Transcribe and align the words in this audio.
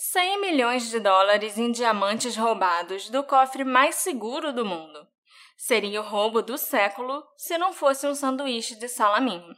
100 0.00 0.40
milhões 0.40 0.90
de 0.90 1.00
dólares 1.00 1.58
em 1.58 1.72
diamantes 1.72 2.36
roubados 2.36 3.10
do 3.10 3.24
cofre 3.24 3.64
mais 3.64 3.96
seguro 3.96 4.52
do 4.52 4.64
mundo. 4.64 5.04
Seria 5.56 6.00
o 6.00 6.04
roubo 6.04 6.40
do 6.40 6.56
século 6.56 7.20
se 7.36 7.58
não 7.58 7.72
fosse 7.72 8.06
um 8.06 8.14
sanduíche 8.14 8.76
de 8.76 8.86
salaminho. 8.88 9.56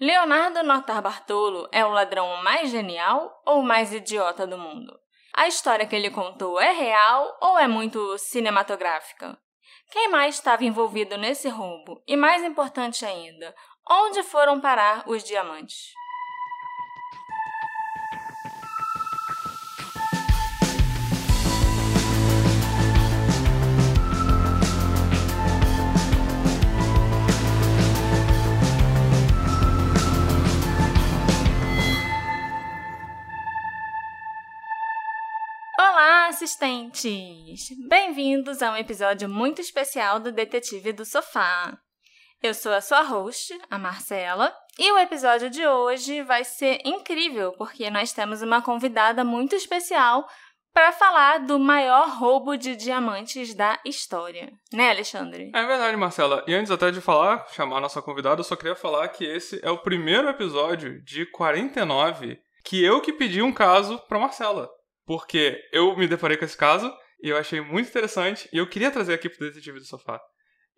Leonardo 0.00 0.62
Notarbartolo 0.62 1.68
é 1.72 1.84
o 1.84 1.90
ladrão 1.90 2.40
mais 2.44 2.70
genial 2.70 3.42
ou 3.44 3.60
mais 3.60 3.92
idiota 3.92 4.46
do 4.46 4.56
mundo? 4.56 4.96
A 5.34 5.48
história 5.48 5.84
que 5.84 5.96
ele 5.96 6.10
contou 6.10 6.60
é 6.60 6.70
real 6.70 7.36
ou 7.42 7.58
é 7.58 7.66
muito 7.66 8.16
cinematográfica? 8.18 9.36
Quem 9.90 10.08
mais 10.08 10.36
estava 10.36 10.64
envolvido 10.64 11.18
nesse 11.18 11.48
roubo? 11.48 12.00
E 12.06 12.16
mais 12.16 12.44
importante 12.44 13.04
ainda, 13.04 13.52
onde 13.90 14.22
foram 14.22 14.60
parar 14.60 15.02
os 15.08 15.24
diamantes? 15.24 15.92
Assistentes! 36.36 37.70
Bem-vindos 37.88 38.60
a 38.60 38.70
um 38.70 38.76
episódio 38.76 39.26
muito 39.26 39.62
especial 39.62 40.20
do 40.20 40.30
Detetive 40.30 40.92
do 40.92 41.02
Sofá. 41.02 41.78
Eu 42.42 42.52
sou 42.52 42.74
a 42.74 42.82
sua 42.82 43.00
host, 43.00 43.58
a 43.70 43.78
Marcela, 43.78 44.54
e 44.78 44.92
o 44.92 44.98
episódio 44.98 45.48
de 45.48 45.66
hoje 45.66 46.22
vai 46.22 46.44
ser 46.44 46.82
incrível 46.84 47.54
porque 47.56 47.88
nós 47.88 48.12
temos 48.12 48.42
uma 48.42 48.60
convidada 48.60 49.24
muito 49.24 49.56
especial 49.56 50.28
para 50.74 50.92
falar 50.92 51.38
do 51.38 51.58
maior 51.58 52.10
roubo 52.10 52.54
de 52.54 52.76
diamantes 52.76 53.54
da 53.54 53.80
história. 53.82 54.52
Né, 54.70 54.90
Alexandre? 54.90 55.50
É 55.54 55.66
verdade, 55.66 55.96
Marcela. 55.96 56.44
E 56.46 56.54
antes 56.54 56.70
até 56.70 56.90
de 56.90 57.00
falar, 57.00 57.46
chamar 57.48 57.78
a 57.78 57.80
nossa 57.80 58.02
convidada, 58.02 58.40
eu 58.40 58.44
só 58.44 58.56
queria 58.56 58.76
falar 58.76 59.08
que 59.08 59.24
esse 59.24 59.58
é 59.64 59.70
o 59.70 59.78
primeiro 59.78 60.28
episódio 60.28 61.02
de 61.02 61.24
49 61.24 62.38
que 62.62 62.84
eu 62.84 63.00
que 63.00 63.12
pedi 63.12 63.40
um 63.40 63.52
caso 63.52 63.98
para 64.06 64.18
Marcela 64.18 64.68
porque 65.06 65.58
eu 65.72 65.96
me 65.96 66.06
deparei 66.06 66.36
com 66.36 66.44
esse 66.44 66.56
caso 66.56 66.92
e 67.22 67.28
eu 67.28 67.38
achei 67.38 67.60
muito 67.60 67.88
interessante 67.88 68.48
e 68.52 68.58
eu 68.58 68.68
queria 68.68 68.90
trazer 68.90 69.14
aqui 69.14 69.28
pro 69.28 69.46
Detetive 69.46 69.78
do 69.78 69.86
Sofá. 69.86 70.20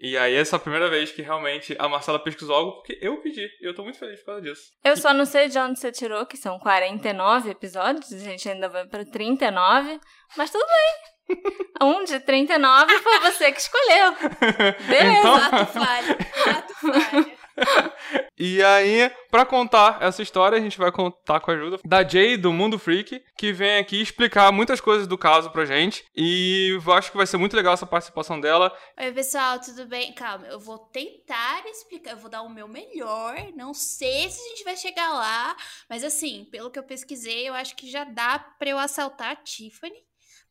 E 0.00 0.16
aí, 0.16 0.36
essa 0.36 0.54
é 0.54 0.58
a 0.58 0.60
primeira 0.60 0.88
vez 0.88 1.10
que 1.10 1.22
realmente 1.22 1.74
a 1.76 1.88
Marcela 1.88 2.22
pesquisou 2.22 2.54
algo 2.54 2.72
porque 2.74 2.96
eu 3.02 3.20
pedi. 3.20 3.44
E 3.60 3.66
eu 3.66 3.74
tô 3.74 3.82
muito 3.82 3.98
feliz 3.98 4.20
por 4.20 4.26
causa 4.26 4.42
disso. 4.42 4.70
Eu 4.84 4.96
só 4.96 5.12
não 5.12 5.24
sei 5.24 5.48
de 5.48 5.58
onde 5.58 5.80
você 5.80 5.90
tirou, 5.90 6.24
que 6.24 6.36
são 6.36 6.56
49 6.60 7.50
episódios, 7.50 8.12
a 8.12 8.18
gente 8.18 8.48
ainda 8.48 8.68
vai 8.68 8.86
pra 8.86 9.04
39, 9.04 9.98
mas 10.36 10.50
tudo 10.50 10.64
bem. 10.66 11.36
Um 11.80 12.02
de 12.04 12.18
39 12.20 12.98
foi 12.98 13.20
você 13.20 13.52
que 13.52 13.60
escolheu. 13.60 14.12
Beleza. 14.88 15.18
Então... 15.18 15.34
Ato 15.36 15.66
falho. 15.66 16.16
Ato 16.56 16.74
falho. 16.74 17.37
e 18.38 18.62
aí, 18.62 19.10
para 19.30 19.44
contar 19.44 19.98
essa 20.00 20.22
história, 20.22 20.56
a 20.56 20.60
gente 20.60 20.78
vai 20.78 20.90
contar 20.90 21.40
com 21.40 21.50
a 21.50 21.54
ajuda 21.54 21.78
da 21.84 22.06
Jay 22.06 22.36
do 22.36 22.52
Mundo 22.52 22.78
Freak, 22.78 23.22
que 23.36 23.52
vem 23.52 23.78
aqui 23.78 24.00
explicar 24.00 24.52
muitas 24.52 24.80
coisas 24.80 25.06
do 25.06 25.18
caso 25.18 25.50
pra 25.50 25.64
gente. 25.64 26.04
E 26.16 26.78
eu 26.84 26.92
acho 26.92 27.10
que 27.10 27.16
vai 27.16 27.26
ser 27.26 27.36
muito 27.36 27.56
legal 27.56 27.74
essa 27.74 27.86
participação 27.86 28.40
dela. 28.40 28.76
Oi, 28.98 29.12
pessoal, 29.12 29.60
tudo 29.60 29.86
bem? 29.86 30.12
Calma, 30.12 30.46
eu 30.46 30.60
vou 30.60 30.78
tentar 30.78 31.64
explicar, 31.66 32.12
eu 32.12 32.18
vou 32.18 32.30
dar 32.30 32.42
o 32.42 32.50
meu 32.50 32.68
melhor. 32.68 33.36
Não 33.54 33.74
sei 33.74 34.28
se 34.30 34.40
a 34.40 34.48
gente 34.50 34.64
vai 34.64 34.76
chegar 34.76 35.12
lá, 35.12 35.56
mas 35.88 36.04
assim, 36.04 36.46
pelo 36.50 36.70
que 36.70 36.78
eu 36.78 36.84
pesquisei, 36.84 37.48
eu 37.48 37.54
acho 37.54 37.76
que 37.76 37.90
já 37.90 38.04
dá 38.04 38.38
pra 38.38 38.70
eu 38.70 38.78
assaltar 38.78 39.32
a 39.32 39.36
Tiffany 39.36 40.07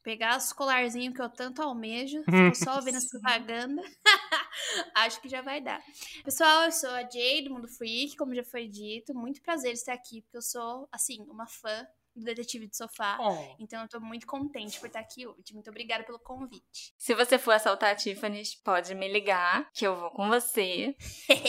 pegar 0.08 0.38
os 0.38 0.54
colarzinhos 0.54 1.14
que 1.14 1.22
eu 1.22 1.28
tanto 1.28 1.62
almejo, 1.62 2.24
fico 2.24 2.56
só 2.56 2.80
vendo 2.80 2.96
as 2.96 3.10
propagandas. 3.12 3.86
Acho 4.96 5.20
que 5.20 5.28
já 5.28 5.42
vai 5.42 5.60
dar. 5.60 5.84
Pessoal, 6.23 6.64
eu 6.64 6.72
sou 6.72 6.92
a 6.92 7.04
Jay 7.10 7.44
do 7.44 7.54
Mundo 7.54 7.68
Freak, 7.68 8.16
como 8.16 8.34
já 8.34 8.44
foi 8.46 8.70
dito. 8.70 9.14
Muito 9.14 9.42
prazer 9.42 9.73
estar 9.73 9.92
aqui, 9.92 10.22
porque 10.22 10.38
eu 10.38 10.42
sou, 10.42 10.88
assim, 10.94 11.17
uma 11.30 11.46
fã 11.46 11.86
do 12.16 12.23
Detetive 12.23 12.70
de 12.70 12.78
Sofá. 12.78 13.17
Oh. 13.20 13.58
Então 13.60 13.82
eu 13.82 13.90
tô 13.90 14.00
muito 14.00 14.26
contente 14.26 14.80
por 14.80 14.88
estar 14.88 15.02
aqui 15.02 15.28
hoje. 15.28 15.54
Muito 15.54 15.70
obrigada 15.70 16.06
pelo 16.06 16.20
convite. 16.20 16.94
Se 16.98 17.14
você 17.14 17.38
for 17.38 17.52
assaltar 17.52 17.92
a 17.92 17.96
Tiffany, 17.96 18.44
pode 18.64 18.96
me 18.96 19.12
ligar, 19.12 19.70
que 19.73 19.86
eu 19.86 19.94
vou 19.94 20.12
com 20.12 20.30
você. 20.30 20.96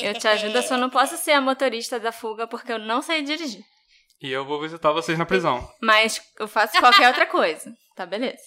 Eu 0.02 0.14
te 0.14 0.26
ajudo, 0.26 0.56
eu 0.56 0.62
só 0.64 0.76
não 0.76 0.90
posso 0.90 1.16
ser 1.16 1.30
a 1.30 1.40
motorista 1.40 2.00
da 2.00 2.10
fuga 2.10 2.48
porque 2.48 2.72
eu 2.72 2.80
não 2.80 3.02
sei 3.02 3.22
dirigir. 3.22 3.64
E 4.20 4.32
eu 4.32 4.44
vou 4.44 4.60
visitar 4.60 4.90
vocês 4.90 5.16
na 5.16 5.24
prisão. 5.24 5.64
Mas 5.80 6.20
eu 6.40 6.48
faço 6.48 6.76
qualquer 6.80 7.06
outra 7.06 7.24
coisa. 7.30 7.72
Tá, 7.98 8.06
beleza. 8.06 8.44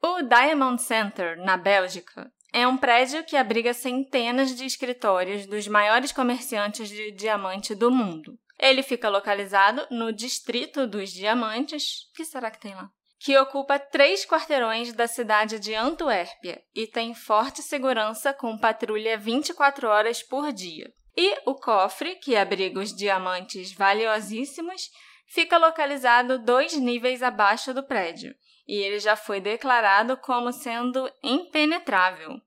o 0.00 0.22
Diamond 0.22 0.80
Center, 0.80 1.36
na 1.36 1.56
Bélgica, 1.56 2.30
é 2.52 2.64
um 2.64 2.76
prédio 2.76 3.24
que 3.24 3.36
abriga 3.36 3.74
centenas 3.74 4.54
de 4.54 4.64
escritórios 4.64 5.46
dos 5.46 5.66
maiores 5.66 6.12
comerciantes 6.12 6.88
de 6.88 7.10
diamante 7.10 7.74
do 7.74 7.90
mundo. 7.90 8.38
Ele 8.56 8.84
fica 8.84 9.08
localizado 9.08 9.84
no 9.90 10.12
Distrito 10.12 10.86
dos 10.86 11.10
Diamantes. 11.10 12.08
O 12.12 12.12
que 12.14 12.24
será 12.24 12.48
que 12.48 12.60
tem 12.60 12.72
lá? 12.72 12.88
Que 13.18 13.36
ocupa 13.36 13.80
três 13.80 14.24
quarteirões 14.24 14.92
da 14.92 15.08
cidade 15.08 15.58
de 15.58 15.74
Antuérpia 15.74 16.62
e 16.72 16.86
tem 16.86 17.14
forte 17.14 17.62
segurança 17.62 18.32
com 18.32 18.56
patrulha 18.56 19.18
24 19.18 19.88
horas 19.88 20.22
por 20.22 20.52
dia. 20.52 20.88
E 21.16 21.36
o 21.50 21.56
cofre, 21.56 22.14
que 22.14 22.36
abriga 22.36 22.78
os 22.78 22.94
diamantes 22.94 23.72
valiosíssimos, 23.72 24.88
fica 25.26 25.58
localizado 25.58 26.38
dois 26.38 26.76
níveis 26.76 27.22
abaixo 27.22 27.74
do 27.74 27.82
prédio, 27.82 28.34
e 28.66 28.76
ele 28.76 28.98
já 28.98 29.16
foi 29.16 29.40
declarado 29.40 30.16
como 30.16 30.52
sendo 30.52 31.10
impenetrável. 31.22 32.40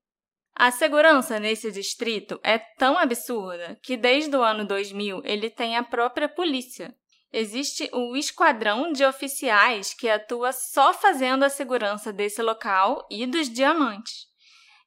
A 0.56 0.72
segurança 0.72 1.40
nesse 1.40 1.72
distrito 1.72 2.38
é 2.44 2.58
tão 2.58 2.98
absurda 2.98 3.80
que 3.82 3.96
desde 3.96 4.36
o 4.36 4.44
ano 4.44 4.66
2000 4.66 5.22
ele 5.24 5.50
tem 5.50 5.78
a 5.78 5.84
própria 5.84 6.28
polícia. 6.28 6.94
Existe 7.32 7.90
o 7.94 8.16
esquadrão 8.18 8.92
de 8.92 9.06
oficiais 9.06 9.94
que 9.94 10.10
atua 10.10 10.52
só 10.52 10.94
fazendo 10.94 11.44
a 11.44 11.50
segurança 11.50 12.12
desse 12.12 12.42
local 12.42 13.08
e 13.10 13.26
dos 13.26 13.50
diamantes. 13.50 14.28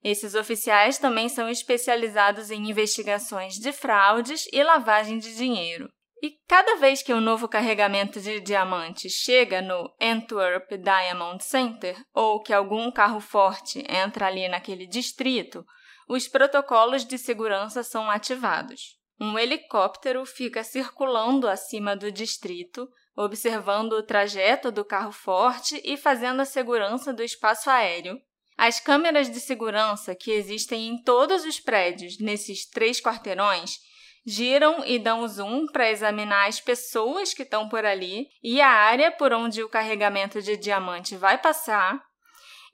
Esses 0.05 0.35
oficiais 0.35 0.99
também 0.99 1.29
são 1.29 1.49
especializados 1.49 2.51
em 2.51 2.69
investigações 2.69 3.55
de 3.55 3.73
fraudes 3.73 4.47
e 4.53 4.63
lavagem 4.63 5.19
de 5.19 5.35
dinheiro. 5.35 5.89
E 6.23 6.39
cada 6.47 6.77
vez 6.77 7.03
que 7.03 7.13
um 7.13 7.21
novo 7.21 7.49
carregamento 7.49 8.21
de 8.21 8.39
diamantes 8.39 9.13
chega 9.13 9.61
no 9.61 9.93
Antwerp 10.01 10.71
Diamond 10.79 11.43
Center 11.43 12.01
ou 12.15 12.41
que 12.41 12.53
algum 12.53 12.93
carro 12.93 13.19
forte 13.19 13.85
entra 13.89 14.29
ali 14.29 14.47
naquele 14.47 14.87
distrito, 14.87 15.67
os 16.09 16.29
protocolos 16.29 17.05
de 17.05 17.19
segurança 17.19 17.83
são 17.83 18.09
ativados. 18.09 18.97
Um 19.21 19.37
helicóptero 19.37 20.25
fica 20.25 20.63
circulando 20.63 21.49
acima 21.49 21.97
do 21.97 22.13
distrito, 22.13 22.89
observando 23.17 23.95
o 23.95 24.03
trajeto 24.05 24.71
do 24.71 24.85
carro 24.85 25.13
forte 25.13 25.81
e 25.85 25.97
fazendo 25.97 26.41
a 26.41 26.45
segurança 26.45 27.13
do 27.13 27.25
espaço 27.25 27.69
aéreo, 27.69 28.17
as 28.57 28.79
câmeras 28.79 29.29
de 29.29 29.41
segurança 29.41 30.15
que 30.15 30.31
existem 30.31 30.87
em 30.87 31.03
todos 31.03 31.45
os 31.45 31.59
prédios 31.59 32.21
nesses 32.21 32.65
três 32.65 33.01
quarteirões 33.01 33.81
giram 34.25 34.85
e 34.85 34.99
dão 34.99 35.27
zoom 35.27 35.67
para 35.67 35.91
examinar 35.91 36.49
as 36.49 36.61
pessoas 36.61 37.35
que 37.35 37.43
estão 37.43 37.69
por 37.69 37.85
ali 37.85 38.29
e 38.43 38.61
a 38.61 38.69
área 38.69 39.11
por 39.11 39.33
onde 39.33 39.63
o 39.63 39.69
carregamento 39.69 40.41
de 40.41 40.57
diamante 40.57 41.17
vai 41.17 41.39
passar. 41.39 42.03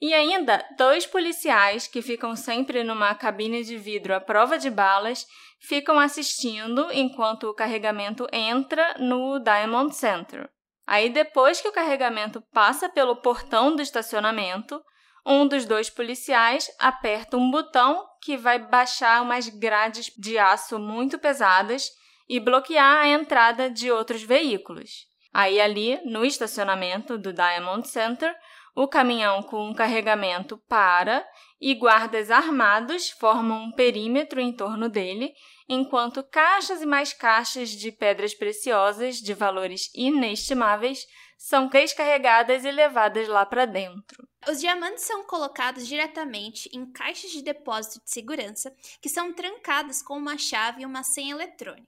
E 0.01 0.15
ainda 0.15 0.65
dois 0.77 1.07
policiais 1.07 1.87
que 1.87 2.01
ficam 2.03 2.37
sempre 2.37 2.85
numa 2.85 3.15
cabine 3.15 3.65
de 3.65 3.77
vidro 3.77 4.15
à 4.15 4.21
prova 4.21 4.59
de 4.59 4.71
balas 4.71 5.27
ficam 5.61 5.99
assistindo 5.99 6.89
enquanto 6.93 7.45
o 7.45 7.55
carregamento 7.55 8.27
entra 8.33 8.95
no 8.99 9.41
Diamond 9.41 9.95
Center. 9.95 10.49
Aí, 10.87 11.11
depois 11.11 11.61
que 11.61 11.69
o 11.69 11.73
carregamento 11.73 12.41
passa 12.53 12.89
pelo 12.89 13.17
portão 13.17 13.77
do 13.77 13.83
estacionamento, 13.83 14.81
um 15.25 15.47
dos 15.47 15.65
dois 15.65 15.91
policiais 15.91 16.71
aperta 16.79 17.37
um 17.37 17.51
botão 17.51 18.07
que 18.23 18.37
vai 18.37 18.59
baixar 18.59 19.23
umas 19.23 19.49
grades 19.49 20.13
de 20.17 20.39
aço 20.39 20.79
muito 20.79 21.19
pesadas 21.19 21.91
e 22.29 22.39
bloquear 22.39 22.99
a 22.99 23.09
entrada 23.09 23.71
de 23.71 23.91
outros 23.91 24.23
veículos. 24.23 25.07
Aí, 25.33 25.61
ali 25.61 26.01
no 26.05 26.25
estacionamento 26.25 27.17
do 27.17 27.33
Diamond 27.33 27.87
Center, 27.87 28.35
o 28.75 28.87
caminhão 28.87 29.43
com 29.43 29.69
um 29.69 29.75
carregamento 29.75 30.57
para 30.69 31.27
e 31.61 31.75
guardas 31.75 32.31
armados 32.31 33.11
formam 33.11 33.65
um 33.65 33.73
perímetro 33.73 34.41
em 34.41 34.53
torno 34.53 34.89
dele, 34.89 35.33
enquanto 35.69 36.23
caixas 36.23 36.81
e 36.81 36.87
mais 36.87 37.13
caixas 37.13 37.71
de 37.71 37.91
pedras 37.91 38.35
preciosas 38.35 39.17
de 39.17 39.35
valores 39.35 39.91
inestimáveis 39.95 41.05
são 41.39 41.69
descarregadas 41.69 42.65
e 42.65 42.71
levadas 42.73 43.29
lá 43.29 43.47
para 43.47 43.65
dentro. 43.65 44.29
Os 44.49 44.59
diamantes 44.59 45.05
são 45.05 45.23
colocados 45.23 45.87
diretamente 45.87 46.69
em 46.73 46.85
caixas 46.91 47.31
de 47.31 47.43
depósito 47.43 48.05
de 48.05 48.11
segurança 48.11 48.75
que 49.01 49.09
são 49.09 49.33
trancadas 49.33 50.03
com 50.03 50.19
uma 50.19 50.37
chave 50.37 50.83
e 50.83 50.87
uma 50.87 51.05
senha 51.05 51.33
eletrônica. 51.33 51.87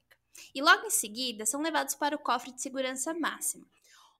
E 0.55 0.61
logo 0.61 0.87
em 0.87 0.89
seguida 0.89 1.45
são 1.45 1.61
levados 1.61 1.95
para 1.95 2.15
o 2.15 2.19
cofre 2.19 2.53
de 2.53 2.61
segurança 2.61 3.13
máxima, 3.13 3.67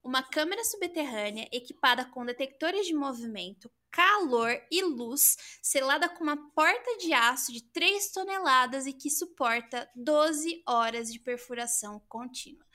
uma 0.03 0.21
câmera 0.21 0.63
subterrânea 0.65 1.47
equipada 1.51 2.03
com 2.05 2.25
detectores 2.25 2.85
de 2.85 2.93
movimento, 2.93 3.71
calor 3.89 4.59
e 4.69 4.83
luz, 4.83 5.37
selada 5.61 6.09
com 6.09 6.23
uma 6.23 6.51
porta 6.51 6.97
de 6.97 7.13
aço 7.13 7.51
de 7.51 7.63
3 7.71 8.11
toneladas 8.11 8.85
e 8.85 8.93
que 8.93 9.09
suporta 9.09 9.89
12 9.95 10.61
horas 10.67 11.11
de 11.11 11.19
perfuração 11.19 12.01
contínua. 12.07 12.65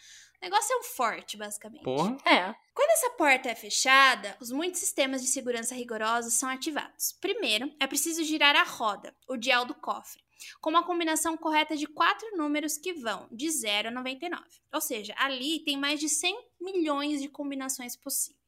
O 0.40 0.44
negócio 0.44 0.72
é 0.72 0.78
um 0.78 0.82
forte, 0.82 1.36
basicamente. 1.36 1.82
Porra. 1.82 2.16
É. 2.24 2.54
Quando 2.74 2.90
essa 2.90 3.10
porta 3.10 3.48
é 3.48 3.54
fechada, 3.54 4.36
os 4.40 4.50
muitos 4.50 4.80
sistemas 4.80 5.22
de 5.22 5.28
segurança 5.28 5.74
rigorosos 5.74 6.34
são 6.34 6.48
ativados. 6.48 7.12
Primeiro, 7.20 7.72
é 7.80 7.86
preciso 7.86 8.22
girar 8.22 8.54
a 8.54 8.64
roda, 8.64 9.14
o 9.26 9.36
dial 9.36 9.64
do 9.64 9.74
cofre, 9.74 10.22
com 10.60 10.70
uma 10.70 10.84
combinação 10.84 11.36
correta 11.36 11.76
de 11.76 11.86
quatro 11.86 12.36
números 12.36 12.76
que 12.76 12.92
vão 12.92 13.26
de 13.32 13.50
0 13.50 13.88
a 13.88 13.90
99. 13.90 14.44
Ou 14.72 14.80
seja, 14.80 15.14
ali 15.16 15.60
tem 15.60 15.76
mais 15.76 15.98
de 15.98 16.08
100 16.08 16.38
milhões 16.60 17.22
de 17.22 17.28
combinações 17.28 17.96
possíveis. 17.96 18.45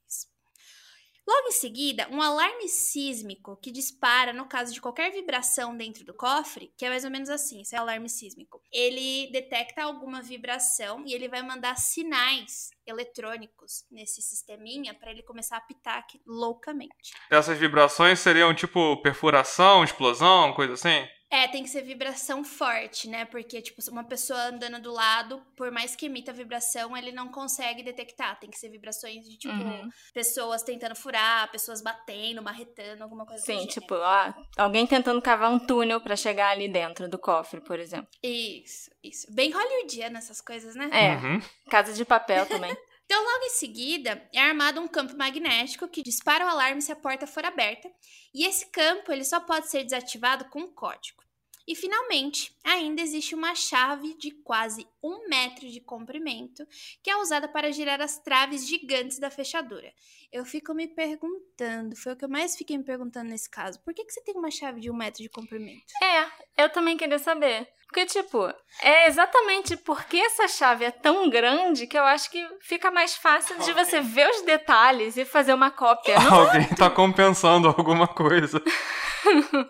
Logo 1.28 1.48
em 1.48 1.52
seguida, 1.52 2.08
um 2.10 2.22
alarme 2.22 2.70
sísmico 2.70 3.54
que 3.58 3.70
dispara 3.70 4.32
no 4.32 4.46
caso 4.46 4.72
de 4.72 4.80
qualquer 4.80 5.12
vibração 5.12 5.76
dentro 5.76 6.02
do 6.02 6.14
cofre, 6.14 6.72
que 6.74 6.86
é 6.86 6.88
mais 6.88 7.04
ou 7.04 7.10
menos 7.10 7.28
assim, 7.28 7.60
esse 7.60 7.74
é 7.74 7.78
alarme 7.78 8.08
sísmico. 8.08 8.62
Ele 8.72 9.30
detecta 9.30 9.82
alguma 9.82 10.22
vibração 10.22 11.04
e 11.06 11.12
ele 11.12 11.28
vai 11.28 11.42
mandar 11.42 11.76
sinais 11.76 12.70
eletrônicos 12.86 13.84
nesse 13.90 14.22
sisteminha 14.22 14.94
para 14.94 15.10
ele 15.10 15.22
começar 15.22 15.56
a 15.56 15.58
apitar 15.58 15.98
aqui 15.98 16.18
loucamente. 16.26 17.12
Essas 17.30 17.58
vibrações 17.58 18.20
seriam 18.20 18.54
tipo 18.54 18.96
perfuração, 19.02 19.84
explosão, 19.84 20.54
coisa 20.54 20.72
assim? 20.72 21.06
É, 21.30 21.46
tem 21.46 21.62
que 21.62 21.68
ser 21.68 21.82
vibração 21.82 22.42
forte, 22.42 23.06
né? 23.06 23.26
Porque, 23.26 23.60
tipo, 23.60 23.82
uma 23.90 24.02
pessoa 24.02 24.44
andando 24.46 24.80
do 24.80 24.90
lado, 24.92 25.42
por 25.56 25.70
mais 25.70 25.94
que 25.94 26.06
emita 26.06 26.32
vibração, 26.32 26.96
ele 26.96 27.12
não 27.12 27.28
consegue 27.28 27.82
detectar. 27.82 28.38
Tem 28.40 28.48
que 28.48 28.58
ser 28.58 28.70
vibrações 28.70 29.28
de, 29.28 29.36
tipo, 29.36 29.52
Uhum. 29.52 29.90
pessoas 30.14 30.62
tentando 30.62 30.96
furar, 30.96 31.50
pessoas 31.50 31.82
batendo, 31.82 32.42
marretando, 32.42 33.02
alguma 33.04 33.26
coisa 33.26 33.42
Sim, 33.44 33.52
do 33.52 33.58
gênero. 33.60 33.72
tipo, 33.80 33.94
ó, 33.94 34.32
alguém 34.56 34.86
tentando 34.86 35.20
cavar 35.20 35.52
um 35.52 35.58
túnel 35.58 36.00
pra 36.00 36.16
chegar 36.16 36.48
ali 36.50 36.66
dentro 36.66 37.06
do 37.08 37.18
cofre, 37.18 37.60
por 37.60 37.78
exemplo. 37.78 38.08
Isso, 38.22 38.90
isso. 39.04 39.26
Bem 39.30 39.50
hollywoodiano 39.50 40.16
essas 40.16 40.40
coisas, 40.40 40.74
né? 40.74 40.88
É, 40.92 41.16
Uhum. 41.16 41.42
casa 41.70 41.92
de 41.92 42.04
papel 42.06 42.46
também. 42.46 42.74
Então, 43.10 43.24
logo 43.24 43.46
em 43.46 43.50
seguida, 43.50 44.28
é 44.34 44.38
armado 44.38 44.82
um 44.82 44.86
campo 44.86 45.16
magnético 45.16 45.88
que 45.88 46.02
dispara 46.02 46.44
o 46.44 46.48
alarme 46.48 46.82
se 46.82 46.92
a 46.92 46.96
porta 46.96 47.26
for 47.26 47.42
aberta, 47.42 47.90
e 48.34 48.44
esse 48.44 48.66
campo 48.66 49.10
ele 49.10 49.24
só 49.24 49.40
pode 49.40 49.70
ser 49.70 49.82
desativado 49.82 50.44
com 50.50 50.60
um 50.60 50.74
código. 50.74 51.24
E 51.68 51.74
finalmente, 51.74 52.50
ainda 52.64 53.02
existe 53.02 53.34
uma 53.34 53.54
chave 53.54 54.14
de 54.14 54.30
quase 54.30 54.88
um 55.02 55.28
metro 55.28 55.68
de 55.68 55.82
comprimento 55.82 56.66
que 57.02 57.10
é 57.10 57.16
usada 57.18 57.46
para 57.46 57.70
girar 57.70 58.00
as 58.00 58.18
traves 58.18 58.66
gigantes 58.66 59.18
da 59.18 59.30
fechadura. 59.30 59.92
Eu 60.32 60.46
fico 60.46 60.72
me 60.72 60.88
perguntando, 60.88 61.94
foi 61.94 62.14
o 62.14 62.16
que 62.16 62.24
eu 62.24 62.28
mais 62.30 62.56
fiquei 62.56 62.78
me 62.78 62.84
perguntando 62.84 63.28
nesse 63.28 63.50
caso, 63.50 63.78
por 63.84 63.92
que, 63.92 64.02
que 64.02 64.10
você 64.10 64.22
tem 64.22 64.34
uma 64.34 64.50
chave 64.50 64.80
de 64.80 64.90
um 64.90 64.96
metro 64.96 65.22
de 65.22 65.28
comprimento? 65.28 65.84
É, 66.02 66.64
eu 66.64 66.70
também 66.70 66.96
queria 66.96 67.18
saber. 67.18 67.68
Porque, 67.86 68.06
tipo, 68.06 68.46
é 68.82 69.06
exatamente 69.06 69.76
porque 69.76 70.16
essa 70.16 70.48
chave 70.48 70.86
é 70.86 70.90
tão 70.90 71.28
grande 71.28 71.86
que 71.86 71.98
eu 71.98 72.04
acho 72.04 72.30
que 72.30 72.46
fica 72.62 72.90
mais 72.90 73.14
fácil 73.14 73.58
de 73.58 73.72
você 73.74 74.00
ver 74.00 74.30
os 74.30 74.40
detalhes 74.42 75.18
e 75.18 75.24
fazer 75.26 75.52
uma 75.52 75.70
cópia. 75.70 76.18
Não 76.18 76.40
Alguém 76.40 76.66
tá 76.68 76.88
compensando 76.88 77.68
alguma 77.68 78.08
coisa. 78.08 78.62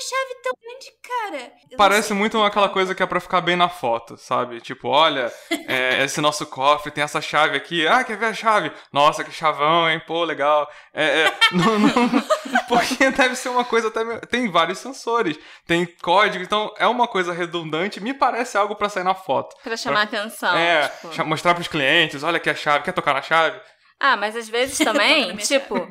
uma 0.00 0.08
chave 0.08 0.34
tão 0.42 0.52
grande, 0.62 0.92
cara? 1.02 1.52
Eu 1.70 1.76
Parece 1.76 2.14
muito 2.14 2.42
aquela 2.42 2.68
coisa 2.68 2.94
que 2.94 3.02
é 3.02 3.06
pra 3.06 3.20
ficar 3.20 3.42
bem 3.42 3.54
na 3.54 3.68
foto, 3.68 4.16
sabe? 4.16 4.60
Tipo, 4.60 4.88
olha, 4.88 5.30
é, 5.68 6.02
esse 6.04 6.20
nosso 6.20 6.46
cofre 6.46 6.90
tem 6.90 7.04
essa 7.04 7.20
chave 7.20 7.56
aqui. 7.56 7.86
Ah, 7.86 8.02
quer 8.02 8.16
ver 8.16 8.26
a 8.26 8.34
chave? 8.34 8.72
Nossa, 8.92 9.22
que 9.22 9.30
chavão, 9.30 9.88
hein? 9.88 10.00
Pô, 10.06 10.24
legal. 10.24 10.68
É, 10.94 11.24
é, 11.24 11.34
não, 11.52 11.78
não, 11.78 11.92
porque 12.66 13.10
deve 13.10 13.36
ser 13.36 13.50
uma 13.50 13.64
coisa 13.64 13.88
até. 13.88 14.18
Tem 14.26 14.50
vários 14.50 14.78
sensores, 14.78 15.38
tem 15.66 15.84
código, 16.02 16.42
então 16.42 16.74
é 16.78 16.86
uma 16.86 17.06
coisa 17.06 17.32
redundante. 17.32 18.00
Me 18.00 18.14
parece 18.14 18.56
algo 18.56 18.74
pra 18.74 18.88
sair 18.88 19.04
na 19.04 19.14
foto. 19.14 19.54
pra 19.62 19.76
chamar 19.76 20.02
atenção. 20.02 20.56
é, 20.56 20.88
tipo. 20.88 21.26
mostrar 21.26 21.54
pros 21.54 21.68
clientes: 21.68 22.22
olha 22.22 22.38
aqui 22.38 22.48
a 22.48 22.54
chave, 22.54 22.84
quer 22.84 22.92
tocar 22.92 23.14
na 23.14 23.22
chave? 23.22 23.60
Ah, 23.98 24.16
mas 24.16 24.34
às 24.34 24.48
vezes 24.48 24.78
também, 24.78 25.36
tipo, 25.36 25.86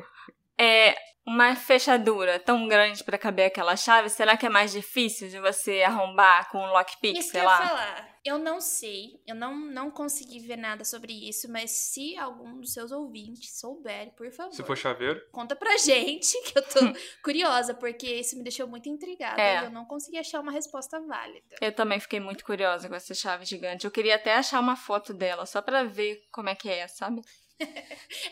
é 0.58 0.96
uma 1.26 1.54
fechadura 1.54 2.38
tão 2.38 2.66
grande 2.66 3.04
pra 3.04 3.18
caber 3.18 3.46
aquela 3.46 3.76
chave, 3.76 4.08
será 4.08 4.36
que 4.36 4.46
é 4.46 4.48
mais 4.48 4.72
difícil 4.72 5.28
de 5.28 5.38
você 5.38 5.82
arrombar 5.82 6.50
com 6.50 6.58
um 6.58 6.70
lockpick, 6.72 7.16
Isso 7.18 7.28
que 7.28 7.32
sei 7.32 7.40
eu 7.42 7.44
lá? 7.44 7.68
falar. 7.68 8.10
Eu 8.22 8.38
não 8.38 8.60
sei, 8.60 9.18
eu 9.26 9.34
não, 9.34 9.54
não 9.56 9.90
consegui 9.90 10.40
ver 10.40 10.56
nada 10.56 10.84
sobre 10.84 11.10
isso, 11.26 11.50
mas 11.50 11.70
se 11.70 12.18
algum 12.18 12.60
dos 12.60 12.72
seus 12.74 12.92
ouvintes 12.92 13.58
souber, 13.58 14.14
por 14.14 14.30
favor, 14.30 14.52
Se 14.52 14.62
for 14.62 14.76
chaveiro. 14.76 15.18
conta 15.32 15.56
pra 15.56 15.76
gente, 15.78 16.38
que 16.42 16.58
eu 16.58 16.62
tô 16.62 16.80
curiosa, 17.22 17.72
porque 17.74 18.06
isso 18.06 18.36
me 18.36 18.42
deixou 18.42 18.66
muito 18.66 18.88
intrigada 18.90 19.40
É. 19.40 19.62
e 19.62 19.64
eu 19.64 19.70
não 19.70 19.86
consegui 19.86 20.18
achar 20.18 20.40
uma 20.40 20.52
resposta 20.52 21.00
válida. 21.00 21.56
Eu 21.62 21.72
também 21.74 21.98
fiquei 21.98 22.20
muito 22.20 22.44
curiosa 22.44 22.88
com 22.90 22.94
essa 22.94 23.14
chave 23.14 23.46
gigante. 23.46 23.86
Eu 23.86 23.90
queria 23.90 24.16
até 24.16 24.34
achar 24.34 24.60
uma 24.60 24.76
foto 24.76 25.14
dela, 25.14 25.46
só 25.46 25.62
pra 25.62 25.84
ver 25.84 26.20
como 26.30 26.50
é 26.50 26.54
que 26.54 26.68
é, 26.68 26.86
sabe? 26.88 27.22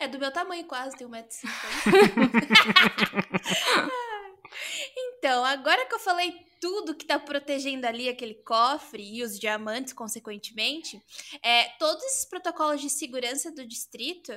É 0.00 0.08
do 0.08 0.18
meu 0.18 0.32
tamanho 0.32 0.66
quase, 0.66 0.96
tem 0.96 1.06
1,50m. 1.06 1.44
então, 4.96 5.44
agora 5.44 5.86
que 5.86 5.94
eu 5.94 5.98
falei 5.98 6.48
tudo 6.60 6.94
que 6.94 7.04
tá 7.04 7.18
protegendo 7.18 7.86
ali 7.86 8.08
aquele 8.08 8.34
cofre 8.34 9.02
e 9.02 9.22
os 9.22 9.38
diamantes, 9.38 9.92
consequentemente, 9.92 11.00
é, 11.42 11.64
todos 11.78 12.02
esses 12.04 12.24
protocolos 12.24 12.80
de 12.80 12.90
segurança 12.90 13.50
do 13.52 13.66
distrito, 13.66 14.32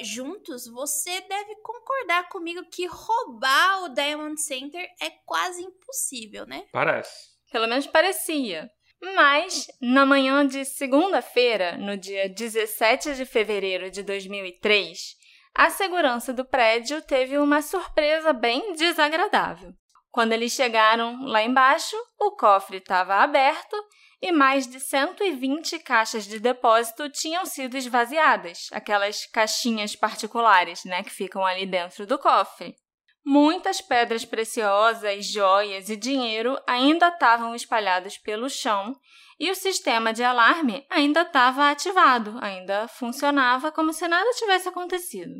juntos, 0.00 0.66
você 0.66 1.20
deve 1.22 1.56
concordar 1.56 2.28
comigo 2.28 2.64
que 2.70 2.86
roubar 2.86 3.84
o 3.84 3.88
Diamond 3.88 4.40
Center 4.40 4.88
é 5.00 5.10
quase 5.24 5.62
impossível, 5.62 6.46
né? 6.46 6.66
Parece. 6.72 7.30
Pelo 7.50 7.66
menos 7.66 7.86
parecia. 7.86 8.70
Mas, 9.02 9.66
na 9.80 10.04
manhã 10.04 10.46
de 10.46 10.64
segunda-feira, 10.64 11.76
no 11.78 11.96
dia 11.96 12.28
17 12.28 13.14
de 13.14 13.24
fevereiro 13.24 13.90
de 13.90 14.02
2003, 14.02 15.16
a 15.54 15.70
segurança 15.70 16.32
do 16.32 16.44
prédio 16.44 17.00
teve 17.02 17.38
uma 17.38 17.62
surpresa 17.62 18.32
bem 18.32 18.74
desagradável. 18.74 19.72
Quando 20.10 20.32
eles 20.32 20.52
chegaram 20.52 21.24
lá 21.24 21.42
embaixo, 21.42 21.96
o 22.18 22.32
cofre 22.32 22.78
estava 22.78 23.14
aberto 23.14 23.76
e 24.20 24.30
mais 24.32 24.66
de 24.66 24.78
120 24.78 25.78
caixas 25.78 26.26
de 26.26 26.38
depósito 26.38 27.08
tinham 27.08 27.46
sido 27.46 27.76
esvaziadas, 27.76 28.68
aquelas 28.70 29.24
caixinhas 29.26 29.96
particulares, 29.96 30.84
né, 30.84 31.02
que 31.02 31.10
ficam 31.10 31.44
ali 31.44 31.64
dentro 31.64 32.06
do 32.06 32.18
cofre. 32.18 32.76
Muitas 33.24 33.80
pedras 33.80 34.24
preciosas, 34.24 35.26
joias 35.26 35.88
e 35.90 35.96
dinheiro 35.96 36.58
ainda 36.66 37.08
estavam 37.08 37.54
espalhados 37.54 38.16
pelo 38.16 38.48
chão 38.48 38.94
e 39.38 39.50
o 39.50 39.54
sistema 39.54 40.12
de 40.12 40.22
alarme 40.22 40.86
ainda 40.90 41.22
estava 41.22 41.70
ativado, 41.70 42.38
ainda 42.40 42.88
funcionava 42.88 43.70
como 43.70 43.92
se 43.92 44.06
nada 44.08 44.30
tivesse 44.32 44.68
acontecido. 44.68 45.34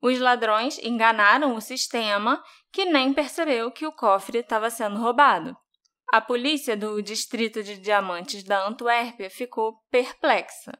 Os 0.00 0.18
ladrões 0.18 0.78
enganaram 0.78 1.54
o 1.54 1.60
sistema, 1.60 2.42
que 2.72 2.84
nem 2.84 3.12
percebeu 3.12 3.70
que 3.70 3.86
o 3.86 3.92
cofre 3.92 4.38
estava 4.38 4.70
sendo 4.70 5.00
roubado. 5.00 5.56
A 6.12 6.20
polícia 6.20 6.76
do 6.76 7.02
Distrito 7.02 7.62
de 7.62 7.78
Diamantes 7.78 8.44
da 8.44 8.66
Antuérpia 8.66 9.28
ficou 9.28 9.82
perplexa. 9.90 10.72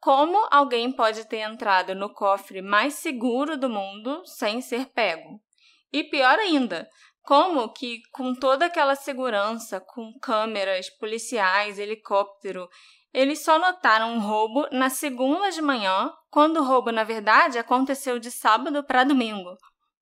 Como 0.00 0.48
alguém 0.50 0.92
pode 0.92 1.28
ter 1.28 1.40
entrado 1.40 1.94
no 1.94 2.12
cofre 2.12 2.62
mais 2.62 2.94
seguro 2.94 3.56
do 3.56 3.68
mundo 3.68 4.22
sem 4.24 4.60
ser 4.60 4.86
pego? 4.86 5.43
E 5.94 6.02
pior 6.04 6.38
ainda, 6.38 6.88
como 7.22 7.72
que 7.72 8.00
com 8.12 8.34
toda 8.34 8.66
aquela 8.66 8.94
segurança, 8.96 9.80
com 9.80 10.12
câmeras, 10.20 10.90
policiais, 10.98 11.78
helicóptero, 11.78 12.68
eles 13.12 13.44
só 13.44 13.58
notaram 13.58 14.12
um 14.14 14.18
roubo 14.18 14.66
na 14.72 14.90
segunda 14.90 15.50
de 15.50 15.62
manhã, 15.62 16.10
quando 16.30 16.56
o 16.58 16.64
roubo, 16.64 16.90
na 16.90 17.04
verdade, 17.04 17.58
aconteceu 17.58 18.18
de 18.18 18.30
sábado 18.30 18.82
para 18.82 19.04
domingo. 19.04 19.56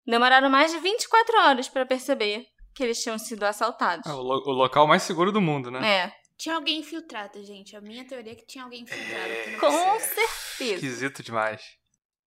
Demoraram 0.06 0.48
mais 0.48 0.72
de 0.72 0.78
24 0.78 1.38
horas 1.40 1.68
para 1.68 1.84
perceber 1.86 2.46
que 2.74 2.82
eles 2.82 3.02
tinham 3.02 3.18
sido 3.18 3.44
assaltados. 3.44 4.06
É 4.10 4.14
o, 4.14 4.22
lo- 4.22 4.42
o 4.46 4.52
local 4.52 4.86
mais 4.86 5.02
seguro 5.02 5.30
do 5.30 5.42
mundo, 5.42 5.70
né? 5.70 5.86
É, 6.06 6.12
Tinha 6.38 6.54
alguém 6.56 6.78
infiltrado, 6.80 7.44
gente. 7.44 7.76
A 7.76 7.80
minha 7.82 8.04
teoria 8.06 8.32
é 8.32 8.34
que 8.34 8.46
tinha 8.46 8.64
alguém 8.64 8.80
infiltrado. 8.82 9.60
com 9.60 10.00
certeza. 10.00 10.74
Esquisito 10.74 11.22
demais. 11.22 11.62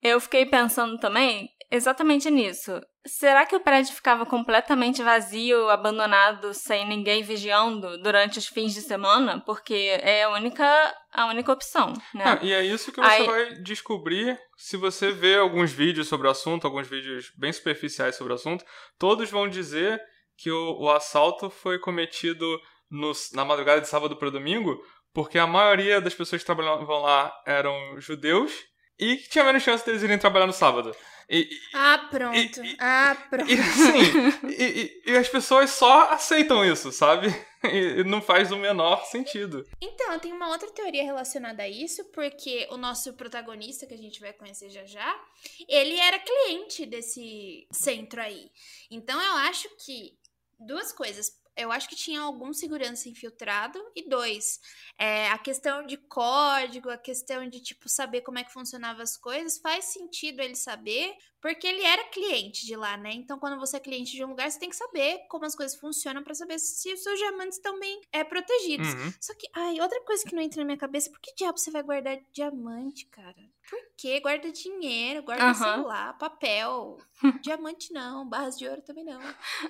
Eu 0.08 0.20
fiquei 0.20 0.46
pensando 0.46 1.00
também 1.00 1.50
exatamente 1.72 2.30
nisso. 2.30 2.80
Será 3.08 3.46
que 3.46 3.56
o 3.56 3.60
prédio 3.60 3.94
ficava 3.94 4.26
completamente 4.26 5.02
vazio, 5.02 5.68
abandonado, 5.70 6.54
sem 6.54 6.88
ninguém 6.88 7.24
vigiando 7.24 7.98
durante 8.02 8.38
os 8.38 8.48
fins 8.48 8.74
de 8.74 8.82
semana? 8.82 9.42
Porque 9.46 9.74
é 10.02 10.24
a 10.24 10.30
única, 10.30 10.96
a 11.12 11.26
única 11.28 11.52
opção, 11.52 11.94
né? 12.14 12.24
Ah, 12.24 12.40
e 12.44 12.54
é 12.54 12.64
isso 12.64 12.92
que 12.92 13.00
você 13.02 13.08
Aí- 13.08 13.26
vai 13.26 13.54
descobrir 13.64 14.40
se 14.58 14.78
você 14.78 15.12
ver 15.12 15.40
alguns 15.40 15.72
vídeos 15.72 16.08
sobre 16.08 16.28
o 16.28 16.32
assunto, 16.32 16.66
alguns 16.66 16.88
vídeos 16.88 17.32
bem 17.38 17.52
superficiais 17.52 18.16
sobre 18.16 18.34
o 18.34 18.36
assunto. 18.36 18.64
Todos 19.00 19.30
vão 19.32 19.48
dizer 19.48 20.00
que 20.38 20.52
o, 20.52 20.82
o 20.82 20.90
assalto 20.92 21.50
foi 21.50 21.80
cometido 21.80 22.46
no- 22.92 23.12
na 23.34 23.44
madrugada 23.44 23.82
de 23.82 23.88
sábado 23.88 24.16
para 24.18 24.30
domingo 24.30 24.80
porque 25.14 25.40
a 25.40 25.48
maioria 25.48 26.00
das 26.02 26.14
pessoas 26.14 26.42
que 26.42 26.46
trabalhavam 26.46 27.02
lá 27.02 27.34
eram 27.48 28.00
judeus 28.00 28.52
e 29.00 29.18
tinha 29.18 29.44
menos 29.44 29.64
chance 29.64 29.86
deles 29.86 30.04
irem 30.04 30.18
trabalhar 30.18 30.48
no 30.48 30.54
sábado. 30.54 30.96
E, 31.30 31.50
ah, 31.74 32.08
pronto. 32.10 32.64
E, 32.64 32.78
ah, 32.80 33.18
pronto. 33.30 33.50
E, 33.50 33.60
assim, 33.60 34.48
e, 34.48 35.02
e, 35.08 35.18
as 35.18 35.28
pessoas 35.28 35.72
só 35.72 36.12
aceitam 36.12 36.64
isso, 36.64 36.92
sabe? 36.92 37.28
E 37.66 38.04
não 38.04 38.22
faz 38.22 38.52
o 38.52 38.58
menor 38.58 39.04
sentido. 39.06 39.68
Então, 39.82 40.20
tenho 40.20 40.36
uma 40.36 40.50
outra 40.50 40.70
teoria 40.70 41.04
relacionada 41.04 41.64
a 41.64 41.68
isso, 41.68 42.06
porque 42.12 42.68
o 42.70 42.78
nosso 42.78 43.14
protagonista, 43.14 43.88
que 43.88 43.94
a 43.96 43.98
gente 43.98 44.20
vai 44.20 44.32
conhecer 44.34 44.70
já 44.70 44.86
já, 44.86 45.20
ele 45.68 46.00
era 46.00 46.20
cliente 46.20 46.86
desse 46.86 47.68
centro 47.72 48.22
aí. 48.22 48.52
Então, 48.92 49.20
eu 49.20 49.32
acho 49.50 49.68
que 49.84 50.16
duas 50.60 50.92
coisas 50.92 51.32
eu 51.58 51.72
acho 51.72 51.88
que 51.88 51.96
tinha 51.96 52.22
algum 52.22 52.54
segurança 52.54 53.08
infiltrado. 53.10 53.80
E 53.96 54.08
dois, 54.08 54.60
é, 54.98 55.30
a 55.30 55.38
questão 55.38 55.86
de 55.86 55.98
código, 55.98 56.90
a 56.90 56.98
questão 56.98 57.48
de, 57.48 57.62
tipo, 57.62 57.88
saber 57.88 58.22
como 58.22 58.40
é 58.40 58.44
que 58.44 58.52
funcionavam 58.52 59.02
as 59.02 59.18
coisas, 59.18 59.58
faz 59.58 59.86
sentido 59.86 60.42
ele 60.42 60.56
saber, 60.56 61.16
porque 61.42 61.68
ele 61.68 61.84
era 61.84 62.04
cliente 62.06 62.66
de 62.66 62.76
lá, 62.76 62.98
né? 62.98 63.12
Então, 63.14 63.40
quando 63.40 63.60
você 63.60 63.78
é 63.78 63.80
cliente 63.80 64.12
de 64.12 64.24
um 64.24 64.30
lugar, 64.30 64.50
você 64.50 64.60
tem 64.60 64.70
que 64.70 64.76
saber 64.76 65.20
como 65.30 65.46
as 65.46 65.56
coisas 65.56 65.78
funcionam 65.78 66.24
para 66.24 66.34
saber 66.34 66.60
se 66.60 66.92
os 66.92 67.04
seus 67.04 67.20
diamantes 67.20 67.58
estão 67.58 67.80
bem 67.80 68.02
é, 68.12 68.24
protegidos. 68.24 68.94
Uhum. 68.94 69.14
Só 69.22 69.34
que, 69.36 69.48
ai, 69.54 69.80
outra 69.80 70.02
coisa 70.02 70.26
que 70.26 70.36
não 70.36 70.42
entra 70.42 70.60
na 70.60 70.66
minha 70.66 70.78
cabeça, 70.78 71.10
por 71.10 71.20
que 71.20 71.36
diabo 71.36 71.58
você 71.58 71.72
vai 71.72 71.84
guardar 71.84 72.20
diamante, 72.34 73.06
cara? 73.06 73.36
Por 73.70 73.80
que? 73.98 74.20
Guarda 74.20 74.52
dinheiro, 74.52 75.24
guarda, 75.24 75.78
uhum. 75.78 75.86
lá, 75.86 76.14
papel. 76.14 76.98
diamante 77.42 77.94
não, 77.94 78.28
barras 78.28 78.58
de 78.58 78.68
ouro 78.68 78.82
também 78.82 79.04
não. 79.04 79.22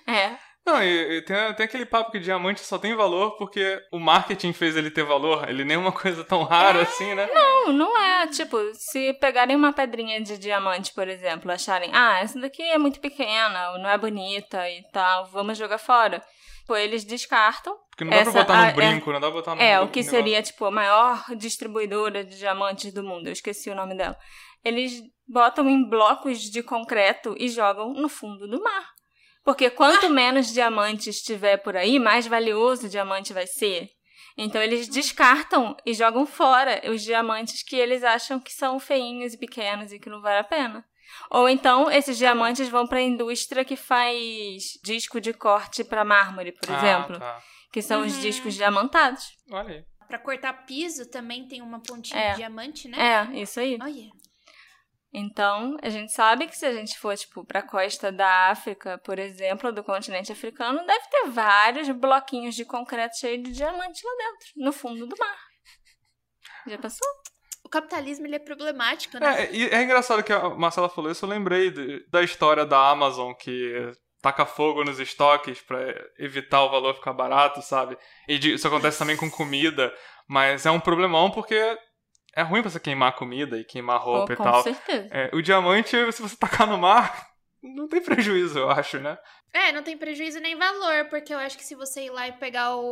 É. 0.08 0.39
Não, 0.65 0.81
e, 0.81 1.17
e 1.17 1.22
tem, 1.22 1.53
tem, 1.53 1.65
aquele 1.65 1.86
papo 1.86 2.12
que 2.12 2.19
diamante 2.19 2.62
só 2.62 2.79
tem 2.79 2.95
valor 2.95 3.38
porque 3.38 3.79
o 3.91 4.00
marketing 4.00 4.51
fez 4.51 4.75
ele 4.75 4.89
ter 4.89 5.03
valor. 5.03 5.48
Ele 5.48 5.63
nem 5.63 5.75
é 5.75 5.79
uma 5.79 5.91
coisa 5.93 6.24
tão 6.24 6.43
rara 6.43 6.79
é. 6.79 6.81
assim, 6.81 7.13
né? 7.13 7.29
Não, 7.31 7.72
não 7.72 7.98
é. 7.98 8.27
Tipo, 8.27 8.57
se 8.74 9.13
pegarem 9.13 9.55
uma 9.55 9.72
pedrinha 9.72 10.19
de 10.22 10.38
diamante, 10.39 10.91
por 10.93 11.07
exemplo, 11.07 11.51
acharem, 11.51 11.91
ah, 11.93 12.19
essa 12.19 12.39
daqui 12.39 12.63
é 12.63 12.79
muito 12.79 13.00
pequena, 13.00 13.77
não 13.77 13.89
é 13.89 13.98
bonita 13.98 14.67
e 14.69 14.81
tal, 14.91 15.27
vamos 15.27 15.57
jogar 15.57 15.77
fora. 15.77 16.24
Pô, 16.65 16.75
eles 16.75 17.03
descartam. 17.03 17.75
Porque 17.91 18.03
não 18.03 18.12
dá 18.12 18.17
essa, 18.17 18.31
pra 18.31 18.41
botar 18.41 18.57
num 18.57 18.69
a, 18.69 18.72
brinco, 18.72 19.10
é, 19.10 19.13
não 19.13 19.19
dá 19.22 19.27
pra 19.27 19.36
botar 19.36 19.55
num 19.55 19.62
É, 19.62 19.79
o 19.79 19.88
que 19.88 20.00
negócio. 20.00 20.17
seria, 20.17 20.41
tipo, 20.41 20.65
a 20.65 20.72
maior 20.72 21.24
distribuidora 21.38 22.24
de 22.24 22.38
diamantes 22.38 22.91
do 22.91 23.03
mundo. 23.03 23.27
Eu 23.27 23.34
esqueci 23.34 23.69
o 23.69 23.75
nome 23.75 23.95
dela. 23.95 24.17
Eles 24.63 25.00
botam 25.27 25.69
em 25.69 25.88
blocos 25.88 26.39
de 26.39 26.63
concreto 26.63 27.36
e 27.38 27.50
jogam 27.50 27.93
no 27.93 28.10
fundo 28.10 28.48
do 28.48 28.62
mar. 28.62 28.95
Porque 29.46 29.70
quanto 29.70 30.10
menos 30.10 30.52
diamantes 30.52 31.22
tiver 31.22 31.58
por 31.58 31.78
aí, 31.78 32.00
mais 32.00 32.25
valioso 32.28 32.88
o 32.88 32.90
diamante 32.90 33.32
vai 33.32 33.46
ser. 33.48 33.90
Então 34.38 34.62
eles 34.62 34.90
descartam 34.90 35.78
e 35.86 35.94
jogam 35.94 36.25
fora 36.25 36.82
os 36.92 37.02
diamantes 37.04 37.64
que 37.64 37.75
eles 37.78 38.04
acham 38.04 38.40
que 38.40 38.52
são 38.52 38.80
feinhos 38.80 39.34
e 39.34 39.38
pequenos 39.38 39.94
e 39.94 40.00
que 40.00 40.10
não 40.10 40.20
vale 40.20 40.40
a 40.40 40.44
pena. 40.44 40.84
Ou 41.30 41.48
então 41.48 41.90
esses 41.92 42.18
diamantes 42.18 42.68
vão 42.68 42.88
para 42.88 42.98
a 42.98 43.04
indústria 43.04 43.64
que 43.64 43.75
faz 43.75 44.64
disco 44.84 45.22
de 45.22 45.32
corte 45.32 45.84
para 45.84 46.04
mármore, 46.04 46.52
por 46.52 46.70
Ah, 46.72 46.75
exemplo, 46.78 47.20
tá. 47.20 47.40
que 47.72 47.82
são 47.84 48.02
os 48.04 48.16
Uhum. 48.16 48.22
discos 48.22 48.56
diamantados. 48.56 49.24
Olha 49.52 49.75
aí. 49.75 49.84
Pra 50.08 50.20
cortar 50.20 50.66
piso 50.66 51.10
também 51.10 51.48
tem 51.48 51.62
uma 51.62 51.80
pontinha 51.80 52.20
É. 52.20 52.30
de 52.32 52.38
diamante, 52.38 52.88
né? 52.88 52.98
É, 53.32 53.40
isso 53.42 53.60
aí. 53.60 53.78
Olha. 53.82 54.10
Então, 55.17 55.77
a 55.81 55.89
gente 55.89 56.12
sabe 56.12 56.45
que 56.45 56.57
se 56.57 56.65
a 56.65 56.74
gente 56.74 57.00
for, 57.00 57.15
tipo, 57.15 57.45
pra 57.45 57.62
costa 57.62 58.12
da 58.12 58.50
África, 58.50 58.98
por 58.98 59.17
exemplo, 59.17 59.72
do 59.72 59.81
continente 59.81 60.29
africano, 60.31 60.86
deve 60.86 61.07
ter 61.10 61.29
vários 61.29 61.89
bloquinhos 61.89 62.53
de 62.53 62.65
concreto 62.65 63.17
cheio 63.17 63.41
de 63.41 63.51
diamante 63.53 64.01
lá 64.05 64.12
dentro, 64.17 64.48
no 64.57 64.74
fundo 64.74 65.07
do 65.07 65.15
mar. 65.17 65.38
Já 66.67 66.77
passou? 66.77 67.07
O 67.63 67.69
capitalismo 67.69 68.27
ele 68.27 68.36
é 68.36 68.39
problemático, 68.39 69.17
né? 69.17 69.43
É, 69.45 69.55
e 69.55 69.67
é 69.69 69.81
engraçado 69.84 70.22
que 70.22 70.34
a 70.34 70.50
Marcela 70.50 70.89
falou 70.89 71.10
isso, 71.10 71.24
eu 71.24 71.29
lembrei 71.29 71.72
de- 71.72 72.05
da 72.10 72.22
história 72.22 72.65
da 72.65 72.89
Amazon 72.89 73.34
que 73.34 73.91
taca 74.22 74.45
fogo 74.45 74.84
nos 74.84 75.00
estoques 75.00 75.62
pra 75.62 75.79
evitar 76.19 76.62
o 76.63 76.69
valor 76.69 76.93
ficar 76.95 77.13
barato, 77.13 77.62
sabe? 77.62 77.98
E 78.27 78.38
de- 78.38 78.55
isso 78.55 78.67
acontece 78.67 79.00
também 79.00 79.15
com 79.15 79.29
comida, 79.31 79.93
mas 80.27 80.65
é 80.65 80.72
um 80.72 80.79
problemão 80.79 81.31
porque 81.31 81.77
é 82.36 82.42
ruim 82.42 82.62
você 82.62 82.80
queimar 82.80 83.15
comida 83.15 83.58
e 83.58 83.63
queimar 83.63 84.01
roupa 84.01 84.34
e 84.34 84.36
com 84.36 84.44
tal. 84.44 84.62
certeza. 84.62 85.08
É, 85.12 85.30
o 85.34 85.42
diamante, 85.42 85.92
se 86.12 86.22
você 86.22 86.36
tacar 86.36 86.68
no 86.68 86.77
mar, 86.77 87.27
não 87.63 87.88
tem 87.88 88.01
prejuízo, 88.01 88.60
eu 88.60 88.70
acho, 88.70 89.00
né? 89.00 89.18
É, 89.54 89.72
não 89.72 89.82
tem 89.82 89.98
prejuízo 89.98 90.39
nem 90.42 90.56
valor, 90.56 91.06
porque 91.10 91.34
eu 91.34 91.38
acho 91.39 91.58
que 91.58 91.63
se 91.63 91.75
você 91.75 92.06
ir 92.06 92.10
lá 92.10 92.27
e 92.27 92.34
pegar 92.34 92.75
o, 92.75 92.84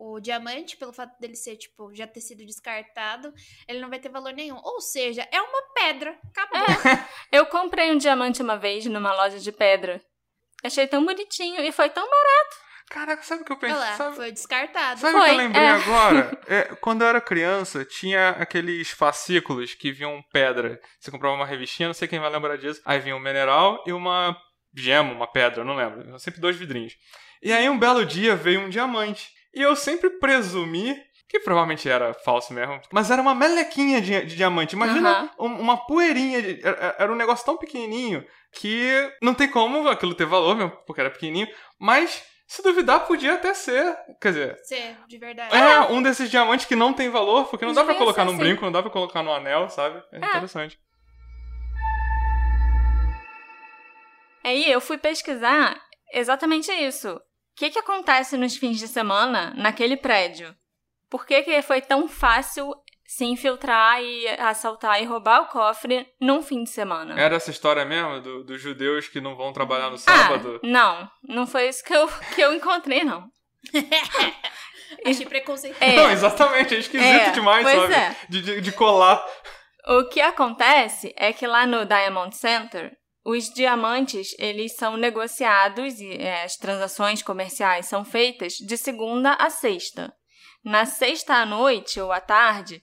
o, 0.00 0.14
o 0.14 0.20
diamante, 0.20 0.76
pelo 0.76 0.92
fato 0.92 1.16
dele 1.20 1.36
ser, 1.36 1.56
tipo, 1.56 1.94
já 1.94 2.04
ter 2.04 2.20
sido 2.20 2.44
descartado, 2.44 3.32
ele 3.68 3.80
não 3.80 3.88
vai 3.88 4.00
ter 4.00 4.08
valor 4.08 4.32
nenhum. 4.32 4.60
Ou 4.62 4.80
seja, 4.80 5.26
é 5.30 5.40
uma 5.40 5.62
pedra. 5.72 6.18
Acabou. 6.36 6.66
Eu 7.30 7.46
comprei 7.46 7.92
um 7.92 7.96
diamante 7.96 8.42
uma 8.42 8.56
vez 8.56 8.84
numa 8.86 9.14
loja 9.14 9.38
de 9.38 9.52
pedra. 9.52 10.02
Achei 10.64 10.88
tão 10.88 11.04
bonitinho 11.04 11.60
e 11.60 11.70
foi 11.70 11.88
tão 11.88 12.02
barato. 12.02 12.56
Caraca, 12.90 13.22
sabe 13.22 13.42
o 13.42 13.44
que 13.44 13.52
eu 13.52 13.56
Olha 13.56 13.60
pensei? 13.74 13.88
lá, 13.90 13.96
Sabe, 13.96 14.16
foi 14.16 14.30
descartado. 14.32 15.00
Sabe 15.00 15.16
o 15.16 15.24
que 15.24 15.30
eu 15.30 15.34
Foi, 15.34 15.36
lembrei 15.44 15.64
é. 15.64 15.70
agora? 15.70 16.40
É, 16.46 16.62
quando 16.80 17.02
eu 17.02 17.08
era 17.08 17.20
criança, 17.20 17.84
tinha 17.84 18.30
aqueles 18.30 18.90
fascículos 18.90 19.74
que 19.74 19.90
vinham 19.90 20.22
pedra. 20.32 20.78
Você 21.00 21.10
comprava 21.10 21.34
uma 21.34 21.46
revistinha, 21.46 21.88
não 21.88 21.94
sei 21.94 22.06
quem 22.06 22.20
vai 22.20 22.30
lembrar 22.30 22.56
disso. 22.56 22.80
Aí 22.84 22.98
vinha 23.00 23.16
um 23.16 23.20
mineral 23.20 23.82
e 23.86 23.92
uma 23.92 24.36
gema, 24.76 25.12
uma 25.12 25.26
pedra, 25.26 25.64
não 25.64 25.74
lembro. 25.74 26.18
Sempre 26.18 26.40
dois 26.40 26.56
vidrinhos. 26.56 26.92
E 27.42 27.52
aí 27.52 27.68
um 27.68 27.78
belo 27.78 28.04
dia 28.04 28.36
veio 28.36 28.60
um 28.60 28.68
diamante. 28.68 29.28
E 29.54 29.60
eu 29.62 29.74
sempre 29.74 30.10
presumi 30.10 30.96
que 31.28 31.40
provavelmente 31.40 31.88
era 31.88 32.12
falso 32.14 32.52
mesmo. 32.52 32.80
Mas 32.92 33.10
era 33.10 33.20
uma 33.22 33.34
melequinha 33.34 34.00
de, 34.00 34.24
de 34.26 34.36
diamante. 34.36 34.74
Imagina 34.76 35.10
Aham. 35.10 35.30
um- 35.40 35.60
uma 35.60 35.76
poeirinha. 35.86 36.42
de- 36.42 36.60
era, 36.64 36.94
era 36.98 37.12
um 37.12 37.16
negócio 37.16 37.44
tão 37.44 37.56
pequenininho 37.56 38.24
que 38.52 39.10
não 39.22 39.34
tem 39.34 39.48
como 39.50 39.88
aquilo 39.88 40.14
ter 40.14 40.26
valor 40.26 40.54
mesmo, 40.56 40.70
porque 40.86 41.00
era 41.00 41.10
pequenininho. 41.10 41.48
Mas, 41.80 42.22
se 42.46 42.62
duvidar, 42.62 43.06
podia 43.06 43.34
até 43.34 43.54
ser. 43.54 43.96
Quer 44.20 44.28
dizer, 44.28 44.58
Ser, 44.64 44.96
de 45.08 45.18
verdade. 45.18 45.54
é 45.56 45.80
um 45.90 46.02
desses 46.02 46.30
diamantes 46.30 46.66
que 46.66 46.76
não 46.76 46.92
tem 46.92 47.08
valor, 47.08 47.46
porque 47.48 47.64
não 47.64 47.72
dá 47.72 47.82
pra 47.82 47.92
Devia 47.94 48.04
colocar 48.04 48.24
num 48.24 48.32
assim. 48.32 48.40
brinco, 48.40 48.64
não 48.64 48.72
dá 48.72 48.82
pra 48.82 48.90
colocar 48.90 49.22
no 49.22 49.32
anel, 49.32 49.68
sabe? 49.68 50.02
É, 50.12 50.16
É. 50.16 50.28
interessante. 50.28 50.78
Aí 54.42 54.70
eu 54.70 54.80
fui 54.80 54.98
pesquisar 54.98 55.80
exatamente 56.12 56.70
isso. 56.70 57.10
O 57.16 57.20
que, 57.56 57.70
que 57.70 57.78
acontece 57.78 58.36
nos 58.36 58.56
fins 58.56 58.78
de 58.78 58.88
semana 58.88 59.54
naquele 59.56 59.96
prédio? 59.96 60.54
Por 61.08 61.24
que, 61.24 61.42
que 61.42 61.62
foi 61.62 61.80
tão 61.80 62.08
fácil 62.08 62.74
se 63.16 63.24
infiltrar 63.24 64.02
e 64.02 64.26
assaltar 64.40 65.00
e 65.00 65.04
roubar 65.04 65.42
o 65.42 65.46
cofre 65.46 66.06
num 66.20 66.42
fim 66.42 66.64
de 66.64 66.70
semana? 66.70 67.18
Era 67.20 67.36
essa 67.36 67.50
história 67.50 67.84
mesmo 67.84 68.20
do- 68.20 68.44
dos 68.44 68.60
judeus 68.60 69.06
que 69.08 69.20
não 69.20 69.36
vão 69.36 69.52
trabalhar 69.52 69.90
no 69.90 69.98
sábado? 69.98 70.60
Ah, 70.62 70.66
não, 70.66 71.10
não 71.22 71.46
foi 71.46 71.68
isso 71.68 71.84
que 71.84 71.94
eu, 71.94 72.08
que 72.34 72.40
eu 72.40 72.52
encontrei, 72.54 73.04
não. 73.04 73.28
Achei 75.04 75.26
preconceito. 75.26 75.76
É. 75.80 75.96
Não, 75.96 76.10
exatamente, 76.10 76.74
é 76.74 76.78
esquisito 76.78 77.04
É, 77.08 77.30
demais, 77.30 77.62
pois 77.64 77.80
sabe? 77.82 77.94
é. 77.94 78.16
De, 78.28 78.42
de, 78.42 78.60
de 78.60 78.72
colar. 78.72 79.24
O 79.86 80.04
que 80.08 80.20
acontece 80.20 81.12
é 81.16 81.32
que 81.32 81.46
lá 81.46 81.66
no 81.66 81.84
Diamond 81.84 82.34
Center, 82.36 82.92
os 83.24 83.50
diamantes, 83.52 84.34
eles 84.38 84.74
são 84.76 84.96
negociados 84.96 86.00
e 86.00 86.12
é, 86.14 86.44
as 86.44 86.56
transações 86.56 87.22
comerciais 87.22 87.86
são 87.86 88.04
feitas 88.04 88.54
de 88.54 88.76
segunda 88.76 89.34
a 89.34 89.50
sexta. 89.50 90.12
Na 90.64 90.86
sexta 90.86 91.34
à 91.34 91.44
noite 91.46 92.00
ou 92.00 92.10
à 92.10 92.20
tarde, 92.20 92.80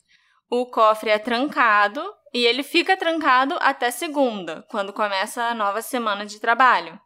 o 0.51 0.65
cofre 0.65 1.09
é 1.09 1.17
trancado 1.17 2.03
e 2.33 2.45
ele 2.45 2.61
fica 2.61 2.97
trancado 2.97 3.57
até 3.61 3.89
segunda, 3.89 4.65
quando 4.69 4.91
começa 4.91 5.41
a 5.43 5.55
nova 5.55 5.81
semana 5.81 6.25
de 6.25 6.41
trabalho. 6.41 6.99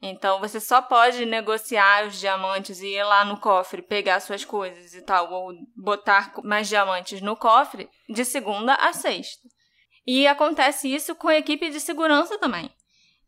Então 0.00 0.40
você 0.40 0.58
só 0.58 0.80
pode 0.80 1.26
negociar 1.26 2.06
os 2.06 2.18
diamantes 2.18 2.80
e 2.80 2.94
ir 2.94 3.04
lá 3.04 3.26
no 3.26 3.38
cofre, 3.38 3.82
pegar 3.82 4.20
suas 4.20 4.42
coisas 4.42 4.94
e 4.94 5.02
tal, 5.02 5.30
ou 5.30 5.52
botar 5.76 6.32
mais 6.42 6.66
diamantes 6.66 7.20
no 7.20 7.36
cofre 7.36 7.90
de 8.08 8.24
segunda 8.24 8.72
a 8.74 8.94
sexta. 8.94 9.46
E 10.06 10.26
acontece 10.26 10.92
isso 10.92 11.14
com 11.14 11.28
a 11.28 11.36
equipe 11.36 11.68
de 11.68 11.80
segurança 11.80 12.38
também. 12.38 12.70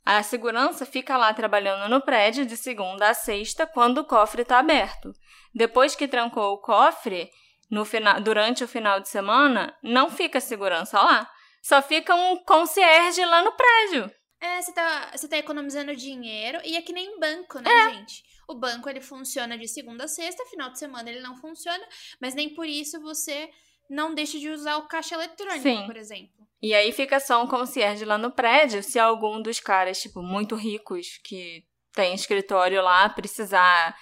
A 0.06 0.22
segurança 0.22 0.86
fica 0.86 1.18
lá 1.18 1.34
trabalhando 1.34 1.86
no 1.90 2.00
prédio 2.00 2.46
de 2.46 2.56
segunda 2.56 3.10
a 3.10 3.14
sexta 3.14 3.66
quando 3.66 3.98
o 3.98 4.04
cofre 4.04 4.40
está 4.40 4.58
aberto. 4.58 5.12
Depois 5.54 5.94
que 5.94 6.08
trancou 6.08 6.54
o 6.54 6.58
cofre, 6.58 7.30
no 7.70 7.84
final, 7.84 8.20
durante 8.20 8.64
o 8.64 8.68
final 8.68 9.00
de 9.00 9.08
semana, 9.08 9.76
não 9.82 10.10
fica 10.10 10.40
segurança 10.40 11.00
lá. 11.00 11.30
Só 11.62 11.80
fica 11.82 12.14
um 12.14 12.42
concierge 12.44 13.24
lá 13.24 13.42
no 13.42 13.52
prédio. 13.52 14.10
É, 14.40 14.60
você 14.62 14.72
tá, 14.72 15.10
você 15.14 15.28
tá 15.28 15.36
economizando 15.36 15.94
dinheiro 15.94 16.58
e 16.64 16.76
é 16.76 16.82
que 16.82 16.92
nem 16.92 17.18
banco, 17.20 17.58
né, 17.60 17.70
É. 17.70 17.90
gente? 17.90 18.22
O 18.48 18.54
banco 18.54 18.88
ele 18.88 19.00
funciona 19.00 19.56
de 19.58 19.68
segunda 19.68 20.04
a 20.04 20.08
sexta, 20.08 20.44
final 20.46 20.70
de 20.70 20.78
semana 20.78 21.08
ele 21.10 21.20
não 21.20 21.36
funciona, 21.36 21.84
mas 22.20 22.34
nem 22.34 22.52
por 22.54 22.66
isso 22.66 23.00
você 23.00 23.48
não 23.88 24.14
deixa 24.14 24.38
de 24.38 24.48
usar 24.48 24.76
o 24.78 24.88
caixa 24.88 25.14
eletrônico, 25.14 25.62
Sim. 25.62 25.86
por 25.86 25.96
exemplo. 25.96 26.32
E 26.62 26.74
aí 26.74 26.90
fica 26.92 27.20
só 27.20 27.42
um 27.42 27.46
concierge 27.46 28.04
lá 28.04 28.16
no 28.18 28.30
prédio 28.32 28.82
se 28.82 28.98
algum 28.98 29.40
dos 29.42 29.60
caras, 29.60 30.00
tipo, 30.00 30.22
muito 30.22 30.56
ricos 30.56 31.18
que 31.24 31.62
tem 31.92 32.14
escritório 32.14 32.82
lá 32.82 33.08
precisar 33.08 33.94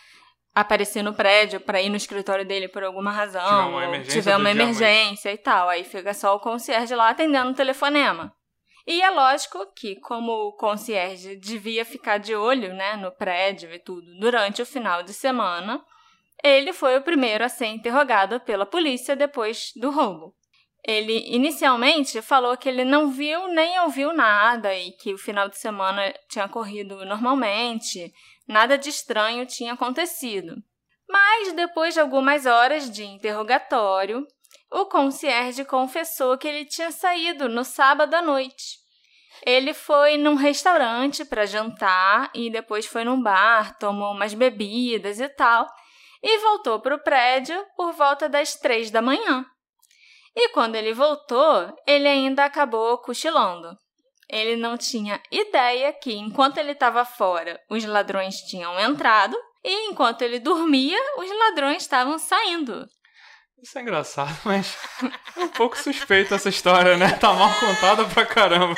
aparecer 0.61 1.03
no 1.03 1.15
prédio 1.15 1.61
para 1.61 1.81
ir 1.81 1.88
no 1.88 1.97
escritório 1.97 2.45
dele 2.45 2.69
por 2.69 2.83
alguma 2.83 3.11
razão, 3.11 3.43
tiver 3.43 3.69
uma 3.69 3.85
emergência, 3.85 4.12
tiver 4.12 4.37
uma 4.37 4.50
emergência 4.50 5.33
e 5.33 5.38
tal. 5.38 5.69
Aí 5.69 5.85
fica 5.85 6.15
só 6.15 6.35
o 6.35 6.41
concierge 6.41 6.95
lá 6.95 7.11
atendendo 7.11 7.50
o 7.50 7.55
telefonema. 7.55 8.33
E 8.87 9.03
é 9.03 9.11
lógico 9.11 9.67
que, 9.77 9.97
como 9.97 10.33
o 10.33 10.53
concierge 10.53 11.37
devia 11.37 11.85
ficar 11.85 12.17
de 12.17 12.35
olho 12.35 12.73
né, 12.73 12.97
no 12.97 13.12
prédio 13.12 13.71
e 13.71 13.79
tudo 13.79 14.07
durante 14.19 14.62
o 14.62 14.67
final 14.67 15.03
de 15.03 15.12
semana, 15.12 15.85
ele 16.43 16.73
foi 16.73 16.97
o 16.97 17.03
primeiro 17.03 17.45
a 17.45 17.50
ser 17.50 17.67
interrogado 17.67 18.41
pela 18.41 18.65
polícia 18.65 19.15
depois 19.15 19.73
do 19.77 19.91
roubo. 19.91 20.35
Ele 20.83 21.35
inicialmente 21.35 22.23
falou 22.23 22.57
que 22.57 22.67
ele 22.67 22.83
não 22.83 23.11
viu 23.11 23.49
nem 23.49 23.79
ouviu 23.81 24.12
nada 24.15 24.75
e 24.75 24.93
que 24.93 25.12
o 25.12 25.19
final 25.19 25.50
de 25.50 25.59
semana 25.59 26.15
tinha 26.31 26.49
corrido 26.49 27.05
normalmente, 27.05 28.11
nada 28.49 28.78
de 28.78 28.88
estranho 28.88 29.47
tinha 29.47 29.75
acontecido. 29.75 30.57
Mas 31.09 31.52
depois 31.52 31.95
de 31.95 32.00
algumas 32.00 32.47
horas 32.47 32.90
de 32.90 33.05
interrogatório, 33.05 34.26
o 34.71 34.87
concierge 34.87 35.64
confessou 35.64 36.37
que 36.37 36.49
ele 36.49 36.64
tinha 36.64 36.90
saído 36.90 37.49
no 37.49 37.64
sábado 37.64 38.14
à 38.14 38.23
noite. 38.23 38.78
Ele 39.47 39.73
foi 39.73 40.17
num 40.17 40.35
restaurante 40.35 41.25
para 41.25 41.47
jantar 41.47 42.31
e 42.35 42.50
depois 42.50 42.87
foi 42.87 43.05
num 43.05 43.23
bar, 43.23 43.78
tomou 43.78 44.12
umas 44.12 44.35
bebidas 44.35 45.21
e 45.21 45.28
tal, 45.28 45.67
e 46.23 46.38
voltou 46.38 46.81
para 46.81 46.97
o 46.97 47.02
prédio 47.02 47.64
por 47.76 47.93
volta 47.93 48.28
das 48.28 48.57
três 48.57 48.90
da 48.90 49.00
manhã. 49.00 49.47
E 50.35 50.50
quando 50.50 50.75
ele 50.75 50.93
voltou, 50.93 51.73
ele 51.87 52.07
ainda 52.07 52.45
acabou 52.45 52.99
cochilando. 52.99 53.76
Ele 54.30 54.56
não 54.56 54.76
tinha 54.76 55.20
ideia 55.30 55.92
que, 55.92 56.14
enquanto 56.14 56.58
ele 56.58 56.73
estava 56.73 57.04
fora, 57.04 57.58
os 57.70 57.85
ladrões 57.85 58.37
tinham 58.42 58.78
entrado 58.78 59.37
e, 59.64 59.90
enquanto 59.90 60.23
ele 60.23 60.38
dormia, 60.38 60.99
os 61.16 61.30
ladrões 61.30 61.82
estavam 61.82 62.18
saindo. 62.18 62.87
Isso 63.62 63.76
é 63.76 63.82
engraçado, 63.82 64.37
mas 64.44 64.76
é 65.37 65.40
um 65.40 65.49
pouco 65.49 65.76
suspeito 65.76 66.32
essa 66.35 66.49
história, 66.49 66.97
né? 66.97 67.11
Tá 67.18 67.32
mal 67.32 67.52
contada 67.58 68.04
pra 68.04 68.25
caramba. 68.25 68.76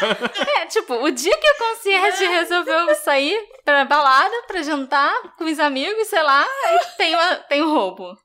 É, 0.57 0.67
tipo, 0.67 0.95
o 0.95 1.11
dia 1.11 1.37
que 1.37 1.51
o 1.51 1.59
concierge 1.59 2.25
resolveu 2.27 2.95
sair 2.95 3.39
pra 3.65 3.85
balada, 3.85 4.35
pra 4.47 4.63
jantar 4.63 5.13
com 5.37 5.45
os 5.45 5.59
amigos, 5.59 6.09
sei 6.09 6.23
lá, 6.23 6.47
tem, 6.97 7.15
uma, 7.15 7.37
tem 7.37 7.63
um 7.63 7.73
roubo. 7.73 8.17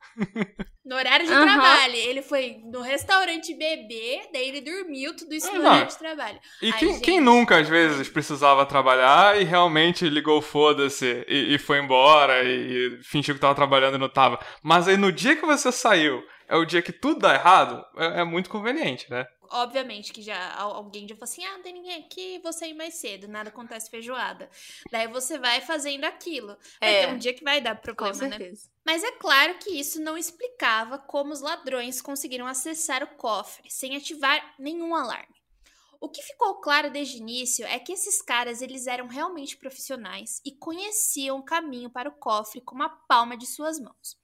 No 0.85 0.95
horário 0.95 1.25
de 1.25 1.33
uhum. 1.33 1.41
trabalho. 1.41 1.95
Ele 1.95 2.21
foi 2.21 2.57
no 2.71 2.79
restaurante 2.81 3.55
beber, 3.55 4.29
daí 4.31 4.49
ele 4.49 4.61
dormiu, 4.61 5.15
tudo 5.15 5.33
isso 5.33 5.51
no 5.51 5.63
Não. 5.63 5.71
horário 5.71 5.87
de 5.87 5.97
trabalho. 5.97 6.39
E 6.61 6.71
Ai, 6.71 6.77
quem, 6.77 6.93
gente... 6.93 7.01
quem, 7.01 7.19
nunca, 7.19 7.57
às 7.57 7.67
vezes, 7.67 8.07
precisava 8.07 8.65
trabalhar 8.67 9.41
e 9.41 9.43
realmente 9.43 10.07
ligou 10.07 10.41
foda-se 10.43 11.25
e, 11.27 11.55
e, 11.55 11.57
foi 11.57 11.79
embora 11.79 12.43
e, 12.43 12.99
e 12.99 13.03
fingiu 13.03 13.33
que 13.33 13.41
tava 13.41 13.55
trabalhando 13.55 13.95
e 13.95 13.99
não 13.99 14.09
tava. 14.09 14.39
Mas 14.61 14.87
aí 14.87 14.95
no 14.95 15.11
dia 15.11 15.35
que 15.35 15.45
você 15.45 15.71
saiu, 15.71 16.23
é 16.47 16.55
o 16.55 16.65
dia 16.65 16.81
que 16.81 16.91
tudo 16.91 17.21
dá 17.21 17.33
errado, 17.33 17.83
é, 17.97 18.21
é 18.21 18.23
muito 18.23 18.49
conveniente, 18.49 19.09
né? 19.09 19.25
Obviamente 19.51 20.11
que 20.13 20.21
já 20.21 20.53
alguém 20.55 21.07
já 21.07 21.15
falou 21.15 21.25
assim: 21.25 21.45
ah, 21.45 21.53
não 21.53 21.63
tem 21.63 21.73
ninguém 21.73 22.03
aqui, 22.03 22.39
vou 22.39 22.53
sair 22.53 22.73
mais 22.73 22.95
cedo, 22.95 23.27
nada 23.27 23.49
acontece 23.49 23.89
feijoada. 23.89 24.49
Daí 24.91 25.07
você 25.07 25.37
vai 25.37 25.61
fazendo 25.61 26.05
aquilo. 26.05 26.57
É. 26.79 26.91
Vai 26.91 27.07
ter 27.07 27.13
um 27.13 27.17
dia 27.17 27.33
que 27.33 27.43
vai 27.43 27.61
dar 27.61 27.75
problema, 27.75 28.13
Com 28.13 28.25
né? 28.25 28.37
certeza. 28.37 28.65
né? 28.65 28.71
Mas 28.85 29.03
é 29.03 29.11
claro 29.13 29.57
que 29.57 29.71
isso 29.71 30.01
não 30.01 30.17
explicava 30.17 30.99
como 30.99 31.31
os 31.31 31.41
ladrões 31.41 32.01
conseguiram 32.01 32.45
acessar 32.45 33.03
o 33.03 33.15
cofre 33.15 33.69
sem 33.69 33.95
ativar 33.95 34.55
nenhum 34.59 34.95
alarme. 34.95 35.35
O 35.99 36.09
que 36.09 36.21
ficou 36.21 36.55
claro 36.55 36.91
desde 36.91 37.17
o 37.17 37.21
início 37.21 37.65
é 37.65 37.79
que 37.79 37.91
esses 37.91 38.21
caras 38.21 38.61
eles 38.61 38.85
eram 38.85 39.07
realmente 39.07 39.57
profissionais 39.57 40.39
e 40.45 40.51
conheciam 40.51 41.39
o 41.39 41.43
caminho 41.43 41.89
para 41.89 42.09
o 42.09 42.13
cofre 42.13 42.61
com 42.61 42.83
a 42.83 42.89
palma 42.89 43.35
de 43.35 43.47
suas 43.47 43.79
mãos. 43.79 44.15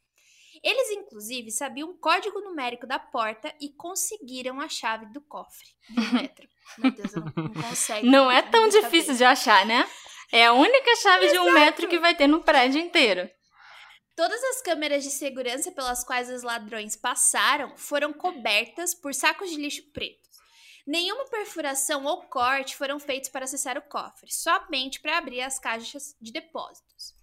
Eles, 0.63 0.91
inclusive, 0.91 1.49
sabiam 1.49 1.89
o 1.89 1.97
código 1.97 2.39
numérico 2.39 2.85
da 2.85 2.99
porta 2.99 3.53
e 3.59 3.69
conseguiram 3.69 4.59
a 4.61 4.69
chave 4.69 5.07
do 5.07 5.19
cofre 5.21 5.67
do 5.89 6.01
metro. 6.13 6.47
Meu 6.77 6.91
Deus, 6.91 7.13
eu 7.13 7.23
não, 7.23 7.53
consigo. 7.53 8.05
Não 8.05 8.31
é 8.31 8.41
tão 8.43 8.67
difícil 8.69 9.15
de 9.15 9.23
achar, 9.23 9.65
né? 9.65 9.89
É 10.31 10.45
a 10.45 10.53
única 10.53 10.95
chave 10.97 11.25
Exato. 11.25 11.43
de 11.43 11.49
um 11.49 11.53
metro 11.53 11.87
que 11.87 11.99
vai 11.99 12.15
ter 12.15 12.27
no 12.27 12.43
prédio 12.43 12.79
inteiro. 12.79 13.29
Todas 14.15 14.41
as 14.43 14.61
câmeras 14.61 15.03
de 15.03 15.09
segurança 15.09 15.71
pelas 15.71 16.03
quais 16.03 16.29
os 16.29 16.43
ladrões 16.43 16.95
passaram 16.95 17.75
foram 17.75 18.13
cobertas 18.13 18.93
por 18.93 19.13
sacos 19.13 19.49
de 19.49 19.57
lixo 19.57 19.81
pretos. 19.91 20.29
Nenhuma 20.85 21.25
perfuração 21.25 22.05
ou 22.05 22.23
corte 22.23 22.75
foram 22.75 22.99
feitos 22.99 23.29
para 23.29 23.45
acessar 23.45 23.77
o 23.77 23.81
cofre, 23.81 24.31
somente 24.31 24.99
para 24.99 25.17
abrir 25.17 25.41
as 25.41 25.59
caixas 25.59 26.15
de 26.21 26.31
depósitos. 26.31 27.13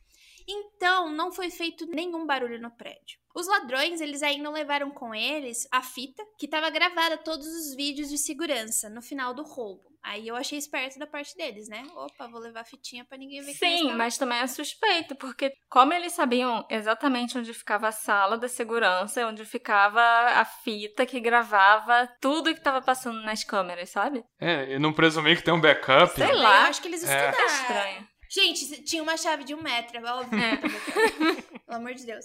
Então, 0.49 1.11
não 1.13 1.31
foi 1.31 1.51
feito 1.51 1.87
nenhum 1.87 2.27
barulho 2.27 2.61
no 2.61 2.71
prédio. 2.71 3.19
Os 3.35 3.47
ladrões, 3.47 4.01
eles 4.01 4.23
ainda 4.23 4.51
levaram 4.51 4.91
com 4.91 5.15
eles 5.15 5.69
a 5.71 5.83
fita 5.83 6.25
que 6.39 6.47
estava 6.47 6.71
gravada 6.71 7.19
todos 7.19 7.47
os 7.47 7.77
vídeos 7.77 8.09
de 8.09 8.17
segurança 8.17 8.89
no 8.89 9.03
final 9.03 9.35
do 9.35 9.43
roubo. 9.43 9.89
Aí 10.03 10.27
eu 10.27 10.37
achei 10.37 10.59
esperto 10.59 10.99
da 10.99 11.07
parte 11.07 11.37
deles, 11.37 11.69
né? 11.69 11.83
Opa, 11.95 12.29
vou 12.29 12.41
levar 12.41 12.61
a 12.61 12.65
fitinha 12.65 13.05
para 13.05 13.19
ninguém 13.19 13.43
ver 13.43 13.53
Sim, 13.53 13.93
mas 13.93 14.17
também 14.17 14.39
é 14.39 14.47
suspeito, 14.47 15.15
porque 15.17 15.53
como 15.69 15.93
eles 15.93 16.13
sabiam 16.13 16.67
exatamente 16.71 17.37
onde 17.37 17.53
ficava 17.53 17.89
a 17.89 17.93
sala 17.93 18.39
da 18.39 18.49
segurança, 18.49 19.27
onde 19.27 19.45
ficava 19.45 20.01
a 20.01 20.45
fita 20.45 21.05
que 21.05 21.21
gravava 21.21 22.09
tudo 22.21 22.53
que 22.53 22.59
estava 22.59 22.81
passando 22.81 23.21
nas 23.23 23.45
câmeras, 23.45 23.91
sabe? 23.91 24.25
É, 24.41 24.73
e 24.75 24.79
não 24.79 24.93
presumir 24.93 25.37
que 25.37 25.45
tem 25.45 25.53
um 25.53 25.61
backup. 25.61 26.15
Sei 26.15 26.33
lá. 26.33 26.63
Eu 26.63 26.69
acho 26.69 26.81
que 26.81 26.89
eles 26.89 27.03
estudaram. 27.03 27.39
É, 27.39 27.43
é 27.43 27.47
estranho. 27.47 28.09
Gente, 28.39 28.83
tinha 28.85 29.03
uma 29.03 29.17
chave 29.17 29.43
de 29.43 29.53
um 29.53 29.61
metro, 29.61 29.99
é 29.99 30.13
óbvio. 30.13 30.39
É. 30.39 30.57
Pelo 31.67 31.77
amor 31.77 31.93
de 31.93 32.07
Deus. 32.07 32.25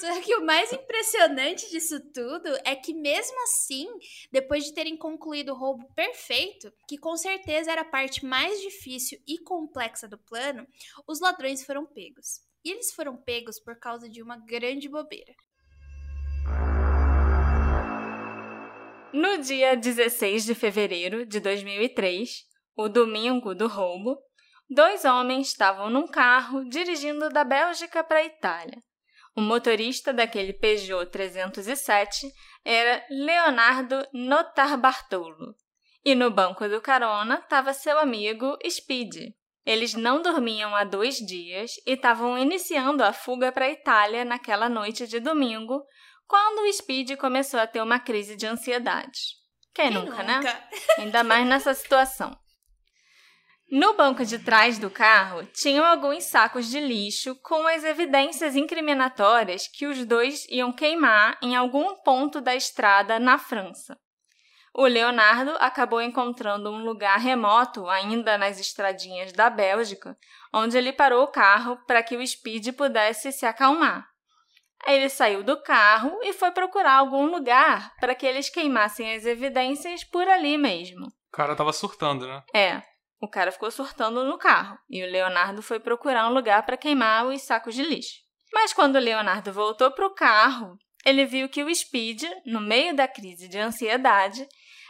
Só 0.00 0.20
que 0.20 0.34
o 0.34 0.44
mais 0.44 0.72
impressionante 0.72 1.70
disso 1.70 2.00
tudo 2.12 2.48
é 2.64 2.74
que, 2.74 2.92
mesmo 2.92 3.40
assim, 3.44 3.86
depois 4.32 4.64
de 4.64 4.74
terem 4.74 4.96
concluído 4.96 5.52
o 5.52 5.54
roubo 5.56 5.86
perfeito, 5.94 6.72
que 6.88 6.98
com 6.98 7.16
certeza 7.16 7.70
era 7.70 7.82
a 7.82 7.84
parte 7.84 8.26
mais 8.26 8.60
difícil 8.60 9.22
e 9.28 9.38
complexa 9.38 10.08
do 10.08 10.18
plano, 10.18 10.66
os 11.06 11.20
ladrões 11.20 11.64
foram 11.64 11.86
pegos. 11.86 12.40
E 12.64 12.72
eles 12.72 12.92
foram 12.92 13.16
pegos 13.16 13.60
por 13.60 13.76
causa 13.76 14.08
de 14.08 14.20
uma 14.20 14.36
grande 14.38 14.88
bobeira. 14.88 15.36
No 19.12 19.38
dia 19.38 19.76
16 19.76 20.46
de 20.46 20.54
fevereiro 20.56 21.24
de 21.24 21.38
2003, 21.38 22.52
o 22.76 22.88
domingo 22.88 23.54
do 23.54 23.66
roubo, 23.66 24.18
dois 24.68 25.04
homens 25.04 25.48
estavam 25.48 25.90
num 25.90 26.06
carro 26.06 26.64
dirigindo 26.68 27.28
da 27.28 27.44
Bélgica 27.44 28.02
para 28.02 28.18
a 28.18 28.24
Itália. 28.24 28.82
O 29.36 29.40
motorista 29.40 30.12
daquele 30.12 30.52
Peugeot 30.52 31.10
307 31.10 32.32
era 32.64 33.04
Leonardo 33.10 34.06
Notar 34.12 34.78
Bartolo. 34.78 35.56
E 36.04 36.14
no 36.14 36.30
banco 36.30 36.68
do 36.68 36.80
carona 36.80 37.40
estava 37.42 37.72
seu 37.72 37.98
amigo 37.98 38.56
Speed. 38.68 39.32
Eles 39.66 39.94
não 39.94 40.20
dormiam 40.20 40.74
há 40.76 40.84
dois 40.84 41.16
dias 41.16 41.72
e 41.86 41.92
estavam 41.92 42.38
iniciando 42.38 43.02
a 43.02 43.12
fuga 43.12 43.50
para 43.50 43.64
a 43.64 43.70
Itália 43.70 44.24
naquela 44.24 44.68
noite 44.68 45.06
de 45.06 45.18
domingo, 45.18 45.82
quando 46.26 46.68
o 46.68 46.72
Speed 46.72 47.16
começou 47.16 47.58
a 47.58 47.66
ter 47.66 47.80
uma 47.80 47.98
crise 47.98 48.36
de 48.36 48.46
ansiedade. 48.46 49.20
Quem, 49.74 49.90
Quem 49.90 49.98
nunca, 49.98 50.22
né? 50.22 50.36
nunca, 50.36 50.52
né? 50.52 50.68
Ainda 50.98 51.24
mais 51.24 51.46
nessa 51.46 51.74
situação. 51.74 52.38
No 53.76 53.94
banco 53.94 54.24
de 54.24 54.38
trás 54.38 54.78
do 54.78 54.88
carro 54.88 55.44
tinham 55.46 55.84
alguns 55.84 56.22
sacos 56.22 56.70
de 56.70 56.78
lixo 56.78 57.34
com 57.42 57.66
as 57.66 57.82
evidências 57.82 58.54
incriminatórias 58.54 59.66
que 59.66 59.84
os 59.84 60.06
dois 60.06 60.46
iam 60.48 60.72
queimar 60.72 61.36
em 61.42 61.56
algum 61.56 61.96
ponto 61.96 62.40
da 62.40 62.54
estrada 62.54 63.18
na 63.18 63.36
França. 63.36 63.98
O 64.72 64.86
Leonardo 64.86 65.56
acabou 65.58 66.00
encontrando 66.00 66.70
um 66.70 66.84
lugar 66.84 67.18
remoto, 67.18 67.88
ainda 67.88 68.38
nas 68.38 68.60
estradinhas 68.60 69.32
da 69.32 69.50
Bélgica, 69.50 70.16
onde 70.52 70.78
ele 70.78 70.92
parou 70.92 71.24
o 71.24 71.32
carro 71.32 71.76
para 71.84 72.00
que 72.00 72.16
o 72.16 72.24
Speed 72.24 72.76
pudesse 72.76 73.32
se 73.32 73.44
acalmar. 73.44 74.06
Ele 74.86 75.08
saiu 75.08 75.42
do 75.42 75.60
carro 75.60 76.20
e 76.22 76.32
foi 76.32 76.52
procurar 76.52 76.98
algum 76.98 77.26
lugar 77.26 77.92
para 77.98 78.14
que 78.14 78.24
eles 78.24 78.48
queimassem 78.48 79.16
as 79.16 79.26
evidências 79.26 80.04
por 80.04 80.28
ali 80.28 80.56
mesmo. 80.56 81.06
O 81.06 81.36
cara 81.36 81.54
estava 81.54 81.72
surtando, 81.72 82.28
né? 82.28 82.40
É. 82.54 82.93
O 83.24 83.28
cara 83.28 83.50
ficou 83.50 83.70
surtando 83.70 84.22
no 84.22 84.36
carro 84.36 84.78
e 84.86 85.02
o 85.02 85.10
Leonardo 85.10 85.62
foi 85.62 85.80
procurar 85.80 86.28
um 86.28 86.34
lugar 86.34 86.62
para 86.66 86.76
queimar 86.76 87.26
os 87.26 87.40
sacos 87.40 87.74
de 87.74 87.82
lixo. 87.82 88.20
Mas 88.52 88.74
quando 88.74 88.96
o 88.96 89.00
Leonardo 89.00 89.50
voltou 89.50 89.90
para 89.90 90.06
o 90.06 90.14
carro, 90.14 90.76
ele 91.06 91.24
viu 91.24 91.48
que 91.48 91.64
o 91.64 91.74
Speed, 91.74 92.22
no 92.44 92.60
meio 92.60 92.94
da 92.94 93.08
crise 93.08 93.48
de 93.48 93.58
ansiedade, 93.58 94.46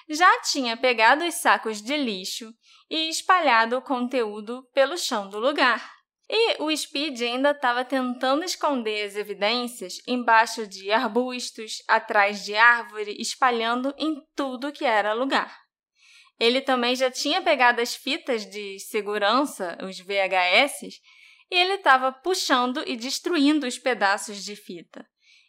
já 0.09 0.41
tinha 0.41 0.77
pegado 0.77 1.25
os 1.25 1.35
sacos 1.35 1.81
de 1.81 1.97
lixo 1.97 2.53
e 2.91 3.09
espalhado 3.09 3.79
o 3.79 3.83
conteúdo 3.83 4.69
pelo 4.75 4.99
chão 4.99 5.29
do 5.29 5.39
lugar. 5.39 5.89
E 6.29 6.61
o 6.61 6.77
Speed 6.77 7.21
ainda 7.21 7.53
estava 7.53 7.85
tentando 7.85 8.43
esconder 8.43 9.05
as 9.07 9.15
evidências 9.15 9.99
embaixo 10.09 10.67
de 10.67 10.91
arbustos, 10.91 11.85
atrás 11.87 12.45
de 12.45 12.57
árvore, 12.57 13.15
espalhando 13.21 13.95
em 13.97 14.21
tudo 14.35 14.73
que 14.73 14.85
era 14.85 15.13
lugar. 15.13 15.64
Ele 16.39 16.61
também 16.61 16.97
já 16.97 17.11
tinha 17.11 17.41
pegado 17.41 17.81
as 17.81 17.95
fitas 17.95 18.45
de 18.45 18.79
segurança, 18.81 19.79
os 19.83 19.99
VHS, 19.99 21.01
e 21.51 21.57
ele 21.57 21.75
estava 21.75 22.13
puxando 22.13 22.83
e 22.87 22.97
destruindo 22.97 23.67
os 23.67 23.79
pedaços 23.79 24.45
de 24.45 24.57
fita. 24.57 25.07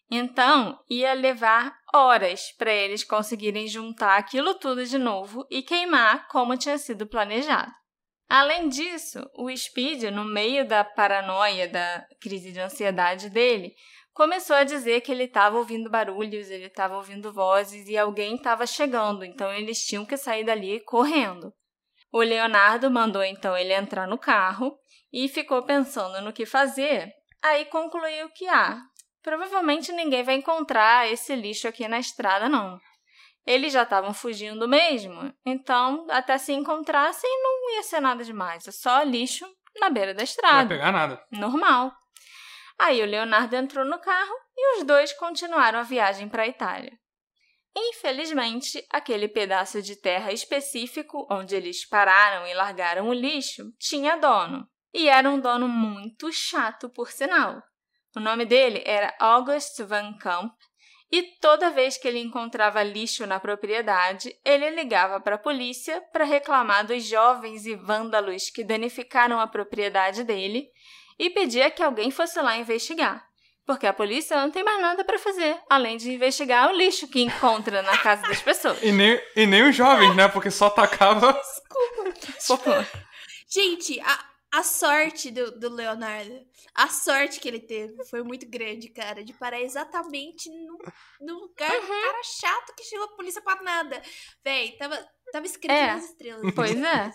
Então, 0.10 0.80
ia 0.88 1.14
levar 1.14 1.76
horas 1.94 2.52
para 2.58 2.72
eles 2.72 3.04
conseguirem 3.04 3.68
juntar 3.68 4.18
aquilo 4.18 4.54
tudo 4.56 4.86
de 4.86 4.98
novo 4.98 5.48
e 5.50 5.64
queimar 5.64 6.28
como 6.28 6.58
tinha 6.58 6.78
sido 6.78 7.08
planejado. 7.08 7.72
Além 8.28 8.70
disso, 8.70 9.20
o 9.36 9.56
Speed, 9.56 10.04
no 10.06 10.26
meio 10.26 10.68
da 10.68 10.84
paranoia, 10.84 11.68
da 11.68 12.06
crise 12.20 12.52
de 12.52 12.60
ansiedade 12.60 13.30
dele, 13.30 13.76
começou 14.16 14.56
a 14.56 14.64
dizer 14.64 15.02
que 15.02 15.12
ele 15.12 15.26
estava 15.26 15.58
ouvindo 15.58 15.90
barulhos, 15.90 16.50
ele 16.50 16.68
estava 16.68 16.96
ouvindo 16.96 17.34
vozes 17.34 17.88
e 17.88 17.98
alguém 17.98 18.36
estava 18.36 18.66
chegando, 18.66 19.26
então 19.26 19.52
eles 19.54 19.86
tinham 19.86 20.06
que 20.06 20.18
sair 20.18 20.46
dali 20.46 20.80
correndo. 20.80 21.54
O 22.12 22.20
Leonardo 22.20 22.90
mandou 22.90 23.24
então 23.24 23.56
ele 23.58 23.74
entrar 23.74 24.08
no 24.08 24.18
carro 24.18 24.76
e 25.12 25.28
ficou 25.28 25.62
pensando 25.64 26.22
no 26.22 26.32
que 26.32 26.46
fazer. 26.46 27.12
Aí 27.44 27.66
concluiu 27.66 28.30
que, 28.30 28.48
ah, 28.48 28.80
provavelmente 29.22 29.92
ninguém 29.92 30.24
vai 30.24 30.36
encontrar 30.36 31.12
esse 31.12 31.36
lixo 31.36 31.68
aqui 31.68 31.86
na 31.88 32.00
estrada, 32.00 32.48
não. 32.48 32.80
Eles 33.46 33.74
já 33.74 33.84
estavam 33.84 34.14
fugindo 34.14 34.68
mesmo, 34.68 35.32
então 35.46 36.08
até 36.10 36.38
se 36.38 36.54
encontrassem 36.54 37.30
não 37.44 37.76
ia 37.76 37.84
ser 37.84 38.00
nada 38.00 38.24
demais, 38.24 38.66
é 38.66 38.72
só 38.72 39.04
lixo 39.04 39.46
na 39.80 39.90
beira 39.90 40.14
da 40.14 40.24
estrada. 40.24 40.62
Não 40.62 40.68
vai 40.70 40.78
pegar 40.78 40.92
nada. 40.94 41.22
Normal. 41.30 41.92
Aí 42.80 43.02
o 43.02 43.06
Leonardo 43.06 43.56
entrou 43.56 43.86
no 43.86 44.00
carro 44.00 44.36
e 44.56 44.78
os 44.78 44.84
dois 44.84 45.14
continuaram 45.14 45.80
a 45.80 45.84
viagem 45.84 46.28
para 46.28 46.44
a 46.44 46.48
Itália. 46.48 46.92
Infelizmente, 47.76 48.86
aquele 48.90 49.28
pedaço 49.28 49.82
de 49.82 49.96
terra 49.96 50.32
específico 50.32 51.28
onde 51.30 51.56
eles 51.56 51.88
pararam 51.88 52.48
e 52.48 52.54
largaram 52.54 53.10
o 53.10 53.14
lixo 53.14 53.72
tinha 53.78 54.16
dono. 54.16 54.66
E 54.94 55.10
era 55.10 55.30
um 55.30 55.40
dono 55.40 55.68
muito 55.68 56.32
chato, 56.32 56.90
por 56.90 57.12
sinal. 57.12 57.62
O 58.16 58.20
nome 58.22 58.46
dele 58.46 58.82
era 58.86 59.14
August 59.20 59.82
Van 59.84 60.18
Camp, 60.18 60.54
e 61.12 61.22
toda 61.40 61.70
vez 61.70 61.98
que 61.98 62.08
ele 62.08 62.20
encontrava 62.20 62.82
lixo 62.82 63.28
na 63.28 63.40
propriedade, 63.40 64.34
ele 64.44 64.70
ligava 64.70 65.20
para 65.20 65.36
a 65.36 65.40
polícia 65.40 66.02
para 66.12 66.24
reclamar 66.24 66.86
dos 66.86 67.06
jovens 67.06 67.66
e 67.66 67.76
vândalos 67.76 68.50
que 68.50 68.64
danificaram 68.64 69.40
a 69.40 69.48
propriedade 69.48 70.24
dele 70.24 70.68
e 71.18 71.30
pedia 71.30 71.70
que 71.72 71.82
alguém 71.84 72.12
fosse 72.12 72.40
lá 72.42 72.58
investigar. 72.58 73.26
Porque 73.66 73.88
a 73.88 73.94
polícia 73.94 74.40
não 74.40 74.52
tem 74.52 74.64
mais 74.64 74.80
nada 74.80 75.04
para 75.04 75.18
fazer, 75.18 75.60
além 75.68 75.98
de 75.98 76.12
investigar 76.14 76.70
o 76.70 76.76
lixo 76.76 77.08
que 77.08 77.20
encontra 77.22 77.82
na 77.82 77.98
casa 77.98 78.22
das 78.22 78.40
pessoas. 78.42 78.78
E 78.84 78.92
nem, 78.92 79.20
e 79.36 79.48
nem 79.48 79.68
os 79.68 79.76
jovens, 79.76 80.16
né? 80.16 80.28
Porque 80.28 80.52
só 80.52 80.70
tacava. 80.70 81.34
Desculpa. 81.34 82.14
Só... 82.40 82.60
Gente, 83.48 84.00
a, 84.02 84.26
a 84.60 84.64
sorte 84.64 85.32
do, 85.32 85.58
do 85.60 85.70
Leonardo, 85.70 86.40
a 86.76 86.88
sorte 86.90 87.40
que 87.40 87.48
ele 87.48 87.60
teve 87.60 88.04
foi 88.06 88.22
muito 88.22 88.48
grande, 88.48 88.90
cara, 88.90 89.24
de 89.24 89.34
parar 89.34 89.60
exatamente 89.62 90.48
no, 90.50 90.78
no 91.22 91.40
lugar 91.40 91.72
Uhum. 91.72 91.82
do 91.82 91.88
cara 91.88 92.24
chato 92.24 92.74
que 92.76 92.84
chegou 92.84 93.06
a 93.06 93.16
polícia 93.16 93.42
pra 93.42 93.62
nada. 93.64 94.00
Véi, 94.44 94.74
tava, 94.78 94.96
tava 95.32 95.46
escrito 95.48 95.72
É. 95.72 95.88
nas 95.88 96.06
estrelas. 96.06 96.54
Pois 96.54 96.76
é. 96.76 97.12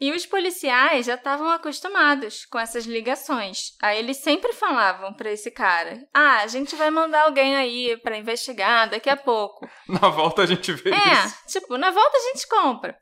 E 0.00 0.10
os 0.12 0.26
policiais 0.26 1.06
já 1.06 1.14
estavam 1.14 1.48
acostumados 1.50 2.44
com 2.46 2.58
essas 2.58 2.84
ligações. 2.84 3.70
Aí 3.80 3.98
eles 3.98 4.16
sempre 4.18 4.52
falavam 4.52 5.14
para 5.14 5.30
esse 5.30 5.50
cara: 5.50 5.98
"Ah, 6.12 6.38
a 6.42 6.46
gente 6.46 6.74
vai 6.76 6.90
mandar 6.90 7.22
alguém 7.22 7.54
aí 7.56 7.96
para 7.98 8.18
investigar 8.18 8.90
daqui 8.90 9.08
a 9.08 9.16
pouco". 9.16 9.68
Na 9.88 10.08
volta 10.08 10.42
a 10.42 10.46
gente 10.46 10.72
vê 10.72 10.90
É, 10.90 11.24
isso. 11.26 11.36
tipo, 11.46 11.76
na 11.78 11.90
volta 11.90 12.16
a 12.16 12.20
gente 12.32 12.46
compra. 12.48 12.96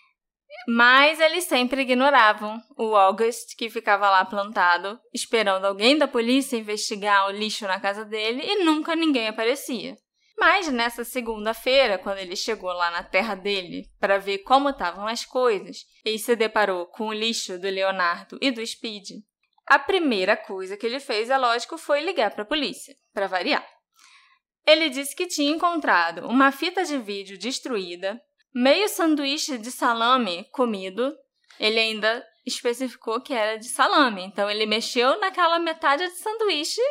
Mas 0.68 1.18
eles 1.18 1.44
sempre 1.44 1.80
ignoravam 1.80 2.60
o 2.78 2.94
August, 2.94 3.56
que 3.56 3.70
ficava 3.70 4.08
lá 4.10 4.24
plantado, 4.24 5.00
esperando 5.12 5.64
alguém 5.64 5.96
da 5.96 6.06
polícia 6.06 6.56
investigar 6.58 7.26
o 7.26 7.30
lixo 7.32 7.66
na 7.66 7.80
casa 7.80 8.04
dele 8.04 8.42
e 8.44 8.62
nunca 8.62 8.94
ninguém 8.94 9.28
aparecia. 9.28 9.96
Mas 10.42 10.66
nessa 10.66 11.04
segunda-feira, 11.04 11.98
quando 11.98 12.18
ele 12.18 12.34
chegou 12.34 12.72
lá 12.72 12.90
na 12.90 13.04
terra 13.04 13.36
dele 13.36 13.88
para 14.00 14.18
ver 14.18 14.38
como 14.38 14.70
estavam 14.70 15.06
as 15.06 15.24
coisas 15.24 15.86
e 16.04 16.18
se 16.18 16.34
deparou 16.34 16.86
com 16.86 17.06
o 17.06 17.12
lixo 17.12 17.60
do 17.60 17.68
Leonardo 17.68 18.40
e 18.42 18.50
do 18.50 18.66
Speed, 18.66 19.20
a 19.68 19.78
primeira 19.78 20.36
coisa 20.36 20.76
que 20.76 20.84
ele 20.84 20.98
fez, 20.98 21.30
é 21.30 21.38
lógico, 21.38 21.78
foi 21.78 22.00
ligar 22.00 22.32
para 22.32 22.42
a 22.42 22.44
polícia, 22.44 22.92
para 23.14 23.28
variar. 23.28 23.64
Ele 24.66 24.90
disse 24.90 25.14
que 25.14 25.28
tinha 25.28 25.54
encontrado 25.54 26.26
uma 26.26 26.50
fita 26.50 26.82
de 26.82 26.98
vídeo 26.98 27.38
destruída, 27.38 28.20
meio 28.52 28.88
sanduíche 28.88 29.56
de 29.58 29.70
salame 29.70 30.48
comido. 30.50 31.16
Ele 31.60 31.78
ainda 31.78 32.26
especificou 32.44 33.20
que 33.20 33.32
era 33.32 33.60
de 33.60 33.68
salame, 33.68 34.24
então 34.24 34.50
ele 34.50 34.66
mexeu 34.66 35.20
naquela 35.20 35.60
metade 35.60 36.04
de 36.04 36.16
sanduíche 36.16 36.82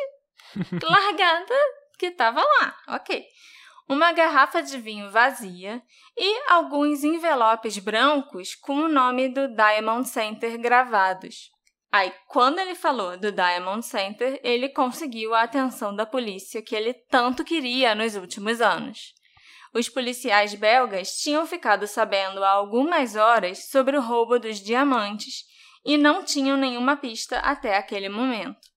largada 0.82 1.54
que 1.98 2.06
estava 2.06 2.40
lá. 2.42 2.76
Ok. 2.96 3.24
Uma 3.92 4.10
garrafa 4.10 4.62
de 4.62 4.78
vinho 4.78 5.10
vazia 5.10 5.82
e 6.16 6.50
alguns 6.50 7.04
envelopes 7.04 7.76
brancos 7.76 8.54
com 8.54 8.72
o 8.76 8.88
nome 8.88 9.28
do 9.28 9.54
Diamond 9.54 10.08
Center 10.08 10.58
gravados. 10.58 11.50
Aí, 11.92 12.10
quando 12.26 12.58
ele 12.58 12.74
falou 12.74 13.18
do 13.18 13.30
Diamond 13.30 13.84
Center, 13.84 14.40
ele 14.42 14.70
conseguiu 14.70 15.34
a 15.34 15.42
atenção 15.42 15.94
da 15.94 16.06
polícia 16.06 16.62
que 16.62 16.74
ele 16.74 16.94
tanto 16.94 17.44
queria 17.44 17.94
nos 17.94 18.16
últimos 18.16 18.62
anos. 18.62 19.12
Os 19.74 19.90
policiais 19.90 20.54
belgas 20.54 21.18
tinham 21.18 21.46
ficado 21.46 21.86
sabendo 21.86 22.42
há 22.42 22.48
algumas 22.48 23.14
horas 23.14 23.68
sobre 23.68 23.98
o 23.98 24.00
roubo 24.00 24.38
dos 24.38 24.58
diamantes 24.58 25.44
e 25.84 25.98
não 25.98 26.24
tinham 26.24 26.56
nenhuma 26.56 26.96
pista 26.96 27.40
até 27.40 27.76
aquele 27.76 28.08
momento. 28.08 28.71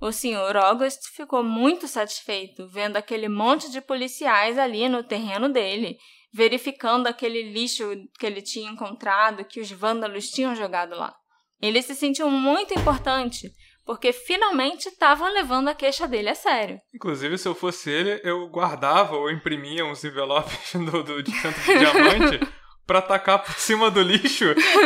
O 0.00 0.12
Sr. 0.12 0.56
August 0.56 1.00
ficou 1.14 1.42
muito 1.42 1.88
satisfeito 1.88 2.68
vendo 2.68 2.96
aquele 2.96 3.28
monte 3.28 3.70
de 3.70 3.80
policiais 3.80 4.58
ali 4.58 4.88
no 4.88 5.02
terreno 5.02 5.48
dele, 5.48 5.96
verificando 6.32 7.06
aquele 7.06 7.50
lixo 7.50 7.84
que 8.18 8.26
ele 8.26 8.42
tinha 8.42 8.70
encontrado, 8.70 9.44
que 9.44 9.60
os 9.60 9.70
vândalos 9.70 10.28
tinham 10.28 10.54
jogado 10.54 10.94
lá. 10.94 11.14
Ele 11.62 11.80
se 11.80 11.94
sentiu 11.94 12.30
muito 12.30 12.74
importante, 12.74 13.50
porque 13.86 14.12
finalmente 14.12 14.88
estavam 14.88 15.32
levando 15.32 15.68
a 15.68 15.74
queixa 15.74 16.06
dele 16.06 16.28
a 16.28 16.34
sério. 16.34 16.78
Inclusive, 16.94 17.38
se 17.38 17.48
eu 17.48 17.54
fosse 17.54 17.90
ele, 17.90 18.20
eu 18.22 18.46
guardava 18.48 19.16
ou 19.16 19.30
imprimia 19.30 19.86
uns 19.86 20.04
envelopes 20.04 20.72
do, 20.74 21.02
do 21.02 21.22
de 21.22 21.30
centro 21.30 21.62
de 21.62 21.78
diamante 21.78 22.40
pra 22.86 23.00
tacar 23.00 23.42
por 23.42 23.54
cima 23.54 23.90
do 23.90 24.02
lixo 24.02 24.44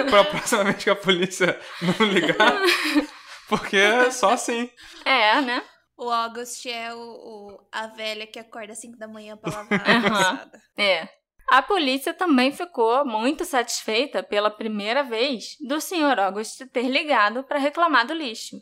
pra 0.08 0.24
próxima 0.24 0.64
vez 0.64 0.84
que 0.84 0.88
a 0.90 0.94
polícia 0.94 1.58
não 1.82 2.06
ligar. 2.06 2.60
Porque 3.50 3.76
é 3.76 4.10
só 4.10 4.30
assim. 4.30 4.70
É, 5.04 5.40
né? 5.42 5.62
O 5.98 6.08
August 6.10 6.64
é 6.64 6.94
o, 6.94 6.98
o- 6.98 7.68
a 7.70 7.88
velha 7.88 8.26
que 8.26 8.38
acorda 8.38 8.72
às 8.72 8.80
5 8.80 8.96
da 8.96 9.06
manhã 9.06 9.36
pra 9.36 9.52
lavar 9.54 9.80
a 9.80 10.00
calçada. 10.00 10.60
É. 10.78 11.08
A 11.50 11.60
polícia 11.60 12.14
também 12.14 12.52
ficou 12.52 13.04
muito 13.04 13.44
satisfeita 13.44 14.22
pela 14.22 14.50
primeira 14.50 15.02
vez 15.02 15.56
do 15.68 15.80
Sr. 15.80 16.18
August 16.20 16.60
ter 16.72 16.88
ligado 16.88 17.42
para 17.44 17.58
reclamar 17.58 18.06
do 18.06 18.14
lixo. 18.14 18.56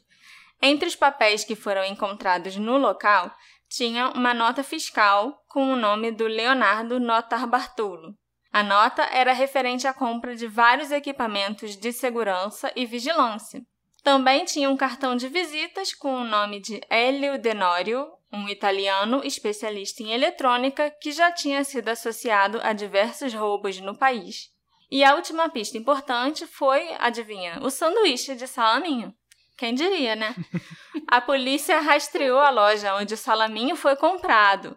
Entre 0.61 0.89
os 0.89 0.97
papéis 0.97 1.45
que 1.45 1.55
foram 1.55 1.85
encontrados 1.85 2.57
no 2.57 2.77
local, 2.79 3.31
tinha 3.69 4.09
uma 4.09 4.33
nota 4.35 4.63
fiscal 4.65 5.39
com 5.49 5.71
o 5.73 5.77
nome 5.77 6.11
do 6.11 6.27
Leonardo 6.27 6.99
Notar 6.99 7.47
Bartolo. 7.47 8.15
A 8.51 8.63
nota 8.63 9.03
era 9.13 9.35
referente 9.35 9.87
à 9.87 9.93
compra 9.93 10.35
de 10.35 10.49
vários 10.49 10.91
equipamentos 10.91 11.77
de 11.77 11.93
segurança 11.93 12.73
e 12.75 12.87
vigilância. 12.87 13.61
Também 14.03 14.45
tinha 14.45 14.71
um 14.71 14.77
cartão 14.77 15.17
de 15.17 15.29
visitas 15.29 15.93
com 15.93 16.15
o 16.15 16.25
nome 16.25 16.61
de 16.61 16.81
Elio 16.91 17.39
Denorio, 17.39 18.07
um 18.33 18.49
italiano 18.49 19.23
especialista 19.25 20.03
em 20.03 20.13
eletrônica 20.13 20.91
que 21.01 21.13
já 21.13 21.33
tinha 21.33 21.65
sido 21.65 21.89
associado 21.89 22.61
a 22.63 22.73
diversos 22.73 23.33
roubos 23.35 23.81
no 23.81 23.97
país. 23.97 24.51
E 24.91 25.05
a 25.05 25.15
última 25.15 25.49
pista 25.49 25.77
importante 25.77 26.47
foi, 26.47 26.95
adivinha, 26.99 27.59
o 27.63 27.71
sanduíche 27.71 28.35
de 28.35 28.47
salaminho. 28.47 29.15
Quem 29.57 29.75
diria, 29.75 30.15
né? 30.15 30.35
A 31.07 31.21
polícia 31.21 31.81
rastreou 31.81 32.39
a 32.39 32.51
loja 32.51 32.95
onde 32.95 33.15
o 33.15 33.17
salaminho 33.17 33.75
foi 33.75 33.97
comprado, 33.97 34.77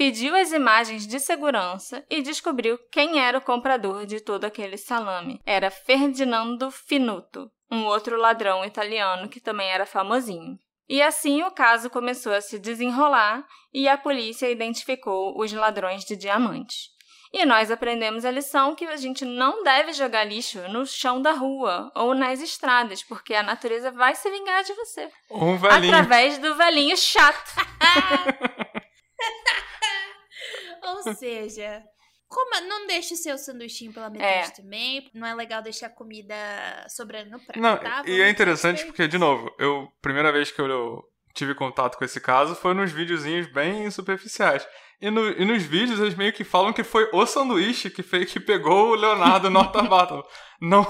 pediu 0.00 0.34
as 0.34 0.50
imagens 0.50 1.06
de 1.06 1.20
segurança 1.20 2.02
e 2.08 2.22
descobriu 2.22 2.78
quem 2.90 3.20
era 3.20 3.36
o 3.36 3.42
comprador 3.42 4.06
de 4.06 4.18
todo 4.18 4.46
aquele 4.46 4.78
salame. 4.78 5.38
Era 5.44 5.70
Ferdinando 5.70 6.70
Finuto, 6.70 7.50
um 7.70 7.84
outro 7.84 8.16
ladrão 8.16 8.64
italiano 8.64 9.28
que 9.28 9.38
também 9.38 9.68
era 9.68 9.84
famosinho. 9.84 10.58
E 10.88 11.02
assim 11.02 11.42
o 11.42 11.50
caso 11.50 11.90
começou 11.90 12.32
a 12.32 12.40
se 12.40 12.58
desenrolar 12.58 13.44
e 13.74 13.90
a 13.90 13.98
polícia 13.98 14.50
identificou 14.50 15.38
os 15.38 15.52
ladrões 15.52 16.02
de 16.06 16.16
diamantes. 16.16 16.88
E 17.30 17.44
nós 17.44 17.70
aprendemos 17.70 18.24
a 18.24 18.30
lição 18.30 18.74
que 18.74 18.86
a 18.86 18.96
gente 18.96 19.26
não 19.26 19.62
deve 19.62 19.92
jogar 19.92 20.24
lixo 20.24 20.66
no 20.70 20.86
chão 20.86 21.20
da 21.20 21.32
rua 21.32 21.92
ou 21.94 22.14
nas 22.14 22.40
estradas, 22.40 23.02
porque 23.02 23.34
a 23.34 23.42
natureza 23.42 23.90
vai 23.90 24.14
se 24.14 24.30
vingar 24.30 24.64
de 24.64 24.72
você. 24.72 25.10
Um 25.30 25.58
velhinho. 25.58 25.94
Através 25.94 26.38
do 26.38 26.54
velhinho 26.54 26.96
chato. 26.96 27.50
Ou 30.82 31.14
seja, 31.14 31.82
Coma, 32.28 32.60
não 32.60 32.86
deixe 32.86 33.16
seu 33.16 33.36
sanduichinho 33.36 33.92
pela 33.92 34.08
metade 34.10 34.54
também. 34.56 35.10
Não 35.14 35.26
é 35.26 35.34
legal 35.34 35.60
deixar 35.62 35.88
comida 35.90 36.34
sobrando 36.88 37.30
no 37.30 37.40
prato, 37.40 37.58
Não, 37.60 37.76
tá? 37.76 38.02
e 38.06 38.20
é 38.20 38.30
interessante 38.30 38.84
porque, 38.86 39.08
de 39.08 39.18
novo, 39.18 39.52
eu 39.58 39.88
primeira 40.00 40.30
vez 40.30 40.50
que 40.52 40.60
eu 40.60 41.02
tive 41.34 41.54
contato 41.54 41.96
com 41.96 42.04
esse 42.04 42.20
caso 42.20 42.54
foi 42.54 42.72
nos 42.74 42.92
videozinhos 42.92 43.46
bem 43.52 43.90
superficiais. 43.90 44.66
E, 45.00 45.10
no- 45.10 45.30
e 45.30 45.44
nos 45.44 45.62
vídeos 45.62 45.98
eles 45.98 46.14
meio 46.14 46.32
que 46.32 46.44
falam 46.44 46.72
que 46.72 46.84
foi 46.84 47.08
o 47.12 47.24
sanduíche 47.24 47.88
que, 47.88 48.02
fez, 48.02 48.30
que 48.32 48.38
pegou 48.38 48.90
o 48.90 48.94
Leonardo 48.94 49.48
Norton 49.50 49.88
Battle. 49.88 50.22
Não, 50.60 50.84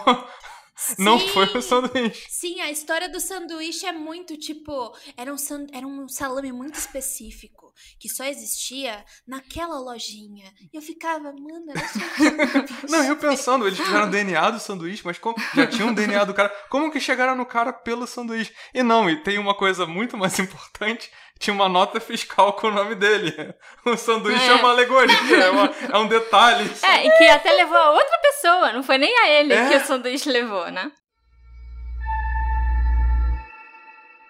não 0.98 1.18
foi 1.18 1.46
o 1.56 1.62
sanduíche. 1.62 2.26
Sim, 2.28 2.60
a 2.60 2.70
história 2.70 3.08
do 3.08 3.20
sanduíche 3.20 3.86
é 3.86 3.92
muito 3.92 4.36
tipo. 4.36 4.94
Era 5.16 5.32
um, 5.32 5.38
san- 5.38 5.66
era 5.72 5.86
um 5.86 6.08
salame 6.08 6.52
muito 6.52 6.76
específico 6.76 7.72
que 7.98 8.08
só 8.08 8.24
existia 8.24 9.04
naquela 9.26 9.78
lojinha. 9.78 10.52
E 10.72 10.76
eu 10.76 10.82
ficava, 10.82 11.32
mano, 11.32 11.64
era 11.70 11.80
só 11.88 11.98
sanduíche. 11.98 12.86
Não, 12.88 13.04
eu 13.04 13.16
pensando, 13.16 13.66
eles 13.66 13.78
tiveram 13.78 14.10
DNA 14.10 14.50
do 14.50 14.60
sanduíche, 14.60 15.02
mas 15.04 15.18
como 15.18 15.36
já 15.54 15.66
tinha 15.66 15.86
um 15.86 15.94
DNA 15.94 16.24
do 16.24 16.34
cara, 16.34 16.50
como 16.68 16.90
que 16.90 17.00
chegaram 17.00 17.34
no 17.36 17.46
cara 17.46 17.72
pelo 17.72 18.06
sanduíche? 18.06 18.52
E 18.74 18.82
não, 18.82 19.08
e 19.08 19.22
tem 19.22 19.38
uma 19.38 19.54
coisa 19.54 19.86
muito 19.86 20.16
mais 20.16 20.38
importante, 20.38 21.10
tinha 21.38 21.54
uma 21.54 21.68
nota 21.70 21.98
fiscal 22.00 22.52
com 22.52 22.66
o 22.66 22.70
nome 22.72 22.94
dele. 22.94 23.34
O 23.86 23.96
sanduíche 23.96 24.44
é, 24.44 24.48
É. 24.48 24.54
uma 24.56 24.70
alegoria, 24.70 25.16
é, 25.36 25.50
uma- 25.50 25.74
é 25.90 25.98
um 25.98 26.06
detalhe. 26.06 26.70
É, 26.82 27.06
e 27.06 27.10
que 27.16 27.24
até 27.28 27.50
levou 27.52 27.78
a 27.78 27.90
outra 27.92 28.18
pessoa, 28.40 28.72
não 28.72 28.82
foi 28.82 28.98
nem 28.98 29.16
a 29.18 29.28
ele 29.28 29.52
É. 29.52 29.68
que 29.68 29.76
o 29.76 29.80
sanduíche 29.86 30.30
levou, 30.30 30.70
né? 30.70 30.90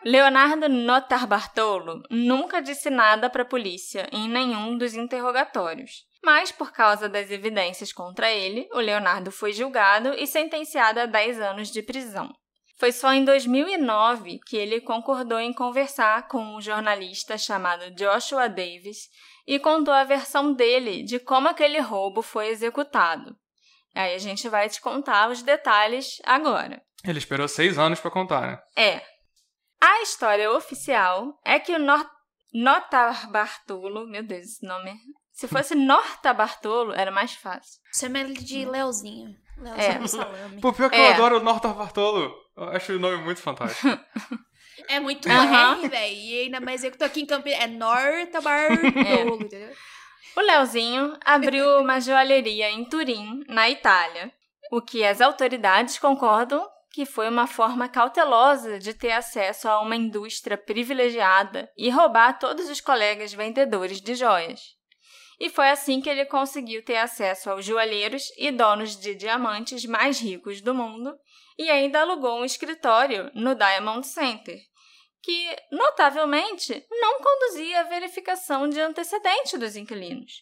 Leonardo 0.02 0.68
Notar 0.68 1.26
Bartolo 1.26 2.02
nunca 2.10 2.62
disse 2.62 2.88
nada 2.88 3.28
para 3.28 3.42
a 3.42 3.46
polícia 3.46 4.08
em 4.10 4.28
nenhum 4.28 4.76
dos 4.76 4.94
interrogatórios. 4.94 6.06
Mas, 6.24 6.50
por 6.50 6.72
causa 6.72 7.08
das 7.08 7.30
evidências 7.30 7.92
contra 7.92 8.30
ele, 8.30 8.68
o 8.72 8.78
Leonardo 8.78 9.30
foi 9.30 9.52
julgado 9.52 10.14
e 10.14 10.26
sentenciado 10.26 11.00
a 11.00 11.06
10 11.06 11.40
anos 11.40 11.70
de 11.70 11.82
prisão. 11.82 12.30
Foi 12.78 12.92
só 12.92 13.12
em 13.12 13.24
2009 13.26 14.40
que 14.46 14.56
ele 14.56 14.80
concordou 14.80 15.38
em 15.38 15.52
conversar 15.52 16.28
com 16.28 16.56
um 16.56 16.60
jornalista 16.62 17.36
chamado 17.36 17.90
Joshua 17.90 18.48
Davis 18.48 19.08
e 19.46 19.58
contou 19.58 19.92
a 19.92 20.04
versão 20.04 20.52
dele 20.54 21.02
de 21.02 21.18
como 21.18 21.48
aquele 21.48 21.78
roubo 21.78 22.22
foi 22.22 22.48
executado. 22.48 23.36
Aí 23.94 24.14
a 24.14 24.18
gente 24.18 24.48
vai 24.48 24.68
te 24.68 24.80
contar 24.80 25.28
os 25.30 25.42
detalhes 25.42 26.18
agora. 26.24 26.80
Ele 27.04 27.18
esperou 27.18 27.48
seis 27.48 27.78
anos 27.78 27.98
pra 28.00 28.10
contar, 28.10 28.40
né? 28.42 28.58
É. 28.76 29.02
A 29.80 30.02
história 30.02 30.50
oficial 30.52 31.38
é 31.44 31.58
que 31.58 31.72
o 31.72 31.78
Nor 31.78 32.08
Notar 32.52 33.30
Bartolo, 33.30 34.06
meu 34.06 34.22
Deus, 34.22 34.44
esse 34.44 34.66
nome. 34.66 34.94
Se 35.32 35.48
fosse 35.48 35.74
Norta 35.74 36.34
Bartolo, 36.34 36.92
era 36.92 37.10
mais 37.10 37.32
fácil. 37.34 37.80
Chama 37.98 38.18
ele 38.20 38.34
de 38.34 38.64
Leozinho. 38.66 39.34
Leozinho 39.56 40.04
É. 40.04 40.06
salame. 40.08 40.60
Pô, 40.60 40.72
pior 40.72 40.90
que 40.90 40.96
É. 40.96 41.08
eu 41.10 41.14
adoro 41.14 41.38
o 41.38 41.42
Norton 41.42 41.72
Bartolo. 41.72 42.34
Eu 42.56 42.64
acho 42.70 42.92
o 42.92 42.98
nome 42.98 43.16
muito 43.24 43.40
fantástico. 43.40 43.88
É 44.88 44.98
muito 44.98 45.28
Aham. 45.28 45.82
R, 45.82 45.88
velho. 45.88 46.14
E 46.14 46.40
ainda 46.40 46.58
mais 46.58 46.82
eu 46.82 46.90
que 46.90 46.96
tô 46.96 47.04
aqui 47.04 47.20
em 47.20 47.26
Campinas. 47.26 47.60
É 47.60 47.66
Norta 47.66 48.40
Bartolo, 48.40 49.36
entendeu? 49.44 49.72
O 50.36 50.40
Leozinho 50.40 51.16
abriu 51.24 51.78
uma 51.78 52.00
joalheria 52.00 52.70
em 52.70 52.84
Turim, 52.84 53.44
na 53.48 53.68
Itália, 53.68 54.32
o 54.70 54.80
que 54.80 55.04
as 55.04 55.20
autoridades 55.20 55.98
concordam 55.98 56.66
que 56.92 57.06
foi 57.06 57.28
uma 57.28 57.46
forma 57.46 57.88
cautelosa 57.88 58.78
de 58.78 58.92
ter 58.92 59.12
acesso 59.12 59.68
a 59.68 59.80
uma 59.80 59.94
indústria 59.94 60.58
privilegiada 60.58 61.70
e 61.76 61.88
roubar 61.88 62.38
todos 62.38 62.68
os 62.68 62.80
colegas 62.80 63.32
vendedores 63.32 64.00
de 64.00 64.14
joias. 64.14 64.60
E 65.38 65.48
foi 65.48 65.70
assim 65.70 66.00
que 66.00 66.10
ele 66.10 66.26
conseguiu 66.26 66.84
ter 66.84 66.96
acesso 66.96 67.48
aos 67.48 67.64
joalheiros 67.64 68.24
e 68.36 68.50
donos 68.50 68.96
de 68.96 69.14
diamantes 69.14 69.86
mais 69.86 70.20
ricos 70.20 70.60
do 70.60 70.74
mundo 70.74 71.16
e 71.56 71.70
ainda 71.70 72.00
alugou 72.00 72.40
um 72.40 72.44
escritório 72.44 73.30
no 73.34 73.54
Diamond 73.54 74.06
Center, 74.06 74.58
que, 75.22 75.56
notavelmente, 75.70 76.84
não 76.90 77.18
conduzia 77.18 77.80
a 77.80 77.84
verificação 77.84 78.68
de 78.68 78.80
antecedente 78.80 79.58
dos 79.58 79.76
inquilinos. 79.76 80.32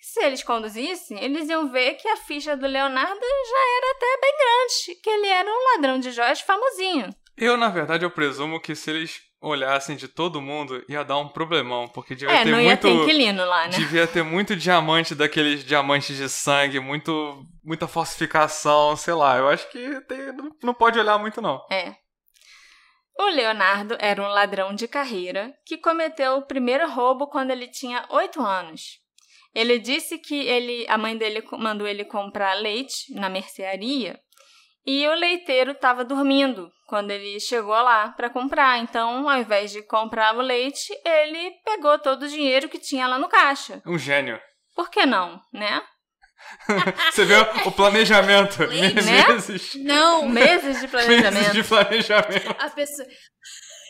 Se 0.00 0.22
eles 0.24 0.42
conduzissem, 0.42 1.22
eles 1.22 1.48
iam 1.48 1.70
ver 1.70 1.94
que 1.94 2.08
a 2.08 2.16
ficha 2.16 2.56
do 2.56 2.66
Leonardo 2.66 3.20
já 3.20 3.76
era 3.76 3.90
até 3.96 4.20
bem 4.20 4.32
grande, 4.38 5.00
que 5.02 5.10
ele 5.10 5.26
era 5.28 5.48
um 5.50 5.74
ladrão 5.74 5.98
de 5.98 6.10
joias 6.10 6.40
famosinho. 6.40 7.14
Eu, 7.36 7.56
na 7.56 7.68
verdade, 7.68 8.04
eu 8.04 8.10
presumo 8.10 8.60
que 8.60 8.74
se 8.74 8.90
eles 8.90 9.20
olhassem 9.42 9.96
de 9.96 10.06
todo 10.06 10.40
mundo, 10.40 10.84
ia 10.88 11.02
dar 11.02 11.16
um 11.18 11.28
problemão, 11.28 11.88
porque 11.88 12.14
devia 12.14 12.34
é, 12.34 12.44
ter 12.44 12.50
não 12.50 12.60
ia 12.60 12.66
muito. 12.68 12.82
ter 12.82 12.90
inquilino 12.92 13.44
lá, 13.44 13.64
né? 13.68 13.70
Devia 13.76 14.06
ter 14.06 14.22
muito 14.22 14.54
diamante 14.54 15.14
daqueles 15.14 15.64
diamantes 15.64 16.14
de 16.16 16.28
sangue, 16.28 16.78
muito, 16.78 17.42
muita 17.64 17.88
falsificação, 17.88 18.94
sei 18.96 19.14
lá. 19.14 19.38
Eu 19.38 19.48
acho 19.48 19.68
que 19.70 20.00
tem- 20.02 20.32
não- 20.32 20.50
não 20.62 20.74
pode 20.74 20.98
olhar 20.98 21.18
muito, 21.18 21.40
não. 21.40 21.64
É. 21.70 21.94
O 23.20 23.28
Leonardo 23.28 23.98
era 24.00 24.22
um 24.22 24.28
ladrão 24.28 24.74
de 24.74 24.88
carreira 24.88 25.52
que 25.66 25.76
cometeu 25.76 26.36
o 26.36 26.46
primeiro 26.46 26.88
roubo 26.88 27.26
quando 27.26 27.50
ele 27.50 27.68
tinha 27.68 28.06
8 28.08 28.40
anos. 28.40 28.98
Ele 29.54 29.78
disse 29.78 30.16
que 30.16 30.34
ele, 30.34 30.86
a 30.88 30.96
mãe 30.96 31.14
dele 31.18 31.46
mandou 31.58 31.86
ele 31.86 32.02
comprar 32.02 32.54
leite 32.54 33.12
na 33.12 33.28
mercearia 33.28 34.18
e 34.86 35.06
o 35.06 35.12
leiteiro 35.12 35.72
estava 35.72 36.02
dormindo 36.02 36.72
quando 36.86 37.10
ele 37.10 37.38
chegou 37.38 37.74
lá 37.74 38.08
para 38.08 38.30
comprar. 38.30 38.78
Então, 38.78 39.28
ao 39.28 39.38
invés 39.38 39.70
de 39.70 39.82
comprar 39.82 40.34
o 40.34 40.40
leite, 40.40 40.90
ele 41.04 41.50
pegou 41.62 41.98
todo 41.98 42.22
o 42.22 42.28
dinheiro 42.28 42.70
que 42.70 42.78
tinha 42.78 43.06
lá 43.06 43.18
no 43.18 43.28
caixa. 43.28 43.82
Um 43.84 43.98
gênio. 43.98 44.40
Por 44.74 44.88
que 44.88 45.04
não, 45.04 45.38
né? 45.52 45.82
Você 47.12 47.24
vê 47.24 47.34
o 47.64 47.72
planejamento. 47.72 48.62
Leite, 48.64 48.94
né? 49.02 49.28
Meses, 49.28 49.74
Não! 49.76 50.28
Meses 50.28 50.80
de 50.80 50.86
meses 50.88 50.90
planejamento. 50.90 51.52
de 51.52 51.64
planejamento. 51.64 52.56
A 52.58 52.70
pessoa. 52.70 53.06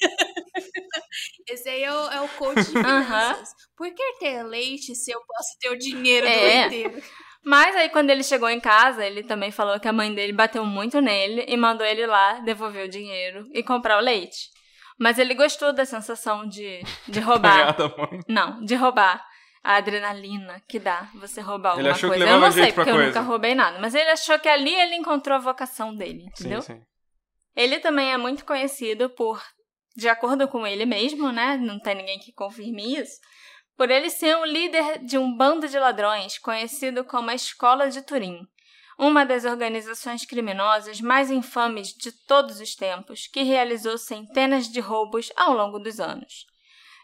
Esse 1.48 1.68
aí 1.68 1.82
é 1.82 1.92
o, 1.92 2.10
é 2.10 2.20
o 2.20 2.28
coach 2.28 2.56
de 2.60 2.64
finanças. 2.66 3.50
Por 3.76 3.92
que 3.94 4.12
ter 4.18 4.42
leite 4.44 4.94
se 4.94 5.10
eu 5.10 5.20
posso 5.26 5.48
ter 5.60 5.70
o 5.70 5.76
dinheiro 5.78 6.26
do 6.26 6.32
É. 6.32 6.60
leiteiro? 6.68 7.02
Mas 7.44 7.74
aí, 7.74 7.88
quando 7.88 8.10
ele 8.10 8.22
chegou 8.22 8.50
em 8.50 8.60
casa, 8.60 9.04
ele 9.04 9.22
também 9.22 9.50
falou 9.50 9.80
que 9.80 9.88
a 9.88 9.92
mãe 9.92 10.14
dele 10.14 10.32
bateu 10.32 10.64
muito 10.64 11.00
nele 11.00 11.44
e 11.48 11.56
mandou 11.56 11.86
ele 11.86 12.06
lá 12.06 12.34
devolver 12.40 12.84
o 12.84 12.88
dinheiro 12.90 13.46
e 13.54 13.62
comprar 13.62 13.96
o 13.96 14.00
leite. 14.02 14.36
Mas 14.98 15.18
ele 15.18 15.32
gostou 15.34 15.72
da 15.72 15.86
sensação 15.86 16.46
de, 16.46 16.82
de 17.08 17.18
roubar. 17.20 17.74
Não, 18.28 18.62
de 18.62 18.74
roubar. 18.74 19.24
A 19.62 19.76
adrenalina 19.76 20.62
que 20.66 20.78
dá 20.78 21.10
você 21.14 21.40
roubar 21.40 21.78
Ele 21.78 21.88
alguma 21.88 21.94
achou 21.94 22.10
que 22.10 22.16
coisa. 22.16 22.24
Eu 22.24 22.34
levava 22.34 22.46
não 22.46 22.52
sei, 22.52 22.72
porque 22.72 22.90
eu 22.90 22.94
coisa. 22.94 23.08
nunca 23.08 23.20
roubei 23.20 23.54
nada. 23.54 23.78
Mas 23.78 23.94
ele 23.94 24.10
achou 24.10 24.38
que 24.38 24.48
ali 24.48 24.74
ele 24.74 24.96
encontrou 24.96 25.36
a 25.36 25.40
vocação 25.40 25.94
dele, 25.94 26.24
entendeu? 26.24 26.62
Sim, 26.62 26.74
sim. 26.76 26.82
Ele 27.54 27.78
também 27.78 28.10
é 28.10 28.16
muito 28.16 28.44
conhecido 28.44 29.10
por, 29.10 29.42
de 29.94 30.08
acordo 30.08 30.48
com 30.48 30.66
ele 30.66 30.86
mesmo, 30.86 31.30
né? 31.30 31.58
Não 31.58 31.78
tem 31.78 31.94
ninguém 31.94 32.18
que 32.18 32.32
confirme 32.32 32.96
isso. 32.96 33.20
Por 33.76 33.90
ele 33.90 34.08
ser 34.08 34.36
o 34.36 34.44
líder 34.44 34.98
de 35.04 35.18
um 35.18 35.36
bando 35.36 35.68
de 35.68 35.78
ladrões 35.78 36.38
conhecido 36.38 37.04
como 37.04 37.30
a 37.30 37.34
Escola 37.34 37.90
de 37.90 38.02
Turim, 38.02 38.46
uma 38.98 39.24
das 39.24 39.44
organizações 39.44 40.24
criminosas 40.24 41.00
mais 41.00 41.30
infames 41.30 41.88
de 41.88 42.12
todos 42.26 42.60
os 42.60 42.74
tempos, 42.74 43.26
que 43.26 43.42
realizou 43.42 43.96
centenas 43.96 44.68
de 44.68 44.80
roubos 44.80 45.30
ao 45.36 45.54
longo 45.54 45.78
dos 45.78 45.98
anos. 45.98 46.46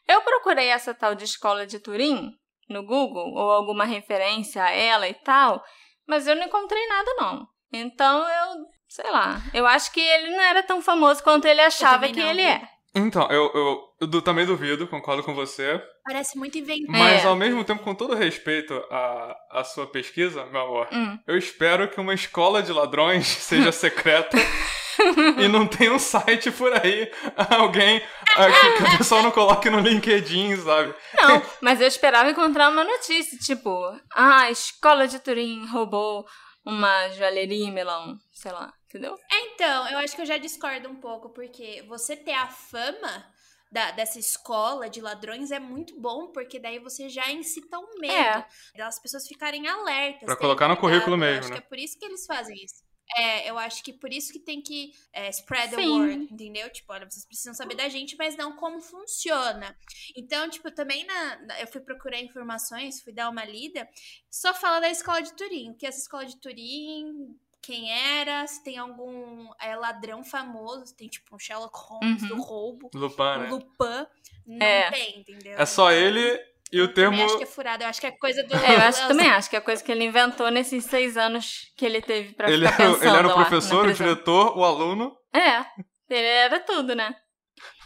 Eu 0.06 0.20
procurei 0.22 0.68
essa 0.68 0.94
tal 0.94 1.14
de 1.14 1.24
Escola 1.24 1.66
de 1.66 1.78
Turim 1.78 2.32
no 2.68 2.82
Google 2.84 3.32
ou 3.34 3.50
alguma 3.52 3.84
referência 3.84 4.62
a 4.62 4.70
ela 4.70 5.08
e 5.08 5.14
tal, 5.14 5.62
mas 6.06 6.26
eu 6.26 6.34
não 6.36 6.44
encontrei 6.44 6.86
nada 6.88 7.14
não. 7.18 7.46
Então 7.72 8.28
eu 8.28 8.66
Sei 8.88 9.10
lá. 9.10 9.42
Eu 9.52 9.66
acho 9.66 9.92
que 9.92 10.00
ele 10.00 10.30
não 10.30 10.40
era 10.42 10.62
tão 10.62 10.80
famoso 10.80 11.22
quanto 11.22 11.44
ele 11.46 11.60
achava 11.60 12.08
que 12.08 12.20
não, 12.20 12.30
ele 12.30 12.42
é. 12.42 12.62
Então, 12.94 13.28
eu, 13.30 13.50
eu, 13.52 13.80
eu 14.12 14.22
também 14.22 14.46
duvido, 14.46 14.86
concordo 14.86 15.22
com 15.22 15.34
você. 15.34 15.82
Parece 16.04 16.38
muito 16.38 16.56
inventado. 16.56 16.96
Mas 16.96 17.24
É. 17.24 17.26
ao 17.26 17.36
mesmo 17.36 17.62
tempo, 17.64 17.82
com 17.82 17.94
todo 17.94 18.14
respeito 18.14 18.72
à, 18.90 19.36
à 19.50 19.64
sua 19.64 19.86
pesquisa, 19.86 20.46
meu 20.46 20.60
amor, 20.62 20.88
Hum. 20.92 21.18
eu 21.26 21.36
espero 21.36 21.90
que 21.90 22.00
uma 22.00 22.14
escola 22.14 22.62
de 22.62 22.72
ladrões 22.72 23.26
seja 23.42 23.72
secreta 23.72 24.36
e 25.38 25.48
não 25.48 25.66
tenha 25.66 25.92
um 25.92 25.98
site 25.98 26.50
por 26.50 26.72
aí, 26.72 27.10
alguém 27.50 28.02
ah, 28.36 28.46
que, 28.50 28.72
que 28.76 28.94
o 28.94 28.98
pessoal 28.98 29.22
não 29.22 29.30
coloque 29.30 29.68
no 29.70 29.80
LinkedIn, 29.80 30.56
sabe? 30.56 30.94
Não, 31.14 31.42
mas 31.60 31.80
eu 31.80 31.86
esperava 31.86 32.30
encontrar 32.30 32.70
uma 32.70 32.84
notícia, 32.84 33.38
tipo, 33.38 33.70
ah, 34.14 34.42
a 34.42 34.50
escola 34.50 35.06
de 35.06 35.18
Turim 35.20 35.66
roubou 35.66 36.26
uma 36.64 37.08
joalheria 37.10 37.64
em 37.66 37.72
Milão, 37.72 38.16
sei 38.32 38.52
lá, 38.52 38.72
entendeu? 38.88 39.14
Então, 39.32 39.88
eu 39.88 39.98
acho 39.98 40.14
que 40.16 40.22
eu 40.22 40.26
já 40.26 40.36
discordo 40.36 40.88
um 40.88 40.96
pouco, 40.96 41.30
porque 41.30 41.84
você 41.88 42.16
ter 42.16 42.32
a 42.34 42.48
fama 42.48 43.24
da- 43.70 43.90
dessa 43.92 44.18
escola 44.18 44.88
de 44.88 45.00
ladrões 45.00 45.50
é 45.50 45.58
muito 45.60 46.00
bom, 46.00 46.28
porque 46.32 46.58
daí 46.58 46.78
você 46.78 47.08
já 47.08 47.30
incita 47.30 47.78
o 47.78 48.00
medo 48.00 48.12
É. 48.14 48.46
das 48.76 48.98
pessoas 49.00 49.26
ficarem 49.28 49.66
alertas. 49.68 50.24
Pra 50.24 50.36
colocar 50.36 50.66
no 50.68 50.76
cuidado. 50.76 51.00
currículo 51.04 51.14
Eu 51.16 51.18
mesmo, 51.20 51.40
Acho 51.40 51.48
né? 51.50 51.56
que 51.56 51.62
é 51.62 51.68
por 51.68 51.78
isso 51.78 51.98
que 51.98 52.04
eles 52.04 52.24
fazem 52.26 52.56
isso. 52.56 52.85
É, 53.14 53.48
eu 53.48 53.56
acho 53.56 53.84
que 53.84 53.92
por 53.92 54.12
isso 54.12 54.32
que 54.32 54.38
tem 54.40 54.60
que 54.60 54.92
é, 55.12 55.28
spread 55.30 55.70
the 55.70 55.76
Sim. 55.82 55.88
word, 55.90 56.28
entendeu? 56.32 56.68
Tipo, 56.70 56.92
olha, 56.92 57.08
vocês 57.08 57.24
precisam 57.24 57.54
saber 57.54 57.76
da 57.76 57.88
gente, 57.88 58.16
mas 58.16 58.36
não 58.36 58.56
como 58.56 58.80
funciona. 58.80 59.76
Então, 60.16 60.48
tipo, 60.50 60.70
também 60.72 61.04
na, 61.06 61.36
na- 61.42 61.60
eu 61.60 61.66
fui 61.68 61.80
procurar 61.80 62.18
informações, 62.20 63.00
fui 63.02 63.12
dar 63.12 63.30
uma 63.30 63.44
lida, 63.44 63.88
só 64.30 64.52
fala 64.52 64.80
da 64.80 64.90
escola 64.90 65.22
de 65.22 65.32
Turim, 65.34 65.72
que 65.74 65.86
essa 65.86 66.00
escola 66.00 66.26
de 66.26 66.36
Turim, 66.36 67.36
quem 67.62 67.90
era, 67.92 68.46
se 68.46 68.62
tem 68.64 68.76
algum 68.76 69.50
é, 69.60 69.76
ladrão 69.76 70.24
famoso, 70.24 70.86
se 70.86 70.94
tem 70.96 71.08
tipo 71.08 71.34
um 71.34 71.38
Sherlock 71.38 71.76
Holmes 71.78 72.22
Uhum. 72.22 72.28
do 72.28 72.40
roubo, 72.42 72.90
Lupin, 72.94 73.22
né? 73.22 73.48
Lupin, 73.50 74.06
não 74.46 74.66
É. 74.66 74.90
tem, 74.90 75.20
entendeu? 75.20 75.54
É 75.58 75.64
só 75.66 75.90
Então, 75.92 76.00
ele 76.06 76.55
e 76.72 76.80
o 76.80 76.84
eu 76.84 76.94
também 76.94 77.10
termo. 77.18 77.24
acho 77.24 77.36
que 77.38 77.42
é 77.42 77.46
furado, 77.46 77.82
eu 77.84 77.88
acho 77.88 78.00
que 78.00 78.06
é 78.06 78.10
coisa 78.10 78.42
do... 78.42 78.54
É, 78.56 78.74
eu 78.74 78.80
acho 78.80 79.08
também 79.08 79.28
acho 79.28 79.50
que 79.50 79.56
é 79.56 79.60
coisa 79.60 79.82
que 79.82 79.92
ele 79.92 80.04
inventou 80.04 80.50
nesses 80.50 80.84
seis 80.84 81.16
anos 81.16 81.72
que 81.76 81.84
ele 81.86 82.02
teve 82.02 82.34
pra 82.34 82.50
Ele 82.50 82.66
ficar 82.66 82.82
era, 82.82 82.92
pensando 82.92 83.08
ele 83.08 83.18
era 83.18 83.28
o 83.28 83.34
professor, 83.34 83.86
o 83.86 83.92
diretor, 83.92 84.58
o 84.58 84.64
aluno. 84.64 85.16
É, 85.32 85.64
ele 86.08 86.26
era 86.26 86.60
tudo, 86.60 86.94
né? 86.94 87.14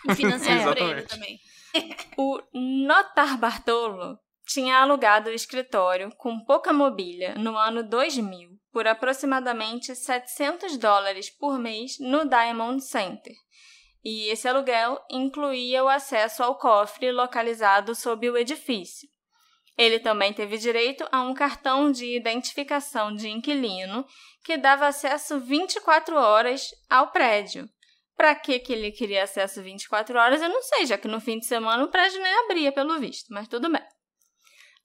E 0.09 0.15
por 0.15 0.21
ele 0.21 0.35
Exatamente. 0.35 1.09
também. 1.09 1.39
O 2.17 2.41
Notar 2.53 3.39
Bartolo 3.39 4.19
tinha 4.47 4.79
alugado 4.79 5.31
o 5.31 5.33
escritório 5.33 6.11
com 6.17 6.45
pouca 6.45 6.73
mobília 6.73 7.35
no 7.37 7.57
ano 7.57 7.83
2000 7.89 8.51
por 8.73 8.87
aproximadamente 8.87 9.95
700 9.95 10.77
dólares 10.77 11.31
por 11.31 11.59
mês 11.59 11.93
no 12.01 12.29
Diamond 12.29 12.83
Center. 12.85 13.33
E 14.05 14.29
esse 14.29 14.49
aluguel 14.49 14.99
incluía 15.11 15.85
o 15.85 15.89
acesso 15.89 16.43
ao 16.43 16.57
cofre 16.57 17.13
localizado 17.13 17.95
sob 17.95 18.29
o 18.31 18.37
edifício. 18.37 19.09
Ele 19.77 19.99
também 19.99 20.33
teve 20.33 20.59
direito 20.59 21.07
a 21.11 21.23
um 21.23 21.33
cartão 21.33 21.91
de 21.91 22.17
identificação 22.17 23.15
de 23.15 23.29
inquilino 23.29 24.05
que 24.45 24.57
dava 24.57 24.87
acesso 24.87 25.41
24 25.41 26.17
horas 26.17 26.69
ao 26.89 27.11
prédio. 27.11 27.69
Pra 28.17 28.35
que 28.35 28.59
que 28.59 28.73
ele 28.73 28.93
queria 28.93 29.25
acesso 29.25 29.63
24 29.63 30.19
horas, 30.19 30.43
eu 30.43 30.51
não 30.51 30.63
sei, 30.63 30.85
já 30.85 30.99
que 30.99 31.09
no 31.09 31.21
fim 31.21 31.39
de 31.39 31.47
semana 31.47 31.83
o 31.83 31.89
prédio 31.89 32.21
nem 32.21 32.33
abria, 32.41 32.71
pelo 32.71 32.99
visto, 32.99 33.33
mas 33.33 33.49
tudo 33.49 33.71
bem. 33.71 33.83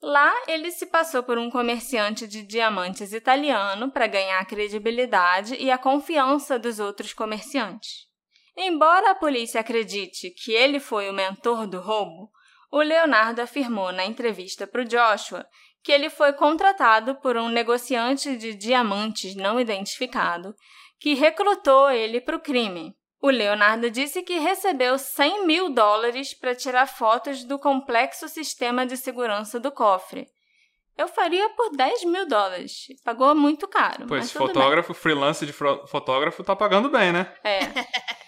Lá, 0.01 0.33
ele 0.47 0.71
se 0.71 0.85
passou 0.85 1.23
por 1.23 1.37
um 1.37 1.49
comerciante 1.49 2.27
de 2.27 2.43
diamantes 2.43 3.11
italiano 3.11 3.91
para 3.91 4.07
ganhar 4.07 4.39
a 4.39 4.45
credibilidade 4.45 5.55
e 5.55 5.71
a 5.71 5.77
confiança 5.77 6.59
dos 6.59 6.79
outros 6.79 7.13
comerciantes. 7.13 8.04
Embora 8.57 9.11
a 9.11 9.15
polícia 9.15 9.59
acredite 9.59 10.29
que 10.29 10.51
ele 10.51 10.79
foi 10.79 11.09
o 11.09 11.13
mentor 11.13 11.67
do 11.67 11.81
roubo, 11.81 12.31
o 12.71 12.79
Leonardo 12.79 13.41
afirmou 13.41 13.91
na 13.91 14.05
entrevista 14.05 14.65
para 14.65 14.81
o 14.81 14.85
Joshua 14.85 15.45
que 15.83 15.91
ele 15.91 16.09
foi 16.09 16.33
contratado 16.33 17.15
por 17.15 17.37
um 17.37 17.47
negociante 17.47 18.35
de 18.35 18.55
diamantes 18.55 19.35
não 19.35 19.59
identificado 19.59 20.55
que 20.99 21.13
recrutou 21.13 21.91
ele 21.91 22.19
para 22.19 22.37
o 22.37 22.41
crime. 22.41 22.95
O 23.21 23.29
Leonardo 23.29 23.91
disse 23.91 24.23
que 24.23 24.39
recebeu 24.39 24.97
100 24.97 25.45
mil 25.45 25.69
dólares 25.69 26.33
para 26.33 26.55
tirar 26.55 26.87
fotos 26.87 27.43
do 27.43 27.59
complexo 27.59 28.27
sistema 28.27 28.85
de 28.85 28.97
segurança 28.97 29.59
do 29.59 29.71
cofre. 29.71 30.27
Eu 30.97 31.07
faria 31.07 31.49
por 31.49 31.75
10 31.75 32.05
mil 32.05 32.27
dólares. 32.27 32.87
Pagou 33.03 33.35
muito 33.35 33.67
caro. 33.67 34.05
Pois 34.07 34.23
mas 34.23 34.31
tudo 34.31 34.45
bem. 34.45 34.53
fotógrafo, 34.55 34.93
freelance 34.93 35.45
de 35.45 35.53
fotógrafo, 35.53 36.43
tá 36.43 36.55
pagando 36.55 36.89
bem, 36.89 37.11
né? 37.11 37.31
É. 37.43 37.59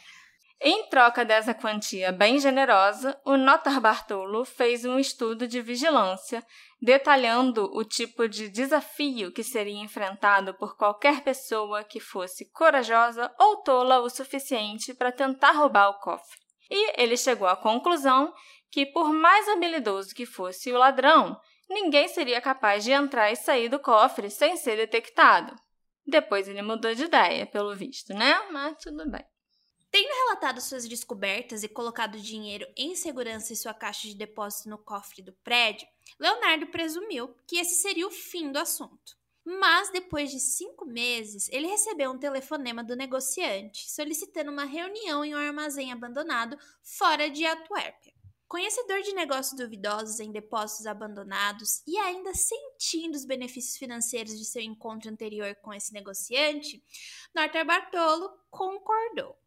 Em 0.59 0.89
troca 0.89 1.23
dessa 1.23 1.53
quantia 1.53 2.11
bem 2.11 2.39
generosa, 2.39 3.19
o 3.23 3.37
Notar 3.37 3.79
Bartolo 3.79 4.43
fez 4.43 4.85
um 4.85 4.97
estudo 4.97 5.47
de 5.47 5.61
vigilância 5.61 6.43
detalhando 6.81 7.69
o 7.75 7.83
tipo 7.83 8.27
de 8.27 8.49
desafio 8.49 9.31
que 9.31 9.43
seria 9.43 9.79
enfrentado 9.79 10.55
por 10.55 10.75
qualquer 10.75 11.21
pessoa 11.21 11.83
que 11.83 11.99
fosse 11.99 12.51
corajosa 12.51 13.31
ou 13.39 13.57
tola 13.57 13.99
o 13.99 14.09
suficiente 14.09 14.95
para 14.95 15.11
tentar 15.11 15.51
roubar 15.51 15.89
o 15.89 15.99
cofre. 15.99 16.39
E 16.69 17.01
ele 17.01 17.15
chegou 17.15 17.47
à 17.47 17.55
conclusão 17.55 18.33
que, 18.71 18.85
por 18.85 19.13
mais 19.13 19.47
habilidoso 19.47 20.13
que 20.13 20.25
fosse 20.25 20.71
o 20.71 20.77
ladrão, 20.77 21.39
ninguém 21.69 22.07
seria 22.07 22.41
capaz 22.41 22.83
de 22.83 22.91
entrar 22.91 23.31
e 23.31 23.35
sair 23.35 23.69
do 23.69 23.79
cofre 23.79 24.29
sem 24.29 24.57
ser 24.57 24.75
detectado. 24.75 25.55
Depois 26.05 26.47
ele 26.47 26.61
mudou 26.61 26.93
de 26.95 27.03
ideia, 27.03 27.45
pelo 27.45 27.75
visto, 27.75 28.13
né? 28.13 28.39
Mas 28.51 28.77
tudo 28.77 29.09
bem. 29.09 29.25
Tendo 29.89 30.13
relatado 30.25 30.59
suas 30.59 30.87
descobertas 30.87 31.63
e 31.63 31.69
colocado 31.69 32.19
dinheiro 32.19 32.67
em 32.75 32.95
segurança 32.95 33.53
em 33.53 33.55
sua 33.55 33.73
caixa 33.73 34.07
de 34.07 34.15
depósito 34.15 34.69
no 34.69 34.77
cofre 34.77 35.21
do 35.21 35.33
prédio, 35.43 35.87
Leonardo 36.19 36.67
presumiu 36.67 37.33
que 37.47 37.57
esse 37.57 37.75
seria 37.75 38.05
o 38.05 38.11
fim 38.11 38.51
do 38.51 38.59
assunto. 38.59 39.17
Mas 39.45 39.89
depois 39.91 40.29
de 40.29 40.41
cinco 40.41 40.85
meses, 40.85 41.47
ele 41.53 41.67
recebeu 41.67 42.11
um 42.11 42.19
telefonema 42.19 42.83
do 42.83 42.97
negociante 42.97 43.89
solicitando 43.89 44.51
uma 44.51 44.65
reunião 44.65 45.23
em 45.23 45.33
um 45.33 45.37
armazém 45.37 45.89
abandonado 45.93 46.57
fora 46.83 47.29
de 47.29 47.45
Antuérpia. 47.45 48.13
Conhecedor 48.45 49.01
de 49.01 49.13
negócios 49.13 49.57
duvidosos 49.57 50.19
em 50.19 50.33
depósitos 50.33 50.85
abandonados 50.85 51.81
e 51.87 51.97
ainda 51.97 52.33
sentindo 52.33 53.15
os 53.15 53.25
benefícios 53.25 53.77
financeiros 53.77 54.37
de 54.37 54.43
seu 54.43 54.61
encontro 54.61 55.09
anterior 55.09 55.55
com 55.61 55.73
esse 55.73 55.93
negociante, 55.93 56.83
Norter 57.33 57.65
Bartolo 57.65 58.29
concordou. 58.49 59.37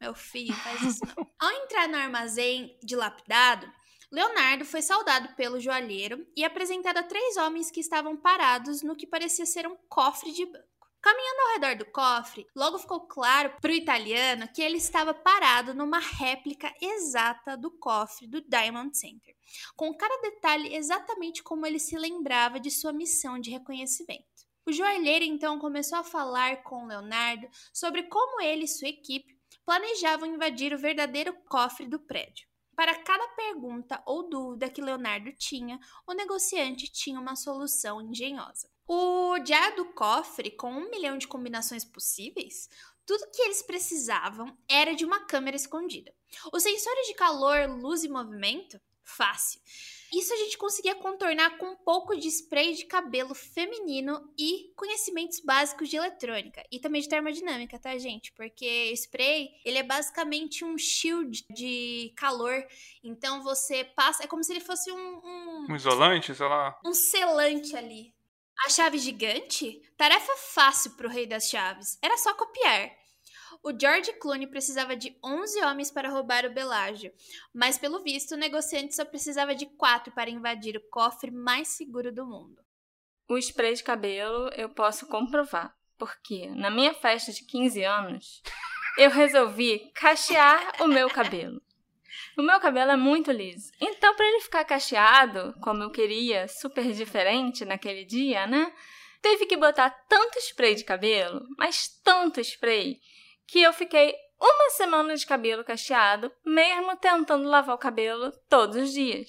Meu 0.00 0.14
filho, 0.14 0.54
faz 0.54 0.82
isso 0.82 1.00
não. 1.16 1.30
Ao 1.38 1.50
entrar 1.62 1.88
no 1.88 1.96
armazém 1.96 2.78
dilapidado, 2.82 3.70
Leonardo 4.10 4.64
foi 4.64 4.82
saudado 4.82 5.34
pelo 5.36 5.60
joalheiro 5.60 6.26
e 6.36 6.44
apresentado 6.44 6.98
a 6.98 7.02
três 7.02 7.36
homens 7.36 7.70
que 7.70 7.80
estavam 7.80 8.16
parados 8.16 8.82
no 8.82 8.96
que 8.96 9.06
parecia 9.06 9.46
ser 9.46 9.68
um 9.68 9.76
cofre 9.88 10.32
de 10.32 10.46
banco. 10.46 10.70
Caminhando 11.02 11.40
ao 11.40 11.52
redor 11.54 11.76
do 11.76 11.90
cofre, 11.90 12.46
logo 12.54 12.78
ficou 12.78 13.06
claro 13.06 13.54
para 13.60 13.70
o 13.70 13.74
italiano 13.74 14.48
que 14.48 14.60
ele 14.60 14.76
estava 14.76 15.14
parado 15.14 15.72
numa 15.72 15.98
réplica 15.98 16.74
exata 16.80 17.56
do 17.56 17.70
cofre 17.70 18.26
do 18.26 18.42
Diamond 18.42 18.96
Center, 18.96 19.34
com 19.76 19.94
cada 19.94 20.20
detalhe 20.20 20.74
exatamente 20.74 21.42
como 21.42 21.64
ele 21.64 21.78
se 21.78 21.96
lembrava 21.96 22.60
de 22.60 22.70
sua 22.70 22.92
missão 22.92 23.38
de 23.38 23.50
reconhecimento. 23.50 24.26
O 24.66 24.72
joalheiro 24.72 25.24
então 25.24 25.58
começou 25.58 25.98
a 25.98 26.04
falar 26.04 26.62
com 26.62 26.86
Leonardo 26.86 27.48
sobre 27.72 28.02
como 28.02 28.42
ele 28.42 28.64
e 28.64 28.68
sua 28.68 28.88
equipe 28.88 29.39
planejavam 29.70 30.26
invadir 30.26 30.74
o 30.74 30.78
verdadeiro 30.78 31.32
cofre 31.48 31.86
do 31.86 32.00
prédio. 32.00 32.44
Para 32.74 32.92
cada 33.04 33.24
pergunta 33.36 34.02
ou 34.04 34.28
dúvida 34.28 34.68
que 34.68 34.82
Leonardo 34.82 35.32
tinha, 35.34 35.78
o 36.08 36.12
negociante 36.12 36.90
tinha 36.90 37.20
uma 37.20 37.36
solução 37.36 38.02
engenhosa. 38.02 38.68
O 38.84 39.38
diário 39.38 39.76
do 39.76 39.84
cofre, 39.92 40.50
com 40.50 40.72
um 40.72 40.90
milhão 40.90 41.16
de 41.16 41.28
combinações 41.28 41.84
possíveis, 41.84 42.68
tudo 43.06 43.30
que 43.32 43.42
eles 43.42 43.62
precisavam 43.62 44.58
era 44.68 44.92
de 44.92 45.04
uma 45.04 45.24
câmera 45.24 45.56
escondida. 45.56 46.12
Os 46.52 46.64
sensores 46.64 47.06
de 47.06 47.14
calor, 47.14 47.68
luz 47.70 48.02
e 48.02 48.08
movimento? 48.08 48.80
Fácil. 49.04 49.60
Isso 50.12 50.32
a 50.32 50.36
gente 50.36 50.58
conseguia 50.58 50.94
contornar 50.94 51.56
com 51.58 51.66
um 51.66 51.76
pouco 51.76 52.16
de 52.16 52.28
spray 52.28 52.74
de 52.74 52.84
cabelo 52.84 53.34
feminino 53.34 54.32
e 54.38 54.72
conhecimentos 54.76 55.40
básicos 55.40 55.88
de 55.88 55.96
eletrônica 55.96 56.62
e 56.70 56.80
também 56.80 57.00
de 57.00 57.08
termodinâmica, 57.08 57.78
tá, 57.78 57.96
gente? 57.96 58.32
Porque 58.32 58.92
spray, 58.92 59.50
ele 59.64 59.78
é 59.78 59.82
basicamente 59.82 60.64
um 60.64 60.76
shield 60.76 61.44
de 61.50 62.12
calor. 62.16 62.64
Então 63.04 63.42
você 63.42 63.84
passa, 63.84 64.24
é 64.24 64.26
como 64.26 64.42
se 64.42 64.52
ele 64.52 64.60
fosse 64.60 64.90
um, 64.90 64.96
um, 64.96 65.66
Um 65.70 65.76
isolante, 65.76 66.34
sei 66.34 66.46
lá. 66.48 66.78
um 66.84 66.92
selante 66.92 67.76
ali. 67.76 68.12
A 68.66 68.68
chave 68.68 68.98
gigante? 68.98 69.80
Tarefa 69.96 70.34
fácil 70.36 70.90
pro 70.92 71.08
rei 71.08 71.26
das 71.26 71.48
chaves. 71.48 71.98
Era 72.02 72.18
só 72.18 72.34
copiar. 72.34 72.99
O 73.62 73.72
George 73.78 74.12
Clooney 74.14 74.46
precisava 74.46 74.96
de 74.96 75.16
11 75.22 75.62
homens 75.64 75.90
para 75.90 76.08
roubar 76.08 76.44
o 76.46 76.52
Belágio, 76.52 77.12
mas 77.52 77.78
pelo 77.78 78.02
visto 78.02 78.32
o 78.32 78.38
negociante 78.38 78.94
só 78.94 79.04
precisava 79.04 79.54
de 79.54 79.66
4 79.66 80.12
para 80.12 80.30
invadir 80.30 80.76
o 80.76 80.88
cofre 80.88 81.30
mais 81.30 81.68
seguro 81.68 82.12
do 82.12 82.26
mundo. 82.26 82.62
O 83.28 83.38
spray 83.38 83.74
de 83.74 83.84
cabelo 83.84 84.48
eu 84.56 84.68
posso 84.68 85.06
comprovar, 85.06 85.76
porque 85.98 86.48
na 86.48 86.70
minha 86.70 86.92
festa 86.94 87.32
de 87.32 87.44
15 87.44 87.84
anos 87.84 88.42
eu 88.98 89.10
resolvi 89.10 89.90
cachear 89.94 90.82
o 90.82 90.88
meu 90.88 91.08
cabelo. 91.08 91.62
O 92.36 92.42
meu 92.42 92.58
cabelo 92.58 92.90
é 92.90 92.96
muito 92.96 93.30
liso. 93.30 93.70
Então, 93.80 94.14
para 94.14 94.26
ele 94.26 94.40
ficar 94.40 94.64
cacheado, 94.64 95.54
como 95.62 95.82
eu 95.82 95.90
queria, 95.90 96.48
super 96.48 96.90
diferente 96.92 97.64
naquele 97.64 98.04
dia, 98.04 98.46
né? 98.46 98.72
Teve 99.22 99.46
que 99.46 99.56
botar 99.56 99.90
tanto 100.08 100.38
spray 100.38 100.74
de 100.74 100.84
cabelo, 100.84 101.46
mas 101.58 101.88
tanto 102.02 102.40
spray, 102.40 102.98
que 103.50 103.60
eu 103.60 103.72
fiquei 103.72 104.14
uma 104.40 104.70
semana 104.70 105.14
de 105.14 105.26
cabelo 105.26 105.64
cacheado, 105.64 106.32
mesmo 106.46 106.96
tentando 106.96 107.48
lavar 107.48 107.74
o 107.74 107.78
cabelo 107.78 108.32
todos 108.48 108.76
os 108.76 108.92
dias. 108.92 109.28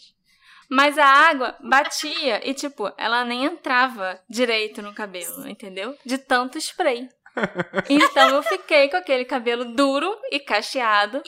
Mas 0.69 0.97
a 0.97 1.05
água 1.05 1.57
batia 1.59 2.47
e, 2.47 2.53
tipo, 2.53 2.89
ela 2.97 3.25
nem 3.25 3.43
entrava 3.43 4.21
direito 4.29 4.81
no 4.81 4.93
cabelo, 4.93 5.45
entendeu? 5.47 5.97
De 6.05 6.17
tanto 6.17 6.57
spray. 6.57 7.09
Então 7.89 8.29
eu 8.35 8.43
fiquei 8.43 8.89
com 8.89 8.97
aquele 8.97 9.25
cabelo 9.25 9.73
duro 9.73 10.17
e 10.31 10.39
cacheado 10.39 11.21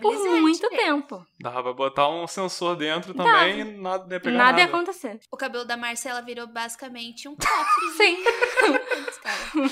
por 0.00 0.14
muito 0.40 0.70
né? 0.70 0.76
tempo. 0.76 1.24
Dava 1.38 1.62
pra 1.62 1.72
botar 1.72 2.08
um 2.08 2.26
sensor 2.26 2.76
dentro 2.76 3.14
também 3.14 3.60
e 3.60 3.64
nada 3.64 4.14
ia 4.14 4.20
pegar 4.20 4.36
Nada 4.36 4.50
nada. 4.52 4.60
ia 4.60 4.66
acontecer. 4.66 5.20
O 5.30 5.36
cabelo 5.36 5.64
da 5.64 5.76
Marcela 5.76 6.20
virou 6.22 6.46
basicamente 6.46 7.28
um 7.28 7.36
cofre. 7.36 7.90
Sim. 7.96 8.22
cara. 9.22 9.70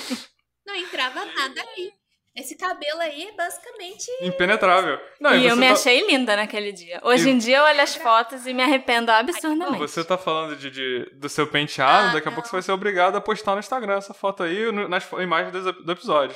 Não 0.65 0.75
entrava 0.75 1.25
nada 1.25 1.61
ali. 1.61 1.98
Esse 2.35 2.55
cabelo 2.55 3.01
aí, 3.01 3.33
basicamente. 3.35 4.05
Impenetrável. 4.21 4.99
Não, 5.19 5.35
e 5.35 5.45
eu 5.45 5.55
me 5.57 5.67
tá- 5.67 5.73
achei 5.73 6.05
linda 6.07 6.35
naquele 6.35 6.71
dia. 6.71 6.99
Hoje 7.03 7.27
E- 7.27 7.31
em 7.33 7.37
dia 7.37 7.57
eu 7.57 7.63
olho 7.63 7.81
as 7.81 7.95
fotos 7.95 8.45
e 8.45 8.53
me 8.53 8.63
arrependo 8.63 9.07
Não, 9.11 9.15
absurdamente. 9.19 9.77
você 9.79 10.03
tá 10.05 10.17
falando 10.17 10.55
de, 10.55 10.69
de- 10.71 11.09
do 11.15 11.27
seu 11.27 11.47
penteado, 11.47 12.09
Ah, 12.09 12.13
daqui 12.13 12.27
a 12.27 12.31
pouco 12.31 12.41
não. 12.41 12.45
você 12.49 12.55
vai 12.55 12.61
ser 12.61 12.71
obrigado 12.71 13.15
a 13.17 13.21
postar 13.21 13.53
no 13.53 13.59
Instagram 13.59 13.97
essa 13.97 14.13
foto 14.13 14.43
aí 14.43 14.71
no- 14.71 14.87
nas 14.87 15.09
imagens 15.13 15.51
do, 15.51 15.73
do 15.83 15.91
episódio. 15.91 16.35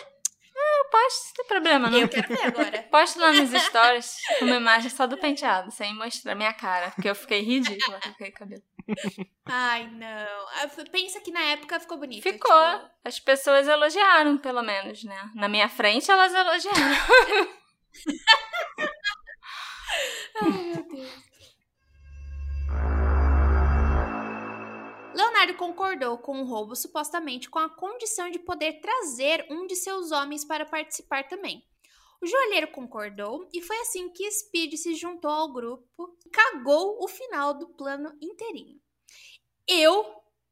Eu 0.55 0.89
posto, 0.89 1.25
não 1.27 1.33
tem 1.35 1.45
problema, 1.47 1.89
não. 1.89 1.99
Eu 1.99 2.09
quero 2.09 2.27
ver 2.27 2.43
agora. 2.45 2.83
Posto 2.91 3.19
lá 3.19 3.31
nos 3.31 3.49
stories 3.63 4.15
uma 4.41 4.55
imagem 4.57 4.89
só 4.89 5.07
do 5.07 5.17
penteado, 5.17 5.71
sem 5.71 5.93
mostrar 5.95 6.35
minha 6.35 6.53
cara, 6.53 6.91
porque 6.91 7.09
eu 7.09 7.15
fiquei 7.15 7.41
ridícula 7.41 7.99
com 8.01 8.09
aquele 8.09 8.31
cabelo. 8.31 8.61
Ai, 9.45 9.87
não. 9.91 10.47
Ah, 10.55 10.67
Pensa 10.91 11.19
que 11.21 11.31
na 11.31 11.41
época 11.41 11.79
ficou 11.79 11.97
bonito. 11.97 12.23
Ficou. 12.23 12.73
tipo, 12.73 12.89
As 13.03 13.19
pessoas 13.19 13.67
elogiaram, 13.67 14.37
pelo 14.37 14.61
menos, 14.61 15.03
né? 15.03 15.31
Na 15.35 15.47
minha 15.49 15.69
frente, 15.69 16.09
elas 16.09 16.33
elogiaram. 16.33 16.79
Ai, 20.41 20.49
meu 20.51 20.83
Deus. 20.83 21.23
Leonardo 25.15 25.53
concordou 25.55 26.17
com 26.17 26.41
o 26.41 26.45
roubo 26.45 26.75
supostamente 26.75 27.49
com 27.49 27.59
a 27.59 27.69
condição 27.69 28.31
de 28.31 28.39
poder 28.39 28.79
trazer 28.81 29.45
um 29.49 29.67
de 29.67 29.75
seus 29.75 30.11
homens 30.11 30.43
para 30.43 30.65
participar 30.65 31.27
também. 31.27 31.63
O 32.23 32.25
joalheiro 32.25 32.67
concordou 32.69 33.49
e 33.53 33.61
foi 33.61 33.77
assim 33.81 34.09
que 34.13 34.31
Speed 34.31 34.75
se 34.75 34.95
juntou 34.95 35.29
ao 35.29 35.51
grupo 35.51 36.17
e 36.25 36.29
cagou 36.29 37.03
o 37.03 37.07
final 37.09 37.53
do 37.53 37.67
plano 37.75 38.13
inteirinho. 38.21 38.79
Eu 39.67 40.05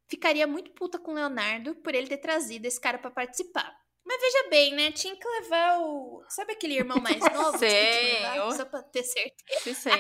ficaria 0.09 0.45
muito 0.45 0.71
puta 0.71 0.99
com 0.99 1.11
o 1.11 1.13
Leonardo 1.13 1.73
por 1.75 1.95
ele 1.95 2.07
ter 2.07 2.17
trazido 2.17 2.65
esse 2.65 2.79
cara 2.79 2.97
para 2.97 3.09
participar. 3.09 3.73
Mas 4.05 4.19
veja 4.19 4.49
bem, 4.49 4.73
né? 4.73 4.91
Tinha 4.91 5.15
que 5.15 5.25
levar 5.25 5.79
o. 5.79 6.21
Sabe 6.27 6.51
aquele 6.53 6.73
irmão 6.75 6.97
mais 7.01 7.19
novo? 7.33 7.57
Sei, 7.57 8.13
levar, 8.15 8.37
eu- 8.37 8.51
Só 8.51 8.65
pra 8.65 8.81
ter 8.83 9.03
certeza. 9.03 9.91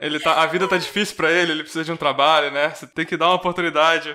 Ele 0.00 0.20
tá, 0.20 0.42
a 0.42 0.46
vida 0.46 0.68
tá 0.68 0.76
difícil 0.76 1.16
pra 1.16 1.32
ele, 1.32 1.52
ele 1.52 1.62
precisa 1.62 1.84
de 1.84 1.92
um 1.92 1.96
trabalho, 1.96 2.50
né? 2.50 2.74
Você 2.74 2.86
tem 2.86 3.06
que 3.06 3.16
dar 3.16 3.28
uma 3.28 3.36
oportunidade. 3.36 4.14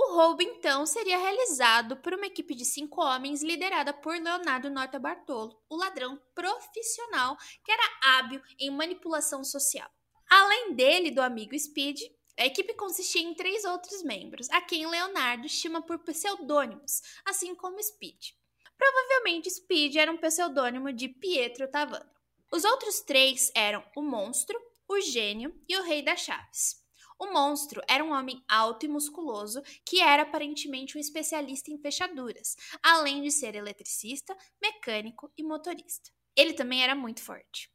O 0.00 0.12
roubo, 0.12 0.40
então, 0.40 0.86
seria 0.86 1.18
realizado 1.18 1.96
por 1.96 2.14
uma 2.14 2.26
equipe 2.26 2.54
de 2.54 2.64
cinco 2.64 3.02
homens 3.02 3.42
liderada 3.42 3.92
por 3.92 4.14
Leonardo 4.14 4.70
Norta 4.70 4.96
Bartolo, 4.96 5.60
o 5.68 5.74
ladrão 5.74 6.16
profissional 6.36 7.36
que 7.64 7.72
era 7.72 7.82
hábil 8.04 8.40
em 8.60 8.70
manipulação 8.70 9.42
social. 9.42 9.90
Além 10.30 10.72
dele, 10.74 11.10
do 11.10 11.20
amigo 11.20 11.58
Speed, 11.58 12.00
a 12.38 12.46
equipe 12.46 12.74
consistia 12.74 13.22
em 13.22 13.34
três 13.34 13.64
outros 13.64 14.04
membros, 14.04 14.48
a 14.50 14.60
quem 14.60 14.86
Leonardo 14.86 15.48
chama 15.48 15.82
por 15.82 15.98
pseudônimos, 15.98 17.02
assim 17.24 17.52
como 17.56 17.82
Speed. 17.82 18.34
Provavelmente 18.76 19.50
Speed 19.50 19.96
era 19.96 20.12
um 20.12 20.16
pseudônimo 20.16 20.92
de 20.92 21.08
Pietro 21.08 21.68
Tavano. 21.68 22.08
Os 22.52 22.62
outros 22.62 23.00
três 23.00 23.50
eram 23.52 23.84
o 23.96 24.02
Monstro, 24.02 24.56
o 24.88 25.00
Gênio 25.00 25.60
e 25.68 25.76
o 25.76 25.82
Rei 25.82 26.02
das 26.02 26.20
Chaves. 26.20 26.77
O 27.18 27.32
monstro 27.32 27.82
era 27.88 28.04
um 28.04 28.12
homem 28.12 28.42
alto 28.48 28.86
e 28.86 28.88
musculoso 28.88 29.60
que 29.84 30.00
era 30.00 30.22
aparentemente 30.22 30.96
um 30.96 31.00
especialista 31.00 31.70
em 31.70 31.78
fechaduras, 31.78 32.56
além 32.82 33.22
de 33.22 33.30
ser 33.30 33.56
eletricista, 33.56 34.36
mecânico 34.62 35.32
e 35.36 35.42
motorista. 35.42 36.10
Ele 36.36 36.52
também 36.52 36.82
era 36.82 36.94
muito 36.94 37.20
forte. 37.20 37.68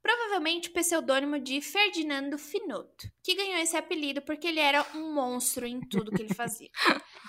Provavelmente 0.00 0.68
o 0.68 0.72
pseudônimo 0.72 1.40
de 1.40 1.60
Ferdinando 1.60 2.38
Finotto, 2.38 3.08
que 3.22 3.34
ganhou 3.34 3.58
esse 3.58 3.76
apelido 3.76 4.22
porque 4.22 4.46
ele 4.46 4.60
era 4.60 4.86
um 4.94 5.12
monstro 5.14 5.66
em 5.66 5.80
tudo 5.80 6.12
que 6.12 6.22
ele 6.22 6.34
fazia. 6.34 6.70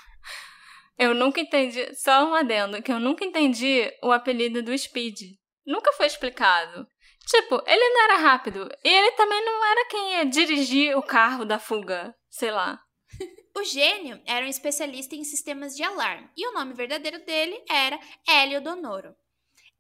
Eu 0.98 1.14
nunca 1.14 1.42
entendi, 1.42 1.94
só 1.94 2.26
um 2.26 2.34
adendo, 2.34 2.82
que 2.82 2.90
eu 2.90 3.02
nunca 3.02 3.26
entendi 3.26 3.92
o 4.02 4.14
apelido 4.14 4.64
do 4.64 4.78
Speed. 4.78 5.34
Nunca 5.66 5.92
foi 5.92 6.06
explicado. 6.06 6.88
Tipo, 7.28 7.62
ele 7.66 7.90
não 7.90 8.04
era 8.04 8.18
rápido. 8.18 8.70
E 8.84 8.90
ele 8.90 9.12
também 9.14 9.44
não 9.44 9.66
era 9.66 9.88
quem 9.88 10.14
ia 10.14 10.26
dirigir 10.26 10.98
o 10.98 11.02
carro 11.02 11.44
da 11.44 11.60
fuga. 11.60 12.16
Sei 12.30 12.52
lá. 12.52 12.80
O 13.58 13.64
gênio 13.64 14.22
era 14.26 14.46
um 14.46 14.50
especialista 14.50 15.16
em 15.16 15.24
sistemas 15.24 15.78
de 15.78 15.82
alarme, 15.82 16.30
e 16.36 16.46
o 16.46 16.52
nome 16.52 16.74
verdadeiro 16.74 17.24
dele 17.24 17.64
era 17.70 17.98
Hélio 18.28 18.62
Donoro. 18.62 19.16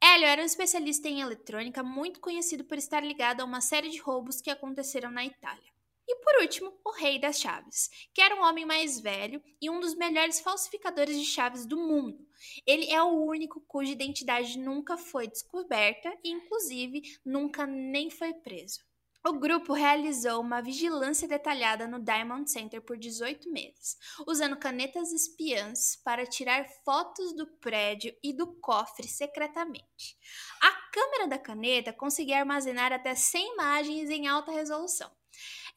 Hélio 0.02 0.26
era 0.26 0.41
um 0.41 0.46
especialista 0.46 1.10
em 1.10 1.20
eletrônica 1.20 1.84
muito 1.84 2.22
conhecido 2.22 2.64
por 2.64 2.78
estar 2.78 3.04
ligado 3.04 3.41
a 3.41 3.43
uma 3.43 3.60
série 3.60 3.89
de 3.89 4.00
roubos 4.00 4.39
que 4.39 4.50
aconteceram 4.50 5.12
na 5.12 5.26
Itália. 5.26 5.74
E 6.08 6.16
por 6.18 6.41
último, 6.41 6.80
o 6.86 6.91
Rei 6.91 7.20
das 7.20 7.39
Chaves, 7.39 7.89
que 8.14 8.22
era 8.22 8.36
um 8.36 8.43
homem 8.43 8.66
mais 8.66 8.99
velho 8.99 9.41
e 9.62 9.70
um 9.70 9.80
dos 9.80 9.95
melhores 9.95 10.39
falsificadores 10.39 11.18
de 11.18 11.26
chaves 11.26 11.66
do 11.66 11.78
mundo. 11.78 12.26
Ele 12.66 12.91
é 12.91 13.01
o 13.01 13.26
único 13.26 13.62
cuja 13.62 13.91
identidade 13.91 14.60
nunca 14.60 14.97
foi 14.97 15.28
descoberta 15.28 16.16
e, 16.24 16.30
inclusive, 16.30 17.01
nunca 17.26 17.66
nem 17.66 18.10
foi 18.10 18.34
preso. 18.34 18.80
O 19.28 19.34
grupo 19.34 19.74
realizou 19.74 20.39
uma 20.39 20.62
vigilância 20.62 21.28
detalhada 21.28 21.88
no 21.88 21.99
Diamond 21.99 22.47
Center 22.47 22.80
por 22.80 22.95
18 22.95 23.51
meses, 23.51 23.97
usando 24.28 24.56
canetas 24.56 25.12
espiãs 25.12 25.95
para 26.06 26.28
tirar 26.28 26.70
fotos 26.86 27.36
do 27.36 27.47
prédio 27.58 28.16
e 28.22 28.32
do 28.32 28.45
cofre 28.45 29.08
secretamente. 29.08 30.16
A 30.62 30.72
câmera 30.91 31.28
da 31.28 31.39
caneta 31.39 31.91
conseguia 31.91 32.38
armazenar 32.38 32.93
até 32.93 33.16
100 33.16 33.53
imagens 33.53 34.10
em 34.12 34.28
alta 34.28 34.51
resolução. 34.51 35.12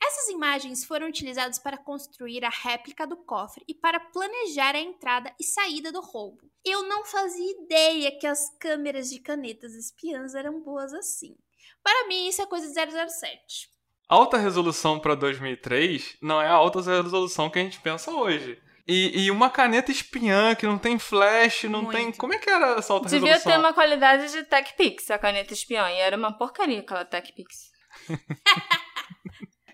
Essas 0.03 0.29
imagens 0.29 0.85
foram 0.85 1.09
utilizadas 1.09 1.59
para 1.59 1.77
construir 1.77 2.45
a 2.45 2.51
réplica 2.51 3.07
do 3.07 3.17
cofre 3.17 3.65
e 3.67 3.75
para 3.75 3.99
planejar 3.99 4.75
a 4.75 4.81
entrada 4.81 5.35
e 5.41 5.45
saída 5.45 5.91
do 5.91 6.01
roubo. 6.01 6.49
Eu 6.65 6.85
não 6.89 7.05
fazia 7.05 7.51
ideia 7.63 8.17
que 8.19 8.27
as 8.27 8.49
câmeras 8.59 9.11
de 9.11 9.21
canetas 9.21 9.75
espiãs 9.75 10.35
eram 10.35 10.63
boas 10.63 10.93
assim. 10.93 11.37
Para 11.83 12.07
mim, 12.07 12.29
isso 12.29 12.41
é 12.41 12.47
coisa 12.47 12.67
de 12.67 12.75
007. 12.75 13.69
Alta 14.09 14.39
resolução 14.39 14.99
pra 14.99 15.15
2003 15.15 16.17
não 16.23 16.41
é 16.41 16.47
a 16.47 16.53
alta 16.53 16.81
resolução 16.81 17.51
que 17.51 17.59
a 17.59 17.63
gente 17.63 17.81
pensa 17.81 18.11
hoje. 18.11 18.59
E, 18.87 19.25
e 19.25 19.31
uma 19.31 19.51
caneta 19.51 19.93
espiã 19.93 20.55
que 20.55 20.65
não 20.65 20.79
tem 20.79 20.99
flash, 20.99 21.65
não 21.65 21.83
Muito. 21.83 21.95
tem. 21.95 22.11
Como 22.13 22.33
é 22.33 22.39
que 22.39 22.49
era 22.49 22.79
essa 22.79 22.95
alta 22.95 23.07
Devia 23.09 23.35
resolução? 23.35 23.53
ter 23.53 23.59
uma 23.59 23.75
qualidade 23.75 24.33
de 24.33 24.45
TechPix, 24.45 25.11
a 25.11 25.19
caneta 25.19 25.53
espião. 25.53 25.87
E 25.87 25.97
era 25.97 26.17
uma 26.17 26.33
porcaria 26.33 26.81
aquela 26.81 27.05
TechPix. 27.05 27.71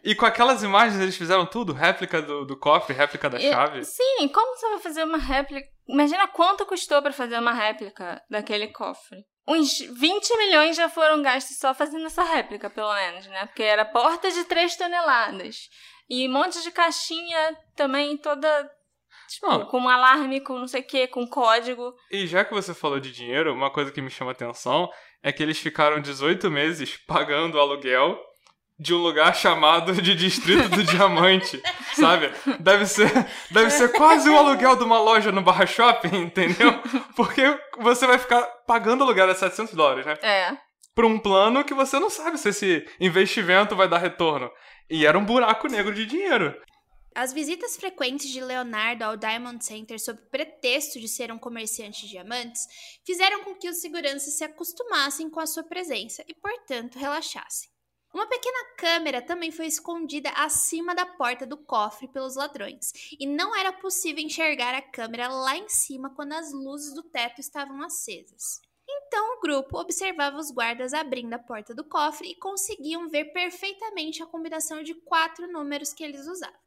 E 0.05 0.15
com 0.15 0.27
aquelas 0.27 0.63
imagens 0.63 1.01
eles 1.01 1.17
fizeram 1.17 1.47
tudo? 1.47 1.73
Réplica 1.73 2.21
do, 2.21 2.45
do 2.45 2.57
cofre, 2.59 2.95
réplica 2.95 3.31
da 3.31 3.39
E- 3.39 3.51
chave? 3.51 3.83
Sim, 3.85 4.29
como 4.29 4.55
você 4.57 4.69
vai 4.69 4.79
fazer 4.79 5.03
uma 5.05 5.17
réplica? 5.19 5.67
Imagina 5.89 6.29
quanto 6.29 6.67
custou 6.67 7.01
pra 7.03 7.13
fazer 7.13 7.39
uma 7.39 7.53
réplica 7.53 8.23
daquele 8.31 8.69
cofre. 8.69 9.19
Uns 9.47 9.79
20 9.79 10.37
milhões 10.39 10.77
já 10.77 10.89
foram 10.89 11.21
gastos 11.23 11.59
só 11.59 11.75
fazendo 11.75 12.07
essa 12.07 12.23
réplica, 12.23 12.69
pelo 12.71 12.93
menos, 12.95 13.27
né? 13.27 13.47
Porque 13.47 13.63
era 13.63 13.85
porta 13.85 14.31
de 14.31 14.45
3 14.45 14.77
toneladas. 14.77 15.57
E 16.09 16.29
um 16.29 16.33
monte 16.33 16.63
de 16.63 16.71
caixinha 16.71 17.57
também 17.77 18.17
toda. 18.19 18.71
Tipo, 19.29 19.47
Não. 19.49 19.67
com 19.67 19.81
um 19.81 19.89
alarme, 19.89 20.41
com 20.41 20.59
não 20.59 20.69
sei 20.69 20.83
o 20.83 20.87
que, 20.87 21.07
com 21.09 21.27
código. 21.27 21.95
E 22.11 22.27
já 22.27 22.45
que 22.45 22.53
você 22.55 22.75
falou 22.75 23.01
de 23.01 23.11
dinheiro, 23.11 23.53
uma 23.55 23.71
coisa 23.71 23.91
que 23.91 24.03
me 24.03 24.11
chama 24.11 24.33
atenção 24.33 24.89
é 25.23 25.33
que 25.33 25.43
eles 25.43 25.59
ficaram 25.59 26.01
18 26.01 26.51
meses 26.51 26.97
pagando 27.07 27.57
o 27.57 27.61
aluguel 27.61 28.19
de 28.79 28.93
um 28.93 28.99
lugar 28.99 29.35
chamado 29.35 29.93
de 29.93 30.15
Distrito 30.15 30.69
do 30.69 30.83
Diamante, 30.83 31.63
sabe? 31.95 32.33
Deve 32.59 32.87
ser, 32.87 33.11
deve 33.51 33.71
ser 33.71 33.93
quase 33.93 34.29
o 34.29 34.37
aluguel 34.37 34.77
de 34.77 34.83
uma 34.83 34.99
loja 34.99 35.31
no 35.31 35.43
Barra 35.43 35.67
Shopping, 35.67 36.17
entendeu? 36.17 36.73
Porque 37.15 37.43
você 37.79 38.07
vai 38.07 38.19
ficar 38.19 38.43
pagando 38.67 39.05
aluguel 39.05 39.31
a 39.31 39.35
700 39.35 39.75
dólares, 39.75 40.07
né? 40.07 40.15
É. 40.23 40.57
Por 40.95 41.05
um 41.05 41.19
plano 41.19 41.65
que 41.65 41.75
você 41.75 41.99
não 41.99 42.11
sabe 42.11 42.39
se 42.39 42.49
esse 42.49 42.87
investimento 43.01 43.77
vai 43.77 43.89
dar 43.89 43.99
retorno. 43.99 44.51
E 44.89 45.07
era 45.07 45.19
um 45.19 45.25
buraco 45.25 45.67
negro 45.69 45.95
de 45.95 46.07
dinheiro. 46.07 46.55
As 47.15 47.33
visitas 47.33 47.77
frequentes 47.77 48.29
de 48.29 48.41
Leonardo 48.41 49.05
ao 49.05 49.17
Diamond 49.17 49.65
Center 49.65 50.01
sob 50.01 50.21
pretexto 50.33 50.99
de 50.99 51.07
ser 51.07 51.31
um 51.31 51.39
comerciante 51.39 52.03
de 52.03 52.09
diamantes 52.09 52.67
fizeram 53.07 53.45
com 53.45 53.55
que 53.55 53.69
os 53.69 53.81
seguranças 53.81 54.37
se 54.37 54.43
acostumassem 54.43 55.31
com 55.31 55.39
a 55.39 55.47
sua 55.47 55.63
presença 55.63 56.25
e, 56.27 56.35
portanto, 56.35 56.99
relaxassem. 56.99 57.74
Uma 58.15 58.29
pequena 58.29 58.77
câmera 58.77 59.21
também 59.21 59.51
foi 59.51 59.67
escondida 59.67 60.31
acima 60.37 60.95
da 60.95 61.05
porta 61.05 61.45
do 61.45 61.57
cofre 61.57 62.07
pelos 62.07 62.37
ladrões, 62.37 62.93
e 63.19 63.27
não 63.27 63.57
era 63.57 63.73
possível 63.73 64.23
enxergar 64.23 64.73
a 64.73 64.81
câmera 64.81 65.27
lá 65.27 65.57
em 65.57 65.69
cima 65.69 66.09
quando 66.11 66.35
as 66.35 66.53
luzes 66.53 66.95
do 66.95 67.03
teto 67.03 67.41
estavam 67.41 67.83
acesas. 67.83 68.63
Então 68.89 69.37
o 69.37 69.41
grupo 69.41 69.81
observava 69.81 70.39
os 70.39 70.53
guardas 70.53 70.95
abrindo 70.95 71.35
a 71.35 71.41
porta 71.41 71.75
do 71.75 71.83
cofre 71.83 72.31
e 72.31 72.37
conseguiam 72.37 73.09
ver 73.09 73.33
perfeitamente 73.33 74.23
a 74.23 74.27
combinação 74.27 74.81
de 74.81 74.95
quatro 74.95 75.51
números 75.51 75.93
que 75.93 76.05
eles 76.05 76.29
usavam. 76.29 76.63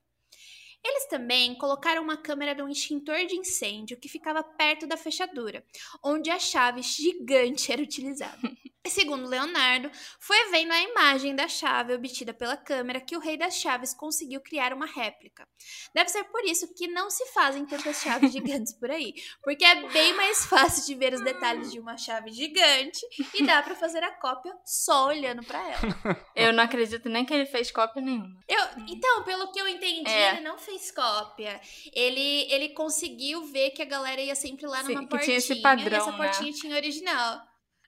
Eles 0.84 1.06
também 1.08 1.56
colocaram 1.56 2.04
uma 2.04 2.18
câmera 2.18 2.54
de 2.54 2.62
um 2.62 2.68
extintor 2.68 3.26
de 3.26 3.38
incêndio 3.38 3.98
que 3.98 4.10
ficava 4.10 4.44
perto 4.44 4.86
da 4.86 4.98
fechadura, 4.98 5.66
onde 6.04 6.30
a 6.30 6.40
chave 6.40 6.82
gigante 6.82 7.72
era 7.72 7.82
utilizada. 7.82 8.38
Segundo 8.90 9.28
Leonardo, 9.28 9.90
foi 10.20 10.50
vendo 10.52 10.72
a 10.72 10.82
imagem 10.82 11.36
da 11.36 11.48
chave 11.48 11.94
obtida 11.94 12.34
pela 12.34 12.58
câmera 12.58 13.00
que 13.02 13.16
o 13.16 13.20
rei 13.20 13.38
das 13.38 13.56
chaves 13.56 13.94
conseguiu 13.94 14.42
criar 14.42 14.74
uma 14.74 14.86
réplica. 14.86 15.48
Deve 15.94 16.10
ser 16.10 16.24
por 16.26 16.44
isso 16.44 16.74
que 16.76 16.88
não 16.88 17.10
se 17.10 17.26
fazem 17.34 17.66
tantas 17.66 18.02
chaves 18.02 18.32
gigantes 18.34 18.74
por 18.74 18.90
aí, 18.90 19.14
porque 19.44 19.64
é 19.64 19.88
bem 19.90 20.14
mais 20.16 20.46
fácil 20.46 20.86
de 20.86 20.96
ver 20.96 21.14
os 21.14 21.24
detalhes 21.24 21.72
de 21.72 21.80
uma 21.80 21.98
chave 21.98 22.32
gigante 22.32 23.00
e 23.34 23.44
dá 23.46 23.62
para 23.62 23.76
fazer 23.76 24.04
a 24.04 24.12
cópia 24.12 24.54
só 24.66 25.08
olhando 25.08 25.44
para 25.44 25.60
ela. 25.62 26.26
Eu 26.36 26.52
não 26.54 26.64
acredito 26.64 27.08
nem 27.10 27.26
que 27.26 27.34
ele 27.34 27.46
fez 27.46 27.72
cópia 27.72 28.02
nenhuma. 28.02 28.40
Eu, 28.48 28.60
então, 28.88 29.24
pelo 29.24 29.52
que 29.52 29.60
eu 29.60 29.68
entendi, 29.68 30.10
É. 30.10 30.32
ele 30.34 30.42
não 30.42 30.58
fez 30.58 30.92
cópia. 30.92 31.60
Ele, 31.94 32.52
ele 32.52 32.70
conseguiu 32.70 33.44
ver 33.46 33.72
que 33.72 33.82
a 33.82 33.86
galera 33.86 34.22
ia 34.22 34.36
sempre 34.36 34.66
lá 34.68 34.84
Sim, 34.84 34.94
numa 34.94 35.02
que 35.02 35.10
portinha. 35.10 35.26
tinha 35.26 35.38
esse 35.38 35.54
e 35.54 35.62
padrão, 35.62 35.98
essa 35.98 36.12
né? 36.12 36.18
portinha 36.18 36.52
tinha 36.54 36.76
original. 36.76 37.42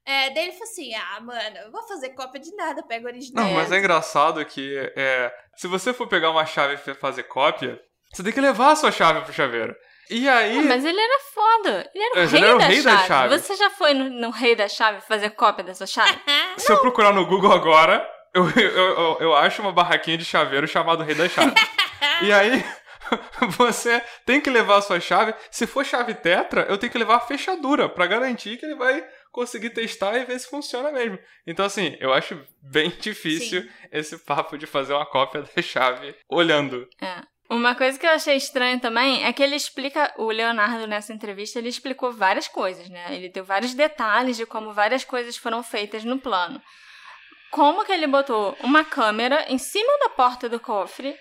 É, 0.05 0.29
daí 0.31 0.43
ele 0.45 0.53
falou 0.53 0.63
assim: 0.63 0.93
ah, 0.95 1.19
mano, 1.21 1.57
eu 1.65 1.71
vou 1.71 1.87
fazer 1.87 2.09
cópia 2.09 2.41
de 2.41 2.55
nada, 2.55 2.83
pega 2.83 3.05
o 3.05 3.09
original. 3.09 3.45
Não, 3.45 3.53
mas 3.53 3.71
é 3.71 3.77
engraçado 3.77 4.43
que 4.45 4.75
é, 4.95 5.31
se 5.55 5.67
você 5.67 5.93
for 5.93 6.07
pegar 6.07 6.31
uma 6.31 6.45
chave 6.45 6.75
e 6.75 6.93
fazer 6.95 7.23
cópia, 7.23 7.79
você 8.11 8.23
tem 8.23 8.33
que 8.33 8.41
levar 8.41 8.71
a 8.71 8.75
sua 8.75 8.91
chave 8.91 9.21
pro 9.21 9.33
chaveiro. 9.33 9.75
E 10.09 10.27
aí. 10.27 10.57
Ah, 10.57 10.63
mas 10.63 10.83
ele 10.83 10.99
era 10.99 11.19
foda. 11.33 11.91
Ele 11.93 12.03
era 12.03 12.13
o 12.13 12.17
Mas 12.17 12.31
rei, 12.31 12.39
ele 12.39 12.47
era 12.47 12.55
o 12.55 12.59
da, 12.59 12.65
rei 12.65 12.81
da 12.81 12.91
chave. 12.91 13.07
chave. 13.07 13.37
Você 13.37 13.55
já 13.55 13.69
foi 13.69 13.93
no, 13.93 14.09
no 14.09 14.29
rei 14.31 14.55
da 14.55 14.67
chave 14.67 15.01
fazer 15.01 15.29
cópia 15.31 15.63
da 15.63 15.75
sua 15.75 15.85
chave? 15.85 16.19
Se 16.57 16.71
eu 16.71 16.79
procurar 16.79 17.13
no 17.13 17.27
Google 17.27 17.51
agora, 17.51 18.07
eu, 18.33 18.49
eu, 18.49 18.71
eu, 18.71 19.17
eu 19.19 19.35
acho 19.35 19.61
uma 19.61 19.71
barraquinha 19.71 20.17
de 20.17 20.25
chaveiro 20.25 20.67
chamado 20.67 21.03
Rei 21.03 21.13
da 21.13 21.29
Chave. 21.29 21.53
e 22.23 22.33
aí, 22.33 22.65
você 23.57 24.01
tem 24.25 24.41
que 24.41 24.49
levar 24.49 24.77
a 24.77 24.81
sua 24.81 24.99
chave. 24.99 25.33
Se 25.51 25.67
for 25.67 25.85
chave 25.85 26.15
tetra, 26.15 26.65
eu 26.69 26.77
tenho 26.77 26.91
que 26.91 26.97
levar 26.97 27.17
a 27.17 27.21
fechadura 27.21 27.87
pra 27.87 28.07
garantir 28.07 28.57
que 28.57 28.65
ele 28.65 28.75
vai 28.75 29.05
conseguir 29.31 29.71
testar 29.71 30.17
e 30.17 30.25
ver 30.25 30.39
se 30.39 30.49
funciona 30.49 30.91
mesmo. 30.91 31.19
Então, 31.45 31.65
assim, 31.65 31.95
eu 31.99 32.13
acho 32.13 32.39
bem 32.61 32.89
difícil 32.99 33.61
Sim. 33.61 33.69
esse 33.91 34.17
papo 34.19 34.57
de 34.57 34.65
fazer 34.65 34.93
uma 34.93 35.05
cópia 35.05 35.41
da 35.55 35.61
chave 35.61 36.15
olhando. 36.27 36.87
É. 37.01 37.21
Uma 37.49 37.73
coisa 37.73 37.97
que 37.97 38.05
eu 38.05 38.11
achei 38.11 38.35
estranho 38.35 38.79
também 38.79 39.25
é 39.25 39.33
que 39.33 39.41
ele 39.41 39.55
explica, 39.55 40.13
o 40.17 40.29
Leonardo 40.29 40.85
nessa 40.85 41.11
entrevista, 41.11 41.57
ele 41.57 41.69
explicou 41.69 42.11
várias 42.11 42.47
coisas, 42.47 42.87
né? 42.89 43.07
Ele 43.09 43.27
deu 43.27 43.43
vários 43.43 43.73
detalhes 43.73 44.37
de 44.37 44.45
como 44.45 44.71
várias 44.71 45.03
coisas 45.03 45.35
foram 45.35 45.63
feitas 45.63 46.03
no 46.03 46.19
plano. 46.19 46.61
Como 47.49 47.83
que 47.83 47.91
ele 47.91 48.05
botou 48.05 48.55
uma 48.61 48.85
câmera 48.85 49.45
em 49.49 49.57
cima 49.57 49.91
da 49.99 50.09
porta 50.09 50.47
do 50.47 50.59
cofre 50.59 51.17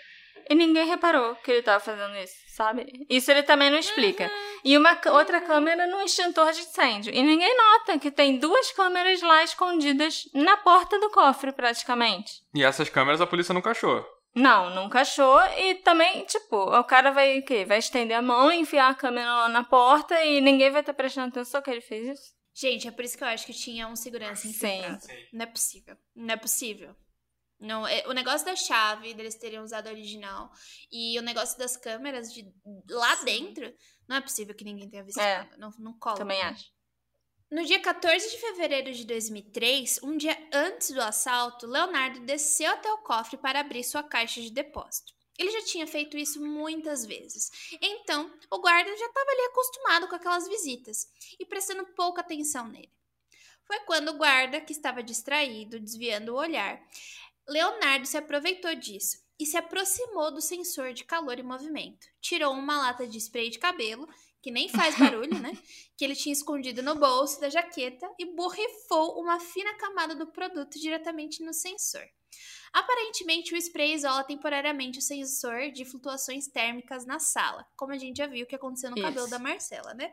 e 0.50 0.54
ninguém 0.54 0.86
reparou 0.86 1.34
que 1.36 1.50
ele 1.50 1.62
tava 1.62 1.80
fazendo 1.80 2.14
isso, 2.16 2.34
sabe? 2.58 3.06
Isso 3.08 3.30
ele 3.30 3.44
também 3.44 3.70
não 3.70 3.78
explica. 3.78 4.28
E 4.64 4.76
uma 4.76 4.98
outra 5.12 5.40
câmera 5.40 5.86
no 5.86 6.02
extintor 6.02 6.50
de 6.50 6.62
incêndio. 6.62 7.14
E 7.14 7.22
ninguém 7.22 7.56
nota 7.56 7.98
que 8.00 8.10
tem 8.10 8.36
duas 8.36 8.72
câmeras 8.72 9.22
lá 9.22 9.44
escondidas 9.44 10.24
na 10.34 10.56
porta 10.56 10.98
do 10.98 11.08
cofre, 11.10 11.52
praticamente. 11.52 12.42
E 12.52 12.64
essas 12.64 12.88
câmeras 12.88 13.20
a 13.20 13.26
polícia 13.26 13.54
nunca 13.54 13.70
achou. 13.70 14.04
Não, 14.34 14.74
nunca 14.74 15.02
achou. 15.02 15.40
E 15.56 15.76
também, 15.76 16.24
tipo, 16.24 16.56
o 16.56 16.84
cara 16.84 17.12
vai 17.12 17.38
o 17.38 17.44
quê? 17.44 17.64
Vai 17.64 17.78
estender 17.78 18.16
a 18.16 18.22
mão, 18.22 18.50
enfiar 18.50 18.90
a 18.90 18.94
câmera 18.94 19.32
lá 19.32 19.48
na 19.48 19.62
porta 19.62 20.20
e 20.24 20.40
ninguém 20.40 20.70
vai 20.70 20.80
estar 20.80 20.94
prestando 20.94 21.28
atenção 21.28 21.62
que 21.62 21.70
ele 21.70 21.80
fez 21.80 22.08
isso? 22.08 22.38
Gente, 22.54 22.88
é 22.88 22.90
por 22.90 23.04
isso 23.04 23.16
que 23.16 23.22
eu 23.22 23.28
acho 23.28 23.46
que 23.46 23.52
tinha 23.52 23.86
um 23.86 23.94
segurança 23.94 24.42
Sim. 24.42 24.48
infiltrado. 24.48 25.06
Não 25.32 25.44
é 25.44 25.46
possível. 25.46 25.96
Não 26.16 26.34
é 26.34 26.36
possível. 26.36 26.96
Não, 27.60 27.86
é, 27.86 28.06
o 28.06 28.12
negócio 28.12 28.46
da 28.46 28.54
chave, 28.54 29.14
deles 29.14 29.34
terem 29.34 29.58
usado 29.60 29.88
a 29.88 29.90
original, 29.90 30.50
e 30.92 31.18
o 31.18 31.22
negócio 31.22 31.58
das 31.58 31.76
câmeras 31.76 32.32
de 32.32 32.48
lá 32.88 33.16
dentro, 33.24 33.74
não 34.06 34.16
é 34.16 34.20
possível 34.20 34.54
que 34.54 34.64
ninguém 34.64 34.88
tenha 34.88 35.02
visto 35.02 35.18
É. 35.18 35.38
nada. 35.38 35.56
Não, 35.56 35.70
não 35.78 35.98
cola. 35.98 36.16
Também 36.16 36.40
acho. 36.42 36.66
No 37.50 37.64
dia 37.64 37.80
14 37.80 38.30
de 38.30 38.36
fevereiro 38.38 38.92
de 38.92 39.04
2003, 39.04 40.00
um 40.02 40.16
dia 40.16 40.36
antes 40.52 40.90
do 40.90 41.00
assalto, 41.00 41.66
Leonardo 41.66 42.20
desceu 42.20 42.70
até 42.70 42.92
o 42.92 42.98
cofre 42.98 43.38
para 43.38 43.60
abrir 43.60 43.82
sua 43.82 44.02
caixa 44.02 44.40
de 44.40 44.50
depósito. 44.50 45.14
Ele 45.38 45.50
já 45.50 45.64
tinha 45.64 45.86
feito 45.86 46.18
isso 46.18 46.44
muitas 46.44 47.06
vezes. 47.06 47.50
Então, 47.80 48.30
o 48.50 48.58
guarda 48.60 48.94
já 48.96 49.06
estava 49.06 49.30
ali 49.30 49.40
acostumado 49.46 50.08
com 50.08 50.16
aquelas 50.16 50.46
visitas 50.48 51.06
e 51.38 51.46
prestando 51.46 51.86
pouca 51.94 52.20
atenção 52.20 52.68
nele. 52.68 52.92
Foi 53.64 53.78
quando 53.80 54.08
o 54.08 54.16
guarda, 54.18 54.60
que 54.60 54.72
estava 54.72 55.02
distraído, 55.02 55.78
desviando 55.78 56.32
o 56.34 56.38
olhar, 56.38 56.82
Leonardo 57.48 58.06
se 58.06 58.16
aproveitou 58.16 58.74
disso 58.74 59.18
e 59.40 59.46
se 59.46 59.56
aproximou 59.56 60.30
do 60.30 60.40
sensor 60.40 60.92
de 60.92 61.04
calor 61.04 61.38
e 61.38 61.42
movimento. 61.42 62.06
Tirou 62.20 62.52
uma 62.52 62.78
lata 62.78 63.06
de 63.06 63.18
spray 63.18 63.50
de 63.50 63.58
cabelo, 63.58 64.06
que 64.42 64.50
nem 64.50 64.68
faz 64.68 64.96
barulho, 64.98 65.38
né? 65.40 65.56
Que 65.96 66.04
ele 66.04 66.14
tinha 66.14 66.32
escondido 66.32 66.82
no 66.82 66.96
bolso 66.96 67.40
da 67.40 67.48
jaqueta 67.48 68.06
e 68.18 68.26
borrifou 68.34 69.20
uma 69.20 69.40
fina 69.40 69.74
camada 69.74 70.14
do 70.14 70.26
produto 70.26 70.78
diretamente 70.78 71.42
no 71.42 71.54
sensor. 71.54 72.06
Aparentemente, 72.72 73.54
o 73.54 73.56
spray 73.56 73.94
isola 73.94 74.22
temporariamente 74.24 74.98
o 74.98 75.02
sensor 75.02 75.70
de 75.70 75.84
flutuações 75.84 76.46
térmicas 76.48 77.06
na 77.06 77.18
sala, 77.18 77.66
como 77.76 77.92
a 77.92 77.98
gente 77.98 78.18
já 78.18 78.26
viu 78.26 78.46
que 78.46 78.54
aconteceu 78.54 78.90
no 78.90 78.96
cabelo 79.00 79.22
Isso. 79.26 79.30
da 79.30 79.38
Marcela, 79.38 79.94
né? 79.94 80.12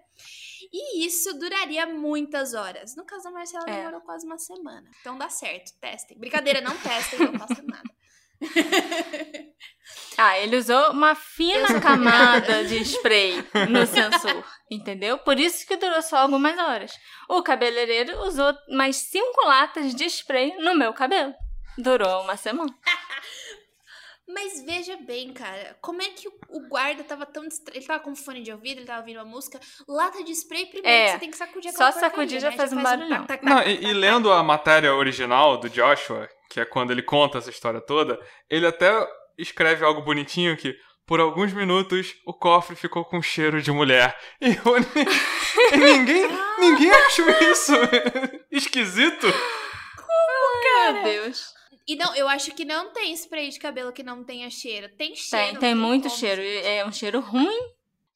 E 0.72 1.06
isso 1.06 1.38
duraria 1.38 1.86
muitas 1.86 2.54
horas. 2.54 2.96
No 2.96 3.06
caso 3.06 3.24
da 3.26 3.32
Marcela, 3.32 3.66
É. 3.68 3.78
demorou 3.78 4.02
quase 4.02 4.26
uma 4.26 4.38
semana. 4.38 4.90
Então 5.02 5.18
dá 5.18 5.30
certo, 5.30 5.74
testem. 5.80 6.18
Brincadeira, 6.18 6.62
não 6.62 6.76
testem, 6.78 7.20
não 7.20 7.38
façam 7.40 7.66
nada. 7.66 7.90
Ah, 10.18 10.40
ele 10.40 10.58
usou 10.58 10.92
uma 10.92 11.14
fina 11.14 11.80
camada 11.82 12.64
de 12.66 12.78
spray 12.84 13.36
no 13.70 13.86
sensor, 13.86 14.44
entendeu? 14.72 15.18
Por 15.18 15.38
isso 15.38 15.68
que 15.68 15.76
durou 15.76 16.02
só 16.02 16.18
algumas 16.18 16.58
horas. 16.58 16.92
O 17.30 17.44
cabeleireiro 17.44 18.18
usou 18.26 18.54
mais 18.70 18.96
cinco 18.96 19.46
latas 19.46 19.94
de 19.94 20.06
spray 20.06 20.56
no 20.58 20.74
meu 20.76 20.94
cabelo. 20.94 21.34
Durou 21.78 22.22
uma 22.24 22.38
semana. 22.38 22.74
Mas 24.28 24.64
veja 24.66 24.98
bem, 24.98 25.32
cara, 25.34 25.78
como 25.82 26.02
é 26.02 26.06
que 26.10 26.28
o- 26.28 26.68
guarda 26.68 27.04
tava 27.04 27.28
tão 27.28 27.48
distraído? 27.48 27.78
Ele 27.78 27.86
tava 27.86 28.00
com 28.04 28.16
fone 28.16 28.42
de 28.42 28.52
ouvido, 28.52 28.80
ele 28.80 28.86
tava 28.88 29.02
ouvindo 29.02 29.18
uma 29.18 29.26
música. 29.26 29.60
Lata 29.88 30.24
de 30.24 30.32
spray 30.32 30.66
primeiro, 30.66 30.88
É, 30.98 31.06
que 31.06 31.12
você 31.12 31.20
tem 31.20 31.32
que 31.32 31.38
sacudir 31.38 31.72
só 31.72 31.86
aquela 31.86 32.10
porcaria, 32.10 32.10
sacudir 32.10 32.40
já 32.42 32.50
né? 32.50 32.58
faz 32.58 32.74
um 32.74 32.82
barulhão. 32.82 33.26
Não, 33.44 33.62
e, 33.62 33.84
e 33.86 33.94
lendo 33.94 34.32
a 34.32 34.42
matéria 34.42 34.96
original 34.96 35.58
do 35.60 35.70
Joshua, 35.70 36.28
que 36.50 36.60
é 36.60 36.66
quando 36.66 36.90
ele 36.92 37.04
conta 37.04 37.38
essa 37.38 37.52
história 37.52 37.80
toda, 37.80 38.20
ele 38.50 38.66
até 38.66 38.92
escreve 39.38 39.86
algo 39.86 40.02
bonitinho 40.02 40.58
que 40.58 40.76
por 41.06 41.20
alguns 41.20 41.54
minutos 41.54 42.16
o 42.26 42.34
cofre 42.34 42.76
ficou 42.76 43.06
com 43.06 43.22
cheiro 43.22 43.62
de 43.62 43.72
mulher. 43.72 44.18
E, 44.42 44.48
eu, 44.56 44.78
e 45.72 45.78
ninguém, 45.78 46.28
ninguém 46.58 46.90
achou 46.90 47.30
isso 47.30 47.74
esquisito. 48.50 49.28
Meu 50.88 51.04
Deus. 51.04 51.54
E 51.88 51.96
não, 51.96 52.16
eu 52.16 52.28
acho 52.28 52.52
que 52.52 52.66
não 52.66 52.92
tem 52.92 53.14
spray 53.14 53.50
de 53.50 53.60
cabelo 53.60 53.92
que 53.94 54.02
não 54.04 54.24
tenha 54.24 54.50
cheiro. 54.50 54.90
Tem 54.98 55.16
cheiro. 55.16 55.52
Tem, 55.52 55.60
tem 55.60 55.76
muito 55.76 56.08
como. 56.08 56.20
cheiro. 56.20 56.42
É 56.42 56.86
um 56.86 56.92
cheiro 56.92 57.20
ruim. 57.20 57.60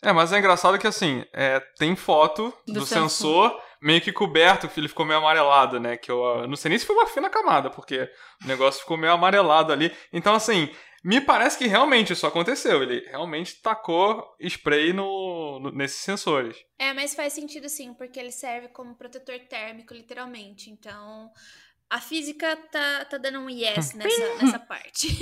É, 0.01 0.11
mas 0.13 0.32
é 0.32 0.39
engraçado 0.39 0.80
que 0.80 0.88
assim, 0.88 1.24
é, 1.34 1.59
tem 1.78 1.95
foto 1.95 2.53
do, 2.65 2.74
Do 2.76 2.86
sensor. 2.86 3.53
meio 3.82 3.99
que 4.01 4.13
coberto, 4.13 4.67
que 4.70 4.80
ele 4.80 4.88
ficou 4.88 5.05
meio 5.05 5.20
amarelado, 5.20 5.80
né? 5.80 5.97
Que 5.97 6.09
eu 6.09 6.26
ah, 6.26 6.47
não 6.47 6.55
sei 6.55 6.70
nem 6.70 6.80
se 6.80 6.86
foi 6.86 6.95
uma 6.95 7.05
fina 7.05 7.30
camada, 7.30 7.70
porque 7.70 8.09
o 8.43 8.47
negócio 8.47 8.80
ficou 8.82 8.95
meio 8.97 9.11
amarelado 9.13 9.74
ali. 9.74 9.93
Então, 10.13 10.34
assim, 10.34 10.74
me 11.03 11.20
parece 11.20 11.57
que 11.57 11.67
realmente 11.67 12.13
isso 12.13 12.26
aconteceu. 12.26 12.82
Ele 12.82 13.01
realmente 13.09 13.61
tacou 13.61 14.24
spray 14.41 14.93
no, 14.93 15.59
no- 15.59 15.72
nesses 15.72 15.99
sensores. 15.99 16.57
É, 16.80 16.93
mas 16.93 17.13
faz 17.13 17.34
sentido 17.34 17.67
sim, 17.67 17.93
porque 17.93 18.20
ele 18.20 18.32
serve 18.32 18.70
como 18.70 18.95
protetor 18.97 19.38
térmico, 19.49 19.93
literalmente. 19.93 20.70
Então, 20.70 21.30
a 21.90 22.00
física 22.00 22.56
tá, 22.56 23.06
tá 23.06 23.18
dando 23.18 23.40
um 23.40 23.50
yes 23.50 23.94
nessa, 23.96 24.36
nessa 24.36 24.60
parte. 24.60 25.08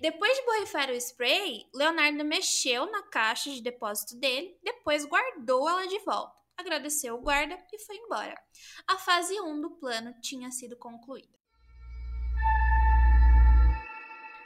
Depois 0.00 0.36
de 0.36 0.44
borrifar 0.44 0.90
o 0.90 0.94
spray, 0.94 1.66
Leonardo 1.74 2.24
mexeu 2.24 2.90
na 2.90 3.02
caixa 3.02 3.50
de 3.50 3.62
depósito 3.62 4.18
dele, 4.18 4.58
depois 4.62 5.04
guardou 5.04 5.68
ela 5.68 5.86
de 5.86 5.98
volta. 6.00 6.40
Agradeceu 6.56 7.14
o 7.14 7.20
guarda 7.20 7.56
e 7.72 7.78
foi 7.78 7.96
embora. 7.96 8.34
A 8.86 8.98
fase 8.98 9.38
1 9.40 9.60
do 9.60 9.70
plano 9.70 10.14
tinha 10.20 10.50
sido 10.50 10.76
concluída. 10.76 11.32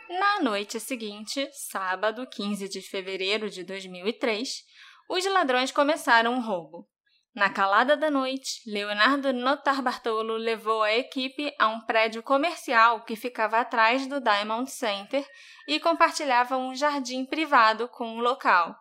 Na 0.09 0.41
noite 0.41 0.79
seguinte, 0.79 1.49
sábado, 1.53 2.27
15 2.29 2.69
de 2.69 2.81
fevereiro 2.81 3.51
de 3.51 3.65
2003, 3.65 4.65
os 5.09 5.25
ladrões 5.27 5.73
começaram 5.73 6.35
um 6.35 6.41
roubo. 6.41 6.89
Na 7.37 7.51
calada 7.51 7.99
da 7.99 8.11
noite, 8.11 8.63
Leonardo 8.67 9.31
Notar 9.31 9.83
Bartolo 9.83 10.39
levou 10.39 10.83
a 10.83 10.95
equipe 10.95 11.55
a 11.59 11.69
um 11.69 11.83
prédio 11.83 12.23
comercial 12.23 13.03
que 13.03 13.15
ficava 13.15 13.61
atrás 13.61 14.07
do 14.07 14.23
Diamond 14.23 14.71
Center 14.71 15.23
e 15.69 15.79
compartilhava 15.79 16.57
um 16.57 16.75
jardim 16.75 17.27
privado 17.27 17.89
com 17.89 18.17
o 18.17 18.21
local. 18.21 18.75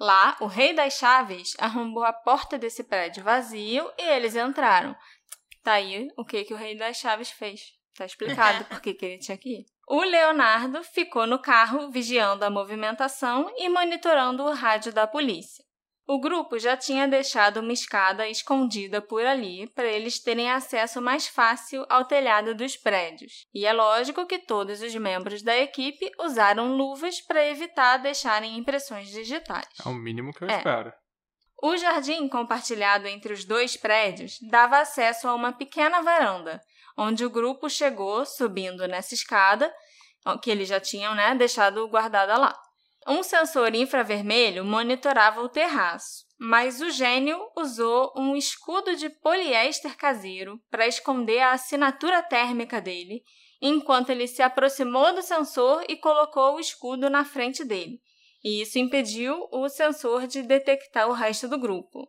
Lá, 0.00 0.36
o 0.40 0.46
rei 0.46 0.74
das 0.74 0.94
chaves 0.94 1.54
arrombou 1.60 2.02
a 2.02 2.12
porta 2.12 2.58
desse 2.58 2.82
prédio 2.82 3.22
vazio 3.22 3.88
e 3.96 4.02
eles 4.02 4.34
entraram. 4.34 4.96
Tá 5.62 5.74
aí 5.74 6.08
o 6.16 6.24
que, 6.24 6.42
que 6.42 6.54
o 6.54 6.56
rei 6.56 6.76
das 6.76 6.96
chaves 6.96 7.30
fez. 7.30 7.60
Tá 7.96 8.04
explicado 8.04 8.64
por 8.66 8.80
que, 8.80 8.94
que 8.94 9.06
ele 9.06 9.18
tinha 9.18 9.38
que 9.38 9.60
ir. 9.60 9.66
O 9.86 10.00
Leonardo 10.00 10.82
ficou 10.82 11.24
no 11.24 11.38
carro 11.38 11.88
vigiando 11.92 12.44
a 12.44 12.50
movimentação 12.50 13.48
e 13.56 13.68
monitorando 13.68 14.42
o 14.42 14.52
rádio 14.52 14.92
da 14.92 15.06
polícia. 15.06 15.65
O 16.08 16.20
grupo 16.20 16.56
já 16.58 16.76
tinha 16.76 17.08
deixado 17.08 17.58
uma 17.58 17.72
escada 17.72 18.28
escondida 18.28 19.02
por 19.02 19.26
ali 19.26 19.68
para 19.74 19.86
eles 19.88 20.20
terem 20.22 20.48
acesso 20.50 21.02
mais 21.02 21.26
fácil 21.26 21.84
ao 21.88 22.04
telhado 22.04 22.54
dos 22.54 22.76
prédios. 22.76 23.46
E 23.52 23.66
é 23.66 23.72
lógico 23.72 24.24
que 24.24 24.38
todos 24.38 24.80
os 24.82 24.94
membros 24.94 25.42
da 25.42 25.56
equipe 25.56 26.08
usaram 26.20 26.76
luvas 26.76 27.20
para 27.20 27.44
evitar 27.48 27.96
deixarem 27.96 28.56
impressões 28.56 29.08
digitais. 29.08 29.66
É 29.84 29.88
o 29.88 29.94
mínimo 29.94 30.32
que 30.32 30.44
eu 30.44 30.48
É. 30.48 30.58
espero. 30.58 30.92
O 31.60 31.76
jardim 31.76 32.28
compartilhado 32.28 33.08
entre 33.08 33.32
os 33.32 33.44
dois 33.44 33.76
prédios 33.76 34.36
dava 34.48 34.78
acesso 34.78 35.26
a 35.26 35.34
uma 35.34 35.52
pequena 35.52 36.02
varanda, 36.02 36.60
onde 36.96 37.24
o 37.24 37.30
grupo 37.30 37.68
chegou 37.68 38.24
subindo 38.24 38.86
nessa 38.86 39.14
escada, 39.14 39.74
que 40.42 40.50
eles 40.50 40.68
já 40.68 40.78
tinham 40.78 41.14
né, 41.14 41.34
deixado 41.34 41.88
guardada 41.88 42.36
lá. 42.36 42.54
Um 43.06 43.22
sensor 43.22 43.74
infravermelho 43.74 44.64
monitorava 44.64 45.40
o 45.40 45.48
terraço, 45.48 46.24
mas 46.38 46.80
o 46.80 46.90
gênio 46.90 47.38
usou 47.56 48.12
um 48.16 48.34
escudo 48.34 48.96
de 48.96 49.08
poliéster 49.08 49.96
caseiro 49.96 50.60
para 50.70 50.86
esconder 50.86 51.38
a 51.38 51.52
assinatura 51.52 52.22
térmica 52.22 52.80
dele, 52.80 53.22
enquanto 53.62 54.10
ele 54.10 54.26
se 54.26 54.42
aproximou 54.42 55.14
do 55.14 55.22
sensor 55.22 55.84
e 55.88 55.96
colocou 55.96 56.56
o 56.56 56.60
escudo 56.60 57.08
na 57.08 57.24
frente 57.24 57.64
dele 57.64 58.00
e 58.46 58.62
isso 58.62 58.78
impediu 58.78 59.48
o 59.50 59.68
sensor 59.68 60.28
de 60.28 60.40
detectar 60.40 61.08
o 61.08 61.12
resto 61.12 61.48
do 61.48 61.58
grupo. 61.58 62.08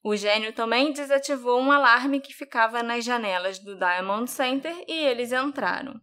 O 0.00 0.14
gênio 0.14 0.52
também 0.52 0.92
desativou 0.92 1.60
um 1.60 1.72
alarme 1.72 2.20
que 2.20 2.32
ficava 2.32 2.84
nas 2.84 3.04
janelas 3.04 3.58
do 3.58 3.76
Diamond 3.76 4.30
Center 4.30 4.72
e 4.86 4.92
eles 4.92 5.32
entraram. 5.32 6.00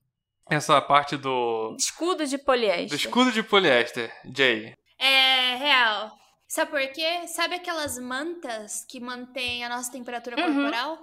Essa 0.50 0.82
parte 0.82 1.16
do, 1.18 1.76
Escudo 1.78 2.26
de 2.26 2.38
do 2.38 2.44
poliéster. 2.44 2.98
escudo 3.00 3.32
de 3.32 3.44
poliéster, 3.44 4.12
Jay. 4.36 4.74
É 4.98 5.56
real. 5.56 6.12
Sabe 6.48 6.72
por 6.72 6.92
quê? 6.92 7.28
Sabe 7.28 7.56
aquelas 7.56 8.00
mantas 8.00 8.84
que 8.90 9.00
mantêm 9.00 9.64
a 9.64 9.70
nossa 9.70 9.92
temperatura 9.92 10.36
Uhum. 10.40 10.54
corporal? 10.56 10.98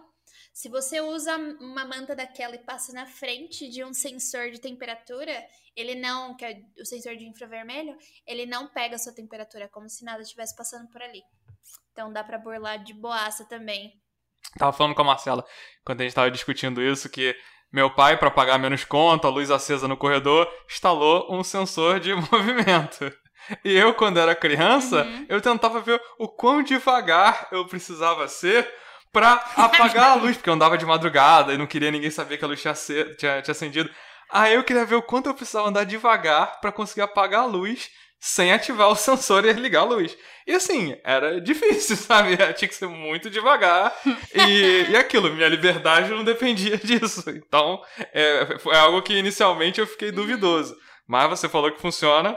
Se 0.52 0.68
você 0.68 1.00
usa 1.00 1.36
uma 1.60 1.84
manta 1.84 2.16
daquela 2.16 2.54
e 2.56 2.64
passa 2.64 2.92
na 2.92 3.06
frente 3.06 3.68
de 3.68 3.84
um 3.84 3.92
sensor 3.92 4.50
de 4.50 4.58
temperatura, 4.60 5.32
ele 5.76 5.94
não, 5.94 6.34
que 6.34 6.44
é 6.44 6.58
o 6.80 6.84
sensor 6.84 7.14
de 7.14 7.26
infravermelho, 7.26 7.96
ele 8.26 8.46
não 8.46 8.66
pega 8.66 8.96
a 8.96 8.98
sua 8.98 9.14
temperatura, 9.14 9.64
é 9.64 9.68
como 9.68 9.88
se 9.88 10.02
nada 10.04 10.22
estivesse 10.22 10.56
passando 10.56 10.88
por 10.90 11.00
ali. 11.02 11.22
Então 11.92 12.12
dá 12.12 12.24
pra 12.24 12.38
burlar 12.38 12.82
de 12.82 12.94
boaça 12.94 13.44
também. 13.44 13.92
Tava 14.58 14.72
falando 14.72 14.94
com 14.94 15.02
a 15.02 15.04
Marcela, 15.04 15.44
quando 15.84 16.00
a 16.00 16.04
gente 16.04 16.14
tava 16.14 16.30
discutindo 16.30 16.82
isso, 16.82 17.08
que 17.10 17.36
meu 17.72 17.90
pai, 17.90 18.16
pra 18.16 18.30
pagar 18.30 18.58
menos 18.58 18.84
conta, 18.84 19.28
a 19.28 19.30
luz 19.30 19.50
acesa 19.50 19.86
no 19.88 19.96
corredor, 19.96 20.48
instalou 20.70 21.26
um 21.30 21.42
sensor 21.44 22.00
de 22.00 22.14
movimento. 22.32 23.12
E 23.64 23.72
eu, 23.76 23.94
quando 23.94 24.18
era 24.18 24.34
criança, 24.34 25.02
Uhum. 25.04 25.26
eu 25.28 25.40
tentava 25.40 25.80
ver 25.80 26.00
o 26.18 26.26
quão 26.28 26.62
devagar 26.62 27.48
eu 27.52 27.64
precisava 27.66 28.26
ser 28.28 28.68
pra 29.12 29.32
apagar 29.56 30.10
a 30.10 30.14
luz, 30.14 30.36
porque 30.36 30.50
eu 30.50 30.54
andava 30.54 30.76
de 30.76 30.84
madrugada 30.86 31.52
e 31.54 31.58
não 31.58 31.66
queria 31.66 31.90
ninguém 31.90 32.10
saber 32.10 32.38
que 32.38 32.44
a 32.44 32.48
luz 32.48 32.60
tinha, 32.60 32.74
tinha, 32.74 33.42
tinha 33.42 33.52
acendido. 33.52 33.88
Aí 34.32 34.54
eu 34.54 34.64
queria 34.64 34.84
ver 34.84 34.96
o 34.96 35.02
quanto 35.02 35.28
eu 35.28 35.34
precisava 35.34 35.68
andar 35.68 35.84
devagar 35.84 36.60
pra 36.60 36.72
conseguir 36.72 37.02
apagar 37.02 37.42
a 37.42 37.46
luz 37.46 37.88
sem 38.26 38.52
ativar 38.52 38.88
o 38.88 38.96
sensor 38.96 39.44
e 39.44 39.52
ligar 39.52 39.82
a 39.82 39.84
luz. 39.84 40.18
E 40.44 40.52
assim, 40.52 40.98
era 41.04 41.40
difícil, 41.40 41.94
sabe? 41.96 42.36
Tinha 42.54 42.68
que 42.68 42.74
ser 42.74 42.88
muito 42.88 43.30
devagar. 43.30 43.96
E, 44.34 44.90
e 44.90 44.96
aquilo, 44.96 45.32
minha 45.32 45.48
liberdade 45.48 46.10
não 46.10 46.24
dependia 46.24 46.76
disso. 46.82 47.30
Então, 47.30 47.80
é, 48.12 48.58
foi 48.58 48.74
algo 48.74 49.00
que 49.00 49.16
inicialmente 49.16 49.80
eu 49.80 49.86
fiquei 49.86 50.10
duvidoso. 50.10 50.76
Mas 51.06 51.30
você 51.30 51.48
falou 51.48 51.70
que 51.70 51.80
funciona. 51.80 52.36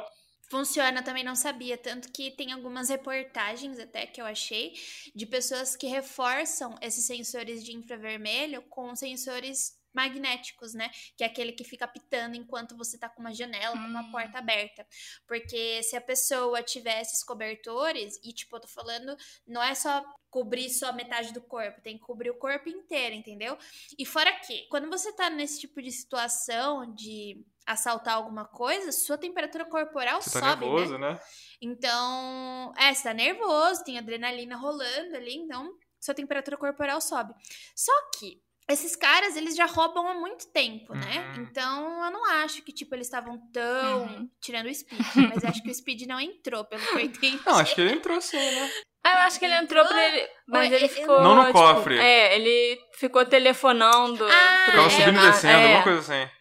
Funciona, 0.52 1.02
também 1.02 1.24
não 1.24 1.36
sabia. 1.36 1.76
Tanto 1.76 2.12
que 2.12 2.30
tem 2.32 2.52
algumas 2.52 2.90
reportagens 2.90 3.80
até 3.80 4.06
que 4.06 4.22
eu 4.22 4.28
achei 4.28 4.74
de 5.16 5.26
pessoas 5.26 5.76
que 5.76 5.88
reforçam 5.88 6.76
esses 6.84 7.06
sensores 7.06 7.64
de 7.64 7.76
infravermelho 7.76 8.62
com 8.70 8.96
sensores 8.96 9.79
magnéticos, 9.94 10.74
né? 10.74 10.90
Que 11.18 11.24
é 11.24 11.28
aquele 11.28 11.52
que 11.52 11.64
fica 11.64 11.88
pitando 11.88 12.36
enquanto 12.36 12.76
você 12.78 12.98
tá 12.98 13.10
com 13.10 13.22
uma 13.22 13.34
janela, 13.34 13.76
com 13.76 13.84
uma 13.88 14.02
Hum. 14.02 14.12
porta 14.12 14.38
aberta. 14.40 14.86
Porque 15.28 15.82
se 15.84 15.96
a 15.96 16.02
pessoa 16.02 16.62
tiver 16.64 17.02
esses 17.02 17.24
cobertores, 17.24 18.20
e 18.24 18.34
tipo, 18.34 18.56
eu 18.56 18.62
tô 18.62 18.68
falando, 18.68 19.16
não 19.48 19.62
é 19.62 19.74
só 19.76 20.04
cobrir 20.30 20.70
só 20.70 20.94
metade 20.94 21.34
do 21.34 21.42
corpo, 21.42 21.82
tem 21.82 21.98
que 21.98 22.04
cobrir 22.04 22.30
o 22.30 22.38
corpo 22.38 22.70
inteiro, 22.70 23.16
entendeu? 23.16 23.58
E 23.98 24.06
fora 24.06 24.32
que, 24.42 24.68
quando 24.70 24.88
você 24.90 25.12
tá 25.14 25.30
nesse 25.30 25.60
tipo 25.60 25.82
de 25.82 25.92
situação 25.92 26.94
de 26.94 27.44
assaltar 27.66 28.16
alguma 28.16 28.46
coisa, 28.46 28.92
sua 28.92 29.18
temperatura 29.18 29.66
corporal 29.66 30.22
Você 30.22 30.40
tá 30.40 30.52
sobe, 30.52 30.66
né? 30.66 30.72
nervoso, 30.72 30.98
né? 30.98 31.20
Então, 31.62 32.74
é, 32.78 32.94
você 32.94 33.04
tá 33.04 33.14
nervoso, 33.14 33.84
tem 33.84 33.98
adrenalina 33.98 34.56
rolando 34.56 35.16
ali, 35.16 35.36
então 35.36 35.76
sua 36.00 36.14
temperatura 36.16 36.58
corporal 36.58 37.02
sobe. 37.02 37.34
Só 37.76 37.92
que 38.18 38.42
esses 38.70 38.96
caras, 38.96 39.36
eles 39.36 39.56
já 39.56 39.66
roubam 39.66 40.08
há 40.08 40.14
muito 40.14 40.48
tempo, 40.52 40.94
né? 40.94 41.34
Uhum. 41.36 41.44
Então, 41.44 42.06
eu 42.06 42.12
não 42.12 42.26
acho 42.26 42.62
que, 42.62 42.72
tipo, 42.72 42.94
eles 42.96 43.08
estavam 43.08 43.38
tão 43.52 44.02
Uhum. 44.04 44.30
tirando 44.42 44.68
o 44.68 44.74
Speed. 44.74 45.00
Mas 45.34 45.44
acho 45.44 45.62
que 45.64 45.70
o 45.70 45.74
Speed 45.74 46.04
não 46.08 46.20
entrou, 46.20 46.64
pelo 46.66 46.82
que 46.82 46.94
eu 46.96 47.00
entendi. 47.00 47.40
Não, 47.46 47.58
acho 47.58 47.76
que 47.76 47.82
ele 47.82 47.94
entrou 47.94 48.20
sim, 48.22 48.38
né? 48.38 48.72
Ah, 49.04 49.12
eu 49.14 49.18
acho 49.28 49.40
que 49.40 49.46
ele 49.46 49.56
entrou 49.56 49.86
pra 49.86 50.08
ele. 50.08 50.28
Mas 50.48 50.72
ele 50.74 50.88
ficou. 50.90 51.22
Não 51.22 51.34
no 51.36 51.46
tipo, 51.46 51.54
cofre. 51.58 51.98
É, 51.98 52.36
ele 52.36 52.78
ficou 52.96 53.26
telefonando 53.26 54.26
Ah, 54.28 54.62
pro- 54.66 54.72
Ficava 54.74 54.90
subindo 54.90 55.18
e 55.20 55.22
descendo, 55.32 55.54
é, 55.58 55.64
alguma 55.64 55.84
coisa 55.84 56.00
assim. 56.00 56.32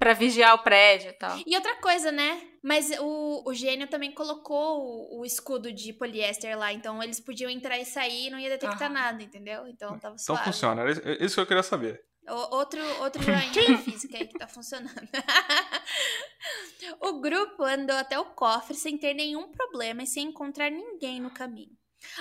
Pra 0.00 0.14
vigiar 0.14 0.54
o 0.56 0.62
prédio 0.64 1.10
e 1.10 1.12
tal. 1.12 1.38
E 1.46 1.54
outra 1.54 1.76
coisa, 1.76 2.10
né? 2.10 2.42
Mas 2.62 2.90
o, 2.98 3.42
o 3.48 3.54
gênio 3.54 3.86
também 3.86 4.10
colocou 4.12 4.80
o, 4.80 5.20
o 5.20 5.24
escudo 5.24 5.70
de 5.72 5.92
poliéster 5.92 6.58
lá, 6.58 6.72
então 6.72 7.02
eles 7.02 7.20
podiam 7.20 7.50
entrar 7.50 7.78
e 7.78 7.84
sair 7.84 8.26
e 8.26 8.30
não 8.30 8.38
ia 8.38 8.48
detectar 8.48 8.84
Aham. 8.90 8.94
nada, 8.94 9.22
entendeu? 9.22 9.66
Então 9.68 9.90
tava 9.98 10.14
Então 10.14 10.34
suave. 10.36 10.44
funciona. 10.44 10.80
Era 10.82 10.90
isso- 10.90 11.02
isso 11.24 11.34
que 11.36 11.40
eu 11.42 11.46
queria 11.46 11.62
saber. 11.62 12.02
O- 12.28 12.56
Outro, 12.56 12.80
outro 13.02 13.22
joinha 13.22 13.50
de 13.50 13.76
física 13.78 14.16
aí 14.18 14.26
que 14.26 14.38
tá 14.38 14.46
funcionando. 14.48 15.08
o 17.00 17.20
grupo 17.20 17.62
andou 17.62 17.96
até 17.96 18.18
o 18.18 18.24
cofre 18.26 18.74
sem 18.74 18.96
ter 18.98 19.14
nenhum 19.14 19.50
problema 19.52 20.02
e 20.02 20.06
sem 20.06 20.26
encontrar 20.28 20.70
ninguém 20.70 21.20
no 21.20 21.30
caminho. 21.30 21.76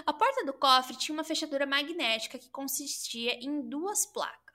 A 0.05 0.11
porta 0.13 0.43
do 0.45 0.53
cofre 0.53 0.97
tinha 0.97 1.13
uma 1.13 1.23
fechadura 1.23 1.65
magnética 1.65 2.37
que 2.37 2.49
consistia 2.49 3.33
em 3.41 3.61
duas 3.69 4.05
placas. 4.05 4.48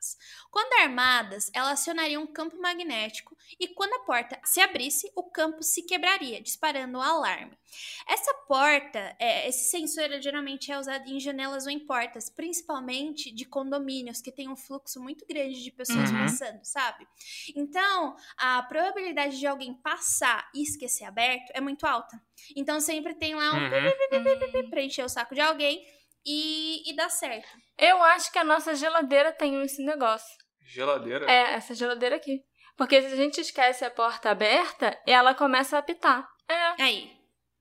Quando 0.51 0.73
armadas, 0.83 1.51
elas 1.55 1.81
acionariam 1.81 2.23
um 2.23 2.27
campo 2.27 2.61
magnético 2.61 3.37
e 3.59 3.69
quando 3.69 3.95
a 3.95 4.01
porta 4.01 4.41
se 4.45 4.61
abrisse, 4.61 5.11
o 5.17 5.23
campo 5.25 5.63
se 5.63 5.83
quebraria, 5.83 6.41
disparando 6.41 6.99
um 6.99 7.03
alarme. 7.03 7.57
Essa 8.09 8.33
porta, 8.47 9.17
é, 9.19 9.49
esse 9.49 9.69
sensor 9.71 10.09
geralmente 10.21 10.71
é 10.71 10.79
usado 10.79 11.09
em 11.09 11.19
janelas 11.19 11.65
ou 11.67 11.71
em 11.73 11.79
portas, 11.85 12.31
principalmente 12.31 13.31
de 13.33 13.45
condomínios 13.45 14.21
que 14.21 14.31
tem 14.33 14.49
um 14.49 14.57
fluxo 14.57 15.01
muito 15.01 15.27
grande 15.27 15.63
de 15.63 15.71
pessoas 15.73 16.11
Uhum. 16.11 16.19
passando, 16.19 16.65
sabe? 16.65 17.07
Então, 17.55 18.17
a 18.37 18.63
probabilidade 18.63 19.39
de 19.39 19.47
alguém 19.47 19.75
passar 19.75 20.49
e 20.55 20.63
esquecer 20.63 21.05
aberto 21.05 21.51
é 21.55 21.61
muito 21.61 21.87
alta. 21.87 22.21
Então, 22.55 22.81
sempre 22.81 23.15
tem 23.15 23.35
lá 23.35 23.55
um 23.55 23.61
Uhum. 23.61 23.71
pra 24.71 24.83
encher 24.83 25.05
o 25.05 25.09
saco 25.09 25.35
de 25.35 25.41
alguém 25.41 25.87
e, 26.25 26.89
e 26.91 26.95
dá 26.97 27.09
certo. 27.09 27.64
Eu 27.79 28.03
acho 28.03 28.31
que 28.33 28.39
a 28.39 28.45
nossa 28.45 28.75
geladeira 28.75 29.33
tem 29.33 29.61
esse 29.62 29.85
negócio. 29.85 30.29
Geladeira. 30.66 31.31
É, 31.31 31.55
essa 31.55 31.75
geladeira 31.75 32.16
aqui. 32.16 32.41
Porque 32.77 33.01
se 33.03 33.12
a 33.12 33.16
gente 33.16 33.41
esquece 33.41 33.85
a 33.85 33.91
porta 33.91 34.31
aberta, 34.31 34.99
ela 35.07 35.35
começa 35.35 35.77
a 35.77 35.81
apitar. 35.81 36.27
É. 36.49 36.83
Aí, 36.83 37.11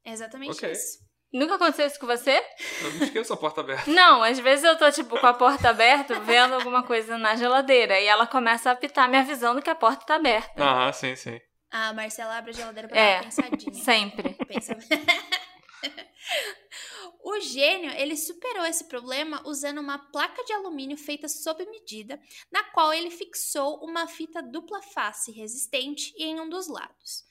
é 0.05 0.11
exatamente 0.11 0.51
Ok. 0.51 0.72
isso. 0.72 1.03
Nunca 1.32 1.55
aconteceu 1.55 1.88
isso 1.88 1.99
com 1.99 2.05
você? 2.05 2.43
Eu 2.82 2.93
não 2.93 3.03
esqueço 3.03 3.34
a 3.34 3.38
porta 3.38 3.61
aberta. 3.61 3.89
Não, 3.89 4.22
às 4.24 4.38
vezes 4.39 4.64
eu 4.64 4.78
tô, 4.78 4.91
tipo, 4.91 5.20
com 5.20 5.26
a 5.26 5.34
porta 5.34 5.70
aberta, 5.70 6.20
vendo 6.20 6.53
alguma 6.53 6.84
coisa 6.84 7.18
na 7.18 7.36
geladeira. 7.36 7.99
E 7.99 8.05
ela 8.05 8.28
começa 8.28 8.70
a 8.70 8.74
apitar, 8.74 9.09
me 9.09 9.18
avisando 9.18 9.61
que 9.61 9.70
a 9.70 9.74
porta 9.76 10.05
tá 10.05 10.16
aberta. 10.16 10.64
Aham, 10.64 10.93
sim, 10.93 11.16
sim. 11.16 11.39
A 11.72 11.91
Marcela 11.91 12.38
abre 12.38 12.51
a 12.51 12.53
geladeira 12.53 12.88
pra 12.88 12.97
É. 12.99 13.14
dar 13.16 13.16
uma 13.16 13.24
pensadinha. 13.24 13.74
Sempre. 13.84 14.34
Pensa. 14.47 14.78
o 17.24 17.40
gênio, 17.40 17.92
ele 17.92 18.16
superou 18.16 18.66
esse 18.66 18.86
problema 18.86 19.42
usando 19.46 19.80
uma 19.80 20.00
placa 20.12 20.44
de 20.44 20.54
alumínio 20.54 20.98
feita 20.98 21.28
sob 21.28 21.66
medida, 21.66 22.22
na 22.52 22.64
qual 22.72 22.94
ele 22.94 23.10
fixou 23.10 23.84
uma 23.84 24.08
fita 24.08 24.42
dupla 24.42 24.82
face 24.82 25.32
resistente 25.32 26.14
em 26.18 26.40
um 26.40 26.50
dos 26.50 26.68
lados. 26.68 27.24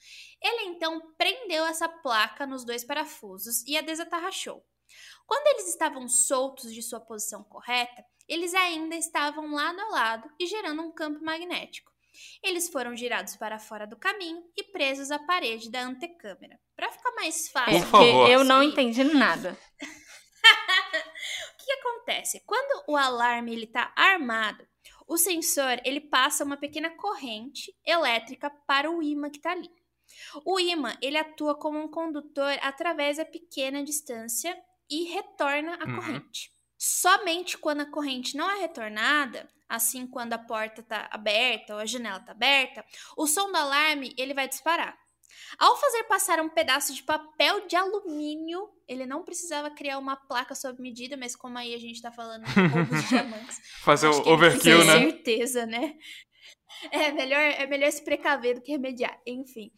Ele 0.42 0.64
então 0.64 1.14
prendeu 1.16 1.64
essa 1.64 1.88
placa 1.88 2.46
nos 2.46 2.64
dois 2.64 2.84
parafusos 2.84 3.62
e 3.66 3.76
a 3.76 3.80
desatarrachou. 3.80 4.64
Quando 5.26 5.46
eles 5.46 5.68
estavam 5.68 6.08
soltos 6.08 6.74
de 6.74 6.82
sua 6.82 7.00
posição 7.00 7.44
correta, 7.44 8.04
eles 8.28 8.54
ainda 8.54 8.96
estavam 8.96 9.52
lado 9.52 9.80
a 9.80 9.88
lado 9.88 10.30
e 10.38 10.46
gerando 10.46 10.82
um 10.82 10.92
campo 10.92 11.24
magnético. 11.24 11.91
Eles 12.42 12.68
foram 12.68 12.94
girados 12.96 13.36
para 13.36 13.58
fora 13.58 13.86
do 13.86 13.96
caminho 13.96 14.42
e 14.56 14.64
presos 14.64 15.10
à 15.10 15.18
parede 15.18 15.70
da 15.70 15.82
antecâmara. 15.82 16.58
Para 16.76 16.90
ficar 16.92 17.12
mais 17.12 17.48
fácil. 17.48 17.80
Por 17.80 17.86
favor. 17.86 18.28
eu 18.30 18.44
não 18.44 18.62
entendi 18.62 19.02
nada. 19.04 19.56
O 21.54 21.64
que 21.64 21.72
acontece? 21.72 22.42
Quando 22.44 22.84
o 22.88 22.96
alarme 22.96 23.52
ele 23.52 23.64
está 23.64 23.92
armado, 23.94 24.66
o 25.06 25.16
sensor 25.16 25.80
ele 25.84 26.00
passa 26.00 26.44
uma 26.44 26.56
pequena 26.56 26.90
corrente 26.90 27.72
elétrica 27.86 28.50
para 28.66 28.90
o 28.90 29.00
ímã 29.02 29.30
que 29.30 29.36
está 29.38 29.52
ali. 29.52 29.70
O 30.44 30.58
ímã 30.58 30.96
ele 31.00 31.16
atua 31.16 31.54
como 31.56 31.78
um 31.78 31.88
condutor 31.88 32.58
através 32.62 33.16
da 33.18 33.24
pequena 33.24 33.82
distância 33.84 34.56
e 34.90 35.04
retorna 35.04 35.78
a 35.80 35.86
Uhum. 35.88 35.94
corrente. 35.96 36.51
Somente 36.84 37.56
quando 37.56 37.82
a 37.82 37.86
corrente 37.86 38.36
não 38.36 38.50
é 38.50 38.58
retornada, 38.58 39.48
assim 39.68 40.04
quando 40.04 40.32
a 40.32 40.38
porta 40.38 40.80
está 40.80 41.06
aberta 41.12 41.74
ou 41.74 41.78
a 41.78 41.86
janela 41.86 42.16
está 42.16 42.32
aberta, 42.32 42.84
o 43.16 43.24
som 43.24 43.52
do 43.52 43.56
alarme 43.56 44.12
ele 44.18 44.34
vai 44.34 44.48
disparar. 44.48 44.98
Ao 45.56 45.76
fazer 45.76 46.02
passar 46.04 46.40
um 46.40 46.48
pedaço 46.48 46.92
de 46.92 47.04
papel 47.04 47.68
de 47.68 47.76
alumínio, 47.76 48.68
ele 48.88 49.06
não 49.06 49.22
precisava 49.22 49.70
criar 49.70 49.96
uma 49.96 50.16
placa 50.16 50.56
sob 50.56 50.82
medida, 50.82 51.16
mas 51.16 51.36
como 51.36 51.56
aí 51.56 51.72
a 51.72 51.78
gente 51.78 52.02
tá 52.02 52.10
falando 52.10 52.46
de 52.46 52.52
diamantes, 53.08 53.60
Fazer 53.84 54.08
o 54.08 54.28
overkill, 54.28 54.84
né? 54.84 54.98
certeza, 54.98 55.64
né? 55.64 55.94
É 56.90 57.12
melhor, 57.12 57.40
é 57.40 57.66
melhor 57.66 57.92
se 57.92 58.02
precaver 58.02 58.56
do 58.56 58.60
que 58.60 58.72
remediar. 58.72 59.20
Enfim. 59.26 59.70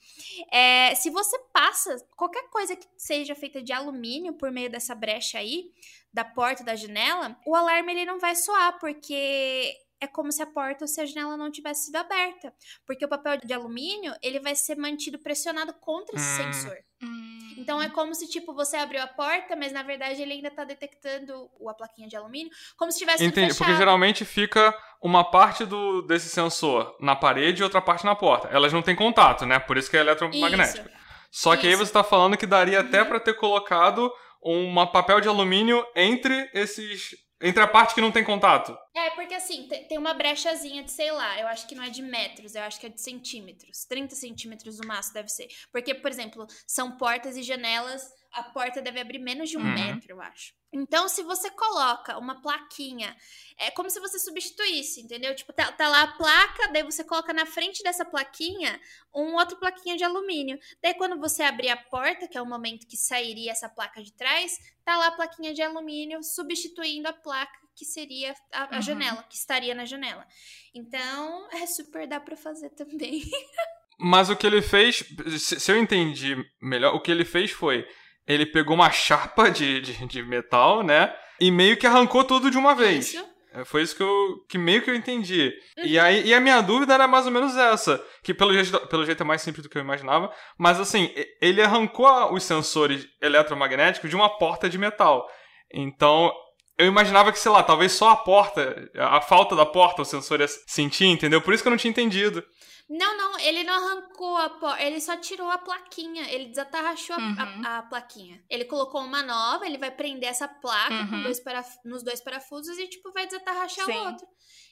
É, 0.50 0.94
se 0.94 1.10
você 1.10 1.38
passa 1.52 1.96
qualquer 2.16 2.48
coisa 2.48 2.74
que 2.74 2.86
seja 2.96 3.34
feita 3.34 3.62
de 3.62 3.72
alumínio 3.72 4.32
por 4.34 4.50
meio 4.50 4.70
dessa 4.70 4.94
brecha 4.94 5.38
aí, 5.38 5.72
da 6.12 6.24
porta 6.24 6.64
da 6.64 6.76
janela, 6.76 7.36
o 7.46 7.54
alarme 7.54 7.92
ele 7.92 8.04
não 8.06 8.18
vai 8.18 8.34
soar, 8.34 8.78
porque 8.78 9.74
é 10.05 10.07
como 10.07 10.30
se 10.32 10.42
a 10.42 10.46
porta 10.46 10.84
ou 10.84 10.88
se 10.88 11.00
a 11.00 11.07
janela 11.07 11.36
não 11.36 11.50
tivesse 11.50 11.86
sido 11.86 11.96
aberta. 11.96 12.52
Porque 12.86 13.05
o 13.05 13.09
papel 13.09 13.38
de 13.38 13.52
alumínio, 13.52 14.14
ele 14.22 14.38
vai 14.40 14.55
ser 14.55 14.76
mantido 14.76 15.18
pressionado 15.18 15.72
contra 15.74 16.16
esse 16.16 16.40
Hum. 16.40 16.52
sensor. 16.52 16.76
Hum. 17.02 17.55
Então 17.59 17.80
é 17.80 17.88
como 17.88 18.14
se, 18.14 18.28
tipo, 18.28 18.52
você 18.55 18.76
abriu 18.76 19.00
a 19.02 19.07
porta, 19.07 19.55
mas 19.57 19.72
na 19.72 19.82
verdade 19.82 20.20
ele 20.22 20.32
ainda 20.32 20.50
tá 20.50 20.64
detectando 20.64 21.48
o- 21.59 21.68
a 21.68 21.74
plaquinha 21.74 22.09
de 22.09 22.16
alumínio, 22.16 22.50
como 22.76 22.90
se 22.92 22.98
tivesse 22.98 23.24
Entendi, 23.24 23.48
fechado. 23.48 23.59
porque 23.59 23.76
geralmente 23.76 24.24
fica 24.24 24.76
uma 25.02 25.22
parte 25.30 25.64
do, 25.64 26.02
desse 26.02 26.28
sensor 26.28 26.96
na 27.00 27.14
parede 27.14 27.61
e 27.61 27.64
outra 27.64 27.80
parte 27.80 28.05
na 28.05 28.14
porta. 28.14 28.48
Elas 28.48 28.72
não 28.72 28.82
têm 28.82 28.96
contato, 28.96 29.44
né? 29.46 29.59
Por 29.59 29.76
isso 29.76 29.90
que 29.90 29.96
é 29.96 30.00
eletromagnético. 30.00 30.88
Isso. 30.88 30.98
Só 31.30 31.57
que 31.57 31.66
aí 31.66 31.72
Isso. 31.72 31.80
Uhum. 31.82 31.86
você 31.86 31.92
tá 31.92 32.05
falando 32.05 32.36
que 32.36 32.46
daria 32.46 32.80
até 32.80 33.05
pra 33.05 33.18
ter 33.20 33.34
colocado 33.34 34.12
um 34.44 34.74
papel 34.86 35.20
de 35.20 35.28
alumínio 35.28 35.84
entre 35.96 36.50
esses. 36.55 37.14
Entre 37.47 37.62
a 37.62 37.66
parte 37.68 37.95
que 37.95 38.01
não 38.01 38.11
tem 38.11 38.24
contato. 38.24 38.74
É, 38.97 39.11
porque 39.11 39.34
assim, 39.34 39.68
te- 39.68 39.84
tem 39.86 39.99
uma 39.99 40.14
brechazinha 40.14 40.82
de, 40.82 40.90
sei 40.90 41.12
lá, 41.12 41.38
eu 41.38 41.47
acho 41.47 41.66
que 41.68 41.74
não 41.74 41.84
é 41.84 41.90
de 41.90 42.01
metros, 42.01 42.55
eu 42.55 42.62
acho 42.62 42.80
que 42.80 42.86
é 42.86 42.88
de 42.88 42.99
centímetros. 43.01 43.84
30 43.84 44.14
centímetros 44.14 44.78
no 44.80 44.88
máximo 44.88 45.12
deve 45.14 45.28
ser. 45.28 45.49
Porque, 45.70 45.95
por 45.95 46.11
exemplo, 46.11 46.47
são 46.66 46.97
portas 46.97 47.36
e 47.36 47.42
janelas, 47.42 48.03
a 48.35 48.43
porta 48.43 48.82
deve 48.82 49.01
abrir 49.01 49.18
menos 49.18 49.49
de 49.51 49.57
um 49.57 49.61
Uhum. 49.62 49.72
metro, 49.74 50.12
eu 50.12 50.20
acho. 50.20 50.53
Então, 50.72 51.09
se 51.09 51.22
você 51.22 51.51
coloca 51.51 52.18
uma 52.18 52.43
plaquinha, 52.43 53.16
é 53.57 53.70
como 53.70 53.89
se 53.89 54.01
você 54.01 54.18
substituísse, 54.18 55.01
entendeu? 55.03 55.35
Tipo, 55.37 55.53
tá, 55.53 55.70
tá 55.70 55.89
lá 55.89 56.03
a 56.03 56.12
placa, 56.16 56.68
daí 56.72 56.82
você 56.82 57.05
coloca 57.05 57.32
na 57.32 57.47
frente 57.47 57.82
dessa 57.85 58.05
plaquinha 58.05 58.80
um 59.14 59.35
outro 59.37 59.57
plaquinha 59.57 59.97
de 59.97 60.03
alumínio. 60.03 60.59
Daí, 60.82 60.95
quando 60.95 61.18
você 61.20 61.45
abrir 61.45 61.68
a 61.68 61.76
porta, 61.76 62.26
que 62.26 62.37
é 62.37 62.43
o 62.43 62.47
momento 62.47 62.87
que 62.89 62.97
sairia 62.97 63.53
essa 63.53 63.68
placa 63.68 64.03
de 64.03 64.12
trás, 64.12 64.59
tá 64.85 64.97
lá 64.97 65.07
a 65.09 65.12
plaquinha 65.12 65.55
de 65.55 65.62
alumínio 65.62 66.22
substituindo 66.24 67.09
a 67.09 67.12
placa 67.12 67.57
que 67.76 67.85
seria 67.85 68.35
a, 68.53 68.64
a 68.64 68.76
Uhum. 68.76 68.82
janela, 68.82 69.22
que 69.24 69.37
estaria 69.37 69.74
na 69.74 69.85
janela. 69.85 70.26
Então, 70.74 71.49
é 71.53 71.66
super 71.66 72.07
dá 72.09 72.18
pra 72.20 72.37
fazer 72.37 72.70
também. 72.70 73.22
Mas 73.99 74.28
o 74.28 74.37
que 74.37 74.45
ele 74.47 74.61
fez. 74.61 75.05
Se 75.39 75.70
eu 75.70 75.78
entendi 75.78 76.37
melhor, 76.61 76.95
o 76.95 77.01
que 77.01 77.11
ele 77.12 77.24
fez 77.24 77.53
foi. 77.53 77.87
Ele 78.27 78.47
pegou 78.47 78.75
uma 78.75 78.91
chapa 78.91 79.51
de, 79.51 79.81
de, 79.81 80.07
de 80.07 80.22
metal, 80.22 80.83
né? 80.83 81.14
E 81.41 81.51
meio 81.51 81.77
que 81.77 81.87
arrancou 81.87 82.25
tudo 82.25 82.51
de 82.51 82.57
uma 82.57 82.75
vez. 82.75 83.12
Isso. 83.14 83.35
É, 83.55 83.64
Foi 83.64 83.83
isso 83.83 83.95
que, 83.97 84.03
eu, 84.03 84.45
que 84.49 84.59
meio 84.59 84.83
que 84.83 84.91
eu 84.91 84.95
entendi. 84.95 85.53
E 85.85 85.97
aí, 85.99 86.27
e 86.27 86.35
a 86.35 86.41
minha 86.41 86.61
dúvida 86.61 86.93
era 86.93 87.07
mais 87.07 87.25
ou 87.25 87.31
menos 87.33 87.57
essa, 87.57 88.05
que 88.22 88.35
pelo 88.35 88.53
jeito, 88.53 88.87
pelo 88.89 89.07
jeito 89.07 89.22
é 89.22 89.27
mais 89.27 89.43
simples 89.43 89.62
do 89.62 89.68
que 89.68 89.79
eu 89.79 89.83
imaginava, 89.83 90.33
mas 90.59 90.81
assim, 90.81 91.14
ele 91.41 91.62
arrancou 91.62 92.35
os 92.35 92.43
sensores 92.43 93.07
eletromagnéticos 93.22 94.11
de 94.11 94.16
uma 94.16 94.29
porta 94.29 94.68
de 94.68 94.77
metal. 94.77 95.25
Então, 95.72 96.33
eu 96.77 96.87
imaginava 96.87 97.31
que, 97.31 97.39
sei 97.39 97.53
lá, 97.53 97.62
talvez 97.62 97.93
só 97.93 98.11
a 98.11 98.16
porta, 98.16 98.91
a 98.99 99.20
falta 99.20 99.55
da 99.55 99.64
porta 99.64 100.03
o 100.03 100.05
sensor 100.05 100.41
ia 100.41 100.49
sentir, 100.66 101.07
entendeu? 101.07 101.41
Por 101.41 101.55
isso 101.55 101.62
que 101.62 101.68
eu 101.68 101.70
não 101.70 101.79
tinha 101.79 101.91
entendido. 101.93 102.43
Não, 102.89 103.16
não, 103.16 103.39
ele 103.41 103.64
não 103.64 103.72
arrancou 103.74 104.37
a 104.37 104.51
porta, 104.51 104.82
ele 104.82 105.01
só 105.01 105.16
tirou 105.16 105.51
a 105.51 105.57
plaquinha, 105.57 106.30
ele 106.30 106.47
desatarrachou 106.51 107.16
a- 107.16 107.18
Uhum. 107.18 107.62
a, 107.64 107.78
a 107.78 107.82
plaquinha. 107.82 108.45
Ele 108.51 108.66
colocou 108.66 109.01
uma 109.03 109.22
nova, 109.22 109.64
ele 109.66 109.78
vai 109.78 109.91
prender 109.91 110.28
essa 110.28 110.47
placa 110.47 111.07
com 111.09 111.16
Uhum. 111.16 111.22
dois 111.22 111.41
paraf- 111.43 111.78
nos 111.85 112.03
dois 112.05 112.20
parafusos 112.22 112.76
e, 112.78 112.87
tipo, 112.87 113.11
vai 113.12 113.24
desatarrachar 113.26 113.87
Sim. 113.87 113.93
o 113.99 114.05
outro. 114.07 114.26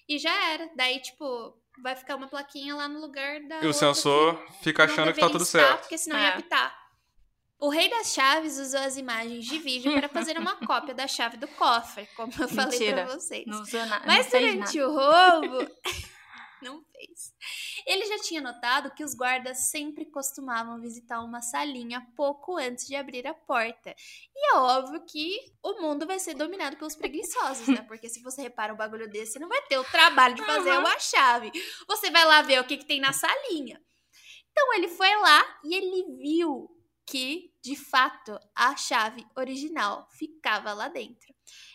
E 0.08 0.18
já 0.18 0.52
era. 0.52 0.68
Daí, 0.76 1.00
tipo, 1.00 1.54
vai 1.82 1.96
ficar 1.96 2.16
uma 2.16 2.28
plaquinha 2.28 2.74
lá 2.74 2.86
no 2.86 3.00
lugar 3.00 3.40
da. 3.48 3.60
E 3.62 3.66
o 3.66 3.72
sensor 3.72 4.38
fica 4.62 4.84
achando 4.84 5.12
que 5.14 5.20
tá 5.20 5.30
tudo 5.30 5.42
estar, 5.44 5.60
certo. 5.60 5.80
Porque 5.80 5.96
senão 5.96 6.16
É. 6.18 6.22
ia 6.24 6.28
apitar. 6.34 6.76
O 7.58 7.70
Rei 7.70 7.88
das 7.88 8.12
Chaves 8.12 8.58
usou 8.58 8.80
as 8.80 8.96
imagens 8.96 9.44
de 9.46 9.56
vídeo 9.58 9.92
para 9.94 10.08
fazer 10.10 10.36
uma 10.36 10.56
cópia 10.66 10.92
da 10.92 11.06
chave 11.08 11.36
do 11.38 11.46
cofre, 11.48 12.06
como 12.16 12.30
eu 12.38 12.48
falei 12.48 12.78
Mentira. 12.78 13.04
pra 13.06 13.14
vocês. 13.14 13.44
Não 13.46 13.62
usou 13.62 13.86
nada. 13.86 14.04
Mas 14.04 14.26
durante 14.30 14.78
nada. 14.78 14.88
o 14.88 14.92
roubo, 14.92 15.70
não 16.62 16.82
fez. 16.84 17.34
Ele 17.86 18.06
já 18.06 18.18
tinha 18.20 18.40
notado 18.40 18.90
que 18.94 19.04
os 19.04 19.14
guardas 19.14 19.70
sempre 19.70 20.06
costumavam 20.06 20.80
visitar 20.80 21.20
uma 21.20 21.42
salinha 21.42 22.06
pouco 22.16 22.56
antes 22.56 22.86
de 22.86 22.94
abrir 22.96 23.26
a 23.26 23.34
porta. 23.34 23.94
E 24.34 24.54
é 24.54 24.56
óbvio 24.58 25.04
que 25.04 25.38
o 25.62 25.80
mundo 25.82 26.06
vai 26.06 26.18
ser 26.18 26.34
dominado 26.34 26.76
pelos 26.76 26.94
preguiçosos, 26.96 27.68
né? 27.68 27.82
Porque 27.82 28.08
se 28.08 28.22
você 28.22 28.42
repara 28.42 28.72
um 28.72 28.76
bagulho 28.76 29.10
desse, 29.10 29.32
você 29.32 29.38
não 29.38 29.48
vai 29.48 29.60
ter 29.62 29.78
o 29.78 29.84
trabalho 29.84 30.34
de 30.34 30.44
fazer 30.44 30.72
Uhum. 30.72 30.78
uma 30.80 30.98
chave. 30.98 31.50
Você 31.88 32.10
vai 32.10 32.24
lá 32.24 32.42
ver 32.42 32.60
o 32.60 32.64
que, 32.64 32.76
que 32.76 32.86
tem 32.86 33.00
na 33.00 33.12
salinha. 33.12 33.80
Então 34.50 34.74
ele 34.74 34.88
foi 34.88 35.14
lá 35.16 35.60
e 35.64 35.74
ele 35.74 36.16
viu 36.18 36.68
que, 37.06 37.52
de 37.62 37.74
fato, 37.74 38.38
a 38.54 38.76
chave 38.76 39.26
original 39.36 40.06
ficava 40.16 40.72
lá 40.72 40.88
dentro. 40.88 41.32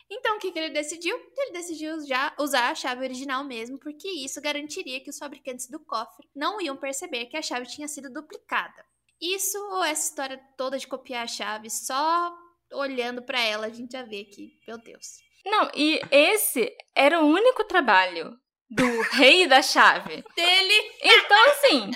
Então, 0.10 0.38
o 0.38 0.40
que, 0.40 0.52
que 0.52 0.60
ele 0.60 0.70
decidiu? 0.70 1.18
Ele 1.38 1.52
decidiu 1.52 2.06
já 2.06 2.34
usar 2.40 2.70
a 2.70 2.76
chave 2.76 3.04
original 3.04 3.44
mesmo, 3.44 3.78
porque 3.78 4.08
isso 4.08 4.42
garantiria 4.42 5.02
que 5.02 5.10
os 5.10 5.18
fabricantes 5.18 5.70
do 5.70 5.80
cofre 5.80 6.28
não 6.36 6.62
iam 6.62 6.78
perceber 6.78 7.26
que 7.26 7.36
a 7.36 7.42
chave 7.42 7.68
tinha 7.68 7.88
sido 7.88 8.12
duplicada. 8.12 8.86
Isso 9.22 9.58
ou 9.72 9.84
essa 9.84 10.10
história 10.10 10.40
toda 10.58 10.78
de 10.78 10.88
copiar 10.88 11.24
a 11.24 11.28
chave, 11.28 11.70
só 11.70 12.34
olhando 12.72 13.22
pra 13.22 13.40
ela 13.42 13.68
a 13.68 13.70
gente 13.70 13.92
já 13.92 14.04
vê 14.04 14.24
que, 14.24 14.60
meu 14.68 14.78
Deus. 14.78 15.18
Não, 15.46 15.70
e 15.76 16.00
esse 16.12 16.76
era 16.96 17.22
o 17.22 17.28
único 17.28 17.64
trabalho 17.64 18.38
do 18.70 19.02
rei 19.12 19.48
da 19.48 19.62
chave. 19.62 20.24
Dele 20.36 20.92
Então, 21.02 21.50
assim, 21.50 21.92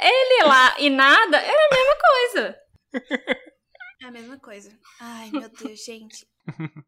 ele 0.00 0.44
lá 0.44 0.76
e 0.80 0.90
nada 0.90 1.38
era 1.38 1.68
a 1.70 1.74
mesma 1.74 1.96
coisa. 2.00 2.60
é 4.02 4.06
a 4.06 4.10
mesma 4.10 4.38
coisa. 4.38 4.78
Ai, 5.00 5.30
meu 5.30 5.48
Deus, 5.48 5.84
gente. 5.84 6.26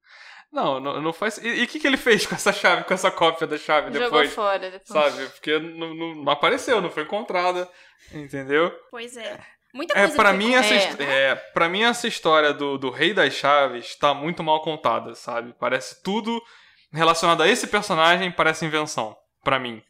Não, 0.52 0.78
não, 0.80 1.02
não 1.02 1.12
faz. 1.12 1.38
E 1.38 1.64
o 1.64 1.66
que, 1.66 1.78
que 1.80 1.86
ele 1.86 1.96
fez 1.96 2.24
com 2.24 2.34
essa 2.34 2.52
chave, 2.52 2.84
com 2.84 2.94
essa 2.94 3.10
cópia 3.10 3.46
da 3.48 3.58
chave 3.58 3.88
Jogou 3.92 4.04
depois? 4.04 4.32
fora 4.32 4.70
depois. 4.70 4.86
Sabe? 4.88 5.26
Porque 5.30 5.58
não, 5.58 5.92
não- 5.92 6.14
não 6.14 6.32
apareceu, 6.32 6.80
não 6.80 6.88
foi 6.88 7.02
encontrada. 7.02 7.68
Entendeu? 8.12 8.70
Pois 8.90 9.16
é. 9.16 9.38
Muita 9.74 9.92
É, 9.94 10.02
coisa 10.02 10.16
pra 10.16 10.28
foi 10.30 10.38
mim, 10.38 10.54
essa, 10.54 10.72
É. 11.02 11.30
é, 11.30 11.34
pra 11.34 11.68
mim, 11.68 11.82
essa 11.82 12.06
história 12.06 12.54
do, 12.54 12.78
do 12.78 12.90
Rei 12.90 13.12
das 13.12 13.34
Chaves 13.34 13.96
tá 13.96 14.14
muito 14.14 14.42
mal 14.42 14.62
contada, 14.62 15.14
sabe? 15.16 15.52
Parece 15.58 16.02
tudo 16.02 16.40
relacionado 16.92 17.42
a 17.42 17.48
esse 17.48 17.66
personagem, 17.66 18.30
parece 18.30 18.64
invenção. 18.64 19.14
Pra 19.42 19.58
mim. 19.58 19.82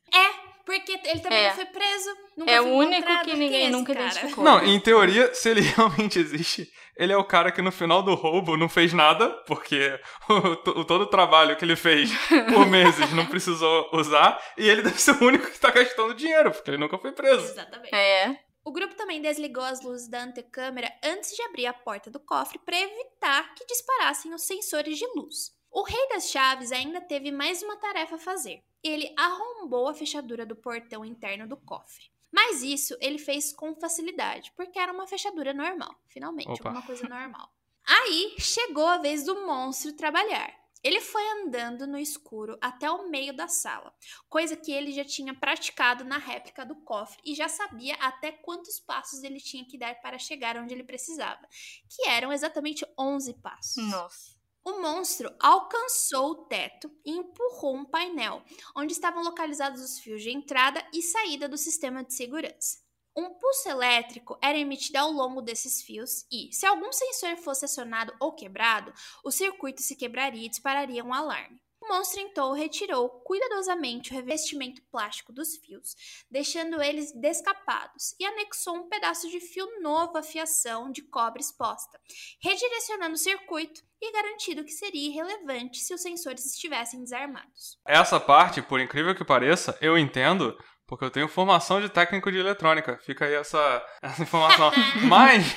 Porque 0.66 0.92
ele 1.04 1.20
também 1.20 1.38
É. 1.38 1.48
não 1.48 1.54
foi 1.54 1.64
preso. 1.66 2.10
Nunca 2.36 2.50
É 2.50 2.60
o 2.60 2.64
foi 2.64 2.72
único 2.72 3.20
que 3.24 3.34
ninguém 3.34 3.60
é 3.60 3.62
esse 3.62 3.70
nunca 3.70 3.94
cara? 3.94 4.06
identificou. 4.08 4.44
Não, 4.44 4.64
em 4.64 4.80
teoria, 4.80 5.32
se 5.34 5.48
ele 5.48 5.60
realmente 5.60 6.18
existe, 6.18 6.68
ele 6.96 7.12
é 7.12 7.16
o 7.16 7.24
cara 7.24 7.52
que 7.52 7.62
no 7.62 7.70
final 7.70 8.02
do 8.02 8.14
roubo 8.14 8.56
não 8.56 8.68
fez 8.68 8.92
nada, 8.92 9.30
porque 9.46 9.98
o, 10.28 10.56
to- 10.56 10.84
todo 10.84 11.02
o 11.02 11.06
trabalho 11.06 11.56
que 11.56 11.64
ele 11.64 11.76
fez 11.76 12.10
por 12.52 12.66
meses 12.66 13.12
não 13.12 13.24
precisou 13.26 13.88
usar, 13.92 14.42
e 14.58 14.68
ele 14.68 14.82
deve 14.82 15.00
ser 15.00 15.12
o 15.12 15.24
único 15.24 15.48
que 15.48 15.58
tá 15.60 15.70
gastando 15.70 16.12
dinheiro, 16.14 16.50
porque 16.50 16.68
ele 16.70 16.78
nunca 16.78 16.98
foi 16.98 17.12
preso. 17.12 17.44
Exatamente. 17.44 17.94
É. 17.94 18.36
O 18.64 18.72
grupo 18.72 18.96
também 18.96 19.22
desligou 19.22 19.62
as 19.62 19.80
luzes 19.80 20.08
da 20.10 20.24
antecâmera 20.24 20.90
antes 21.04 21.30
de 21.30 21.42
abrir 21.42 21.66
a 21.66 21.72
porta 21.72 22.10
do 22.10 22.18
cofre 22.18 22.58
para 22.58 22.76
evitar 22.76 23.54
que 23.54 23.64
disparassem 23.64 24.34
os 24.34 24.44
sensores 24.44 24.98
de 24.98 25.06
luz. 25.14 25.54
O 25.70 25.84
Rei 25.84 26.08
das 26.08 26.28
Chaves 26.28 26.72
ainda 26.72 27.00
teve 27.00 27.30
mais 27.30 27.62
uma 27.62 27.76
tarefa 27.76 28.16
a 28.16 28.18
fazer. 28.18 28.58
Ele 28.86 29.12
arrombou 29.16 29.88
a 29.88 29.94
fechadura 29.94 30.46
do 30.46 30.56
portão 30.56 31.04
interno 31.04 31.48
do 31.48 31.56
cofre. 31.56 32.10
Mas 32.30 32.62
isso 32.62 32.96
ele 33.00 33.18
fez 33.18 33.52
com 33.52 33.74
facilidade, 33.74 34.52
porque 34.56 34.78
era 34.78 34.92
uma 34.92 35.06
fechadura 35.06 35.54
normal. 35.54 35.94
Finalmente, 36.08 36.60
Opa. 36.60 36.68
alguma 36.68 36.86
coisa 36.86 37.06
normal. 37.08 37.50
Aí 37.86 38.34
chegou 38.38 38.86
a 38.86 38.98
vez 38.98 39.24
do 39.24 39.46
monstro 39.46 39.92
trabalhar. 39.92 40.52
Ele 40.82 41.00
foi 41.00 41.22
andando 41.30 41.86
no 41.86 41.98
escuro 41.98 42.56
até 42.60 42.88
o 42.90 43.08
meio 43.08 43.34
da 43.34 43.48
sala, 43.48 43.92
coisa 44.28 44.56
que 44.56 44.70
ele 44.70 44.92
já 44.92 45.04
tinha 45.04 45.34
praticado 45.34 46.04
na 46.04 46.18
réplica 46.18 46.64
do 46.64 46.76
cofre 46.76 47.20
e 47.24 47.34
já 47.34 47.48
sabia 47.48 47.94
até 47.96 48.30
quantos 48.30 48.78
passos 48.78 49.24
ele 49.24 49.40
tinha 49.40 49.64
que 49.64 49.76
dar 49.78 50.00
para 50.00 50.18
chegar 50.18 50.56
onde 50.56 50.74
ele 50.74 50.84
precisava, 50.84 51.40
que 51.88 52.06
eram 52.08 52.32
exatamente 52.32 52.86
11 52.96 53.34
passos. 53.34 53.84
Nossa. 53.90 54.35
O 54.66 54.80
monstro 54.80 55.32
alcançou 55.38 56.30
o 56.30 56.44
teto 56.46 56.90
e 57.04 57.12
empurrou 57.12 57.76
um 57.76 57.84
painel, 57.84 58.42
onde 58.74 58.92
estavam 58.92 59.22
localizados 59.22 59.80
os 59.80 60.00
fios 60.00 60.20
de 60.20 60.32
entrada 60.32 60.84
e 60.92 61.02
saída 61.02 61.48
do 61.48 61.56
sistema 61.56 62.02
de 62.02 62.12
segurança. 62.12 62.78
Um 63.16 63.30
pulso 63.34 63.68
elétrico 63.68 64.36
era 64.42 64.58
emitido 64.58 64.98
ao 64.98 65.12
longo 65.12 65.40
desses 65.40 65.82
fios 65.82 66.26
e, 66.32 66.52
se 66.52 66.66
algum 66.66 66.90
sensor 66.90 67.36
fosse 67.36 67.64
acionado 67.64 68.12
ou 68.18 68.34
quebrado, 68.34 68.92
o 69.24 69.30
circuito 69.30 69.82
se 69.82 69.94
quebraria 69.94 70.46
e 70.46 70.50
dispararia 70.50 71.04
um 71.04 71.14
alarme. 71.14 71.60
O 71.86 71.94
monstro 71.94 72.20
então 72.20 72.52
retirou 72.52 73.08
cuidadosamente 73.08 74.10
o 74.10 74.14
revestimento 74.14 74.82
plástico 74.90 75.32
dos 75.32 75.56
fios, 75.56 75.94
deixando 76.28 76.82
eles 76.82 77.12
descapados, 77.12 78.12
e 78.18 78.24
anexou 78.24 78.74
um 78.74 78.88
pedaço 78.88 79.30
de 79.30 79.38
fio 79.38 79.80
novo 79.80 80.18
à 80.18 80.22
fiação 80.22 80.90
de 80.90 81.02
cobre 81.02 81.40
exposta, 81.40 81.96
redirecionando 82.42 83.14
o 83.14 83.18
circuito 83.18 83.84
e 84.02 84.12
garantindo 84.12 84.64
que 84.64 84.72
seria 84.72 85.08
irrelevante 85.08 85.78
se 85.78 85.94
os 85.94 86.02
sensores 86.02 86.44
estivessem 86.44 87.04
desarmados. 87.04 87.78
Essa 87.86 88.18
parte, 88.18 88.60
por 88.60 88.80
incrível 88.80 89.14
que 89.14 89.24
pareça, 89.24 89.78
eu 89.80 89.96
entendo 89.96 90.58
porque 90.86 91.04
eu 91.04 91.10
tenho 91.10 91.28
formação 91.28 91.80
de 91.80 91.88
técnico 91.88 92.30
de 92.30 92.38
eletrônica. 92.38 92.98
Fica 93.04 93.24
aí 93.24 93.34
essa, 93.34 93.84
essa 94.00 94.22
informação. 94.22 94.70
mas, 95.08 95.56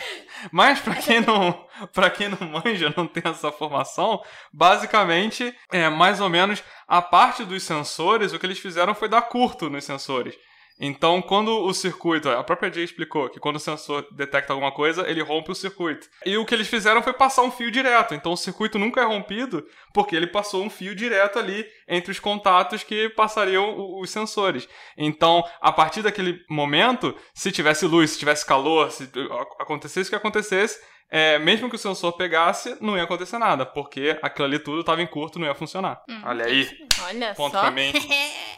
mas 0.51 0.79
para 0.79 0.95
quem 0.95 1.21
não, 1.21 1.67
para 1.93 2.09
quem 2.09 2.29
não 2.29 2.47
manja, 2.47 2.93
não 2.95 3.05
tem 3.05 3.23
essa 3.25 3.51
formação, 3.51 4.21
basicamente 4.51 5.55
é 5.71 5.87
mais 5.89 6.19
ou 6.19 6.29
menos 6.29 6.63
a 6.87 7.01
parte 7.01 7.45
dos 7.45 7.63
sensores, 7.63 8.33
o 8.33 8.39
que 8.39 8.45
eles 8.45 8.59
fizeram 8.59 8.95
foi 8.95 9.07
dar 9.07 9.21
curto 9.23 9.69
nos 9.69 9.83
sensores. 9.83 10.35
Então, 10.79 11.21
quando 11.21 11.51
o 11.51 11.73
circuito, 11.73 12.29
a 12.29 12.43
própria 12.43 12.71
Jay 12.71 12.85
explicou 12.85 13.29
que 13.29 13.39
quando 13.39 13.57
o 13.57 13.59
sensor 13.59 14.07
detecta 14.11 14.53
alguma 14.53 14.71
coisa, 14.71 15.09
ele 15.09 15.21
rompe 15.21 15.51
o 15.51 15.55
circuito. 15.55 16.07
E 16.25 16.37
o 16.37 16.45
que 16.45 16.55
eles 16.55 16.69
fizeram 16.69 17.03
foi 17.03 17.11
passar 17.11 17.41
um 17.41 17.51
fio 17.51 17.69
direto. 17.69 18.15
Então, 18.15 18.31
o 18.31 18.37
circuito 18.37 18.79
nunca 18.79 19.01
é 19.01 19.03
rompido 19.03 19.65
porque 19.93 20.15
ele 20.15 20.27
passou 20.27 20.63
um 20.63 20.69
fio 20.69 20.95
direto 20.95 21.37
ali 21.37 21.65
entre 21.87 22.11
os 22.11 22.19
contatos 22.19 22.81
que 22.81 23.09
passariam 23.09 23.99
os 23.99 24.09
sensores. 24.09 24.69
Então, 24.97 25.43
a 25.59 25.71
partir 25.71 26.01
daquele 26.01 26.41
momento, 26.49 27.13
se 27.33 27.51
tivesse 27.51 27.85
luz, 27.85 28.11
se 28.11 28.19
tivesse 28.19 28.45
calor, 28.45 28.89
se 28.91 29.09
acontecesse 29.59 30.07
o 30.07 30.11
que 30.11 30.15
acontecesse, 30.15 30.79
é, 31.11 31.39
mesmo 31.39 31.69
que 31.69 31.75
o 31.75 31.79
sensor 31.79 32.13
pegasse, 32.13 32.77
não 32.79 32.95
ia 32.95 33.03
acontecer 33.03 33.39
nada, 33.39 33.65
porque 33.65 34.17
aquilo 34.21 34.45
ali 34.45 34.59
tudo 34.59 34.81
estava 34.81 35.01
em 35.01 35.07
curto, 35.07 35.39
não 35.39 35.47
ia 35.47 35.55
funcionar. 35.55 36.03
Hum, 36.07 36.21
Olha 36.23 36.45
aí. 36.45 36.69
Olha 37.05 37.33
ponto 37.33 37.53
só. 37.53 37.61
pra 37.61 37.71
mim. 37.71 37.91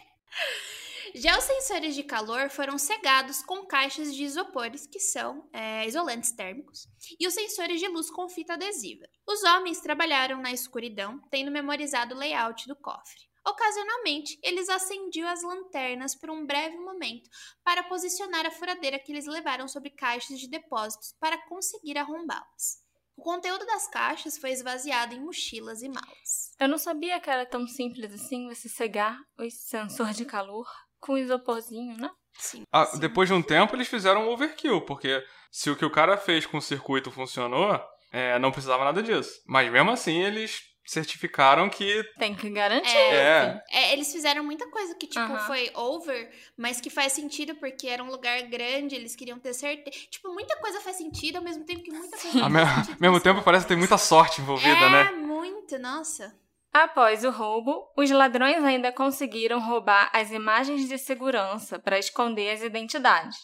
Já 1.14 1.38
os 1.38 1.44
sensores 1.44 1.94
de 1.94 2.04
calor 2.04 2.50
foram 2.50 2.78
cegados 2.78 3.42
com 3.42 3.66
caixas 3.66 4.16
de 4.16 4.24
isopores, 4.24 4.88
que 4.88 5.00
são 5.00 5.50
é, 5.52 5.86
isolantes 5.86 6.32
térmicos, 6.32 6.88
e 7.20 7.28
os 7.28 7.34
sensores 7.34 7.80
de 7.80 7.88
luz 7.88 8.10
com 8.10 8.30
fita 8.30 8.54
adesiva. 8.54 9.06
Os 9.28 9.44
homens 9.44 9.82
trabalharam 9.82 10.42
na 10.42 10.54
escuridão, 10.54 11.20
tendo 11.30 11.52
memorizado 11.52 12.16
o 12.16 12.18
layout 12.18 12.66
do 12.68 12.76
cofre. 12.76 13.30
Ocasionalmente, 13.46 14.40
eles 14.42 14.70
acendiam 14.70 15.28
as 15.28 15.42
lanternas 15.44 16.16
por 16.16 16.30
um 16.30 16.46
breve 16.46 16.78
momento 16.78 17.30
para 17.64 17.84
posicionar 17.84 18.46
a 18.46 18.52
furadeira 18.52 19.00
que 19.00 19.12
eles 19.12 19.26
levaram 19.26 19.68
sobre 19.68 19.90
caixas 19.90 20.40
de 20.40 20.48
depósitos 20.48 21.14
para 21.20 21.38
conseguir 21.48 21.98
arrombá-las. 21.98 22.82
O 23.18 23.22
conteúdo 23.22 23.66
das 23.66 23.88
caixas 23.88 24.38
foi 24.38 24.52
esvaziado 24.52 25.14
em 25.14 25.20
mochilas 25.20 25.82
e 25.82 25.90
malas. 25.90 26.56
Eu 26.60 26.70
não 26.70 26.78
sabia 26.78 27.20
que 27.20 27.30
era 27.30 27.46
tão 27.46 27.68
simples 27.68 28.14
assim 28.14 28.48
você 28.48 28.70
cegar 28.70 29.20
os 29.38 29.54
sensores 29.54 30.16
de 30.16 30.26
calor 30.26 30.68
com 31.02 31.18
isoporzinho, 31.18 31.98
né? 31.98 32.10
Sim. 32.38 32.64
Ah, 32.72 32.86
sim. 32.86 33.00
depois 33.00 33.28
de 33.28 33.34
um 33.34 33.42
tempo, 33.42 33.76
eles 33.76 33.88
fizeram 33.88 34.26
um 34.26 34.30
overkill, 34.30 34.82
porque 34.82 35.22
se 35.52 35.70
o 35.70 35.76
que 35.76 35.84
o 35.84 35.92
cara 35.92 36.16
fez 36.16 36.46
com 36.46 36.58
o 36.58 36.62
circuito 36.62 37.12
funcionou, 37.12 37.78
é, 38.12 38.40
não 38.40 38.52
precisava 38.52 38.86
nada 38.86 39.04
disso. 39.04 39.42
Mas 39.46 39.70
mesmo 39.70 39.92
assim, 39.92 40.22
eles 40.22 40.62
certificaram 40.86 41.70
que. 41.70 42.04
Tem 42.18 42.34
que 42.36 42.50
garantir. 42.50 42.96
É. 42.96 43.62
É, 43.70 43.94
eles 43.94 44.12
fizeram 44.12 44.44
muita 44.44 44.70
coisa 44.70 44.96
que, 44.96 45.08
tipo, 45.08 45.38
foi 45.48 45.72
over, 45.76 46.30
mas 46.58 46.82
que 46.82 46.90
faz 46.90 47.14
sentido 47.14 47.56
porque 47.56 47.88
era 47.88 48.04
um 48.04 48.10
lugar 48.10 48.42
grande, 48.44 48.96
eles 48.96 49.16
queriam 49.16 49.40
ter 49.40 49.54
certeza. 49.54 49.98
Tipo, 50.10 50.34
muita 50.34 50.56
coisa 50.58 50.80
faz 50.82 50.98
sentido, 50.98 51.38
ao 51.38 51.44
mesmo 51.44 51.66
tempo 51.66 51.82
que 51.82 51.92
muita 51.92 52.18
coisa 52.18 52.44
Ao 52.44 52.50
mesmo 52.50 53.20
tempo, 53.20 53.42
parece 53.42 53.66
que 53.66 53.70
tem 53.70 53.78
muita 53.78 53.98
sorte 53.98 54.42
envolvida, 54.42 54.86
é, 54.86 54.90
né? 54.90 55.12
muito, 55.12 55.78
nossa. 55.78 56.36
Após 56.74 57.26
o 57.26 57.30
roubo, 57.30 57.92
os 57.98 58.10
ladrões 58.10 58.64
ainda 58.64 58.92
conseguiram 58.92 59.60
roubar 59.60 60.10
as 60.14 60.32
imagens 60.32 60.88
de 60.88 60.98
segurança 60.98 61.78
para 61.78 62.00
esconder 62.00 62.52
as 62.52 62.62
identidades. 62.62 63.38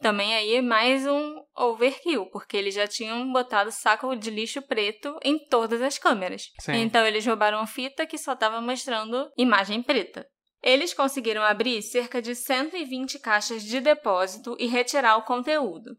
Também 0.00 0.34
aí 0.34 0.62
mais 0.62 1.06
um 1.06 1.44
overkill, 1.54 2.24
porque 2.30 2.56
eles 2.56 2.74
já 2.74 2.86
tinham 2.86 3.30
botado 3.30 3.70
saco 3.70 4.16
de 4.16 4.30
lixo 4.30 4.62
preto 4.62 5.18
em 5.22 5.38
todas 5.38 5.82
as 5.82 5.98
câmeras. 5.98 6.44
Sim. 6.58 6.76
Então 6.76 7.06
eles 7.06 7.26
roubaram 7.26 7.66
fita 7.66 8.06
que 8.06 8.16
só 8.16 8.32
estava 8.32 8.62
mostrando 8.62 9.30
imagem 9.36 9.82
preta. 9.82 10.26
Eles 10.62 10.94
conseguiram 10.94 11.42
abrir 11.42 11.82
cerca 11.82 12.20
de 12.20 12.34
120 12.34 13.18
caixas 13.18 13.62
de 13.62 13.78
depósito 13.78 14.56
e 14.58 14.66
retirar 14.66 15.18
o 15.18 15.24
conteúdo. 15.24 15.96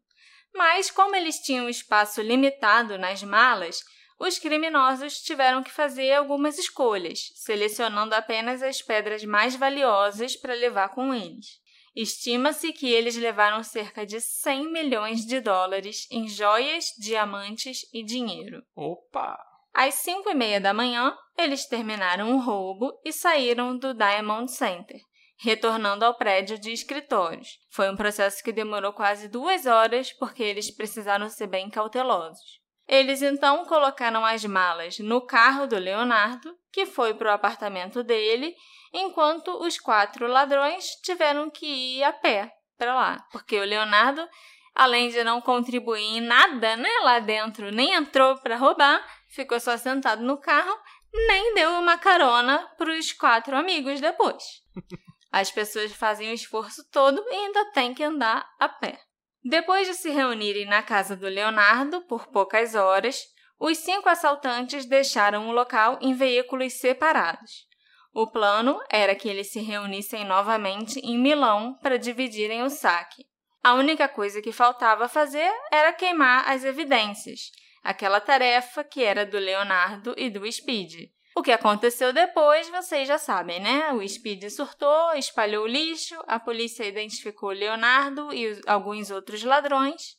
Mas, 0.54 0.92
como 0.92 1.16
eles 1.16 1.38
tinham 1.38 1.70
espaço 1.70 2.22
limitado 2.22 2.98
nas 2.98 3.24
malas, 3.24 3.82
os 4.22 4.38
criminosos 4.38 5.20
tiveram 5.20 5.64
que 5.64 5.72
fazer 5.72 6.14
algumas 6.14 6.60
escolhas, 6.60 7.32
selecionando 7.36 8.14
apenas 8.14 8.62
as 8.62 8.80
pedras 8.80 9.24
mais 9.26 9.56
valiosas 9.56 10.36
para 10.36 10.54
levar 10.54 10.90
com 10.90 11.12
eles. 11.12 11.60
Estima-se 11.96 12.72
que 12.72 12.88
eles 12.88 13.18
levaram 13.18 13.64
cerca 13.64 14.06
de 14.06 14.22
100 14.22 14.72
milhões 14.72 15.26
de 15.26 15.42
dólares 15.42 16.08
em 16.12 16.28
joias, 16.28 16.94
diamantes 17.00 17.80
e 17.92 18.04
dinheiro. 18.04 18.64
Opa! 18.76 19.38
Às 19.74 19.96
5 19.96 20.30
e 20.30 20.36
meia 20.36 20.62
da 20.62 20.74
manhã, 20.74 21.18
eles 21.36 21.66
terminaram 21.66 22.36
o 22.36 22.40
roubo 22.40 22.94
e 23.04 23.12
saíram 23.12 23.76
do 23.76 23.92
Diamond 23.94 24.52
Center, 24.52 25.02
retornando 25.40 26.06
ao 26.06 26.16
prédio 26.16 26.60
de 26.60 26.72
escritórios. 26.72 27.58
Foi 27.72 27.90
um 27.90 27.98
processo 27.98 28.44
que 28.44 28.54
demorou 28.54 28.94
quase 28.94 29.28
duas 29.28 29.66
horas 29.66 30.14
porque 30.14 30.44
eles 30.44 30.70
precisaram 30.70 31.28
ser 31.28 31.48
bem 31.48 31.72
cautelosos. 31.72 32.61
Eles 32.92 33.22
então 33.22 33.64
colocaram 33.64 34.26
as 34.26 34.44
malas 34.44 35.00
no 35.00 35.22
carro 35.22 35.66
do 35.66 35.78
Leonardo, 35.78 36.54
que 36.74 36.86
foi 36.86 37.14
para 37.14 37.32
o 37.32 37.34
apartamento 37.34 38.04
dele, 38.04 38.54
enquanto 38.92 39.48
os 39.64 39.80
quatro 39.80 40.28
ladrões 40.28 40.96
tiveram 41.02 41.50
que 41.50 41.66
ir 41.66 42.04
a 42.04 42.12
pé 42.12 42.52
para 42.78 42.94
lá, 42.94 43.26
porque 43.32 43.58
o 43.58 43.64
Leonardo, 43.64 44.28
além 44.76 45.08
de 45.08 45.24
não 45.24 45.40
contribuir 45.40 46.18
em 46.18 46.20
nada, 46.20 46.76
né, 46.76 46.90
lá 47.04 47.20
dentro, 47.20 47.72
nem 47.72 47.94
entrou 47.94 48.36
para 48.40 48.58
roubar, 48.58 49.02
ficou 49.30 49.58
só 49.58 49.78
sentado 49.78 50.22
no 50.22 50.38
carro, 50.38 50.78
nem 51.14 51.54
deu 51.54 51.72
uma 51.80 51.98
carona 51.98 52.60
para 52.78 52.92
os 52.92 53.14
quatro 53.14 53.56
amigos 53.56 54.02
depois. 54.02 54.44
As 55.32 55.50
pessoas 55.50 55.94
fazem 55.94 56.30
o 56.30 56.34
esforço 56.34 56.84
todo 56.92 57.24
e 57.26 57.36
ainda 57.36 57.72
têm 57.72 57.94
que 57.94 58.04
andar 58.04 58.46
a 58.60 58.68
pé. 58.68 59.00
Depois 59.44 59.88
de 59.88 59.96
se 59.96 60.10
reunirem 60.10 60.66
na 60.66 60.84
casa 60.84 61.16
do 61.16 61.28
Leonardo 61.28 62.02
por 62.02 62.28
poucas 62.28 62.76
horas, 62.76 63.24
os 63.60 63.78
cinco 63.78 64.08
assaltantes 64.08 64.86
deixaram 64.86 65.50
o 65.50 65.52
local 65.52 65.98
em 66.02 66.14
veículos 66.14 66.74
separados. 66.74 67.68
O 68.14 68.28
plano 68.28 68.80
era 68.90 69.16
que 69.16 69.30
eles 69.30 69.52
se 69.52 69.60
reunissem 69.60 70.26
novamente 70.26 71.00
em 71.00 71.18
Milão 71.18 71.78
para 71.82 71.98
dividirem 71.98 72.62
o 72.62 72.70
saque. 72.70 73.26
A 73.64 73.74
única 73.74 74.08
coisa 74.08 74.42
que 74.42 74.52
faltava 74.52 75.08
fazer 75.08 75.52
era 75.72 75.94
queimar 75.94 76.50
as 76.50 76.64
evidências, 76.64 77.52
aquela 77.84 78.20
tarefa 78.20 78.84
que 78.84 79.04
era 79.04 79.26
do 79.26 79.38
Leonardo 79.38 80.14
e 80.18 80.30
do 80.30 80.52
Speed. 80.52 81.10
O 81.36 81.42
que 81.42 81.52
aconteceu 81.52 82.12
depois, 82.12 82.70
vocês 82.70 83.08
já 83.08 83.18
sabem, 83.18 83.60
né? 83.60 83.94
O 83.94 84.08
Speed 84.08 84.50
surtou, 84.50 85.14
espalhou 85.14 85.64
o 85.64 85.68
lixo, 85.68 86.16
a 86.28 86.40
polícia 86.40 86.86
identificou 86.86 87.52
Leonardo 87.52 88.34
e 88.34 88.60
alguns 88.68 89.10
outros 89.10 89.42
ladrões. 89.44 90.18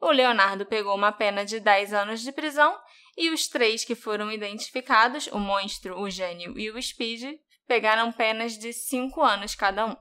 O 0.00 0.10
Leonardo 0.10 0.64
pegou 0.64 0.94
uma 0.94 1.10
pena 1.12 1.44
de 1.44 1.58
10 1.58 1.92
anos 1.92 2.20
de 2.22 2.30
prisão 2.32 2.78
e 3.16 3.30
os 3.30 3.48
três 3.48 3.84
que 3.84 3.94
foram 3.94 4.30
identificados, 4.30 5.26
o 5.28 5.38
monstro, 5.38 6.00
o 6.00 6.08
gênio 6.08 6.56
e 6.58 6.70
o 6.70 6.80
Speed, 6.80 7.38
pegaram 7.66 8.12
penas 8.12 8.56
de 8.56 8.72
5 8.72 9.20
anos 9.20 9.54
cada 9.54 9.86
um. 9.86 9.96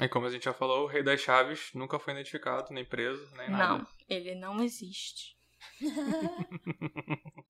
E 0.00 0.08
como 0.08 0.26
a 0.26 0.30
gente 0.30 0.44
já 0.44 0.52
falou, 0.52 0.84
o 0.84 0.86
Rei 0.86 1.02
das 1.02 1.20
Chaves 1.20 1.70
nunca 1.74 1.98
foi 1.98 2.12
identificado, 2.14 2.72
nem 2.72 2.84
preso, 2.84 3.26
nem 3.36 3.50
nada. 3.50 3.78
Não, 3.78 3.86
ele 4.08 4.34
não 4.34 4.62
existe. 4.62 5.36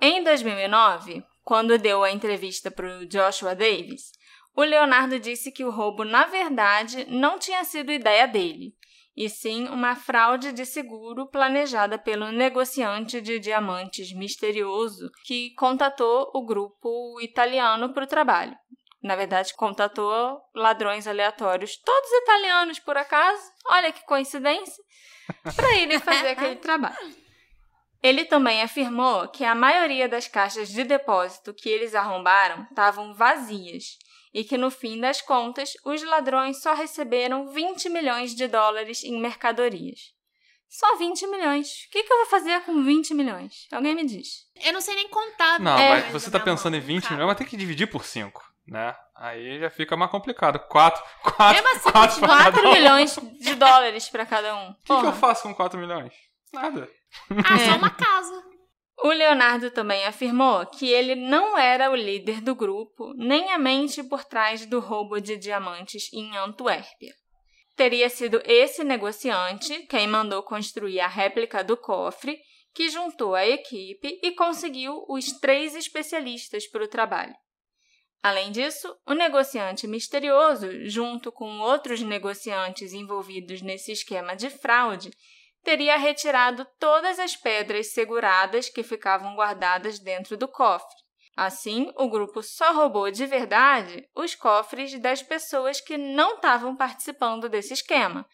Em 0.00 0.22
2009, 0.22 1.24
quando 1.42 1.78
deu 1.78 2.04
a 2.04 2.10
entrevista 2.10 2.70
para 2.70 2.98
o 2.98 3.06
Joshua 3.06 3.54
Davis, 3.54 4.12
o 4.54 4.62
Leonardo 4.62 5.18
disse 5.18 5.50
que 5.50 5.64
o 5.64 5.70
roubo, 5.70 6.04
na 6.04 6.26
verdade, 6.26 7.06
não 7.08 7.38
tinha 7.38 7.64
sido 7.64 7.90
ideia 7.90 8.26
dele, 8.26 8.74
e 9.16 9.28
sim 9.30 9.66
uma 9.68 9.96
fraude 9.96 10.52
de 10.52 10.66
seguro 10.66 11.26
planejada 11.26 11.98
pelo 11.98 12.30
negociante 12.30 13.20
de 13.20 13.38
diamantes 13.38 14.12
misterioso 14.12 15.10
que 15.24 15.54
contatou 15.54 16.30
o 16.34 16.44
grupo 16.44 17.18
italiano 17.20 17.92
para 17.94 18.04
o 18.04 18.08
trabalho. 18.08 18.56
Na 19.02 19.16
verdade, 19.16 19.54
contatou 19.54 20.40
ladrões 20.54 21.06
aleatórios, 21.06 21.76
todos 21.76 22.10
italianos 22.22 22.78
por 22.78 22.96
acaso, 22.98 23.42
olha 23.66 23.92
que 23.92 24.04
coincidência, 24.04 24.84
para 25.54 25.74
ele 25.76 25.98
fazer 25.98 26.28
aquele 26.36 26.56
trabalho. 26.56 27.25
Ele 28.02 28.24
também 28.24 28.62
afirmou 28.62 29.26
que 29.28 29.44
a 29.44 29.54
maioria 29.54 30.08
das 30.08 30.28
caixas 30.28 30.68
de 30.68 30.84
depósito 30.84 31.52
que 31.54 31.68
eles 31.68 31.94
arrombaram 31.94 32.66
estavam 32.70 33.14
vazias 33.14 33.98
e 34.34 34.44
que 34.44 34.58
no 34.58 34.70
fim 34.70 35.00
das 35.00 35.20
contas 35.22 35.72
os 35.84 36.02
ladrões 36.02 36.60
só 36.62 36.74
receberam 36.74 37.48
20 37.48 37.88
milhões 37.88 38.34
de 38.34 38.46
dólares 38.46 39.02
em 39.02 39.18
mercadorias. 39.20 40.14
Só 40.68 40.96
20 40.96 41.26
milhões. 41.28 41.68
O 41.86 41.90
que, 41.92 42.02
que 42.02 42.12
eu 42.12 42.16
vou 42.18 42.26
fazer 42.26 42.60
com 42.62 42.82
20 42.82 43.14
milhões? 43.14 43.66
Alguém 43.72 43.94
me 43.94 44.04
diz. 44.04 44.44
Eu 44.62 44.72
não 44.72 44.80
sei 44.80 44.94
nem 44.96 45.08
contar. 45.08 45.58
Não, 45.60 45.78
É. 45.78 45.88
mas 46.02 46.12
você 46.12 46.30
tá 46.30 46.40
pensando 46.40 46.76
em 46.76 46.80
20 46.80 47.10
milhões, 47.12 47.26
mas 47.28 47.38
tem 47.38 47.46
que 47.46 47.56
dividir 47.56 47.86
por 47.86 48.04
5, 48.04 48.42
né? 48.66 48.94
Aí 49.14 49.58
já 49.60 49.70
fica 49.70 49.96
mais 49.96 50.10
complicado. 50.10 50.58
4, 50.68 51.02
4, 51.22 51.54
Mesmo 51.62 51.68
assim, 51.76 51.90
4 51.92 52.18
pra 52.20 52.28
cada 52.28 52.42
4 52.52 52.68
um. 52.68 52.72
milhões 52.72 53.16
de 53.40 53.54
dólares 53.54 54.08
para 54.10 54.26
cada 54.26 54.54
um. 54.56 54.70
O 54.70 54.74
que, 54.84 55.00
que 55.00 55.06
eu 55.06 55.12
faço 55.12 55.44
com 55.44 55.54
4 55.54 55.78
milhões? 55.78 56.12
Nada. 56.52 56.90
Ah, 57.30 57.54
É. 57.60 57.70
só 57.70 57.76
uma 57.76 57.90
casa. 57.90 58.44
O 59.02 59.08
Leonardo 59.08 59.70
também 59.70 60.04
afirmou 60.06 60.64
que 60.66 60.88
ele 60.88 61.14
não 61.14 61.56
era 61.58 61.90
o 61.90 61.94
líder 61.94 62.40
do 62.40 62.54
grupo, 62.54 63.12
nem 63.14 63.52
a 63.52 63.58
mente 63.58 64.02
por 64.02 64.24
trás 64.24 64.64
do 64.66 64.80
roubo 64.80 65.20
de 65.20 65.36
diamantes 65.36 66.10
em 66.12 66.34
Antuérpia. 66.36 67.14
Teria 67.76 68.08
sido 68.08 68.40
esse 68.44 68.82
negociante 68.82 69.86
quem 69.86 70.08
mandou 70.08 70.42
construir 70.42 71.00
a 71.00 71.06
réplica 71.06 71.62
do 71.62 71.76
cofre, 71.76 72.38
que 72.74 72.88
juntou 72.88 73.34
a 73.34 73.46
equipe 73.46 74.18
e 74.22 74.32
conseguiu 74.32 75.04
os 75.08 75.30
três 75.40 75.74
especialistas 75.74 76.66
para 76.66 76.84
o 76.84 76.88
trabalho. 76.88 77.34
Além 78.22 78.50
disso, 78.50 78.92
o 79.06 79.12
negociante 79.12 79.86
misterioso, 79.86 80.68
junto 80.88 81.30
com 81.30 81.60
outros 81.60 82.00
negociantes 82.00 82.92
envolvidos 82.92 83.62
nesse 83.62 83.92
esquema 83.92 84.34
de 84.34 84.50
fraude, 84.50 85.10
teria 85.66 85.96
retirado 85.96 86.64
todas 86.78 87.18
as 87.18 87.34
pedras 87.34 87.88
seguradas 87.88 88.68
que 88.68 88.84
ficavam 88.84 89.34
guardadas 89.34 89.98
dentro 89.98 90.36
do 90.36 90.46
cofre. 90.46 90.94
Assim, 91.36 91.92
o 91.96 92.08
grupo 92.08 92.40
só 92.40 92.72
roubou 92.72 93.10
de 93.10 93.26
verdade 93.26 94.08
os 94.14 94.36
cofres 94.36 94.96
das 95.00 95.24
pessoas 95.24 95.80
que 95.80 95.98
não 95.98 96.36
estavam 96.36 96.76
participando 96.76 97.48
desse 97.48 97.74
esquema, 97.74 98.24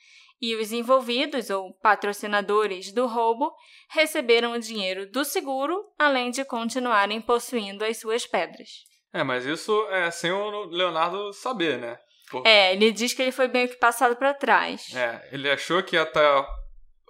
e 0.42 0.54
os 0.56 0.72
envolvidos 0.72 1.48
ou 1.48 1.72
patrocinadores 1.80 2.92
do 2.92 3.06
roubo 3.06 3.50
receberam 3.88 4.52
o 4.52 4.60
dinheiro 4.60 5.10
do 5.10 5.24
seguro, 5.24 5.82
além 5.98 6.30
de 6.30 6.44
continuarem 6.44 7.20
possuindo 7.20 7.82
as 7.82 7.96
suas 7.96 8.26
pedras. 8.26 8.68
É, 9.10 9.24
mas 9.24 9.46
isso 9.46 9.86
é 9.88 10.10
sem 10.10 10.30
o 10.30 10.66
Leonardo 10.66 11.32
saber, 11.32 11.78
né? 11.78 11.98
É, 12.44 12.72
ele 12.72 12.92
diz 12.92 13.14
que 13.14 13.22
ele 13.22 13.32
foi 13.32 13.48
meio 13.48 13.68
que 13.68 13.76
passado 13.76 14.16
para 14.16 14.34
trás. 14.34 14.94
É, 14.94 15.28
ele 15.32 15.50
achou 15.50 15.82
que 15.82 15.96
ia 15.96 16.02
estar 16.02 16.46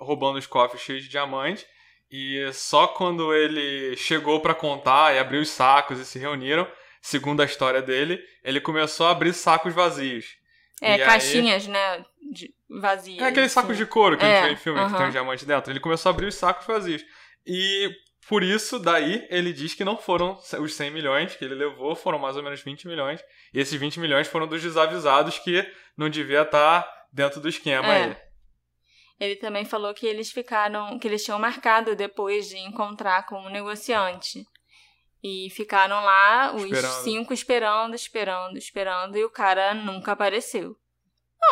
roubando 0.03 0.39
os 0.39 0.47
cofres 0.47 0.83
cheios 0.83 1.03
de 1.03 1.09
diamante. 1.09 1.67
E 2.11 2.51
só 2.53 2.87
quando 2.89 3.33
ele 3.35 3.97
chegou 3.97 4.41
pra 4.41 4.55
contar 4.55 5.15
e 5.15 5.19
abriu 5.19 5.41
os 5.41 5.49
sacos 5.49 5.99
e 5.99 6.05
se 6.05 6.19
reuniram, 6.19 6.67
segundo 7.01 7.41
a 7.41 7.45
história 7.47 7.81
dele, 7.81 8.23
ele 8.45 8.61
começou 8.61 9.07
a 9.07 9.11
abrir 9.13 9.33
sacos 9.33 9.73
vazios. 9.73 10.37
É, 10.83 10.91
E 10.99 11.01
aí- 11.01 11.07
caixinhas, 11.07 11.67
né, 11.67 12.05
de 12.33 12.53
vazias. 12.69 13.19
É 13.23 13.29
aqueles 13.29 13.53
sacos 13.53 13.77
de 13.77 13.87
couro 13.87 14.19
que 14.19 14.25
a 14.25 14.29
É, 14.29 14.35
gente 14.41 14.47
vê 14.49 14.53
em 14.53 14.57
filme 14.57 14.79
que 14.81 14.85
aham. 14.87 14.97
tem 14.99 15.07
um 15.07 15.11
diamante 15.11 15.47
dentro. 15.47 15.73
Ele 15.73 15.81
começou 15.81 16.11
a 16.11 16.13
abrir 16.13 16.27
os 16.27 16.35
sacos 16.35 16.67
vazios. 16.67 17.03
E 17.47 17.91
por 18.29 18.43
isso, 18.43 18.79
daí, 18.79 19.27
ele 19.31 19.53
diz 19.53 19.75
que 19.75 19.85
não 19.85 19.97
foram 19.97 20.39
os 20.61 20.75
100 20.75 20.91
milhões 20.91 21.35
que 21.35 21.45
ele 21.45 21.55
levou, 21.55 21.95
foram 21.97 22.19
mais 22.19 22.37
ou 22.37 22.43
menos 22.43 22.61
20 22.61 22.87
milhões. 22.89 23.23
E 23.55 23.61
esses 23.61 23.79
20 23.79 23.99
milhões 24.01 24.27
foram 24.29 24.47
dos 24.47 24.61
desavisados 24.63 25.39
que 25.39 25.67
não 25.97 26.09
devia 26.11 26.43
estar 26.43 26.87
dentro 27.13 27.41
do 27.41 27.49
esquema 27.49 27.89
É. 27.95 28.05
aí. 28.05 28.17
Ele 29.21 29.37
também 29.37 29.65
falou 29.65 29.95
que 29.95 30.07
eles 30.07 30.31
ficaram, 30.33 30.99
que 30.99 31.07
eles 31.07 31.25
tinham 31.25 31.39
marcado 31.39 31.95
depois 31.95 32.49
de 32.49 32.59
encontrar 32.59 33.25
com 33.27 33.37
o 33.43 33.49
negociante. 33.51 34.45
E 35.23 35.49
ficaram 35.51 36.03
lá 36.03 36.53
os 36.55 36.65
Esperando. 36.65 37.03
cinco 37.05 37.33
esperando, 37.33 37.95
esperando, 37.95 38.59
esperando, 38.59 39.17
e 39.17 39.25
o 39.25 39.31
cara 39.31 39.73
nunca 39.75 40.13
apareceu. 40.13 40.75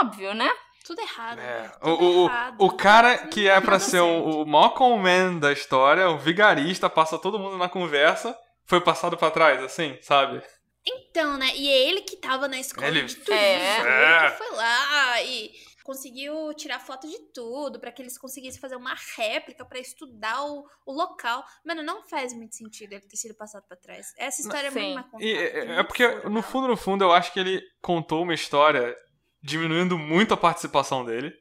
Óbvio, 0.03 0.35
né? 0.35 0.51
Tudo 0.85 1.01
errado. 1.01 1.39
É, 1.39 1.63
né? 1.63 1.73
o, 1.83 1.97
Tudo 1.97 2.05
o, 2.05 2.25
errado. 2.25 2.57
o 2.59 2.73
cara 2.77 3.19
Tudo 3.19 3.29
que 3.31 3.49
é 3.49 3.61
pra 3.61 3.73
nada 3.73 3.85
ser 3.85 4.01
o, 4.01 4.43
o 4.43 4.47
maior 4.47 4.71
conman 4.71 5.39
da 5.39 5.53
história, 5.53 6.09
o 6.09 6.19
vigarista, 6.19 6.91
passa 6.91 7.19
todo 7.19 7.39
mundo 7.39 7.57
na 7.59 7.69
conversa, 7.69 8.37
foi 8.67 8.81
passado 8.81 9.17
pra 9.17 9.31
trás, 9.31 9.63
assim, 9.63 9.97
sabe? 10.03 10.43
Então, 10.85 11.37
né? 11.37 11.53
E 11.55 11.69
é 11.69 11.89
ele 11.89 12.01
que 12.01 12.17
tava 12.17 12.49
na 12.49 12.59
escola 12.59 12.89
Ele- 12.89 13.03
de 13.05 13.15
tudo. 13.17 13.33
É. 13.33 13.79
Ele 13.81 14.31
que 14.31 14.37
foi 14.39 14.57
lá 14.57 15.23
e 15.23 15.51
conseguiu 15.83 16.53
tirar 16.55 16.79
foto 16.79 17.09
de 17.09 17.19
tudo 17.33 17.81
pra 17.81 17.93
que 17.93 18.03
eles 18.03 18.19
conseguissem 18.19 18.61
fazer 18.61 18.77
uma 18.77 18.95
réplica 19.17 19.65
pra 19.65 19.79
estudar 19.79 20.45
o, 20.45 20.67
o 20.87 20.93
local. 20.93 21.45
Mano, 21.65 21.83
não 21.83 22.03
faz 22.03 22.33
muito 22.33 22.55
sentido 22.55 22.93
ele 22.93 23.07
ter 23.07 23.17
sido 23.17 23.35
passado 23.35 23.65
pra 23.67 23.77
trás. 23.77 24.13
Essa 24.17 24.43
história 24.43 24.69
é 24.69 24.71
Sim. 24.71 24.81
muito 24.81 24.95
mais 24.95 25.07
contada. 25.07 25.25
E 25.25 25.37
é, 25.37 25.81
é 25.81 25.83
porque, 25.83 26.07
no 26.29 26.43
fundo, 26.43 26.69
no 26.69 26.77
fundo, 26.77 27.05
eu 27.05 27.13
acho 27.13 27.33
que 27.33 27.41
ele 27.41 27.63
contou 27.81 28.23
uma 28.23 28.35
história 28.35 28.97
diminuindo 29.43 29.99
muito 29.99 30.35
a 30.35 30.37
participação 30.37 31.05
dele 31.05 31.33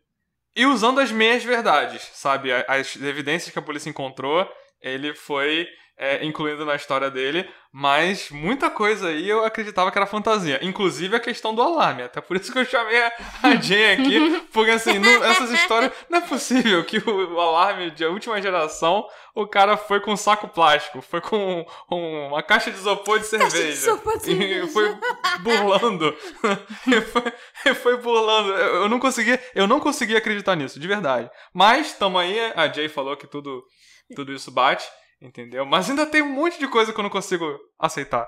e 0.56 0.66
usando 0.66 1.00
as 1.00 1.12
meias 1.12 1.44
verdades, 1.44 2.02
sabe? 2.14 2.52
As 2.68 2.96
evidências 2.96 3.52
que 3.52 3.60
a 3.60 3.62
polícia 3.62 3.90
encontrou, 3.90 4.48
ele 4.82 5.14
foi 5.14 5.68
é, 6.00 6.26
incluindo 6.26 6.66
na 6.66 6.76
história 6.76 7.12
dele, 7.12 7.46
mas 7.74 8.32
muita 8.32 8.70
coisa 8.70 9.10
aí 9.10 9.30
eu 9.30 9.44
acreditava 9.44 9.92
que 9.92 9.98
era 9.98 10.08
fantasia. 10.08 10.58
Inclusive 10.64 11.16
a 11.16 11.20
questão 11.20 11.54
do 11.54 11.62
alarme. 11.62 12.04
Até 12.04 12.22
por 12.22 12.38
isso 12.38 12.52
que 12.52 12.58
eu 12.58 12.66
chamei 12.66 13.00
a, 13.04 13.12
Jane 13.62 13.84
aqui, 14.08 14.48
porque 14.54 14.72
assim, 14.72 14.98
não- 14.98 15.24
essas 15.26 15.52
histórias. 15.52 15.92
Não 16.10 16.20
é 16.20 16.22
possível 16.22 16.84
que 16.86 16.98
o, 16.98 17.34
o 17.36 17.40
alarme 17.40 17.92
de 17.92 18.06
última 18.06 18.42
geração, 18.42 19.06
o 19.36 19.46
cara 19.46 19.76
foi 19.78 20.00
com 20.00 20.14
um 20.14 20.18
saco 20.18 20.48
plástico, 20.48 21.02
foi 21.02 21.20
com 21.22 21.66
um- 21.92 22.28
uma 22.30 22.42
caixa 22.42 22.72
de 22.72 22.78
isopor 22.78 23.20
de 23.20 23.28
Caixa 23.30 23.46
de 23.46 23.52
cerveja. 23.52 23.78
isopor 23.78 24.18
de 24.18 24.32
E 24.32 24.38
cerveja. 24.38 24.68
foi 24.68 24.96
burlando. 25.42 26.16
E 26.88 27.02
foi, 27.02 27.34
e 27.66 27.74
foi 27.76 27.98
burlando. 27.98 28.52
Eu 28.54 28.76
eu 28.84 28.90
não 28.90 29.00
conseguia, 29.00 29.40
eu 29.54 29.68
não 29.68 29.80
conseguia 29.80 30.18
acreditar 30.18 30.56
nisso, 30.56 30.80
de 30.80 30.88
verdade. 30.88 31.30
Mas 31.54 31.94
tamo 31.94 32.18
aí, 32.18 32.40
a 32.56 32.68
Jay 32.68 32.88
falou 32.88 33.16
que 33.18 33.28
tudo, 33.28 33.64
tudo 34.16 34.32
isso 34.34 34.50
bate, 34.50 34.88
entendeu? 35.22 35.66
Mas 35.66 35.90
ainda 35.90 36.06
tem 36.06 36.22
um 36.22 36.30
monte 36.30 36.60
de 36.60 36.68
coisa 36.68 36.94
que 36.94 37.00
eu 37.00 37.04
não 37.04 37.10
consigo 37.10 37.46
aceitar. 37.78 38.28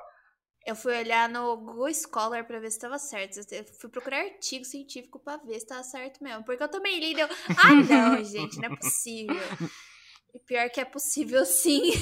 Eu 0.65 0.75
fui 0.75 0.95
olhar 0.95 1.27
no 1.27 1.57
Google 1.57 1.91
Scholar 1.93 2.45
pra 2.45 2.59
ver 2.59 2.69
se 2.69 2.79
tava 2.79 2.99
certo. 2.99 3.39
Eu 3.51 3.65
fui 3.79 3.89
procurar 3.89 4.19
artigo 4.19 4.63
científico 4.63 5.19
pra 5.19 5.37
ver 5.37 5.59
se 5.59 5.65
tava 5.65 5.83
certo 5.83 6.23
mesmo. 6.23 6.43
Porque 6.45 6.61
eu 6.61 6.69
também 6.69 6.99
li 6.99 7.11
e 7.11 7.15
deu. 7.15 7.27
Ah, 7.57 7.73
não, 7.89 8.23
gente, 8.23 8.57
não 8.57 8.71
é 8.71 8.75
possível. 8.75 9.41
E 10.33 10.39
pior 10.39 10.69
que 10.69 10.79
é 10.79 10.85
possível 10.85 11.45
sim. 11.45 11.91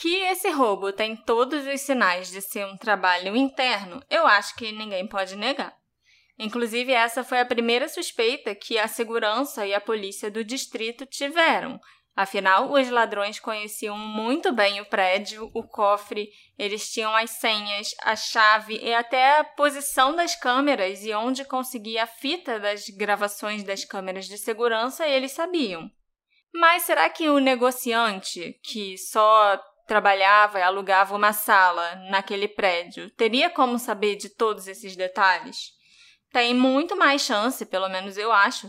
Que 0.00 0.14
esse 0.26 0.48
roubo 0.50 0.92
tem 0.92 1.16
todos 1.16 1.66
os 1.66 1.80
sinais 1.80 2.30
de 2.30 2.40
ser 2.40 2.64
um 2.64 2.76
trabalho 2.76 3.34
interno, 3.34 4.00
eu 4.08 4.28
acho 4.28 4.54
que 4.54 4.70
ninguém 4.70 5.08
pode 5.08 5.34
negar. 5.34 5.76
Inclusive, 6.38 6.92
essa 6.92 7.24
foi 7.24 7.40
a 7.40 7.44
primeira 7.44 7.88
suspeita 7.88 8.54
que 8.54 8.78
a 8.78 8.86
segurança 8.86 9.66
e 9.66 9.74
a 9.74 9.80
polícia 9.80 10.30
do 10.30 10.44
distrito 10.44 11.04
tiveram. 11.04 11.80
Afinal, 12.18 12.72
os 12.72 12.90
ladrões 12.90 13.38
conheciam 13.38 13.96
muito 13.96 14.50
bem 14.50 14.80
o 14.80 14.84
prédio, 14.84 15.48
o 15.54 15.62
cofre, 15.62 16.28
eles 16.58 16.90
tinham 16.90 17.14
as 17.14 17.30
senhas, 17.30 17.94
a 18.02 18.16
chave 18.16 18.76
e 18.82 18.92
até 18.92 19.38
a 19.38 19.44
posição 19.44 20.16
das 20.16 20.34
câmeras 20.34 21.04
e 21.04 21.14
onde 21.14 21.44
conseguir 21.44 21.96
a 21.96 22.08
fita 22.08 22.58
das 22.58 22.88
gravações 22.88 23.62
das 23.62 23.84
câmeras 23.84 24.26
de 24.26 24.36
segurança, 24.36 25.06
eles 25.06 25.30
sabiam. 25.30 25.88
Mas 26.52 26.82
será 26.82 27.08
que 27.08 27.28
o 27.28 27.38
negociante, 27.38 28.58
que 28.64 28.98
só 28.98 29.56
trabalhava 29.86 30.58
e 30.58 30.62
alugava 30.62 31.14
uma 31.14 31.32
sala 31.32 31.94
naquele 32.10 32.48
prédio, 32.48 33.10
teria 33.10 33.48
como 33.48 33.78
saber 33.78 34.16
de 34.16 34.28
todos 34.28 34.66
esses 34.66 34.96
detalhes? 34.96 35.70
Tem 36.32 36.52
muito 36.52 36.96
mais 36.96 37.22
chance, 37.22 37.64
pelo 37.64 37.88
menos 37.88 38.18
eu 38.18 38.32
acho, 38.32 38.68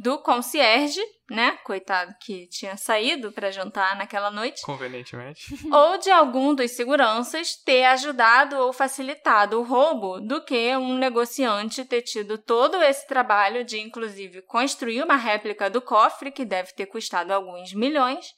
do 0.00 0.18
concierge, 0.18 1.00
né, 1.30 1.56
coitado 1.62 2.12
que 2.20 2.48
tinha 2.48 2.76
saído 2.76 3.30
para 3.30 3.52
jantar 3.52 3.96
naquela 3.96 4.32
noite, 4.32 4.62
Convenientemente. 4.62 5.54
ou 5.72 5.96
de 5.96 6.10
algum 6.10 6.54
dos 6.54 6.72
seguranças 6.72 7.54
ter 7.54 7.84
ajudado 7.84 8.56
ou 8.56 8.72
facilitado 8.72 9.60
o 9.60 9.62
roubo 9.62 10.20
do 10.20 10.44
que 10.44 10.76
um 10.76 10.98
negociante 10.98 11.84
ter 11.84 12.02
tido 12.02 12.36
todo 12.36 12.82
esse 12.82 13.06
trabalho 13.06 13.64
de, 13.64 13.78
inclusive, 13.78 14.42
construir 14.42 15.04
uma 15.04 15.14
réplica 15.14 15.70
do 15.70 15.80
cofre, 15.80 16.32
que 16.32 16.44
deve 16.44 16.72
ter 16.72 16.86
custado 16.86 17.32
alguns 17.32 17.72
milhões, 17.72 18.34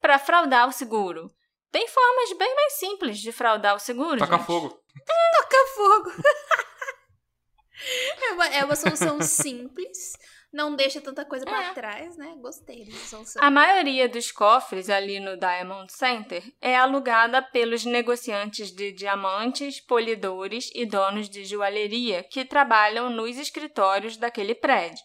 para 0.00 0.18
fraudar 0.18 0.68
o 0.68 0.72
seguro. 0.72 1.32
Tem 1.72 1.88
formas 1.88 2.38
bem 2.38 2.54
mais 2.54 2.74
simples 2.74 3.18
de 3.18 3.32
fraudar 3.32 3.74
o 3.74 3.80
seguro. 3.80 4.18
Taca 4.18 4.36
gente. 4.36 4.46
fogo. 4.46 4.68
Toca 4.68 5.66
fogo. 5.74 6.12
é, 8.22 8.32
uma, 8.32 8.46
é 8.46 8.64
uma 8.64 8.76
solução 8.76 9.20
simples. 9.20 10.12
Não 10.52 10.74
deixa 10.74 11.00
tanta 11.00 11.24
coisa 11.24 11.44
É. 11.48 11.74
trás, 11.74 12.16
né? 12.16 12.34
Gostei 12.38 12.84
dessa 12.84 13.06
solução. 13.06 13.42
A 13.42 13.50
maioria 13.50 14.08
dos 14.08 14.32
cofres 14.32 14.88
ali 14.88 15.20
no 15.20 15.36
Diamond 15.36 15.92
Center 15.92 16.42
é 16.60 16.76
alugada 16.76 17.42
pelos 17.42 17.84
negociantes 17.84 18.70
de 18.70 18.92
diamantes, 18.92 19.80
polidores 19.80 20.70
e 20.74 20.86
donos 20.86 21.28
de 21.28 21.44
joalheria 21.44 22.22
que 22.22 22.44
trabalham 22.44 23.10
nos 23.10 23.36
escritórios 23.36 24.16
daquele 24.16 24.54
prédio. 24.54 25.04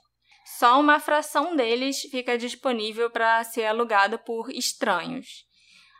Só 0.57 0.79
uma 0.79 0.99
fração 0.99 1.55
deles 1.55 2.01
fica 2.01 2.37
disponível 2.37 3.09
para 3.09 3.43
ser 3.43 3.65
alugada 3.65 4.17
por 4.17 4.49
estranhos. 4.51 5.45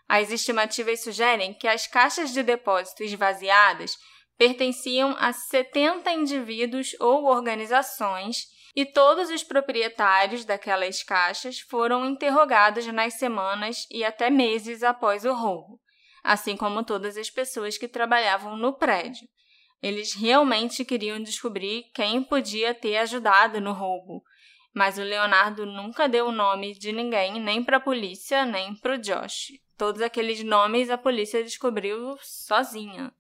As 0.08 0.32
estimativas 0.32 1.04
sugerem 1.04 1.54
que 1.54 1.68
as 1.68 1.88
caixas 1.88 2.32
de 2.32 2.44
depósito 2.44 3.04
esvaziadas 3.04 3.98
pertenciam 4.38 5.16
a 5.20 5.32
70 5.32 6.12
indivíduos 6.12 6.96
ou 7.00 7.26
organizações 7.26 8.48
e 8.76 8.86
todos 8.86 9.30
os 9.30 9.44
proprietários 9.44 10.46
daquelas 10.46 11.04
caixas 11.04 11.60
foram 11.60 12.06
interrogados 12.06 12.86
nas 12.88 13.16
semanas 13.16 13.86
e 13.92 14.04
até 14.04 14.30
meses 14.30 14.84
após 14.84 15.26
o 15.26 15.34
roubo, 15.34 15.80
assim 16.24 16.56
como 16.56 16.84
todas 16.84 17.18
as 17.18 17.30
pessoas 17.30 17.78
que 17.78 17.88
trabalhavam 17.88 18.56
no 18.56 18.74
prédio. 18.74 19.28
Eles 19.82 20.14
realmente 20.14 20.86
queriam 20.86 21.22
descobrir 21.22 21.86
quem 21.94 22.24
podia 22.24 22.74
ter 22.74 22.98
ajudado 22.98 23.60
no 23.60 23.74
roubo, 23.74 24.24
mas 24.74 24.98
o 24.98 25.04
Leonardo 25.04 25.66
nunca 25.66 26.08
deu 26.08 26.28
o 26.28 26.32
nome 26.32 26.78
de 26.78 26.92
ninguém, 26.92 27.40
nem 27.40 27.64
para 27.64 27.78
a 27.78 27.82
polícia, 27.82 28.46
nem 28.46 28.76
para 28.76 28.94
o 28.94 28.98
Josh. 28.98 29.48
Todos 29.78 30.02
aqueles 30.02 30.44
nomes 30.44 30.90
a 30.90 30.98
polícia 30.98 31.44
descobriu 31.44 32.16
sozinha. 32.22 33.12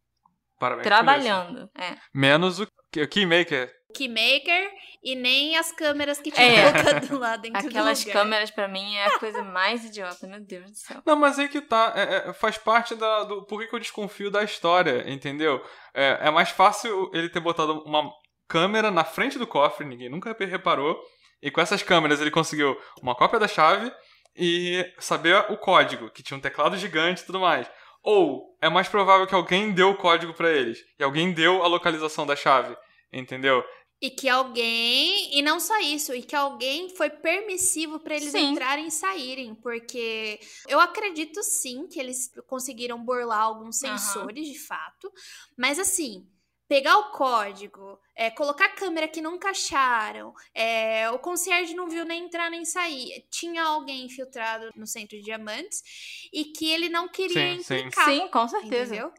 Parabéns. 0.59 0.85
Trabalhando, 0.85 1.69
é. 1.75 1.97
Menos 2.13 2.59
o, 2.59 2.63
o 2.63 3.07
Keymaker. 3.07 3.73
Keymaker 3.91 4.69
e 5.03 5.15
nem 5.15 5.57
as 5.57 5.71
câmeras 5.71 6.19
que 6.19 6.31
tinha 6.31 6.47
É. 6.47 6.71
colocado 6.83 7.19
lá 7.19 7.37
dentro 7.37 7.67
Aquelas 7.67 7.99
do 8.03 8.07
lugar. 8.07 8.21
câmeras 8.21 8.51
pra 8.51 8.67
mim 8.67 8.95
é 8.95 9.05
a 9.05 9.19
coisa 9.19 9.41
mais 9.43 9.83
idiota, 9.85 10.27
meu 10.27 10.39
Deus 10.39 10.69
do 10.71 10.75
céu. 10.77 11.01
Não, 11.05 11.15
mas 11.15 11.37
aí 11.39 11.47
que 11.49 11.61
tá. 11.61 11.93
é- 11.95 12.29
é- 12.29 12.33
faz 12.33 12.57
parte 12.57 12.95
da, 12.95 13.23
do. 13.23 13.43
Por 13.45 13.59
que 13.61 13.67
que 13.67 13.75
eu 13.75 13.79
desconfio 13.79 14.29
da 14.31 14.43
história, 14.43 15.03
entendeu? 15.09 15.63
É, 15.93 16.19
é 16.27 16.31
mais 16.31 16.49
fácil 16.49 17.09
ele 17.13 17.29
ter 17.29 17.39
botado 17.39 17.83
uma 17.85 18.09
câmera 18.47 18.91
na 18.91 19.03
frente 19.03 19.39
do 19.39 19.47
cofre, 19.47 19.85
ninguém 19.85 20.09
nunca 20.09 20.35
reparou. 20.39 20.99
E 21.41 21.49
com 21.49 21.59
essas 21.61 21.81
câmeras 21.81 22.21
ele 22.21 22.29
conseguiu 22.29 22.77
uma 23.01 23.15
cópia 23.15 23.39
da 23.39 23.47
chave 23.47 23.91
e 24.35 24.85
saber 24.99 25.35
o 25.49 25.57
código, 25.57 26.09
que 26.11 26.21
tinha 26.21 26.37
um 26.37 26.41
teclado 26.41 26.77
gigante 26.77 27.23
e 27.23 27.25
tudo 27.25 27.39
mais. 27.39 27.69
Ou 28.03 28.55
é 28.61 28.69
mais 28.69 28.87
provável 28.87 29.25
que 29.27 29.35
alguém 29.35 29.71
deu 29.71 29.89
o 29.91 29.95
código 29.97 30.33
pra 30.33 30.49
eles 30.51 30.79
e 30.99 31.03
alguém 31.03 31.31
deu 31.33 31.63
a 31.63 31.67
localização 31.67 32.25
da 32.25 32.35
chave, 32.35 32.75
entendeu? 33.11 33.63
E 34.01 34.09
que 34.09 34.27
alguém, 34.27 35.37
e 35.37 35.41
não 35.43 35.59
só 35.59 35.79
isso, 35.79 36.13
e 36.13 36.23
que 36.23 36.35
alguém 36.35 36.89
foi 36.89 37.09
permissivo 37.09 37.99
pra 37.99 38.15
eles 38.15 38.31
Sim. 38.31 38.53
entrarem 38.53 38.87
e 38.87 38.91
saírem, 38.91 39.53
porque 39.53 40.39
eu 40.67 40.79
acredito 40.79 41.43
sim 41.43 41.87
que 41.87 41.99
eles 41.99 42.31
conseguiram 42.47 43.03
burlar 43.03 43.41
alguns 43.41 43.77
sensores 43.77 44.47
de 44.47 44.57
fato, 44.57 45.11
mas 45.55 45.77
assim, 45.77 46.27
pegar 46.71 46.97
o 46.97 47.11
código, 47.11 47.99
é, 48.15 48.31
colocar 48.31 48.69
câmera 48.69 49.05
que 49.05 49.21
nunca 49.21 49.49
acharam, 49.49 50.33
é, 50.53 51.11
o 51.11 51.19
concierge 51.19 51.75
não 51.75 51.89
viu 51.89 52.05
nem 52.05 52.23
entrar 52.23 52.49
nem 52.49 52.63
sair, 52.63 53.27
tinha 53.29 53.61
alguém 53.61 54.05
infiltrado 54.05 54.69
no 54.75 54.87
centro 54.87 55.17
de 55.17 55.23
diamantes 55.23 55.83
e 56.31 56.45
que 56.45 56.71
ele 56.71 56.87
não 56.87 57.09
queria 57.09 57.55
Sim, 57.55 57.61
sim. 57.61 57.79
implicar. 57.81 58.05
Sim, 58.05 58.27
com 58.29 58.47
certeza. 58.47 58.95
Entendeu? 58.95 59.13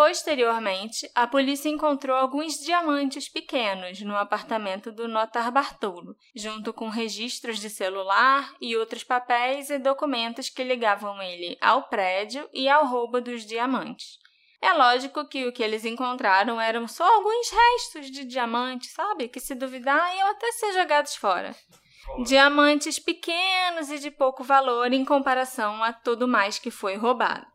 Posteriormente, 0.00 1.10
a 1.14 1.26
polícia 1.26 1.68
encontrou 1.68 2.16
alguns 2.16 2.54
diamantes 2.54 3.28
pequenos 3.28 4.00
no 4.00 4.16
apartamento 4.16 4.90
do 4.90 5.06
Notar 5.06 5.52
Bartolo, 5.52 6.16
junto 6.34 6.72
com 6.72 6.88
registros 6.88 7.58
de 7.58 7.68
celular 7.68 8.50
e 8.62 8.74
outros 8.78 9.04
papéis 9.04 9.68
e 9.68 9.78
documentos 9.78 10.48
que 10.48 10.64
ligavam 10.64 11.20
ele 11.20 11.54
ao 11.60 11.82
prédio 11.90 12.48
e 12.50 12.66
ao 12.66 12.86
roubo 12.86 13.20
dos 13.20 13.44
diamantes. 13.44 14.16
É 14.62 14.72
lógico 14.72 15.28
que 15.28 15.46
o 15.46 15.52
que 15.52 15.62
eles 15.62 15.84
encontraram 15.84 16.58
eram 16.58 16.88
só 16.88 17.04
alguns 17.04 17.50
restos 17.50 18.10
de 18.10 18.24
diamante, 18.24 18.86
sabe? 18.86 19.28
Que 19.28 19.38
se 19.38 19.54
duvidar 19.54 20.16
iam 20.16 20.30
até 20.30 20.50
ser 20.52 20.72
jogados 20.72 21.14
fora. 21.14 21.54
Diamantes 22.24 22.98
pequenos 22.98 23.90
e 23.90 23.98
de 23.98 24.10
pouco 24.10 24.42
valor 24.42 24.94
em 24.94 25.04
comparação 25.04 25.84
a 25.84 25.92
tudo 25.92 26.26
mais 26.26 26.58
que 26.58 26.70
foi 26.70 26.96
roubado. 26.96 27.46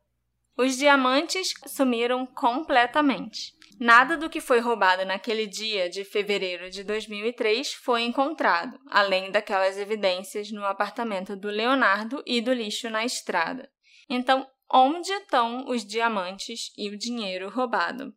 Os 0.58 0.78
diamantes 0.78 1.54
sumiram 1.68 2.26
completamente. 2.26 3.54
Nada 3.78 4.16
do 4.16 4.30
que 4.30 4.40
foi 4.40 4.60
roubado 4.62 5.04
naquele 5.04 5.46
dia 5.46 5.90
de 5.90 6.06
fevereiro 6.06 6.70
de 6.70 6.82
2003 6.84 7.74
foi 7.74 8.04
encontrado, 8.04 8.80
além 8.88 9.32
daquelas 9.32 9.78
evidências 9.78 10.50
no 10.50 10.66
apartamento 10.66 11.36
do 11.36 11.50
Leonardo 11.50 12.24
e 12.26 12.40
do 12.40 12.54
lixo 12.54 12.90
na 12.90 13.04
estrada. 13.04 13.70
Então, 14.10 14.48
onde 14.72 15.12
estão 15.12 15.68
os 15.68 15.86
diamantes 15.86 16.72
e 16.78 16.90
o 16.90 16.98
dinheiro 16.98 17.50
roubado? 17.50 18.16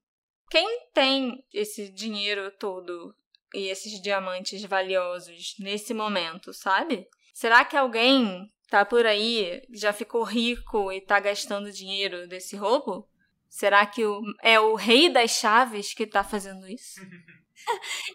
Quem 0.49 0.87
tem 0.95 1.45
esse 1.53 1.91
dinheiro 1.91 2.53
todo 2.53 3.15
e 3.53 3.69
esses 3.69 4.01
diamantes 4.01 4.63
valiosos 4.63 5.57
nesse 5.59 5.93
momento, 5.93 6.53
sabe? 6.53 7.09
Será 7.35 7.65
que 7.65 7.77
alguém 7.77 8.49
tá 8.69 8.85
por 8.85 9.07
aí, 9.07 9.63
já 9.71 9.93
ficou 9.93 10.23
rico 10.23 10.93
e 10.93 11.01
tá 11.01 11.19
gastando 11.19 11.73
dinheiro 11.73 12.29
desse 12.29 12.57
roubo? 12.57 13.09
Será 13.49 13.85
que 13.87 14.05
o, 14.05 14.21
é 14.43 14.61
o 14.61 14.75
rei 14.75 15.09
das 15.09 15.31
chaves 15.31 15.95
que 15.95 16.07
tá 16.07 16.23
fazendo 16.23 16.67
isso? 16.69 17.01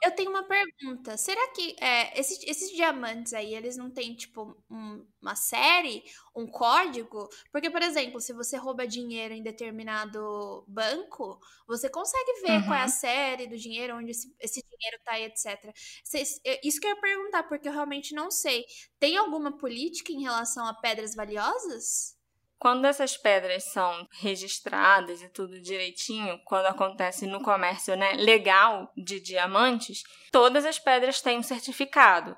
Eu 0.04 0.12
tenho 0.16 0.30
uma 0.30 0.44
pergunta. 0.48 1.18
Será 1.18 1.48
que 1.54 1.76
é, 1.80 2.20
esses, 2.20 2.41
esses 2.44 2.72
diamantes 2.72 3.34
aí, 3.34 3.54
eles 3.56 3.78
não 3.78 3.89
têm, 3.91 4.16
tipo, 4.16 4.56
um- 4.70 5.06
uma 5.22 5.36
série, 5.36 6.04
um 6.36 6.46
código? 6.48 7.28
Porque, 7.52 7.70
por 7.70 7.82
exemplo, 7.82 8.20
se 8.20 8.34
você 8.34 8.58
rouba 8.58 8.88
dinheiro 8.88 9.34
em 9.34 9.44
determinado 9.44 10.64
banco, 10.68 11.39
você 11.68 11.89
consegue 11.89 12.41
ver 12.41 12.64
qual 12.66 12.74
é 12.78 12.82
a 12.82 12.84
Uhum. 12.84 12.88
série 12.89 13.48
do 13.48 13.58
dinheiro, 13.58 13.96
onde 13.98 14.12
esse, 14.12 14.34
esse 14.39 14.62
dinheiro 14.70 14.98
tá 15.04 15.20
e 15.20 15.24
etc. 15.26 15.74
Cês- 16.04 16.39
é, 16.46 16.60
Isso 16.68 16.80
que 16.80 16.88
eu 16.88 16.91
ia 16.91 17.02
perguntar, 17.02 17.44
porque 17.44 17.68
eu 17.68 17.74
realmente 17.74 18.14
não 18.14 18.30
sei. 18.32 18.66
Tem 19.00 19.18
alguma 19.18 19.58
política 19.58 20.12
em 20.12 20.22
relação 20.24 20.66
a 20.68 20.74
pedras 20.74 21.16
valiosas? 21.16 22.16
Quando 22.60 22.86
essas 22.86 23.18
pedras 23.18 23.66
são 23.66 24.08
registradas 24.12 25.22
e 25.22 25.30
tudo 25.30 25.60
direitinho, 25.60 26.39
quando 26.45 26.68
acontece 26.68 27.28
no 27.28 27.41
comércio 27.41 27.95
né, 27.95 28.14
legal 28.14 28.91
de 28.95 29.20
diamantes, 29.20 30.04
todas 30.32 30.66
as 30.66 30.80
pedras 30.80 31.22
têm 31.22 31.38
um 31.38 31.43
certificado. 31.43 32.38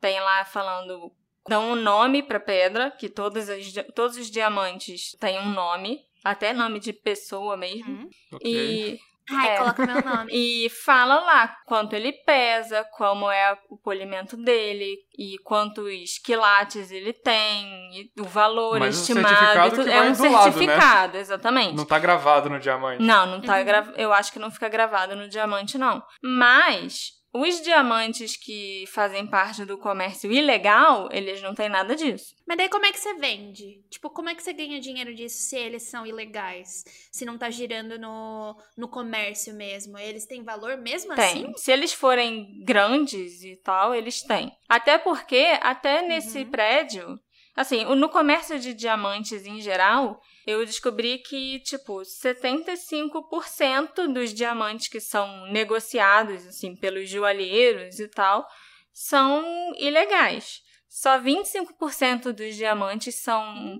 Tem 0.00 0.18
lá 0.20 0.44
falando, 0.44 1.12
dão 1.48 1.72
um 1.72 1.76
nome 1.76 2.22
para 2.22 2.40
pedra, 2.40 2.90
que 2.90 3.08
todas 3.08 3.48
as, 3.48 3.72
todos 3.94 4.16
os 4.16 4.30
diamantes 4.30 5.12
têm 5.20 5.38
um 5.38 5.50
nome, 5.50 6.04
até 6.24 6.52
nome 6.52 6.80
de 6.80 6.92
pessoa 6.92 7.56
mesmo. 7.56 7.92
Hum? 7.92 8.10
Ok. 8.32 8.50
E 8.50 8.98
Ai, 9.30 9.48
É. 9.50 9.56
coloca 9.58 9.86
meu 9.86 10.02
nome. 10.02 10.30
E 10.32 10.68
fala 10.70 11.20
lá 11.20 11.56
quanto 11.66 11.94
ele 11.94 12.12
pesa, 12.12 12.84
como 12.96 13.30
é 13.30 13.56
o 13.70 13.76
polimento 13.78 14.36
dele 14.36 14.96
e 15.18 15.38
quantos 15.44 16.18
quilates 16.24 16.90
ele 16.90 17.12
tem, 17.12 17.90
e 18.16 18.20
o 18.20 18.24
valor 18.24 18.78
Mas 18.80 18.98
estimado. 18.98 19.28
certificado 19.28 19.70
tudo. 19.76 19.84
que 19.84 19.90
é 19.90 19.98
vai 19.98 20.08
um 20.10 20.12
do 20.12 20.22
lado, 20.24 20.32
né? 20.34 20.52
certificado, 20.52 21.16
exatamente. 21.16 21.76
Não 21.76 21.84
tá 21.86 21.98
gravado 21.98 22.50
no 22.50 22.58
diamante. 22.60 23.02
Não, 23.02 23.26
não 23.26 23.40
tá 23.40 23.58
Uhum. 23.58 23.64
gra... 23.64 23.92
Eu 23.96 24.12
acho 24.12 24.32
que 24.32 24.38
não 24.38 24.50
fica 24.50 24.68
gravado 24.68 25.16
no 25.16 25.28
diamante, 25.28 25.78
não. 25.78 26.02
Mas 26.22 27.10
os 27.34 27.60
diamantes 27.60 28.36
que 28.36 28.84
fazem 28.92 29.26
parte 29.26 29.64
do 29.64 29.76
comércio 29.76 30.30
ilegal, 30.30 31.08
eles 31.10 31.42
não 31.42 31.52
têm 31.54 31.68
nada 31.68 31.96
disso. 31.96 32.34
Mas 32.46 32.56
daí 32.56 32.68
como 32.68 32.86
é 32.86 32.92
que 32.92 33.00
você 33.00 33.14
vende? 33.14 33.82
Tipo, 33.90 34.08
como 34.10 34.28
é 34.28 34.34
que 34.36 34.42
você 34.42 34.52
ganha 34.52 34.78
dinheiro 34.78 35.12
disso 35.14 35.38
se 35.48 35.56
eles 35.56 35.82
são 35.82 36.06
ilegais? 36.06 36.84
Se 37.10 37.24
não 37.24 37.36
tá 37.36 37.50
girando 37.50 37.98
no, 37.98 38.56
no 38.76 38.86
comércio 38.88 39.52
mesmo? 39.54 39.98
Eles 39.98 40.26
têm 40.26 40.44
valor 40.44 40.76
mesmo 40.76 41.14
Tem. 41.14 41.24
assim? 41.24 41.52
Se 41.56 41.72
eles 41.72 41.92
forem 41.92 42.62
grandes 42.64 43.42
e 43.42 43.56
tal, 43.56 43.94
eles 43.94 44.22
têm. 44.22 44.52
Até 44.68 44.96
porque, 44.98 45.58
até 45.60 46.02
nesse 46.02 46.38
Uhum. 46.44 46.50
prédio, 46.50 47.20
assim, 47.54 47.84
no 47.84 48.08
comércio 48.08 48.58
de 48.58 48.74
diamantes 48.74 49.46
em 49.46 49.60
geral, 49.60 50.20
eu 50.46 50.64
descobri 50.64 51.18
que, 51.18 51.60
tipo, 51.60 52.02
75% 52.02 54.12
dos 54.12 54.34
diamantes 54.34 54.88
que 54.88 55.00
são 55.00 55.46
negociados, 55.46 56.46
assim, 56.46 56.76
pelos 56.76 57.08
joalheiros 57.08 57.98
e 57.98 58.08
tal, 58.08 58.46
são 58.92 59.72
ilegais. 59.76 60.62
Só 60.88 61.18
25% 61.18 62.32
dos 62.32 62.54
diamantes 62.54 63.16
são 63.16 63.78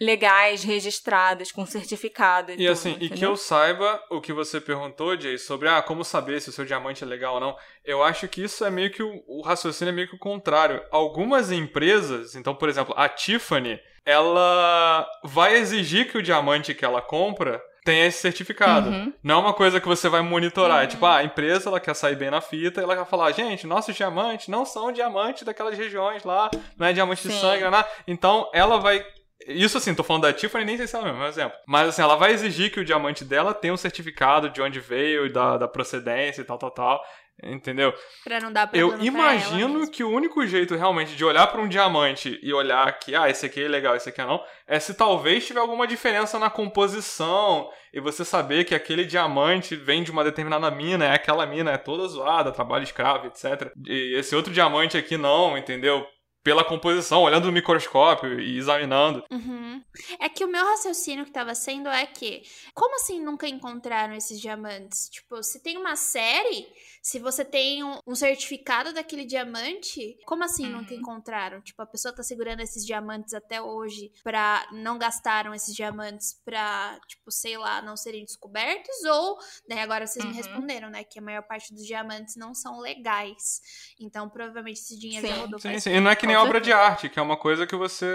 legais, 0.00 0.62
registrados, 0.64 1.52
com 1.52 1.66
certificado 1.66 2.50
e, 2.52 2.54
E 2.54 2.56
tudo, 2.58 2.70
assim, 2.70 2.92
e 2.92 2.98
que 3.00 3.04
entendeu? 3.06 3.30
eu 3.30 3.36
saiba 3.36 4.02
o 4.10 4.20
que 4.20 4.32
você 4.32 4.60
perguntou, 4.60 5.20
Jay, 5.20 5.36
sobre 5.38 5.68
ah, 5.68 5.82
como 5.82 6.02
saber 6.04 6.40
se 6.40 6.48
o 6.48 6.52
seu 6.52 6.64
diamante 6.64 7.04
é 7.04 7.06
legal 7.06 7.34
ou 7.34 7.40
não. 7.40 7.56
Eu 7.84 8.02
acho 8.02 8.26
que 8.28 8.42
isso 8.42 8.64
é 8.64 8.70
meio 8.70 8.90
que 8.90 9.02
o, 9.02 9.22
o 9.28 9.42
raciocínio 9.42 9.92
é 9.92 9.94
meio 9.94 10.08
que 10.08 10.14
o 10.14 10.18
contrário. 10.18 10.82
Algumas 10.90 11.52
empresas, 11.52 12.34
então, 12.34 12.54
por 12.54 12.68
exemplo, 12.68 12.94
a 12.96 13.08
Tiffany, 13.08 13.78
ela 14.04 15.06
vai 15.24 15.56
exigir 15.56 16.10
que 16.10 16.18
o 16.18 16.22
diamante 16.22 16.74
que 16.74 16.84
ela 16.84 17.02
compra 17.02 17.60
tenha 17.84 18.06
esse 18.06 18.18
certificado. 18.18 18.90
Uhum. 18.90 19.12
Não 19.22 19.36
é 19.36 19.38
uma 19.38 19.54
coisa 19.54 19.80
que 19.80 19.88
você 19.88 20.08
vai 20.08 20.20
monitorar. 20.20 20.80
É 20.80 20.82
Uhum. 20.82 20.88
tipo, 20.88 21.06
ah, 21.06 21.16
a 21.16 21.24
empresa 21.24 21.68
ela 21.70 21.80
quer 21.80 21.94
sair 21.94 22.14
bem 22.16 22.30
na 22.30 22.40
fita, 22.40 22.80
ela 22.80 22.94
vai 22.94 23.04
falar, 23.06 23.32
gente, 23.32 23.66
nossos 23.66 23.94
diamantes 23.96 24.48
não 24.48 24.64
são 24.64 24.92
diamantes 24.92 25.42
daquelas 25.44 25.76
regiões 25.76 26.22
lá, 26.24 26.50
não 26.76 26.86
é 26.86 26.92
diamante 26.92 27.26
de 27.26 27.32
Sim. 27.34 27.40
sangue, 27.40 27.60
não 27.60 27.68
é 27.68 27.70
nada. 27.70 27.88
Então, 28.06 28.50
ela 28.52 28.78
vai. 28.78 29.04
Isso 29.46 29.78
assim, 29.78 29.94
tô 29.94 30.02
falando 30.02 30.22
da 30.22 30.32
Tiffany, 30.32 30.64
nem 30.64 30.76
sei 30.76 30.86
se 30.86 30.96
é 30.96 30.98
o 30.98 31.04
mesmo 31.04 31.24
exemplo. 31.24 31.56
Mas 31.66 31.88
assim, 31.88 32.02
ela 32.02 32.16
vai 32.16 32.32
exigir 32.32 32.70
que 32.70 32.80
o 32.80 32.84
diamante 32.84 33.24
dela 33.24 33.54
tenha 33.54 33.72
um 33.72 33.76
certificado 33.76 34.50
de 34.50 34.60
onde 34.60 34.80
veio 34.80 35.26
e 35.26 35.32
da, 35.32 35.56
da 35.56 35.68
procedência 35.68 36.42
e 36.42 36.44
tal, 36.44 36.58
tal, 36.58 36.70
tal. 36.70 37.02
Entendeu? 37.42 37.94
Pra 38.22 38.38
não 38.38 38.52
dar 38.52 38.68
Eu 38.74 38.88
problema 38.88 39.18
ela 39.18 39.34
imagino 39.34 39.90
que 39.90 40.04
o 40.04 40.10
único 40.10 40.46
jeito 40.46 40.76
realmente 40.76 41.16
de 41.16 41.24
olhar 41.24 41.46
pra 41.46 41.60
um 41.60 41.68
diamante 41.68 42.38
e 42.42 42.52
olhar 42.52 42.98
que, 42.98 43.14
ah, 43.14 43.30
esse 43.30 43.46
aqui 43.46 43.64
é 43.64 43.68
legal, 43.68 43.96
esse 43.96 44.10
aqui 44.10 44.20
é 44.20 44.26
não, 44.26 44.44
é 44.66 44.78
se 44.78 44.92
talvez 44.92 45.46
tiver 45.46 45.60
alguma 45.60 45.86
diferença 45.86 46.38
na 46.38 46.50
composição 46.50 47.70
e 47.94 48.00
você 48.00 48.26
saber 48.26 48.64
que 48.64 48.74
aquele 48.74 49.06
diamante 49.06 49.74
vem 49.74 50.02
de 50.02 50.10
uma 50.10 50.22
determinada 50.22 50.70
mina, 50.70 51.06
é 51.06 51.14
aquela 51.14 51.46
mina 51.46 51.70
é 51.70 51.78
toda 51.78 52.06
zoada, 52.08 52.52
trabalho 52.52 52.84
escravo, 52.84 53.28
etc. 53.28 53.72
E 53.86 54.18
esse 54.18 54.36
outro 54.36 54.52
diamante 54.52 54.98
aqui 54.98 55.16
não, 55.16 55.56
entendeu? 55.56 56.06
Pela 56.42 56.64
composição, 56.64 57.22
olhando 57.22 57.46
no 57.46 57.52
microscópio 57.52 58.40
e 58.40 58.56
examinando. 58.56 59.22
Uhum. 59.30 59.82
É 60.18 60.28
que 60.28 60.44
o 60.44 60.48
meu 60.48 60.64
raciocínio 60.64 61.24
que 61.24 61.30
tava 61.30 61.54
sendo 61.54 61.88
é 61.88 62.06
que, 62.06 62.42
como 62.74 62.96
assim 62.96 63.22
nunca 63.22 63.46
encontraram 63.46 64.14
esses 64.14 64.40
diamantes? 64.40 65.08
Tipo, 65.10 65.42
se 65.42 65.60
tem 65.62 65.76
uma 65.76 65.96
série, 65.96 66.66
se 67.02 67.18
você 67.18 67.44
tem 67.44 67.82
um, 67.82 67.98
um 68.06 68.14
certificado 68.14 68.92
daquele 68.92 69.24
diamante, 69.24 70.16
como 70.26 70.44
assim 70.44 70.68
nunca 70.68 70.92
Uhum. 70.92 71.00
encontraram? 71.00 71.60
Tipo, 71.62 71.82
a 71.82 71.86
pessoa 71.86 72.14
tá 72.14 72.22
segurando 72.22 72.60
esses 72.60 72.84
diamantes 72.84 73.32
até 73.34 73.60
hoje 73.60 74.10
pra 74.22 74.66
não 74.72 74.98
gastaram 74.98 75.54
esses 75.54 75.74
diamantes 75.74 76.40
pra, 76.44 76.98
tipo, 77.08 77.30
sei 77.30 77.56
lá, 77.56 77.80
não 77.82 77.96
serem 77.96 78.24
descobertos? 78.24 79.02
Ou, 79.04 79.38
né, 79.68 79.82
agora 79.82 80.06
vocês 80.06 80.24
me 80.24 80.30
Uhum. 80.30 80.36
responderam, 80.36 80.90
né, 80.90 81.02
que 81.04 81.18
a 81.18 81.22
maior 81.22 81.42
parte 81.42 81.72
dos 81.72 81.86
diamantes 81.86 82.36
não 82.36 82.54
são 82.54 82.80
legais. 82.80 83.60
Então, 83.98 84.28
provavelmente 84.28 84.80
esse 84.80 84.98
dinheiro 84.98 85.26
já 85.26 85.34
Sim. 85.34 85.40
rodou 85.40 85.58
Sim, 85.58 85.78
sim. 85.80 85.90
E 85.90 86.00
não 86.00 86.10
é 86.10 86.16
que 86.16 86.26
nem 86.26 86.36
obra 86.36 86.60
de 86.60 86.72
arte, 86.72 87.08
que 87.08 87.18
é 87.18 87.22
uma 87.22 87.36
coisa 87.36 87.66
que 87.66 87.76
você. 87.76 88.06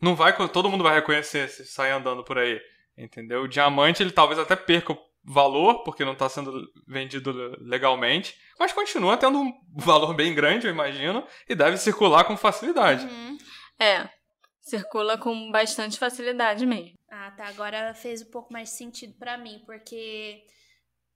Não 0.00 0.16
vai. 0.16 0.34
Todo 0.48 0.68
mundo 0.68 0.82
vai 0.82 0.94
reconhecer 0.94 1.48
se 1.48 1.64
sair 1.64 1.92
andando 1.92 2.24
por 2.24 2.36
aí. 2.38 2.60
Entendeu? 2.98 3.42
O 3.42 3.48
diamante, 3.48 4.02
ele 4.02 4.10
talvez 4.10 4.38
até 4.38 4.54
perca 4.56 4.92
o 4.92 4.98
valor, 5.24 5.82
porque 5.84 6.04
não 6.04 6.12
está 6.12 6.28
sendo 6.28 6.66
vendido 6.86 7.32
legalmente, 7.60 8.36
mas 8.58 8.72
continua 8.72 9.16
tendo 9.16 9.38
um 9.38 9.52
valor 9.76 10.14
bem 10.14 10.34
grande, 10.34 10.66
eu 10.66 10.72
imagino, 10.72 11.26
e 11.48 11.54
deve 11.54 11.76
circular 11.76 12.24
com 12.24 12.36
facilidade. 12.36 13.06
Uhum. 13.06 13.38
É. 13.80 14.08
Circula 14.60 15.18
com 15.18 15.50
bastante 15.50 15.98
facilidade 15.98 16.64
mesmo. 16.64 16.94
Ah, 17.10 17.32
tá. 17.32 17.46
Agora 17.48 17.94
fez 17.94 18.22
um 18.22 18.30
pouco 18.30 18.52
mais 18.52 18.70
sentido 18.70 19.14
pra 19.18 19.36
mim, 19.36 19.60
porque. 19.66 20.40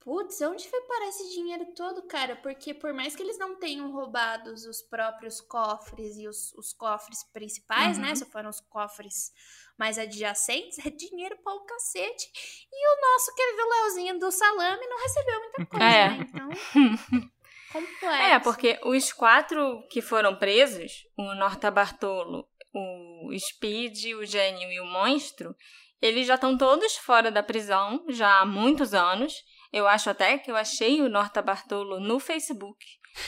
Putz, 0.07 0.41
onde 0.43 0.69
foi 0.69 0.81
parar 0.83 1.09
esse 1.09 1.35
dinheiro 1.35 1.67
todo, 1.75 2.01
cara? 2.07 2.37
Porque 2.37 2.73
por 2.73 2.95
mais 2.95 3.17
que 3.17 3.23
eles 3.25 3.37
não 3.41 3.57
tenham 3.59 3.91
roubado 3.91 4.53
os 4.53 4.81
próprios 4.83 5.41
cofres 5.41 6.17
e 6.17 6.29
os, 6.29 6.53
os 6.55 6.73
cofres 6.73 7.25
principais, 7.33 7.97
Uhum. 7.99 8.05
né? 8.05 8.15
Só 8.15 8.25
foram 8.27 8.49
os 8.51 8.61
cofres 8.61 9.33
mais 9.77 9.99
adjacentes, 9.99 10.79
é 10.87 10.91
dinheiro 10.91 11.37
pra 11.43 11.53
um 11.55 11.67
cacete. 11.67 12.25
E 12.73 12.89
o 12.89 13.01
nosso 13.01 13.35
querido 13.35 13.69
Leozinho 13.69 14.19
do 14.21 14.31
salame 14.31 14.87
não 14.87 14.99
recebeu 15.03 15.41
muita 15.41 15.67
coisa, 15.67 15.85
É. 15.85 16.09
né? 16.11 16.19
Então. 16.31 16.49
complexo. 17.73 18.07
É, 18.23 18.39
porque 18.39 18.79
os 18.85 19.13
quatro 19.13 19.83
que 19.91 20.01
foram 20.01 20.37
presos, 20.37 21.05
o 21.19 21.35
Norta 21.35 21.69
Bartolo, 21.69 22.49
o 22.73 23.31
Speed, 23.37 24.15
o 24.15 24.25
Gênio 24.25 24.71
e 24.71 24.81
o 24.81 24.87
Monstro, 24.87 25.53
eles 26.01 26.29
já 26.29 26.37
estão 26.37 26.57
todos 26.57 26.97
fora 26.97 27.29
da 27.33 27.43
prisão 27.43 28.05
já 28.09 28.39
há 28.41 28.47
muitos 28.47 28.95
anos. 28.95 29.35
Eu 29.77 29.87
acho 29.87 30.09
até 30.09 30.39
que 30.39 30.51
eu 30.51 30.57
achei 30.57 31.03
o 31.03 31.09
Norta 31.09 31.43
Bartolo 31.43 32.01
no 32.01 32.19
Facebook, 32.19 32.83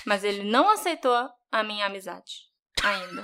mas 0.07 0.25
ele 0.25 0.43
não 0.43 0.71
aceitou 0.71 1.29
a 1.53 1.63
minha 1.63 1.85
amizade 1.85 2.33
ainda. 2.83 3.23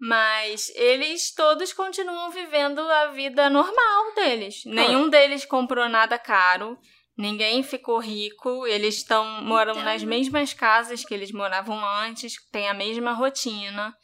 Mas 0.00 0.70
eles 0.74 1.32
todos 1.32 1.72
continuam 1.72 2.32
vivendo 2.32 2.80
a 2.80 3.12
vida 3.12 3.48
normal 3.48 4.12
deles. 4.16 4.64
Nenhum 4.66 5.08
deles 5.08 5.44
comprou 5.44 5.88
nada 5.88 6.18
caro. 6.18 6.76
Ninguém 7.16 7.62
ficou 7.62 8.00
rico, 8.00 8.66
eles 8.66 8.96
estão 8.96 9.40
moram 9.42 9.76
nas 9.76 10.02
mesmas 10.02 10.52
casas 10.52 11.04
que 11.04 11.14
eles 11.14 11.30
moravam 11.30 11.78
antes, 11.84 12.34
têm 12.50 12.68
a 12.68 12.74
mesma 12.74 13.12
rotina. 13.12 13.96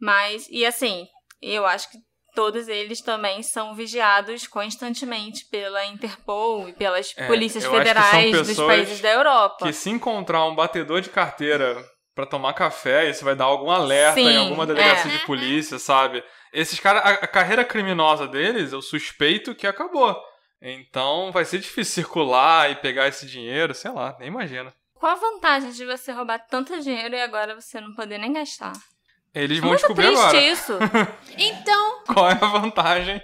Mas 0.00 0.46
e 0.48 0.64
assim, 0.64 1.08
eu 1.42 1.66
acho 1.66 1.90
que 1.90 1.98
todos 2.34 2.68
eles 2.68 3.00
também 3.00 3.42
são 3.42 3.74
vigiados 3.74 4.46
constantemente 4.46 5.44
pela 5.46 5.84
Interpol 5.86 6.68
e 6.68 6.72
pelas 6.72 7.12
É, 7.16 7.26
polícias 7.26 7.64
federais 7.64 8.46
dos 8.46 8.56
países 8.56 9.00
da 9.00 9.10
Europa. 9.10 9.66
Que 9.66 9.72
se 9.72 9.90
encontrar 9.90 10.44
um 10.46 10.54
batedor 10.54 11.00
de 11.00 11.10
carteira 11.10 11.84
pra 12.14 12.26
tomar 12.26 12.52
café, 12.52 13.08
isso 13.08 13.24
vai 13.24 13.34
dar 13.34 13.44
algum 13.44 13.70
alerta 13.70 14.20
Sim, 14.20 14.28
em 14.28 14.36
alguma 14.36 14.66
delegacia 14.66 15.12
é. 15.12 15.16
de 15.16 15.24
polícia, 15.26 15.78
sabe? 15.78 16.22
Esses 16.52 16.78
caras, 16.80 17.02
a, 17.04 17.08
a 17.10 17.26
carreira 17.28 17.64
criminosa 17.64 18.26
deles, 18.26 18.72
eu 18.72 18.82
suspeito 18.82 19.54
que 19.54 19.66
acabou. 19.66 20.16
Então 20.60 21.32
vai 21.32 21.44
ser 21.44 21.58
difícil 21.58 22.02
circular 22.02 22.70
e 22.70 22.76
pegar 22.76 23.08
esse 23.08 23.26
dinheiro, 23.26 23.74
sei 23.74 23.90
lá, 23.90 24.16
nem 24.18 24.28
imagino. 24.28 24.72
Qual 24.94 25.12
a 25.12 25.14
vantagem 25.14 25.70
de 25.70 25.86
você 25.86 26.12
roubar 26.12 26.40
tanto 26.40 26.78
dinheiro 26.80 27.14
e 27.14 27.20
agora 27.22 27.58
você 27.58 27.80
não 27.80 27.94
poder 27.94 28.18
nem 28.18 28.34
gastar? 28.34 28.72
Eles 29.34 29.58
vão 29.58 29.68
Muito 29.70 29.80
descobrir 29.80 30.06
triste 30.06 30.20
agora 30.22 30.40
isso. 30.40 30.72
Então, 31.38 32.04
qual 32.12 32.28
é 32.28 32.32
a 32.32 32.46
vantagem 32.46 33.22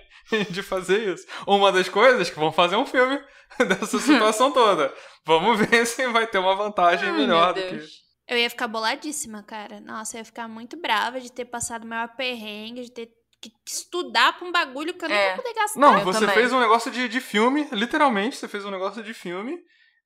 de 0.51 0.63
fazer 0.63 1.15
isso. 1.15 1.27
Uma 1.47 1.71
das 1.71 1.89
coisas 1.89 2.29
que 2.31 2.39
vão 2.39 2.51
fazer 2.53 2.77
um 2.77 2.87
filme 2.87 3.21
dessa 3.69 3.99
situação 3.99 4.51
toda. 4.53 4.93
Vamos 5.25 5.59
ver 5.67 5.87
se 5.87 6.07
vai 6.09 6.27
ter 6.27 6.39
uma 6.39 6.55
vantagem 6.55 7.09
Ai, 7.11 7.17
melhor 7.17 7.53
do 7.55 7.61
que. 7.63 7.81
Eu 8.29 8.37
ia 8.37 8.51
ficar 8.51 8.67
boladíssima, 8.67 9.43
cara. 9.45 9.81
Nossa, 9.81 10.17
eu 10.17 10.19
ia 10.21 10.25
ficar 10.25 10.49
muito 10.49 10.77
brava 10.81 11.21
de 11.21 11.31
ter 11.31 11.45
passado 11.45 11.85
o 11.85 11.87
maior 11.87 12.09
perrengue, 12.17 12.83
de 12.83 12.91
ter 12.93 13.07
que 13.41 13.53
estudar 13.67 14.37
pra 14.37 14.49
um 14.49 14.51
bagulho 14.51 14.95
que 14.95 15.05
eu 15.05 15.09
não 15.09 15.15
É. 15.17 15.35
vou 15.35 15.45
poder 15.45 15.55
gastar. 15.55 15.79
Não, 15.79 15.99
Eu 15.99 16.05
você 16.05 16.21
também. 16.21 16.35
fez 16.35 16.53
um 16.53 16.59
negócio 16.59 16.91
de, 16.91 17.09
de 17.09 17.21
filme, 17.21 17.69
literalmente, 17.71 18.37
você 18.37 18.49
fez 18.49 18.65
um 18.65 18.71
negócio 18.71 19.03
de 19.03 19.15
filme. 19.15 19.57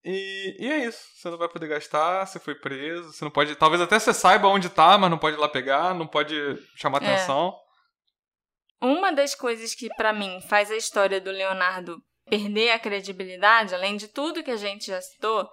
E, 0.05 0.57
e 0.59 0.71
é 0.71 0.87
isso. 0.87 1.01
Você 1.15 1.31
não 1.31 1.39
vai 1.39 1.49
poder 1.49 1.69
gastar, 1.69 2.27
você 2.27 2.39
foi 2.39 2.55
preso, 2.55 3.13
você 3.13 3.25
não 3.25 3.31
pode. 3.31 3.55
Talvez 3.57 3.81
até 3.83 3.99
você 3.99 4.15
saiba 4.15 4.49
onde 4.49 4.69
tá, 4.71 4.97
mas 4.97 5.11
não 5.11 5.19
pode 5.19 5.37
ir 5.37 5.41
lá 5.41 5.49
pegar, 5.49 5.95
não 5.95 6.07
pode 6.07 6.35
chamar 6.77 7.03
É. 7.03 7.07
atenção. 7.07 7.55
Uma 8.81 9.13
das 9.13 9.35
coisas 9.35 9.75
que 9.75 9.89
pra 9.95 10.13
mim 10.13 10.41
faz 10.49 10.71
a 10.71 10.77
história 10.77 11.21
do 11.21 11.31
Leonardo 11.31 11.99
perder 12.29 12.71
a 12.71 12.79
credibilidade, 12.79 13.75
além 13.75 13.97
de 13.97 14.09
tudo 14.09 14.43
que 14.43 14.51
a 14.51 14.57
gente 14.57 14.87
já 14.87 15.01
citou, 15.03 15.47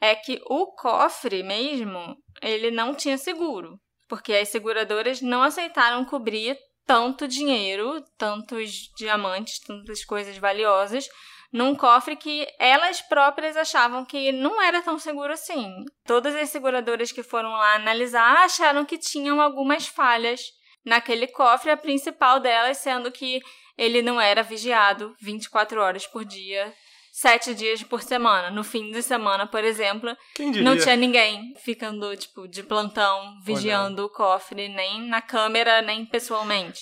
é 0.00 0.14
que 0.14 0.40
o 0.46 0.68
cofre 0.74 1.42
mesmo, 1.42 2.16
ele 2.40 2.70
não 2.70 2.94
tinha 2.94 3.18
seguro, 3.18 3.78
porque 4.08 4.32
as 4.32 4.48
seguradoras 4.48 5.20
não 5.20 5.42
aceitaram 5.42 6.04
cobrir 6.06 6.56
tanto 6.86 7.28
dinheiro, 7.28 8.02
tantos 8.16 8.88
diamantes, 8.96 9.58
tantas 9.60 10.04
coisas 10.04 10.38
valiosas 10.38 11.06
num 11.52 11.74
cofre 11.74 12.16
que 12.16 12.46
elas 12.58 13.00
próprias 13.02 13.56
achavam 13.56 14.04
que 14.04 14.30
não 14.32 14.60
era 14.62 14.82
tão 14.82 14.98
seguro 14.98 15.32
assim. 15.32 15.84
Todas 16.06 16.34
as 16.34 16.48
seguradoras 16.50 17.10
que 17.10 17.22
foram 17.22 17.50
lá 17.50 17.74
analisar 17.74 18.44
acharam 18.44 18.84
que 18.84 18.98
tinham 18.98 19.40
algumas 19.40 19.86
falhas 19.86 20.40
naquele 20.84 21.26
cofre, 21.26 21.70
a 21.70 21.76
principal 21.76 22.40
delas 22.40 22.78
sendo 22.78 23.10
que 23.10 23.40
ele 23.76 24.02
não 24.02 24.20
era 24.20 24.42
vigiado 24.42 25.14
24 25.20 25.80
horas 25.80 26.06
por 26.06 26.24
dia, 26.24 26.72
7 27.12 27.54
dias 27.54 27.82
por 27.82 28.02
semana. 28.02 28.50
No 28.50 28.62
fim 28.62 28.90
de 28.90 29.02
semana, 29.02 29.46
por 29.46 29.64
exemplo, 29.64 30.16
não 30.62 30.76
tinha 30.76 30.96
ninguém 30.96 31.54
ficando, 31.62 32.16
tipo, 32.16 32.46
de 32.46 32.62
plantão, 32.62 33.34
vigiando 33.44 34.04
o 34.04 34.10
cofre, 34.10 34.68
nem 34.68 35.02
na 35.08 35.20
câmera, 35.20 35.82
nem 35.82 36.06
pessoalmente. 36.06 36.80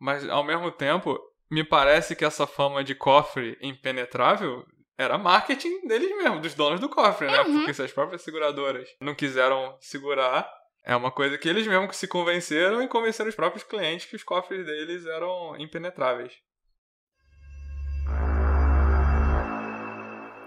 Mas 0.00 0.28
ao 0.28 0.44
mesmo 0.44 0.70
tempo, 0.70 1.18
me 1.50 1.64
parece 1.64 2.14
que 2.14 2.24
essa 2.24 2.46
fama 2.46 2.84
de 2.84 2.94
cofre 2.94 3.56
impenetrável 3.62 4.66
era 4.96 5.16
marketing 5.16 5.86
deles 5.86 6.10
mesmo, 6.16 6.40
dos 6.40 6.54
donos 6.54 6.80
do 6.80 6.88
cofre, 6.88 7.28
né? 7.28 7.40
Uhum. 7.42 7.58
Porque 7.58 7.74
se 7.74 7.82
as 7.82 7.92
próprias 7.92 8.22
seguradoras 8.22 8.88
não 9.00 9.14
quiseram 9.14 9.76
segurar, 9.80 10.50
é 10.84 10.94
uma 10.96 11.10
coisa 11.10 11.38
que 11.38 11.48
eles 11.48 11.66
mesmos 11.66 11.96
se 11.96 12.08
convenceram 12.08 12.82
e 12.82 12.88
convenceram 12.88 13.28
os 13.28 13.36
próprios 13.36 13.62
clientes 13.62 14.06
que 14.06 14.16
os 14.16 14.24
cofres 14.24 14.66
deles 14.66 15.06
eram 15.06 15.56
impenetráveis. 15.58 16.32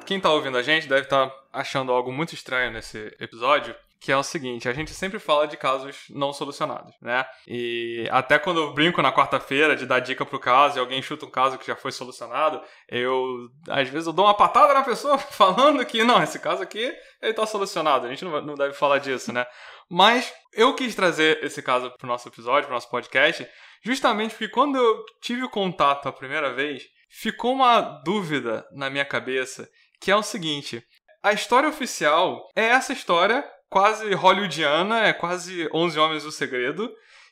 Quem 0.06 0.20
tá 0.20 0.30
ouvindo 0.32 0.58
a 0.58 0.64
gente 0.64 0.88
deve 0.88 1.04
estar 1.04 1.32
achando 1.54 1.92
algo 1.92 2.12
muito 2.12 2.34
estranho 2.34 2.72
nesse 2.72 3.16
episódio, 3.20 3.74
que 4.02 4.12
é 4.12 4.18
o 4.18 4.24
seguinte, 4.24 4.68
a 4.68 4.74
gente 4.74 4.96
sempre 4.96 5.20
fala 5.20 5.48
de 5.48 5.56
casos 5.56 6.06
não 6.10 6.34
solucionados, 6.34 6.92
né? 7.00 7.24
E 7.48 8.10
até 8.10 8.40
quando 8.40 8.60
eu 8.60 8.74
brinco 8.74 9.00
na 9.00 9.14
quarta-feira 9.14 9.76
de 9.76 9.86
dar 9.86 10.00
dica 10.00 10.26
pro 10.26 10.40
caso 10.40 10.76
e 10.76 10.80
alguém 10.80 11.04
chuta 11.04 11.28
um 11.28 11.30
caso 11.30 11.60
que 11.60 11.68
já 11.68 11.76
foi 11.76 11.92
solucionado, 11.92 12.60
eu 12.90 13.48
às 13.70 13.88
vezes 13.90 14.08
eu 14.08 14.14
dou 14.14 14.26
uma 14.26 14.34
patada 14.34 14.74
na 14.74 14.82
pessoa 14.82 15.20
falando 15.30 15.86
que 15.86 16.04
não, 16.04 16.22
esse 16.22 16.40
caso 16.40 16.64
aqui 16.64 16.92
ele 17.22 17.34
tá 17.36 17.46
solucionado, 17.46 18.08
a 18.08 18.10
gente 18.10 18.26
não, 18.26 18.42
não 18.42 18.56
deve 18.56 18.74
falar 18.74 18.98
disso, 18.98 19.32
né? 19.32 19.46
Mas 19.88 20.34
eu 20.52 20.74
quis 20.74 20.96
trazer 20.96 21.44
esse 21.44 21.62
caso 21.62 21.92
pro 21.92 22.08
nosso 22.08 22.28
episódio, 22.28 22.66
pro 22.66 22.74
nosso 22.74 22.90
podcast, 22.90 23.48
justamente 23.86 24.32
porque 24.32 24.50
quando 24.50 24.78
eu 24.78 25.06
tive 25.22 25.44
o 25.44 25.50
contato 25.50 26.10
a 26.10 26.12
primeira 26.12 26.52
vez, 26.52 26.86
ficou 27.08 27.54
uma 27.54 27.80
dúvida 28.04 28.66
na 28.72 28.90
minha 28.90 29.06
cabeça, 29.06 29.70
que 30.02 30.10
é 30.10 30.16
o 30.16 30.24
seguinte: 30.24 30.84
a 31.22 31.34
história 31.34 31.70
oficial 31.70 32.50
é 32.56 32.64
essa 32.64 32.94
história 32.94 33.48
quase 33.72 34.14
hollywoodiana, 34.14 35.08
é 35.08 35.14
quase 35.14 35.68
11 35.74 35.98
Homens 36.00 36.24
do 36.24 36.32
Segredo, 36.32 36.92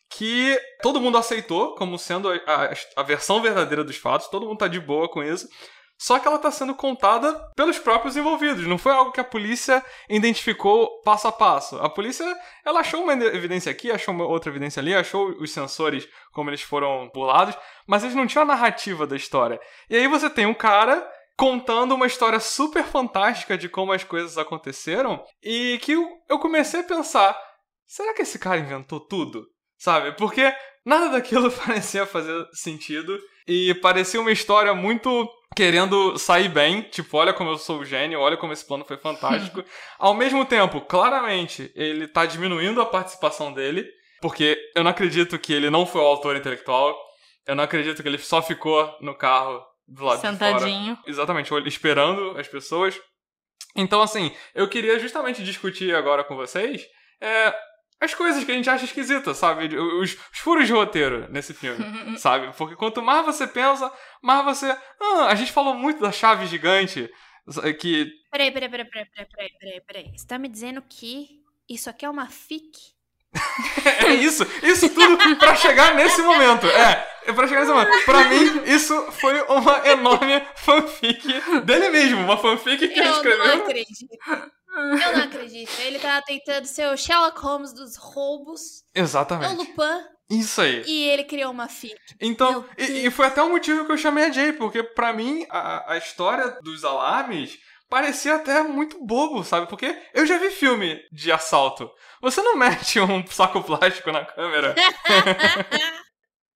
que 0.10 0.58
todo 0.82 1.00
mundo 1.02 1.18
aceitou 1.20 1.76
como 1.76 2.00
sendo 2.00 2.30
a, 2.32 2.36
a- 2.48 2.74
a 2.96 3.04
versão 3.04 3.42
verdadeira 3.42 3.84
dos 3.84 3.98
fatos, 3.98 4.28
todo 4.30 4.48
mundo 4.48 4.58
tá 4.58 4.68
de 4.68 4.80
boa 4.80 5.08
com 5.08 5.22
isso. 5.22 5.48
só 6.02 6.18
que 6.18 6.26
ela 6.26 6.38
está 6.38 6.50
sendo 6.50 6.74
contada 6.74 7.34
pelos 7.58 7.78
próprios 7.78 8.16
envolvidos. 8.16 8.66
Não 8.66 8.78
foi 8.78 8.94
algo 8.94 9.12
que 9.12 9.20
a 9.20 9.24
polícia 9.24 9.84
identificou 10.10 11.02
passo 11.04 11.28
a 11.28 11.32
passo. 11.32 11.76
A 11.80 11.90
polícia, 11.90 12.26
ela 12.66 12.80
achou 12.80 13.04
uma 13.04 13.12
evidência 13.14 13.70
aqui, 13.70 13.92
achou 13.92 14.18
outra 14.22 14.50
evidência 14.50 14.80
ali, 14.80 14.96
achou 14.96 15.28
os 15.42 15.52
sensores 15.52 16.08
como 16.32 16.50
eles 16.50 16.62
foram 16.62 17.10
pulados, 17.10 17.54
mas 17.86 18.04
eles 18.04 18.16
não 18.16 18.26
tinham 18.26 18.44
a 18.44 18.48
narrativa 18.48 19.06
da 19.06 19.16
história. 19.18 19.60
E 19.90 19.96
aí 19.98 20.08
você 20.08 20.30
tem 20.30 20.46
um 20.46 20.54
cara 20.54 21.06
contando 21.40 21.96
uma 21.96 22.06
história 22.06 22.38
super 22.38 22.84
fantástica 22.84 23.58
de 23.58 23.70
como 23.70 23.94
as 23.94 24.04
coisas 24.04 24.38
aconteceram 24.38 25.24
e 25.42 25.80
que 25.82 25.94
eu 25.94 26.38
comecei 26.38 26.82
a 26.82 26.84
pensar, 26.84 27.34
será 27.86 28.14
que 28.14 28.24
esse 28.24 28.38
cara 28.38 28.60
inventou 28.60 29.00
tudo? 29.00 29.48
Sabe? 29.78 30.12
Porque 30.18 30.54
nada 30.86 31.08
daquilo 31.08 31.50
parecia 31.66 32.06
fazer 32.06 32.46
sentido 32.52 33.18
e 33.48 33.74
parecia 33.76 34.20
uma 34.20 34.34
história 34.34 34.74
muito 34.74 35.30
querendo 35.56 36.18
sair 36.18 36.50
bem, 36.50 36.82
tipo, 36.82 37.16
olha 37.16 37.34
como 37.34 37.52
eu 37.52 37.58
sou 37.58 37.80
o 37.80 37.86
gênio, 37.86 38.20
olha 38.20 38.36
como 38.36 38.52
esse 38.52 38.68
plano 38.68 38.84
foi 38.84 38.98
fantástico. 38.98 39.64
Ao 39.98 40.14
mesmo 40.14 40.44
tempo, 40.44 40.82
claramente, 40.82 41.72
ele 41.74 42.06
tá 42.06 42.26
diminuindo 42.26 42.82
a 42.82 42.86
participação 42.86 43.54
dele, 43.54 43.88
porque 44.20 44.58
eu 44.76 44.84
não 44.84 44.92
acredito 44.92 45.40
que 45.40 45.54
ele 45.54 45.70
não 45.70 45.86
foi 45.86 46.02
o 46.02 46.06
autor 46.06 46.36
intelectual, 46.36 46.94
eu 47.48 47.56
não 47.56 47.64
acredito 47.64 48.04
que 48.04 48.10
ele 48.10 48.18
só 48.18 48.42
ficou 48.42 48.94
no 49.00 49.16
carro 49.16 49.69
do 49.90 50.06
lado 50.06 50.22
Sentadinho. 50.22 50.96
de 50.96 51.02
fora. 51.02 51.10
Exatamente, 51.10 51.54
esperando 51.68 52.38
as 52.38 52.48
pessoas. 52.48 53.00
Então, 53.76 54.02
assim, 54.02 54.32
eu 54.54 54.68
queria 54.68 55.00
justamente 55.00 55.44
discutir 55.44 55.96
agora 55.96 56.24
com 56.24 56.36
vocês 56.36 56.86
é, 57.22 57.54
as 58.00 58.14
coisas 58.14 58.44
que 58.44 58.52
a 58.52 58.56
gente 58.56 58.70
acha 58.70 58.86
esquisitas, 58.86 59.38
sabe? 59.38 59.76
Os, 59.76 60.14
os, 60.14 60.40
furos 60.40 60.68
de 60.68 60.74
roteiro 60.74 61.30
nesse 61.30 61.54
filme, 61.54 61.84
sabe? 62.18 62.56
Porque 62.56 62.76
quanto 62.76 63.02
mais 63.02 63.26
você 63.26 63.46
pensa, 63.46 63.92
mais 64.22 64.46
você. 64.46 64.66
Ah, 65.00 65.28
a 65.28 65.36
gente 65.36 65.52
falou 65.52 65.74
muito 65.74 66.02
da 66.02 66.12
chave 66.12 66.46
gigante. 66.46 67.10
Que. 67.80 68.12
Peraí, 68.32 68.52
peraí, 68.52 68.70
peraí, 68.70 68.86
peraí, 68.86 69.06
peraí, 69.16 69.50
peraí, 69.60 69.82
peraí. 69.82 70.12
Você 70.18 70.28
tá 70.28 70.38
me 70.38 70.48
dizendo 70.48 70.82
que 70.82 71.42
isso 71.68 71.90
aqui 71.90 72.06
é 72.06 72.10
uma 72.10 72.28
fic? 72.28 72.78
é 74.08 74.14
isso, 74.14 74.46
isso 74.64 74.90
tudo 74.90 75.36
pra 75.38 75.56
chegar 75.56 75.96
nesse 75.96 76.22
momento. 76.22 76.66
É, 76.68 77.08
é 77.26 77.34
pra 77.34 77.48
chegar 77.48 77.62
nesse 77.62 77.72
momento. 77.72 78.06
Pra 78.06 78.24
mim, 78.26 78.64
isso 78.66 79.12
foi 79.12 79.40
uma 79.44 79.88
enorme 79.88 80.42
fanfic 80.56 81.28
dele 81.64 81.90
mesmo. 81.90 82.22
Uma 82.22 82.38
fanfic 82.38 82.88
que 82.88 83.00
eu 83.00 83.04
ele 83.04 83.14
escreveu. 83.14 83.48
Não 83.48 83.64
acredito. 83.64 84.18
Eu 84.72 85.18
não 85.18 85.24
acredito. 85.24 85.72
Ele 85.82 86.00
tava 86.00 86.24
tentando 86.26 86.66
ser 86.66 86.88
o 86.88 86.98
Sherlock 86.98 87.40
Holmes 87.40 87.74
dos 87.74 87.98
roubos. 87.98 88.84
Exatamente. 88.94 89.54
O 89.54 89.58
Lupin. 89.58 90.06
Isso 90.30 90.62
aí. 90.62 90.84
E 90.86 91.10
ele 91.10 91.24
criou 91.24 91.52
uma 91.52 91.68
fic. 91.68 91.96
Então, 92.22 92.64
e, 92.78 93.08
e, 93.08 93.12
foi 93.12 93.26
até 93.26 93.42
o 93.42 93.50
motivo 93.50 93.86
que 93.86 93.92
eu 93.92 93.98
chamei 93.98 94.26
a 94.26 94.32
Jay, 94.32 94.54
porque 94.54 94.84
para 94.84 95.12
mim 95.12 95.44
a, 95.50 95.94
a 95.94 95.98
história 95.98 96.60
dos 96.62 96.86
alarmes 96.86 97.58
parecia 97.90 98.36
até 98.36 98.62
muito 98.64 99.04
bobo, 99.04 99.44
sabe? 99.44 99.68
Porque 99.68 99.98
eu 100.14 100.26
já 100.26 100.38
vi 100.38 100.52
filme 100.52 101.02
de 101.12 101.32
assalto. 101.32 101.90
Você 102.22 102.42
não 102.42 102.56
mete 102.56 103.00
um 103.00 103.26
saco 103.28 103.64
plástico 103.64 104.12
na 104.12 104.24
câmera. 104.24 104.76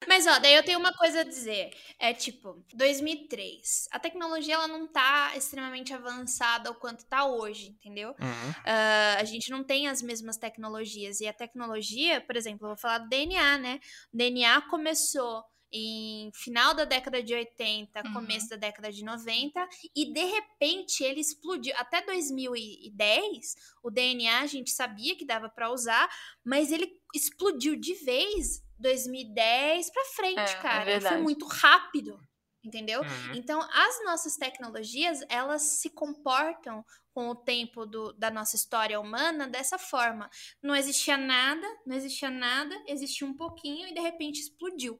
Mas 0.07 0.27
ó, 0.27 0.37
daí 0.37 0.53
eu 0.55 0.63
tenho 0.63 0.79
uma 0.79 0.93
coisa 0.93 1.21
a 1.21 1.23
dizer. 1.23 1.71
É 1.97 2.13
tipo, 2.13 2.61
2003. 2.73 3.87
A 3.91 3.99
tecnologia 3.99 4.55
ela 4.55 4.67
não 4.67 4.85
tá 4.85 5.31
extremamente 5.35 5.93
avançada 5.93 6.69
o 6.69 6.75
quanto 6.75 7.05
tá 7.05 7.25
hoje, 7.25 7.69
entendeu? 7.69 8.09
Uhum. 8.19 8.49
Uh, 8.49 9.19
a 9.19 9.23
gente 9.23 9.49
não 9.49 9.63
tem 9.63 9.87
as 9.87 10.01
mesmas 10.01 10.37
tecnologias. 10.37 11.21
E 11.21 11.27
a 11.27 11.33
tecnologia, 11.33 12.19
por 12.19 12.35
exemplo, 12.35 12.65
eu 12.65 12.69
vou 12.69 12.77
falar 12.77 12.99
do 12.99 13.09
DNA, 13.09 13.57
né? 13.57 13.79
O 14.13 14.17
DNA 14.17 14.61
começou 14.69 15.43
em 15.73 16.31
final 16.33 16.75
da 16.75 16.85
década 16.85 17.23
de 17.23 17.33
80, 17.33 18.03
uhum. 18.05 18.13
começo 18.13 18.47
da 18.49 18.55
década 18.55 18.91
de 18.91 19.03
90, 19.03 19.67
e 19.95 20.13
de 20.13 20.23
repente 20.23 21.03
ele 21.03 21.19
explodiu. 21.19 21.73
Até 21.77 22.01
2010, 22.05 23.55
o 23.81 23.89
DNA 23.89 24.41
a 24.41 24.45
gente 24.45 24.69
sabia 24.69 25.15
que 25.15 25.25
dava 25.25 25.49
para 25.49 25.71
usar, 25.71 26.07
mas 26.45 26.71
ele 26.71 27.01
explodiu 27.15 27.75
de 27.75 27.95
vez 27.95 28.63
2010 28.77 29.89
para 29.89 30.05
frente, 30.05 30.39
é, 30.39 30.43
é 30.43 30.61
cara. 30.61 30.91
É 30.91 31.01
Foi 31.01 31.17
muito 31.17 31.45
rápido, 31.47 32.19
entendeu? 32.63 33.01
Uhum. 33.01 33.33
Então, 33.33 33.59
as 33.61 34.03
nossas 34.05 34.35
tecnologias, 34.35 35.21
elas 35.27 35.61
se 35.61 35.89
comportam 35.89 36.85
com 37.13 37.29
o 37.29 37.35
tempo 37.35 37.85
do, 37.85 38.11
da 38.13 38.31
nossa 38.31 38.55
história 38.55 38.99
humana 38.99 39.47
dessa 39.47 39.77
forma. 39.77 40.29
Não 40.61 40.75
existia 40.75 41.15
nada, 41.15 41.65
não 41.85 41.95
existia 41.95 42.29
nada, 42.29 42.75
existia 42.87 43.27
um 43.27 43.35
pouquinho 43.35 43.87
e 43.87 43.93
de 43.93 44.01
repente 44.01 44.41
explodiu. 44.41 44.99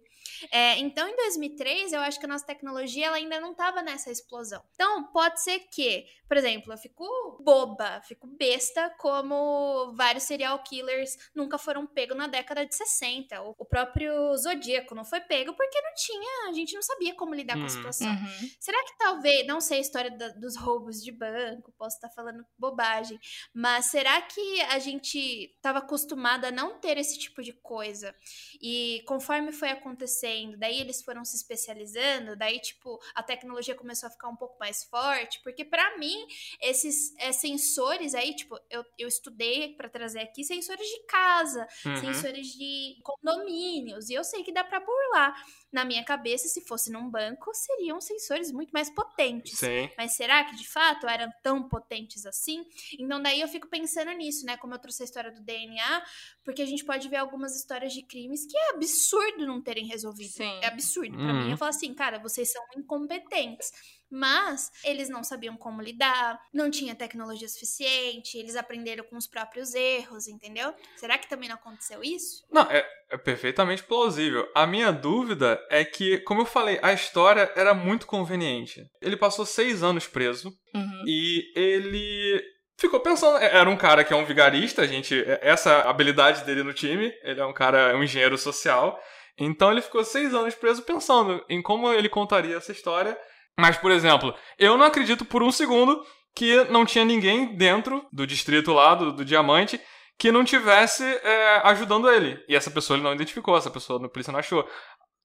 É, 0.52 0.78
então, 0.80 1.08
em 1.08 1.16
2003, 1.16 1.94
eu 1.94 2.02
acho 2.02 2.20
que 2.20 2.26
a 2.26 2.30
nossa 2.30 2.46
tecnologia 2.46 3.08
ela 3.08 3.18
ainda 3.18 3.40
não 3.40 3.52
estava 3.52 3.82
nessa 3.82 4.12
explosão. 4.12 4.64
Então, 4.74 5.04
pode 5.12 5.42
ser 5.42 5.60
que, 5.72 6.06
por 6.28 6.38
exemplo, 6.38 6.74
eu 6.74 6.78
fico 6.78 7.04
boba, 7.42 8.02
fico 8.02 8.28
besta, 8.28 8.90
como 8.98 9.94
vários 9.96 10.24
serial 10.24 10.62
killers 10.64 11.18
nunca 11.36 11.58
foram 11.58 11.86
pegos 11.86 12.18
na 12.18 12.28
década 12.28 12.66
de 12.66 12.76
60. 12.76 13.42
O 13.42 13.66
próprio 13.66 14.36
Zodíaco 14.38 14.96
não 14.96 15.06
foi 15.06 15.22
pego 15.22 15.54
porque 15.54 15.82
não 15.82 15.94
tinha, 15.96 16.50
a 16.50 16.54
gente 16.54 16.74
não 16.74 16.82
sabia 16.82 17.16
como 17.16 17.34
lidar 17.34 17.54
com 17.54 17.62
a 17.62 17.64
uhum. 17.64 17.70
situação. 17.70 18.12
Uhum. 18.12 18.50
Será 18.60 18.84
que 18.84 18.98
talvez, 18.98 19.46
não 19.46 19.62
sei 19.62 19.78
a 19.78 19.82
história 19.82 20.12
da, 20.12 20.30
dos 20.30 20.56
roubos 20.58 21.02
de 21.02 21.12
banco, 21.12 21.74
posso 21.78 21.96
estar 21.96 22.10
falando 22.10 22.46
bobagem, 22.58 23.20
mas 23.54 23.86
será 23.88 24.22
que 24.22 24.62
a 24.62 24.80
gente 24.80 25.18
estava 25.56 25.80
acostumada 25.80 26.48
a 26.48 26.52
não 26.52 26.80
ter 26.80 26.98
esse 26.98 27.18
tipo 27.18 27.42
de 27.42 27.54
coisa? 27.54 28.16
E 28.64 29.04
conforme 29.06 29.52
foi 29.52 29.72
acontecendo, 29.72 30.58
daí 30.58 30.80
eles 30.80 31.02
foram 31.02 31.26
se 31.26 31.36
especializando, 31.36 32.34
daí, 32.38 32.62
tipo, 32.62 32.98
a 33.14 33.22
tecnologia 33.22 33.76
começou 33.76 34.08
a 34.08 34.10
ficar 34.10 34.30
um 34.30 34.38
pouco 34.38 34.58
mais 34.58 34.86
forte, 34.86 35.42
porque 35.44 35.66
para 35.66 35.98
mim, 35.98 36.26
esses 36.62 37.14
é, 37.18 37.34
sensores 37.34 38.16
aí, 38.16 38.34
tipo, 38.34 38.58
eu, 38.70 38.86
eu 38.98 39.10
estudei 39.10 39.76
para 39.76 39.90
trazer 39.90 40.22
aqui 40.22 40.46
sensores 40.46 40.88
de 40.88 41.06
casa, 41.08 41.68
uhum. 41.86 41.98
sensores 41.98 42.48
de 42.54 43.02
condomínios, 43.04 44.10
e 44.10 44.14
eu 44.14 44.24
sei 44.24 44.44
que 44.44 44.54
dá 44.54 44.64
para 44.64 44.80
burlar 44.80 45.36
na 45.74 45.84
minha 45.84 46.04
cabeça, 46.06 46.48
se 46.48 46.62
fosse 46.62 46.92
num 46.92 47.10
banco, 47.10 47.52
seriam 47.54 48.00
sensores 48.00 48.52
muito 48.52 48.70
mais 48.72 48.92
potentes. 48.92 49.58
Sim. 49.58 49.90
Mas 49.98 50.16
será 50.16 50.44
que 50.46 50.56
de 50.56 50.70
fato 50.70 51.08
eram 51.08 51.30
tão 51.42 51.68
potentes 51.68 52.28
assim? 52.28 52.64
Então 52.98 53.20
daí 53.20 53.42
eu 53.42 53.48
fico 53.48 53.68
pensando 53.68 54.12
nisso, 54.12 54.46
né? 54.46 54.56
Como 54.56 54.76
eu 54.76 54.80
trouxe 54.80 55.02
a 55.02 55.06
história 55.06 55.32
do 55.32 55.42
DNA, 55.42 56.06
porque 56.46 56.62
a 56.62 56.66
gente 56.66 56.86
pode 56.86 57.10
ver 57.10 57.18
algumas 57.18 57.56
histórias 57.56 57.92
de 57.92 58.04
crimes 58.04 58.46
que 58.46 58.53
é 58.58 58.76
absurdo 58.76 59.46
não 59.46 59.62
terem 59.62 59.86
resolvido. 59.86 60.32
Sim. 60.32 60.60
É 60.62 60.68
absurdo. 60.68 61.16
Pra 61.16 61.26
uhum. 61.26 61.44
mim, 61.46 61.52
eu 61.52 61.58
falo 61.58 61.70
assim, 61.70 61.94
cara, 61.94 62.20
vocês 62.20 62.52
são 62.52 62.64
incompetentes. 62.78 63.72
Mas 64.16 64.70
eles 64.84 65.10
não 65.10 65.24
sabiam 65.24 65.58
como 65.58 65.82
lidar, 65.82 66.40
não 66.54 66.70
tinha 66.70 66.94
tecnologia 66.94 67.50
suficiente, 67.50 68.38
eles 68.38 68.56
aprenderam 68.56 69.04
com 69.06 69.18
os 69.18 69.26
próprios 69.26 69.74
erros, 69.74 70.28
entendeu? 70.28 70.72
Será 70.96 71.18
que 71.18 71.28
também 71.28 71.50
não 71.50 71.56
aconteceu 71.56 72.04
isso? 72.04 72.44
Não, 72.52 72.62
é, 72.70 72.88
é 73.10 73.18
perfeitamente 73.18 73.84
plausível. 73.84 74.48
A 74.54 74.68
minha 74.68 74.92
dúvida 74.92 75.60
é 75.68 75.84
que, 75.84 76.20
como 76.20 76.42
eu 76.42 76.46
falei, 76.46 76.78
a 76.84 76.94
história 76.94 77.52
era 77.56 77.74
muito 77.74 78.06
conveniente. 78.06 78.86
Ele 79.02 79.18
passou 79.18 79.48
seis 79.48 79.82
anos 79.82 80.06
preso 80.06 80.54
uhum. 80.76 81.04
e 81.08 81.52
ele 81.56 82.54
ficou 82.86 83.00
pensando. 83.00 83.38
É, 83.38 83.58
era 83.58 83.70
um 83.70 83.78
cara 83.78 84.04
que 84.04 84.14
é 84.14 84.16
um 84.16 84.26
vigarista, 84.26 84.82
a 84.82 84.88
gente. 84.88 85.20
É, 85.20 85.40
essa 85.42 85.72
é 85.72 85.88
habilidade 85.88 86.44
dele 86.44 86.64
no 86.64 86.74
time. 86.74 87.12
Ele 87.24 87.42
é 87.42 87.46
um 87.46 87.54
cara, 87.54 87.98
um 87.98 88.04
engenheiro 88.04 88.38
social. 88.38 89.00
Então 89.38 89.72
ele 89.72 89.82
ficou 89.82 90.04
seis 90.04 90.34
anos 90.34 90.54
preso 90.54 90.84
pensando 90.84 91.44
em 91.50 91.62
como 91.62 91.92
ele 91.92 92.08
contaria 92.08 92.56
essa 92.56 92.72
história 92.72 93.18
mas, 93.58 93.78
por 93.78 93.92
exemplo, 93.92 94.34
eu 94.58 94.78
não 94.78 94.86
acredito 94.86 95.26
por 95.26 95.44
um 95.44 95.52
segundo 95.52 96.04
que 96.36 96.64
não 96.66 96.86
tinha 96.86 97.06
ninguém 97.06 97.56
dentro 97.56 98.06
do 98.12 98.26
distrito 98.26 98.74
lá, 98.74 98.96
do, 98.96 99.14
do 99.14 99.24
diamante, 99.24 99.80
que 100.18 100.32
não 100.32 100.44
tivesse 100.44 101.04
é, 101.04 101.62
ajudando 101.66 102.10
ele. 102.10 102.44
E 102.48 102.56
essa 102.56 102.72
pessoa 102.72 102.98
ele 102.98 103.04
não 103.04 103.14
identificou, 103.14 103.56
essa 103.56 103.70
pessoa 103.70 104.04
a 104.04 104.10
polícia 104.10 104.32
não 104.32 104.40
achou. 104.40 104.68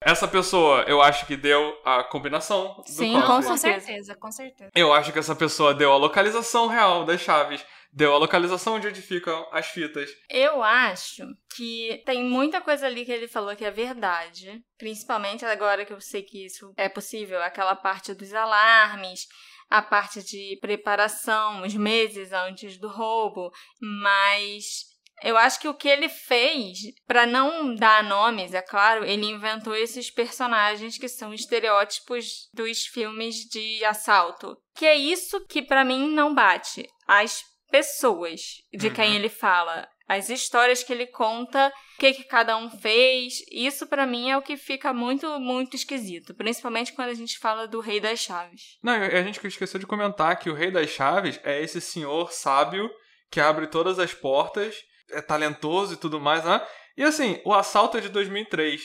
Essa 0.01 0.29
pessoa, 0.29 0.85
eu 0.87 1.03
acho 1.03 1.27
que 1.27 1.37
deu 1.37 1.77
a 1.85 2.05
combinação 2.05 2.77
do 2.77 2.89
Sim, 2.89 3.21
código. 3.21 3.27
com 3.27 3.57
certeza, 3.57 4.15
com 4.15 4.31
certeza. 4.31 4.71
Eu 4.75 4.93
acho 4.93 5.13
que 5.13 5.19
essa 5.19 5.35
pessoa 5.35 5.75
deu 5.75 5.93
a 5.93 5.97
localização 5.97 6.69
real 6.69 7.05
das 7.05 7.21
chaves 7.21 7.65
deu 7.93 8.15
a 8.15 8.19
localização 8.19 8.75
onde 8.75 9.03
ficam 9.03 9.49
as 9.53 9.67
fitas. 9.67 10.11
Eu 10.29 10.63
acho 10.63 11.27
que 11.57 12.03
tem 12.05 12.25
muita 12.25 12.61
coisa 12.61 12.87
ali 12.87 13.05
que 13.05 13.13
ele 13.13 13.29
falou 13.29 13.55
que 13.57 13.65
é 13.65 13.71
verdade. 13.71 14.63
Principalmente 14.77 15.45
agora 15.45 15.85
que 15.85 15.93
eu 15.93 16.01
sei 16.01 16.23
que 16.23 16.45
isso 16.45 16.73
é 16.77 16.89
possível, 16.89 17.43
aquela 17.43 17.75
parte 17.75 18.15
dos 18.15 18.33
alarmes, 18.33 19.27
a 19.71 19.83
parte 19.83 20.23
de 20.23 20.59
preparação, 20.61 21.63
os 21.63 21.75
meses 21.75 22.33
antes 22.33 22.79
do 22.79 22.89
roubo, 22.89 23.51
mas 23.81 24.88
eu 25.23 25.37
acho 25.37 25.61
que 25.61 25.69
o 25.69 25.75
que 25.75 25.89
ele 25.89 26.09
fez, 26.09 26.79
para 27.07 27.27
não 27.27 27.75
dar 27.75 28.05
nomes, 28.05 28.55
é 28.55 28.63
claro, 28.63 29.05
ele 29.05 29.27
inventou 29.27 29.75
esses 29.75 30.11
personagens 30.11 30.97
que 30.97 31.09
são 31.09 31.35
estereótipos 31.35 32.49
dos 32.55 32.87
filmes 32.87 33.37
de 33.51 33.85
assalto. 33.85 34.57
Que 34.75 34.87
é 34.87 34.95
isso 34.95 35.45
que 35.47 35.63
para 35.63 35.85
mim 35.85 36.09
não 36.11 36.35
bate. 36.35 36.89
As 37.07 37.43
pessoas 37.71 38.41
de 38.73 38.89
uhum. 38.89 38.95
quem 38.95 39.17
ele 39.17 39.29
fala. 39.29 39.89
as 40.09 40.31
histórias 40.31 40.83
que 40.83 40.91
ele 40.91 41.07
conta, 41.07 41.69
o 41.69 41.99
que, 42.01 42.15
que 42.15 42.25
cada 42.25 42.57
um 42.57 42.71
fez. 42.71 43.41
Isso 43.53 43.87
para 43.87 44.07
mim 44.07 44.31
é 44.31 44.39
o 44.39 44.43
que 44.43 44.57
fica 44.57 44.93
muito, 44.95 45.39
muito 45.39 45.77
esquisito, 45.77 46.35
principalmente 46.35 46.95
quando 46.95 47.11
a 47.11 47.15
gente 47.15 47.39
fala 47.39 47.69
do 47.69 47.81
Rei 47.81 48.01
das 48.01 48.21
Chaves. 48.21 48.79
Não, 48.83 48.95
a 48.95 49.23
gente 49.23 49.47
esqueceu 49.47 49.79
de 49.79 49.87
comentar 49.87 50.39
que 50.39 50.49
o 50.49 50.55
Rei 50.55 50.71
das 50.71 50.89
Chaves 50.89 51.39
é 51.45 51.63
esse 51.63 51.81
senhor 51.81 52.33
sábio 52.33 52.91
que 53.31 53.41
abre 53.41 53.67
todas 53.67 53.99
as 53.99 54.15
portas, 54.15 54.83
é 55.11 55.21
talentoso 55.21 55.95
e 55.95 55.97
tudo 55.97 56.21
mais, 56.21 56.45
né? 56.45 56.61
E 56.97 57.05
assim, 57.05 57.41
o 57.45 57.55
assalto 57.55 57.99
é 57.99 58.01
de 58.01 58.09
2003. 58.09 58.83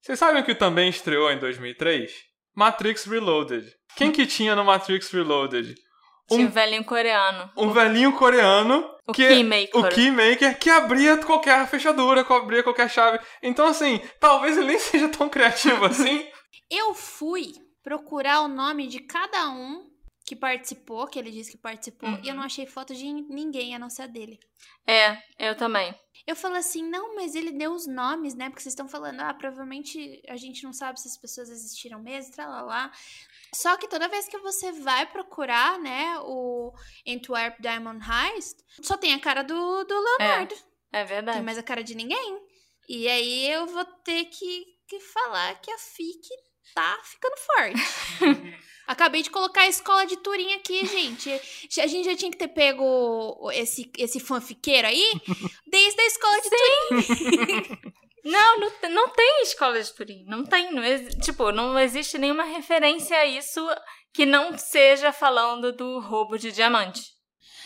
Vocês 0.00 0.18
sabem 0.18 0.42
o 0.42 0.44
que 0.44 0.54
também 0.54 0.88
estreou 0.88 1.30
em 1.30 1.38
2003? 1.38 2.12
Matrix 2.54 3.04
Reloaded. 3.04 3.72
Quem 3.96 4.10
que 4.10 4.26
tinha 4.26 4.56
no 4.56 4.64
Matrix 4.64 5.10
Reloaded? 5.10 5.74
Tinha 6.28 6.46
um 6.46 6.50
velhinho 6.50 6.84
coreano. 6.84 7.50
Um 7.56 7.70
velhinho 7.70 8.12
coreano. 8.12 8.90
O 9.06 9.12
que, 9.12 9.26
Keymaker. 9.26 9.76
O 9.76 9.88
Keymaker 9.88 10.58
que 10.58 10.70
abria 10.70 11.16
qualquer 11.18 11.66
fechadura, 11.68 12.24
que 12.24 12.32
abria 12.32 12.62
qualquer 12.62 12.88
chave. 12.90 13.20
Então, 13.42 13.66
assim, 13.66 14.00
talvez 14.20 14.56
ele 14.56 14.66
nem 14.66 14.78
seja 14.80 15.08
tão 15.08 15.28
criativo 15.28 15.84
assim. 15.84 16.26
Eu 16.70 16.94
fui 16.94 17.52
procurar 17.82 18.42
o 18.42 18.48
nome 18.48 18.86
de 18.86 19.00
cada 19.00 19.50
um 19.50 19.91
que 20.32 20.36
participou, 20.36 21.06
que 21.06 21.18
ele 21.18 21.30
disse 21.30 21.50
que 21.50 21.58
participou, 21.58 22.08
e 22.22 22.28
eu 22.28 22.34
não 22.34 22.42
achei 22.42 22.64
foto 22.64 22.94
de 22.94 23.04
ninguém 23.04 23.74
a 23.74 23.78
não 23.78 23.90
ser 23.90 24.04
a 24.04 24.06
dele. 24.06 24.40
É, 24.86 25.18
eu 25.38 25.54
também. 25.54 25.94
Eu 26.26 26.34
falo 26.34 26.56
assim, 26.56 26.82
não, 26.88 27.14
mas 27.14 27.34
ele 27.34 27.52
deu 27.52 27.72
os 27.72 27.86
nomes, 27.86 28.34
né? 28.34 28.48
Porque 28.48 28.62
vocês 28.62 28.72
estão 28.72 28.88
falando, 28.88 29.20
ah, 29.20 29.34
provavelmente 29.34 30.22
a 30.26 30.36
gente 30.36 30.64
não 30.64 30.72
sabe 30.72 30.98
se 30.98 31.06
as 31.08 31.18
pessoas 31.18 31.50
existiram 31.50 32.00
mesmo, 32.00 32.34
lá. 32.38 32.90
Só 33.54 33.76
que 33.76 33.86
toda 33.86 34.08
vez 34.08 34.26
que 34.26 34.38
você 34.38 34.72
vai 34.72 35.04
procurar, 35.04 35.78
né, 35.78 36.18
o 36.20 36.72
Antwerp 37.06 37.60
Diamond 37.60 38.02
Heist, 38.02 38.58
só 38.80 38.96
tem 38.96 39.12
a 39.12 39.20
cara 39.20 39.42
do, 39.42 39.84
do 39.84 39.94
Leonardo. 39.94 40.54
É, 40.94 41.00
é 41.00 41.04
verdade. 41.04 41.36
Tem 41.36 41.44
mais 41.44 41.58
a 41.58 41.62
cara 41.62 41.84
de 41.84 41.94
ninguém. 41.94 42.40
E 42.88 43.06
aí 43.06 43.50
eu 43.50 43.66
vou 43.66 43.84
ter 43.84 44.24
que, 44.26 44.64
que 44.88 44.98
falar 44.98 45.60
que 45.60 45.70
a 45.70 45.76
FIC 45.76 46.26
tá 46.74 46.98
ficando 47.04 47.36
forte. 47.36 48.62
Acabei 48.86 49.22
de 49.22 49.30
colocar 49.30 49.62
a 49.62 49.68
escola 49.68 50.04
de 50.06 50.16
Turim 50.16 50.52
aqui, 50.54 50.84
gente. 50.86 51.30
A 51.80 51.86
gente 51.86 52.04
já 52.04 52.16
tinha 52.16 52.30
que 52.30 52.36
ter 52.36 52.48
pego 52.48 53.50
esse, 53.52 53.90
esse 53.96 54.20
fanfiqueiro 54.20 54.88
aí 54.88 55.12
desde 55.66 56.00
a 56.00 56.06
escola 56.06 56.40
de 56.40 56.50
Turim. 56.50 57.92
Não, 58.24 58.60
não, 58.60 58.70
não 58.90 59.08
tem 59.08 59.42
escola 59.42 59.82
de 59.82 59.92
Turim. 59.92 60.24
Não 60.26 60.44
tem. 60.44 60.72
Não, 60.72 60.82
tipo, 61.20 61.50
não 61.50 61.76
existe 61.76 62.18
nenhuma 62.18 62.44
referência 62.44 63.16
a 63.16 63.26
isso 63.26 63.60
que 64.12 64.24
não 64.24 64.56
seja 64.56 65.12
falando 65.12 65.72
do 65.72 65.98
roubo 65.98 66.38
de 66.38 66.52
diamante. 66.52 67.02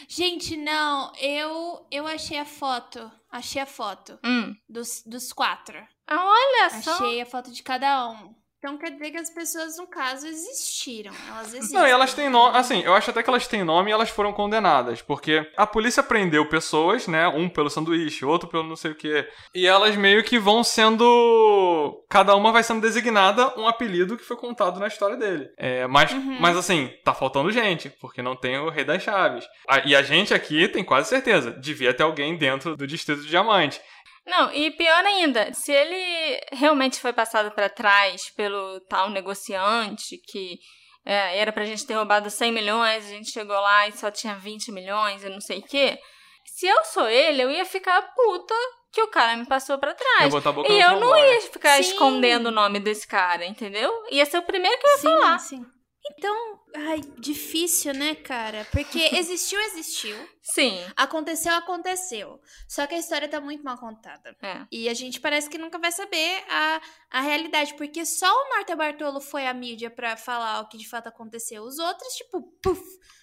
Gente, 0.08 0.56
não. 0.56 1.12
Eu, 1.16 1.86
eu 1.90 2.06
achei 2.06 2.38
a 2.38 2.44
foto. 2.44 3.10
Achei 3.30 3.60
a 3.60 3.66
foto. 3.66 4.18
Hum. 4.24 4.54
Dos, 4.68 5.02
dos 5.04 5.32
quatro. 5.32 5.78
Ah, 6.06 6.24
olha 6.24 6.82
só. 6.82 6.92
Achei 6.92 7.20
a 7.20 7.26
foto 7.26 7.50
de 7.50 7.62
cada 7.62 8.08
um. 8.10 8.34
Então 8.66 8.76
quer 8.78 8.90
dizer 8.90 9.12
que 9.12 9.16
as 9.16 9.30
pessoas, 9.30 9.78
no 9.78 9.86
caso, 9.86 10.26
existiram. 10.26 11.12
Elas 11.28 11.54
existem. 11.54 11.78
Não, 11.78 11.86
e 11.86 11.90
elas 11.92 12.12
têm 12.12 12.28
nome. 12.28 12.58
Assim, 12.58 12.82
eu 12.82 12.94
acho 12.94 13.10
até 13.10 13.22
que 13.22 13.30
elas 13.30 13.46
têm 13.46 13.62
nome 13.62 13.90
e 13.90 13.92
elas 13.92 14.10
foram 14.10 14.32
condenadas. 14.32 15.00
Porque 15.00 15.48
a 15.56 15.64
polícia 15.64 16.02
prendeu 16.02 16.48
pessoas, 16.48 17.06
né? 17.06 17.28
Um 17.28 17.48
pelo 17.48 17.70
sanduíche, 17.70 18.24
outro 18.24 18.48
pelo 18.48 18.64
não 18.64 18.74
sei 18.74 18.90
o 18.90 18.96
quê. 18.96 19.24
E 19.54 19.68
elas 19.68 19.94
meio 19.94 20.24
que 20.24 20.36
vão 20.36 20.64
sendo. 20.64 22.04
Cada 22.10 22.34
uma 22.34 22.50
vai 22.50 22.64
sendo 22.64 22.80
designada 22.80 23.54
um 23.56 23.68
apelido 23.68 24.16
que 24.16 24.24
foi 24.24 24.36
contado 24.36 24.80
na 24.80 24.88
história 24.88 25.16
dele. 25.16 25.48
É, 25.56 25.86
mas, 25.86 26.10
Uhum. 26.10 26.38
mas 26.40 26.56
assim, 26.56 26.90
tá 27.04 27.14
faltando 27.14 27.52
gente, 27.52 27.88
porque 28.00 28.20
não 28.20 28.34
tem 28.34 28.58
o 28.58 28.68
Rei 28.68 28.82
das 28.84 29.00
Chaves. 29.00 29.46
E 29.84 29.94
a 29.94 30.02
gente 30.02 30.34
aqui 30.34 30.66
tem 30.66 30.82
quase 30.82 31.08
certeza. 31.08 31.52
Devia 31.52 31.94
ter 31.94 32.02
alguém 32.02 32.36
dentro 32.36 32.76
do 32.76 32.84
Distrito 32.84 33.20
do 33.20 33.28
Diamante. 33.28 33.80
Não, 34.26 34.52
e 34.52 34.70
pior 34.72 35.04
ainda, 35.04 35.52
se 35.54 35.70
ele 35.72 36.40
realmente 36.52 37.00
foi 37.00 37.12
passado 37.12 37.50
pra 37.52 37.68
trás 37.68 38.28
pelo 38.30 38.80
tal 38.88 39.08
negociante 39.08 40.18
que 40.26 40.58
é, 41.04 41.38
era 41.38 41.52
pra 41.52 41.64
gente 41.64 41.86
ter 41.86 41.94
roubado 41.94 42.28
100 42.28 42.50
milhões, 42.52 43.06
a 43.06 43.08
gente 43.08 43.30
chegou 43.30 43.54
lá 43.54 43.86
e 43.86 43.92
só 43.92 44.10
tinha 44.10 44.34
20 44.34 44.72
milhões 44.72 45.22
e 45.22 45.28
não 45.28 45.40
sei 45.40 45.58
o 45.60 45.62
quê. 45.62 45.96
Se 46.44 46.66
eu 46.66 46.84
sou 46.84 47.08
ele, 47.08 47.42
eu 47.42 47.50
ia 47.50 47.64
ficar 47.64 48.02
puta 48.14 48.54
que 48.92 49.00
o 49.02 49.08
cara 49.08 49.36
me 49.36 49.46
passou 49.46 49.78
pra 49.78 49.90
Eu 49.90 49.96
trás. 49.96 50.34
boca 50.54 50.72
E 50.72 50.80
eu 50.80 50.98
não 50.98 51.16
ia 51.16 51.40
ficar 51.42 51.74
Sim. 51.76 51.80
escondendo 51.82 52.46
o 52.46 52.52
nome 52.52 52.80
desse 52.80 53.06
cara, 53.06 53.44
entendeu? 53.44 53.92
Ia 54.10 54.24
ser 54.26 54.38
o 54.38 54.42
primeiro 54.42 54.76
que 54.80 54.86
eu 54.86 54.90
ia 54.90 54.96
sim, 54.98 55.02
falar. 55.08 55.38
sim. 55.38 55.66
Então, 56.12 56.60
ai, 56.74 57.00
difícil, 57.18 57.92
né, 57.92 58.14
cara? 58.14 58.66
Porque 58.70 58.98
existiu, 59.16 59.60
existiu. 59.60 60.16
Sim. 60.42 60.78
Aconteceu, 60.96 61.52
aconteceu. 61.54 62.40
Só 62.68 62.86
que 62.86 62.94
a 62.94 62.98
história 62.98 63.28
tá 63.28 63.40
muito 63.40 63.64
mal 63.64 63.76
contada. 63.78 64.36
É. 64.42 64.66
E 64.70 64.88
a 64.88 64.94
gente 64.94 65.20
parece 65.20 65.50
que 65.50 65.58
nunca 65.58 65.78
vai 65.78 65.90
saber 65.90 66.44
a, 66.48 66.80
a 67.10 67.20
realidade, 67.20 67.74
porque 67.74 68.06
só 68.06 68.30
o 68.30 68.54
Norte 68.54 68.74
Bartolo 68.74 69.20
foi 69.20 69.46
à 69.46 69.54
mídia 69.54 69.90
pra 69.90 70.16
falar 70.16 70.60
o 70.60 70.68
que 70.68 70.78
de 70.78 70.88
fato 70.88 71.08
aconteceu. 71.08 71.62
Os 71.62 71.78
outros, 71.78 72.12
tipo, 72.14 72.42
puf, 72.62 72.82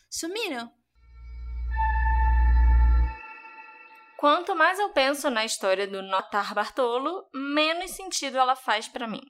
sumiram. 0.09 0.71
Quanto 4.17 4.55
mais 4.55 4.79
eu 4.79 4.89
penso 4.91 5.29
na 5.29 5.43
história 5.43 5.85
do 5.85 6.01
Notar 6.01 6.53
Bartolo, 6.53 7.27
menos 7.33 7.91
sentido 7.91 8.37
ela 8.37 8.55
faz 8.55 8.87
pra 8.87 9.05
mim. 9.05 9.21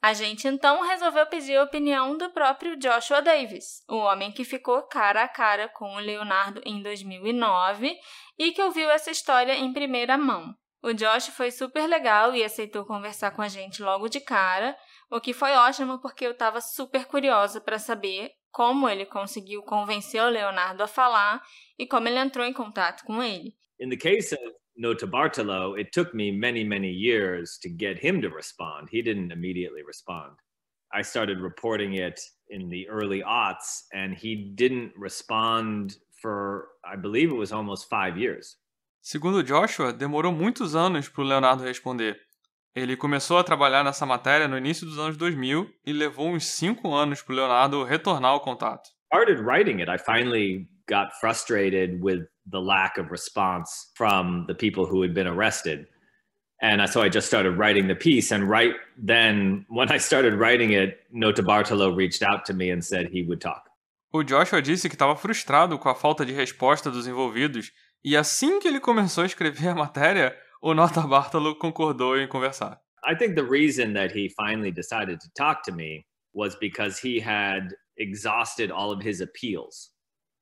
A 0.00 0.12
gente 0.12 0.46
então 0.46 0.86
resolveu 0.86 1.26
pedir 1.26 1.56
a 1.56 1.64
opinião 1.64 2.16
do 2.16 2.30
próprio 2.30 2.76
Joshua 2.76 3.20
Davis, 3.20 3.82
o 3.88 3.96
homem 3.96 4.30
que 4.30 4.44
ficou 4.44 4.82
cara 4.84 5.24
a 5.24 5.28
cara 5.28 5.68
com 5.68 5.96
o 5.96 5.98
Leonardo 5.98 6.60
em 6.64 6.80
2009 6.82 7.96
e 8.38 8.52
que 8.52 8.62
ouviu 8.62 8.88
essa 8.90 9.10
história 9.10 9.54
em 9.56 9.72
primeira 9.72 10.16
mão. 10.16 10.54
O 10.80 10.92
Josh 10.92 11.28
foi 11.30 11.50
super 11.50 11.88
legal 11.88 12.32
e 12.36 12.44
aceitou 12.44 12.84
conversar 12.84 13.32
com 13.32 13.42
a 13.42 13.48
gente 13.48 13.82
logo 13.82 14.08
de 14.08 14.20
cara, 14.20 14.76
o 15.10 15.20
que 15.20 15.32
foi 15.32 15.50
ótimo 15.52 16.00
porque 16.00 16.24
eu 16.24 16.30
estava 16.30 16.60
super 16.60 17.04
curiosa 17.06 17.60
para 17.60 17.80
saber 17.80 18.30
como 18.52 18.88
ele 18.88 19.04
conseguiu 19.04 19.62
convencer 19.62 20.22
o 20.22 20.28
Leonardo 20.28 20.82
a 20.82 20.86
falar 20.86 21.42
e 21.76 21.86
como 21.86 22.06
ele 22.06 22.18
entrou 22.18 22.46
em 22.46 22.52
contato 22.52 23.04
com 23.04 23.20
ele. 23.20 23.52
In 23.80 23.88
the 23.88 23.96
case 23.96 24.32
of 24.34 24.54
Notarbartolo, 24.78 25.78
it 25.78 25.92
took 25.92 26.14
me 26.14 26.30
many, 26.30 26.64
many 26.64 26.90
years 26.90 27.58
to 27.62 27.68
get 27.68 27.98
him 27.98 28.22
to 28.22 28.28
respond. 28.28 28.88
He 28.90 29.02
didn't 29.02 29.32
immediately 29.32 29.82
respond. 29.82 30.36
I 30.92 31.02
started 31.02 31.40
reporting 31.40 31.94
it 31.94 32.20
in 32.48 32.68
the 32.68 32.88
early 32.88 33.22
aughts, 33.22 33.84
and 33.92 34.14
he 34.14 34.52
didn't 34.54 34.92
respond 34.96 35.96
for, 36.22 36.68
I 36.84 36.96
believe 36.96 37.30
it 37.30 37.36
was 37.36 37.52
almost 37.52 37.88
five 37.90 38.16
years. 38.16 38.56
Segundo 39.00 39.42
Joshua, 39.42 39.92
demorou 39.92 40.32
muitos 40.32 40.74
anos 40.74 41.08
para 41.08 41.22
o 41.22 41.26
Leonardo 41.26 41.62
responder. 41.62 42.16
Ele 42.74 42.96
começou 42.96 43.38
a 43.38 43.44
trabalhar 43.44 43.82
nessa 43.82 44.06
matéria 44.06 44.46
no 44.46 44.56
início 44.56 44.86
dos 44.86 44.98
anos 44.98 45.16
2000 45.16 45.68
e 45.84 45.92
levou 45.92 46.28
uns 46.28 46.46
cinco 46.46 46.94
anos 46.94 47.22
para 47.22 47.32
o 47.32 47.36
Leonardo 47.36 47.84
retornar 47.84 48.30
ao 48.30 48.40
contato. 48.40 48.90
Started 49.12 49.40
writing 49.40 49.80
it, 49.80 49.90
I 49.90 49.98
finally 49.98 50.68
got 50.88 51.12
frustrated 51.20 52.00
with 52.02 52.26
the 52.50 52.60
lack 52.60 52.98
of 52.98 53.10
response 53.10 53.90
from 53.94 54.44
the 54.46 54.54
people 54.54 54.86
who 54.86 55.02
had 55.02 55.14
been 55.14 55.26
arrested. 55.26 55.86
And 56.60 56.88
so 56.90 57.02
I 57.02 57.08
just 57.08 57.28
started 57.28 57.56
writing 57.56 57.86
the 57.86 57.94
piece. 57.94 58.32
And 58.32 58.48
right 58.48 58.74
then, 58.96 59.64
when 59.68 59.92
I 59.92 59.98
started 59.98 60.34
writing 60.34 60.72
it, 60.72 60.98
Nota 61.12 61.42
Bartolo 61.42 61.94
reached 61.94 62.22
out 62.22 62.44
to 62.46 62.54
me 62.54 62.70
and 62.70 62.84
said 62.84 63.08
he 63.08 63.22
would 63.22 63.40
talk. 63.40 63.62
O 64.12 64.22
Joshua 64.22 64.62
disse 64.62 64.88
que 64.88 64.96
estava 64.96 65.14
frustrado 65.14 65.78
com 65.78 65.88
a 65.90 65.94
falta 65.94 66.24
de 66.24 66.32
resposta 66.32 66.90
dos 66.90 67.06
envolvidos 67.06 67.70
e 68.02 68.16
assim 68.16 68.58
que 68.58 68.66
ele 68.66 68.80
começou 68.80 69.22
a 69.22 69.26
escrever 69.26 69.68
a 69.68 69.74
matéria, 69.74 70.36
o 70.62 70.72
Nota 70.72 71.02
Bartolo 71.02 71.54
concordou 71.56 72.18
em 72.18 72.26
conversar. 72.26 72.80
I 73.04 73.14
think 73.14 73.34
the 73.34 73.44
reason 73.44 73.92
that 73.92 74.12
he 74.12 74.28
finally 74.30 74.72
decided 74.72 75.20
to 75.20 75.28
talk 75.36 75.62
to 75.64 75.72
me 75.72 76.04
was 76.32 76.56
because 76.56 76.98
he 76.98 77.20
had 77.20 77.74
exhausted 77.96 78.70
all 78.70 78.90
of 78.90 79.06
his 79.06 79.20
appeals. 79.20 79.90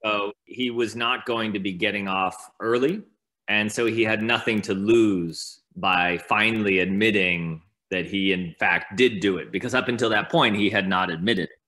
So 0.07 0.33
he 0.45 0.70
was 0.70 0.95
not 0.95 1.27
going 1.27 1.53
to 1.53 1.59
be 1.59 1.73
getting 1.73 2.07
off 2.07 2.37
early. 2.61 3.03
And 3.49 3.70
so 3.70 3.87
he 3.87 4.05
had 4.05 4.23
nothing 4.23 4.61
to 4.62 4.74
lose 4.74 5.61
by 5.74 6.19
finally 6.28 6.81
admitting 6.81 7.62
that 7.91 8.07
he, 8.07 8.33
in 8.33 8.55
fact, 8.59 8.97
did 8.97 9.20
do 9.20 9.39
it, 9.39 9.51
because 9.53 9.74
up 9.74 9.89
until 9.89 10.11
that 10.11 10.31
point, 10.31 10.57
he 10.57 10.70
had 10.70 10.89
not 10.89 11.11
admitted 11.11 11.49
it. 11.51 11.59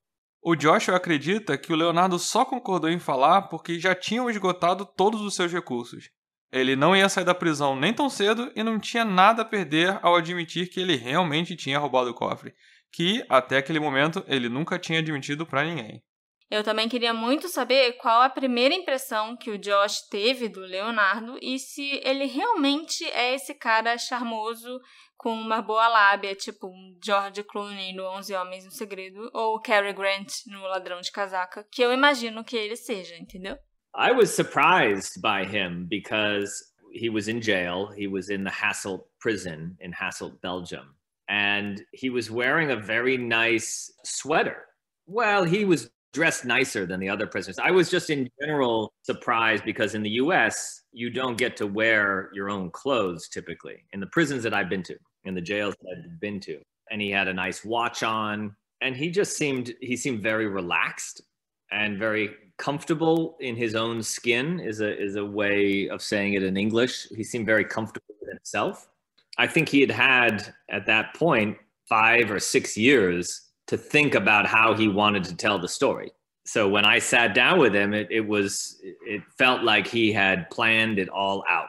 O 0.43 0.55
Joshua 0.55 0.97
acredita 0.97 1.59
que 1.59 1.73
o 1.73 1.77
Leonardo 1.77 2.19
só 2.19 2.44
concordou 2.44 2.89
em 2.89 2.98
falar 2.98 3.43
porque 3.43 3.78
já 3.78 3.94
tinham 3.94 4.31
esgotado 4.31 4.86
todos 4.86 5.20
os 5.20 5.35
seus 5.35 5.52
recursos. 5.52 6.10
Ele 6.52 6.74
não 6.74 6.97
ia 6.97 7.09
sair 7.09 7.24
da 7.24 7.35
prisão 7.35 7.77
nem 7.77 7.93
tão 7.93 8.09
cedo 8.09 8.51
e 8.55 8.62
não 8.62 8.78
tinha 8.78 9.05
nada 9.05 9.43
a 9.43 9.44
perder 9.44 9.98
ao 10.01 10.16
admitir 10.16 10.69
que 10.69 10.81
ele 10.81 10.97
realmente 10.97 11.56
tinha 11.56 11.78
roubado 11.78 12.10
o 12.10 12.15
cofre, 12.15 12.55
que 12.93 13.23
até 13.28 13.59
aquele 13.59 13.81
momento 13.81 14.24
ele 14.27 14.48
nunca 14.48 14.78
tinha 14.78 15.01
admitido 15.01 15.44
para 15.44 15.65
ninguém. 15.65 16.02
Eu 16.50 16.64
também 16.64 16.88
queria 16.88 17.12
muito 17.12 17.46
saber 17.48 17.92
qual 17.94 18.22
a 18.22 18.30
primeira 18.30 18.74
impressão 18.74 19.36
que 19.36 19.50
o 19.50 19.58
Josh 19.58 20.00
teve 20.10 20.48
do 20.48 20.60
Leonardo 20.60 21.38
e 21.42 21.58
se 21.58 22.00
ele 22.02 22.24
realmente 22.24 23.04
é 23.04 23.34
esse 23.34 23.54
cara 23.54 23.98
charmoso 23.98 24.80
com 25.18 25.32
uma 25.32 25.60
boa 25.60 25.86
lábia, 25.88 26.34
tipo 26.34 26.72
George 27.04 27.42
Clooney 27.42 27.92
no 27.92 28.04
Onze 28.04 28.34
Homens 28.34 28.64
no 28.64 28.70
Segredo 28.70 29.28
ou 29.34 29.60
Cary 29.60 29.92
Grant 29.92 30.46
no 30.46 30.62
Ladrão 30.62 31.00
de 31.02 31.12
Casaca, 31.12 31.66
que 31.70 31.82
eu 31.82 31.92
imagino 31.92 32.42
que 32.42 32.56
ele 32.56 32.76
seja, 32.76 33.16
entendeu? 33.16 33.58
I 33.94 34.12
was 34.12 34.30
surprised 34.30 35.20
by 35.20 35.44
him 35.44 35.86
because 35.86 36.64
he 36.92 37.10
was 37.10 37.28
in 37.28 37.42
jail. 37.42 37.88
He 37.94 38.06
was 38.06 38.30
in 38.30 38.44
the 38.44 38.50
Hasselt 38.50 39.04
prison 39.20 39.76
in 39.80 39.92
Hasselt, 39.92 40.40
Belgium. 40.40 40.94
And 41.28 41.82
he 41.92 42.08
was 42.08 42.30
wearing 42.30 42.70
a 42.70 42.76
very 42.76 43.18
nice 43.18 43.92
sweater. 44.04 44.64
Well, 45.06 45.44
he 45.44 45.64
was 45.64 45.90
dressed 46.12 46.44
nicer 46.44 46.86
than 46.86 47.01
the 47.01 47.09
other 47.09 47.26
prisoners. 47.26 47.59
I 47.59 47.70
was 47.70 47.90
just 47.90 48.10
in 48.10 48.28
general 48.40 48.93
surprised 49.02 49.64
because 49.64 49.94
in 49.94 50.02
the 50.02 50.10
US, 50.10 50.82
you 50.93 51.10
don't 51.10 51.36
get 51.36 51.56
to 51.59 51.66
wear 51.66 52.30
your 52.32 52.48
own 52.48 52.70
clothes 52.70 53.28
typically 53.28 53.85
in 53.93 54.01
the 54.01 54.06
prisons 54.06 54.43
that 54.43 54.55
I've 54.55 54.70
been 54.70 54.82
to, 54.85 54.97
in 55.24 55.35
the 55.35 55.40
jails 55.40 55.74
that 55.80 55.97
I've 55.97 56.20
been 56.20 56.40
to. 56.40 56.60
And 56.90 57.01
he 57.01 57.10
had 57.10 57.28
a 57.28 57.35
nice 57.35 57.64
watch 57.64 58.02
on 58.02 58.56
and 58.80 58.97
he 58.97 59.10
just 59.10 59.36
seemed 59.36 59.74
he 59.80 59.97
seemed 59.97 60.22
very 60.22 60.47
relaxed 60.47 61.22
and 61.70 61.98
very 61.98 62.30
comfortable 62.56 63.36
in 63.40 63.56
his 63.56 63.74
own 63.74 64.02
skin 64.02 64.60
is 64.60 64.80
a 64.80 65.01
is 65.01 65.16
a 65.16 65.24
way 65.24 65.89
of 65.89 66.02
saying 66.02 66.35
it 66.35 66.43
in 66.43 66.56
English. 66.56 67.09
He 67.09 67.24
seemed 67.24 67.47
very 67.47 67.64
comfortable 67.64 68.14
with 68.20 68.30
himself. 68.30 68.89
I 69.36 69.47
think 69.47 69.68
he 69.68 69.80
had 69.80 69.90
had 69.90 70.55
at 70.70 70.86
that 70.86 71.14
point 71.14 71.56
5 71.89 72.30
or 72.30 72.40
6 72.40 72.76
years 72.76 73.47
to 73.68 73.76
think 73.76 74.14
about 74.14 74.46
how 74.46 74.74
he 74.74 74.88
wanted 74.88 75.24
to 75.24 75.34
tell 75.34 75.60
the 75.60 75.68
story. 75.68 76.10
So 76.44 76.66
when 76.68 76.84
I 76.84 77.00
sat 77.00 77.34
down 77.34 77.58
with 77.60 77.74
him, 77.74 77.92
it, 77.92 78.08
it 78.10 78.26
was 78.26 78.80
it 79.06 79.22
felt 79.38 79.62
like 79.62 79.86
he 79.86 80.12
had 80.12 80.48
planned 80.50 80.98
it 80.98 81.10
all 81.10 81.44
out. 81.46 81.68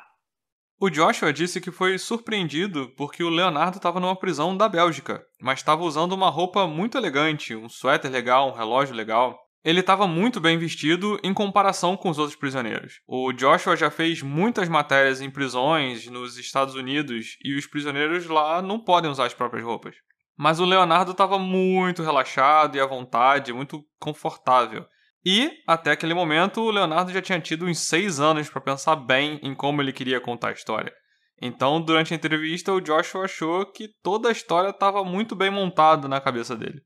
O 0.82 0.90
Joshua 0.90 1.34
disse 1.34 1.60
que 1.60 1.72
foi 1.72 1.98
surpreendido 1.98 2.88
porque 2.96 3.22
o 3.22 3.30
Leonardo 3.30 3.76
estava 3.76 4.00
numa 4.00 4.16
prisão 4.16 4.56
da 4.56 4.70
Bélgica, 4.70 5.22
mas 5.42 5.60
estava 5.60 5.84
usando 5.84 6.14
uma 6.14 6.30
roupa 6.30 6.66
muito 6.66 6.98
elegante, 6.98 7.54
um 7.54 7.68
suéter 7.68 8.10
legal, 8.10 8.50
um 8.50 8.56
relógio 8.56 8.96
legal. 8.96 9.38
Ele 9.62 9.82
estava 9.82 10.08
muito 10.08 10.40
bem 10.40 10.58
vestido 10.58 11.20
em 11.22 11.34
comparação 11.34 11.98
com 11.98 12.10
os 12.10 12.18
outros 12.18 12.38
prisioneiros. 12.38 13.02
O 13.06 13.34
Joshua 13.34 13.76
já 13.76 13.92
fez 13.92 14.22
muitas 14.22 14.70
matérias 14.70 15.20
em 15.20 15.30
prisões 15.30 16.08
nos 16.08 16.38
Estados 16.38 16.76
Unidos 16.76 17.36
e 17.44 17.58
os 17.58 17.68
prisioneiros 17.68 18.28
lá 18.28 18.62
não 18.62 18.80
podem 18.80 19.12
usar 19.12 19.26
as 19.26 19.34
próprias 19.34 19.66
roupas. 19.66 19.98
Mas 20.42 20.62
o 20.62 20.64
Leonardo 20.64 21.12
estava 21.12 21.38
muito 21.38 22.02
relaxado 22.02 22.78
e 22.78 22.80
à 22.80 22.86
vontade, 22.86 23.52
muito 23.52 23.86
confortável. 24.00 24.86
E, 25.26 25.52
até 25.68 25.92
aquele 25.92 26.14
momento, 26.14 26.62
o 26.62 26.72
Leonardo 26.72 27.12
já 27.12 27.22
tinha 27.22 27.42
tido 27.42 27.66
uns 27.66 27.80
seis 27.80 28.22
anos 28.22 28.50
para 28.50 28.62
pensar 28.62 28.96
bem 28.96 29.38
em 29.44 29.54
como 29.54 29.82
ele 29.82 29.92
queria 29.92 30.22
contar 30.22 30.48
a 30.48 30.54
história. 30.54 30.94
Então, 31.42 31.82
durante 31.82 32.14
a 32.14 32.16
entrevista, 32.16 32.72
o 32.72 32.80
Joshua 32.80 33.26
achou 33.26 33.66
que 33.66 33.90
toda 34.02 34.30
a 34.30 34.32
história 34.32 34.70
estava 34.70 35.04
muito 35.04 35.36
bem 35.36 35.50
montada 35.50 36.08
na 36.08 36.22
cabeça 36.22 36.56
dele. 36.56 36.82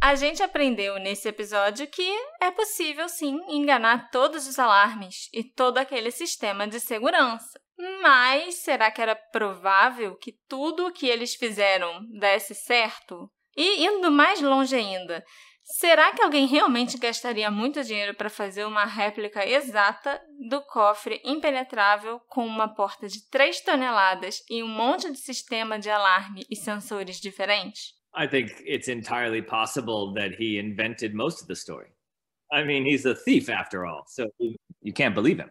A 0.00 0.14
gente 0.14 0.40
aprendeu 0.40 0.96
nesse 1.00 1.26
episódio 1.26 1.88
que 1.88 2.08
é 2.40 2.52
possível 2.52 3.08
sim 3.08 3.40
enganar 3.48 4.08
todos 4.12 4.46
os 4.46 4.56
alarmes 4.56 5.28
e 5.32 5.42
todo 5.42 5.78
aquele 5.78 6.12
sistema 6.12 6.68
de 6.68 6.78
segurança. 6.78 7.58
Mas 7.78 8.56
será 8.56 8.90
que 8.90 9.02
era 9.02 9.16
provável 9.16 10.16
que 10.16 10.32
tudo 10.48 10.86
o 10.86 10.92
que 10.92 11.08
eles 11.08 11.34
fizeram 11.34 12.04
desse 12.18 12.54
certo? 12.54 13.30
E 13.56 13.84
indo 13.86 14.10
mais 14.10 14.40
longe 14.40 14.74
ainda, 14.74 15.24
será 15.62 16.12
que 16.12 16.22
alguém 16.22 16.46
realmente 16.46 16.98
gastaria 16.98 17.50
muito 17.50 17.82
dinheiro 17.82 18.14
para 18.14 18.28
fazer 18.28 18.64
uma 18.64 18.84
réplica 18.84 19.46
exata 19.48 20.20
do 20.48 20.60
cofre 20.62 21.20
impenetrável 21.24 22.20
com 22.28 22.46
uma 22.46 22.72
porta 22.74 23.08
de 23.08 23.28
3 23.30 23.60
toneladas 23.60 24.42
e 24.50 24.62
um 24.62 24.68
monte 24.68 25.10
de 25.10 25.18
sistema 25.18 25.78
de 25.78 25.90
alarme 25.90 26.44
e 26.50 26.56
sensores 26.56 27.20
diferentes? 27.20 27.94
I 28.16 28.28
think 28.28 28.52
it's 28.64 28.88
entirely 28.88 29.42
possible 29.42 30.12
that 30.14 30.36
he 30.40 30.58
invented 30.58 31.14
most 31.14 31.42
of 31.42 31.48
the 31.48 31.54
story. 31.54 31.90
I 32.52 32.64
mean, 32.64 32.86
he's 32.86 33.04
a 33.04 33.14
thief 33.14 33.50
after 33.50 33.84
all, 33.84 34.04
so 34.06 34.26
you 34.38 34.92
can't 34.92 35.14
believe 35.14 35.40
him. 35.40 35.50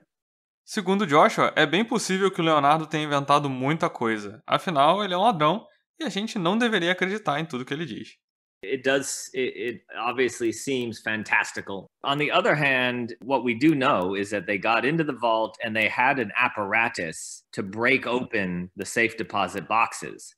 Segundo 0.65 1.05
Joshua, 1.05 1.51
é 1.55 1.65
bem 1.65 1.83
possível 1.83 2.31
que 2.31 2.39
o 2.41 2.43
Leonardo 2.43 2.87
tenha 2.87 3.03
inventado 3.03 3.49
muita 3.49 3.89
coisa. 3.89 4.41
Afinal, 4.47 5.03
ele 5.03 5.13
é 5.13 5.17
um 5.17 5.21
ladrão 5.21 5.65
e 5.99 6.05
a 6.05 6.09
gente 6.09 6.39
não 6.39 6.57
deveria 6.57 6.91
acreditar 6.91 7.39
em 7.39 7.45
tudo 7.45 7.65
que 7.65 7.73
ele 7.73 7.85
diz. 7.85 8.17
It 8.63 8.81
does, 8.81 9.29
it, 9.33 9.53
it, 9.57 9.83
obviously 9.97 10.53
seems 10.53 11.01
fantastical. 11.01 11.89
On 12.01 12.17
the 12.17 12.31
other 12.31 12.55
hand, 12.55 13.13
what 13.21 13.43
we 13.43 13.53
do 13.53 13.75
know 13.75 14.15
is 14.15 14.29
that 14.29 14.45
they 14.45 14.57
got 14.57 14.85
into 14.85 15.03
the 15.03 15.17
vault 15.19 15.57
and 15.61 15.75
they 15.75 15.89
had 15.89 16.17
an 16.17 16.31
apparatus 16.37 17.43
to 17.51 17.61
break 17.61 18.07
open 18.07 18.71
the 18.77 18.85
safe 18.85 19.17
deposit 19.17 19.67
boxes. 19.67 20.33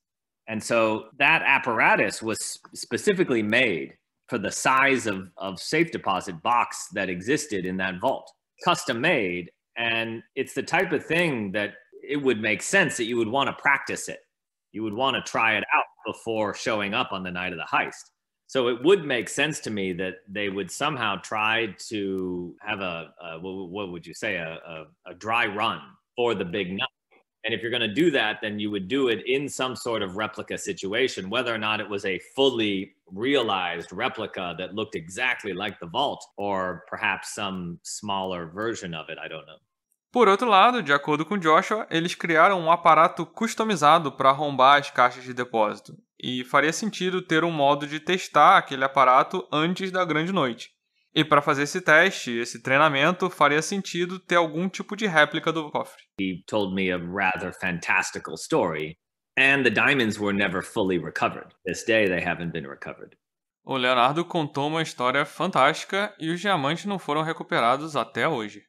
And 0.48 0.60
so 0.62 1.04
that 1.18 1.42
apparatus 1.42 2.20
was 2.20 2.58
specifically 2.74 3.42
made 3.42 3.94
for 4.28 4.38
the 4.38 4.50
size 4.50 5.06
of, 5.06 5.28
of 5.36 5.60
safe 5.60 5.92
deposit 5.92 6.42
box 6.42 6.88
that 6.94 7.08
existed 7.08 7.64
in 7.64 7.76
that 7.76 8.00
vault, 8.00 8.28
custom 8.64 9.00
made. 9.00 9.50
And 9.76 10.22
it's 10.34 10.54
the 10.54 10.62
type 10.62 10.92
of 10.92 11.04
thing 11.04 11.52
that 11.52 11.74
it 12.08 12.16
would 12.16 12.40
make 12.40 12.62
sense 12.62 12.96
that 12.96 13.04
you 13.04 13.16
would 13.16 13.28
want 13.28 13.48
to 13.48 13.62
practice 13.62 14.08
it. 14.08 14.20
You 14.72 14.82
would 14.82 14.94
want 14.94 15.16
to 15.16 15.30
try 15.30 15.56
it 15.56 15.64
out 15.74 15.84
before 16.06 16.54
showing 16.54 16.94
up 16.94 17.12
on 17.12 17.22
the 17.22 17.30
night 17.30 17.52
of 17.52 17.58
the 17.58 17.66
heist. 17.70 18.10
So 18.46 18.68
it 18.68 18.82
would 18.84 19.04
make 19.04 19.28
sense 19.28 19.58
to 19.60 19.70
me 19.70 19.92
that 19.94 20.16
they 20.28 20.48
would 20.48 20.70
somehow 20.70 21.16
try 21.16 21.74
to 21.88 22.54
have 22.60 22.80
a, 22.80 23.12
a 23.20 23.38
what, 23.40 23.90
would 23.90 24.06
you 24.06 24.14
say, 24.14 24.36
a, 24.36 24.58
a, 24.66 25.10
a 25.10 25.14
dry 25.14 25.46
run 25.46 25.80
for 26.14 26.34
the 26.34 26.44
big 26.44 26.72
night 26.72 26.88
and 27.46 27.54
if 27.54 27.62
you're 27.62 27.70
going 27.70 27.80
to 27.80 27.94
do 27.94 28.10
that, 28.10 28.40
then 28.42 28.58
you 28.58 28.72
would 28.72 28.88
do 28.88 29.06
it 29.06 29.24
in 29.24 29.48
some 29.48 29.76
sort 29.76 30.02
of 30.02 30.16
replica 30.16 30.58
situation, 30.58 31.30
whether 31.30 31.54
or 31.54 31.58
not 31.58 31.80
it 31.80 31.88
was 31.88 32.04
a 32.04 32.18
fully 32.34 32.96
realized 33.06 33.92
replica 33.92 34.56
that 34.58 34.74
looked 34.74 34.96
exactly 34.96 35.52
like 35.52 35.78
the 35.78 35.86
vault, 35.86 36.26
or 36.36 36.82
perhaps 36.88 37.36
some 37.36 37.78
smaller 37.84 38.46
version 38.46 38.94
of 38.94 39.08
it. 39.10 39.18
I 39.22 39.28
don't 39.28 39.46
know. 39.46 39.58
Por 40.16 40.28
outro 40.28 40.48
lado, 40.48 40.82
de 40.82 40.94
acordo 40.94 41.26
com 41.26 41.36
Joshua, 41.36 41.86
eles 41.90 42.14
criaram 42.14 42.58
um 42.58 42.72
aparato 42.72 43.26
customizado 43.26 44.10
para 44.10 44.30
arrombar 44.30 44.80
as 44.80 44.90
caixas 44.90 45.24
de 45.24 45.34
depósito, 45.34 45.92
e 46.18 46.42
faria 46.42 46.72
sentido 46.72 47.20
ter 47.20 47.44
um 47.44 47.50
modo 47.50 47.86
de 47.86 48.00
testar 48.00 48.56
aquele 48.56 48.82
aparato 48.82 49.46
antes 49.52 49.90
da 49.90 50.06
grande 50.06 50.32
noite. 50.32 50.70
E 51.14 51.22
para 51.22 51.42
fazer 51.42 51.64
esse 51.64 51.82
teste, 51.82 52.30
esse 52.30 52.62
treinamento, 52.62 53.28
faria 53.28 53.60
sentido 53.60 54.18
ter 54.18 54.36
algum 54.36 54.70
tipo 54.70 54.96
de 54.96 55.06
réplica 55.06 55.52
do 55.52 55.70
cofre. 55.70 56.02
He 56.18 56.42
told 56.46 56.74
me 56.74 56.90
a 56.90 56.96
rather 56.96 57.52
fantastical 57.52 58.36
story, 58.36 58.96
and 59.38 59.64
the 59.64 59.70
diamonds 59.70 60.18
were 60.18 60.32
never 60.32 60.62
fully 60.62 60.96
recovered. 60.96 61.54
This 61.66 61.84
day 61.84 62.08
they 62.08 62.26
haven't 62.26 62.52
been 62.52 62.66
recovered. 62.66 63.18
O 63.62 63.76
Leonardo 63.76 64.24
contou 64.24 64.68
uma 64.68 64.80
história 64.80 65.26
fantástica 65.26 66.14
e 66.18 66.30
os 66.30 66.40
diamantes 66.40 66.86
não 66.86 66.98
foram 66.98 67.20
recuperados 67.20 67.94
até 67.94 68.26
hoje. 68.26 68.62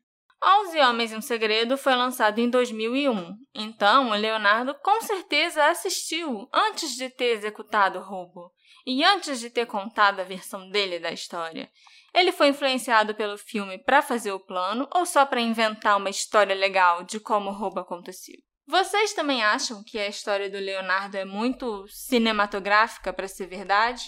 Onze 0.44 0.80
Homens 0.80 1.12
e 1.12 1.16
um 1.16 1.22
Segredo 1.22 1.78
foi 1.78 1.96
lançado 1.96 2.40
em 2.40 2.50
2001, 2.50 3.36
então 3.56 4.12
Leonardo 4.12 4.76
com 4.84 5.02
certeza 5.02 5.66
assistiu 5.66 6.48
antes 6.54 6.96
de 6.96 7.10
ter 7.10 7.32
executado 7.32 7.98
o 7.98 8.04
roubo 8.04 8.52
e 8.86 9.04
antes 9.04 9.40
de 9.40 9.50
ter 9.50 9.66
contado 9.66 10.20
a 10.20 10.24
versão 10.24 10.70
dele 10.70 11.00
da 11.00 11.12
história. 11.12 11.70
Ele 12.14 12.32
foi 12.32 12.50
influenciado 12.50 13.16
pelo 13.16 13.38
filme 13.38 13.78
para 13.80 14.02
fazer 14.02 14.32
o 14.32 14.40
plano 14.40 14.88
ou 14.94 15.06
só 15.06 15.26
para 15.26 15.42
inventar 15.42 15.98
uma 15.98 16.10
história 16.10 16.56
legal 16.56 17.04
de 17.04 17.20
como 17.20 17.50
o 17.50 17.54
roubo 17.54 17.80
aconteceu? 17.80 18.36
Vocês 18.66 19.14
também 19.14 19.44
acham 19.44 19.84
que 19.84 19.98
a 19.98 20.08
história 20.08 20.50
do 20.50 20.58
Leonardo 20.58 21.18
é 21.18 21.26
muito 21.26 21.88
cinematográfica 21.88 23.12
para 23.12 23.28
ser 23.28 23.48
verdade? 23.48 24.04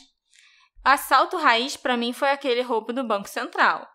Assalto 0.84 1.38
raiz 1.38 1.76
para 1.76 1.97
mim 1.97 2.14
foi 2.14 2.30
aquele 2.30 2.61
roubo 2.61 2.93
do 2.93 3.03
Banco 3.03 3.27
Central. 3.27 3.88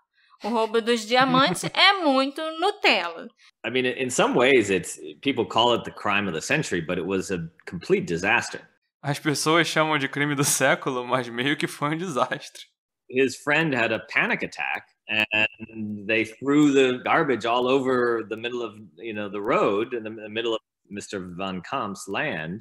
O 0.44 0.48
roubo 0.48 0.80
dos 0.80 1.06
diamantes 1.06 1.64
é 1.74 2.02
muito 2.02 2.40
Nutella. 2.60 3.28
I 3.64 3.70
mean, 3.70 3.86
in 3.86 4.10
some 4.10 4.34
ways, 4.34 4.70
it's 4.70 4.98
people 5.22 5.46
call 5.46 5.74
it 5.74 5.84
the 5.84 5.90
crime 5.90 6.28
of 6.28 6.34
the 6.34 6.42
century, 6.42 6.80
but 6.80 6.98
it 6.98 7.06
was 7.06 7.30
a 7.30 7.48
complete 7.66 8.06
disaster. 8.06 8.60
As 9.02 9.18
pessoas 9.18 9.66
chamam 9.66 9.98
de 9.98 10.08
crime 10.08 10.34
do 10.34 10.44
século, 10.44 11.06
mas 11.06 11.28
meio 11.28 11.56
que 11.56 11.66
foi 11.66 11.94
um 11.94 11.98
desastre. 11.98 12.66
his 13.08 13.36
friend 13.36 13.72
had 13.72 13.92
a 13.92 14.00
panic 14.08 14.42
attack 14.42 14.88
and 15.08 16.08
they 16.08 16.24
threw 16.24 16.72
the 16.72 17.00
garbage 17.04 17.44
all 17.44 17.68
over 17.68 18.24
the 18.28 18.36
middle 18.36 18.62
of 18.62 18.74
you 18.96 19.12
know 19.12 19.28
the 19.28 19.40
road 19.40 19.94
in 19.94 20.02
the, 20.02 20.10
middle 20.10 20.54
of 20.54 20.60
Mr. 20.92 21.34
Van 21.36 21.60
Kamp's 21.62 22.08
land. 22.08 22.60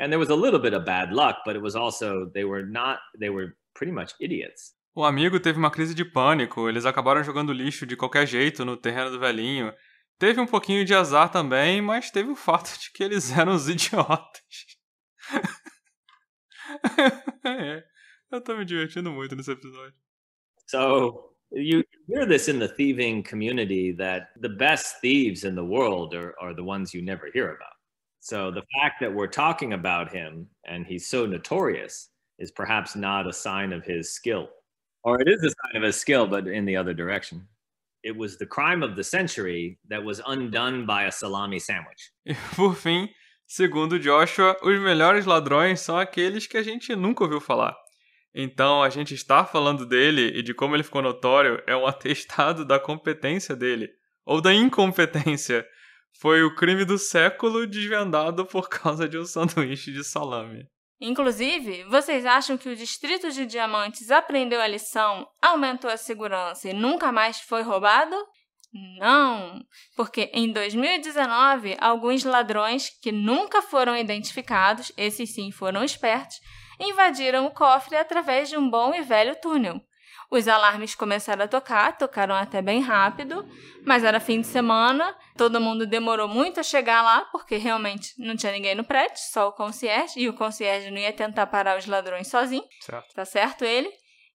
And 0.00 0.10
there 0.10 0.18
was 0.18 0.30
a 0.30 0.34
little 0.34 0.58
bit 0.58 0.74
of 0.74 0.84
bad 0.84 1.12
luck, 1.12 1.38
but 1.46 1.54
it 1.54 1.62
was 1.62 1.76
also 1.76 2.30
they 2.34 2.44
were 2.44 2.62
not 2.62 2.98
they 3.18 3.30
were 3.30 3.56
pretty 3.74 3.92
much 3.92 4.12
idiots. 4.20 4.74
O 4.96 5.04
amigo 5.04 5.40
teve 5.40 5.58
uma 5.58 5.72
crise 5.72 5.92
de 5.92 6.04
pânico, 6.04 6.68
eles 6.68 6.86
acabaram 6.86 7.24
jogando 7.24 7.52
lixo 7.52 7.84
de 7.84 7.96
qualquer 7.96 8.28
jeito 8.28 8.64
no 8.64 8.76
terreno 8.76 9.10
do 9.10 9.18
velhinho. 9.18 9.72
Teve 10.20 10.40
um 10.40 10.46
pouquinho 10.46 10.84
de 10.84 10.94
azar 10.94 11.32
também, 11.32 11.82
mas 11.82 12.12
teve 12.12 12.30
o 12.30 12.36
fato 12.36 12.78
de 12.78 12.92
que 12.92 13.02
eles 13.02 13.30
eram 13.36 13.54
os 13.54 13.68
idiotas. 13.68 14.40
é. 17.44 17.82
Eu 18.30 18.40
tô 18.40 18.56
me 18.56 18.64
divertindo 18.64 19.10
muito 19.10 19.34
nesse 19.34 19.50
episódio. 19.50 19.94
So 20.66 21.34
you 21.50 21.82
hear 22.08 22.26
this 22.26 22.48
in 22.48 22.60
the 22.60 22.68
thieving 22.68 23.22
community 23.22 23.92
that 23.96 24.28
the 24.40 24.48
best 24.48 25.00
thieves 25.00 25.44
in 25.44 25.56
the 25.56 25.64
world 25.64 26.16
are, 26.16 26.34
are 26.40 26.54
the 26.54 26.62
ones 26.62 26.94
you 26.94 27.02
never 27.02 27.30
hear 27.32 27.46
about. 27.46 27.74
So 28.20 28.52
the 28.52 28.62
fact 28.80 29.00
that 29.00 29.12
we're 29.12 29.28
talking 29.28 29.72
about 29.72 30.12
him 30.12 30.48
and 30.64 30.86
he's 30.86 31.08
so 31.08 31.26
notorious 31.26 32.10
is 32.38 32.52
perhaps 32.52 32.94
not 32.96 33.26
a 33.26 33.32
sign 33.32 33.72
of 33.72 33.84
his 33.84 34.14
skill. 34.14 34.48
Or 35.04 35.20
it 35.20 35.28
is 35.28 35.42
a 35.44 35.50
sign 35.50 35.76
of 35.76 35.82
his 35.82 35.96
skill, 35.96 36.26
but 36.26 36.48
in 36.48 36.64
the 36.64 36.76
other 36.76 36.94
direction. 36.94 37.46
it 38.04 38.16
was 38.16 38.36
the 38.36 38.46
crime 38.46 38.82
of 38.82 38.94
the 38.94 39.02
century 39.02 39.78
that 39.88 40.04
was 40.04 40.20
undone 40.26 40.84
by 40.84 41.04
a 41.04 41.10
salami 41.10 41.58
sandwich. 41.58 42.12
E 42.26 42.34
por 42.54 42.76
fim, 42.76 43.08
segundo 43.46 43.98
Joshua, 43.98 44.56
os 44.62 44.78
melhores 44.80 45.24
ladrões 45.24 45.80
são 45.80 45.98
aqueles 45.98 46.46
que 46.46 46.58
a 46.58 46.62
gente 46.62 46.94
nunca 46.94 47.24
ouviu 47.24 47.40
falar. 47.40 47.74
Então, 48.34 48.82
a 48.82 48.90
gente 48.90 49.14
estar 49.14 49.46
falando 49.46 49.86
dele 49.86 50.38
e 50.38 50.42
de 50.42 50.52
como 50.52 50.76
ele 50.76 50.82
ficou 50.82 51.00
notório 51.00 51.62
é 51.66 51.74
um 51.74 51.86
atestado 51.88 52.64
da 52.64 52.78
competência 52.78 53.56
dele, 53.56 53.88
ou 54.26 54.40
da 54.40 54.52
incompetência. 54.52 55.66
Foi 56.20 56.42
o 56.42 56.54
crime 56.54 56.84
do 56.84 56.98
século 56.98 57.66
desvendado 57.66 58.44
por 58.44 58.68
causa 58.68 59.08
de 59.08 59.18
um 59.18 59.24
sanduíche 59.24 59.92
de 59.92 60.04
salame. 60.04 60.68
Inclusive, 61.00 61.84
vocês 61.84 62.24
acham 62.24 62.56
que 62.56 62.68
o 62.68 62.76
Distrito 62.76 63.30
de 63.30 63.44
Diamantes 63.46 64.10
aprendeu 64.10 64.60
a 64.60 64.66
lição, 64.66 65.26
aumentou 65.42 65.90
a 65.90 65.96
segurança 65.96 66.68
e 66.68 66.72
nunca 66.72 67.10
mais 67.10 67.40
foi 67.40 67.62
roubado? 67.62 68.16
Não, 68.98 69.60
porque 69.96 70.30
em 70.32 70.50
2019, 70.52 71.76
alguns 71.80 72.24
ladrões 72.24 72.90
que 73.00 73.12
nunca 73.12 73.62
foram 73.62 73.96
identificados, 73.96 74.90
esses 74.96 75.32
sim 75.32 75.52
foram 75.52 75.84
espertos, 75.84 76.36
invadiram 76.80 77.46
o 77.46 77.52
cofre 77.52 77.96
através 77.96 78.48
de 78.48 78.56
um 78.56 78.68
bom 78.68 78.92
e 78.92 79.00
velho 79.02 79.36
túnel. 79.40 79.80
Os 80.34 80.48
alarmes 80.48 80.96
começaram 80.96 81.44
a 81.44 81.48
tocar, 81.48 81.96
tocaram 81.96 82.34
até 82.34 82.60
bem 82.60 82.80
rápido, 82.80 83.48
mas 83.86 84.02
era 84.02 84.18
fim 84.18 84.40
de 84.40 84.48
semana, 84.48 85.16
todo 85.36 85.60
mundo 85.60 85.86
demorou 85.86 86.26
muito 86.26 86.58
a 86.58 86.62
chegar 86.64 87.02
lá, 87.02 87.20
porque 87.30 87.56
realmente 87.56 88.12
não 88.18 88.34
tinha 88.34 88.50
ninguém 88.50 88.74
no 88.74 88.82
prédio, 88.82 89.16
só 89.16 89.46
o 89.46 89.52
concierge, 89.52 90.18
e 90.18 90.28
o 90.28 90.32
concierge 90.34 90.90
não 90.90 90.98
ia 90.98 91.12
tentar 91.12 91.46
parar 91.46 91.78
os 91.78 91.86
ladrões 91.86 92.26
sozinho, 92.26 92.64
Certo. 92.80 93.14
tá 93.14 93.24
certo 93.24 93.64
ele? 93.64 93.88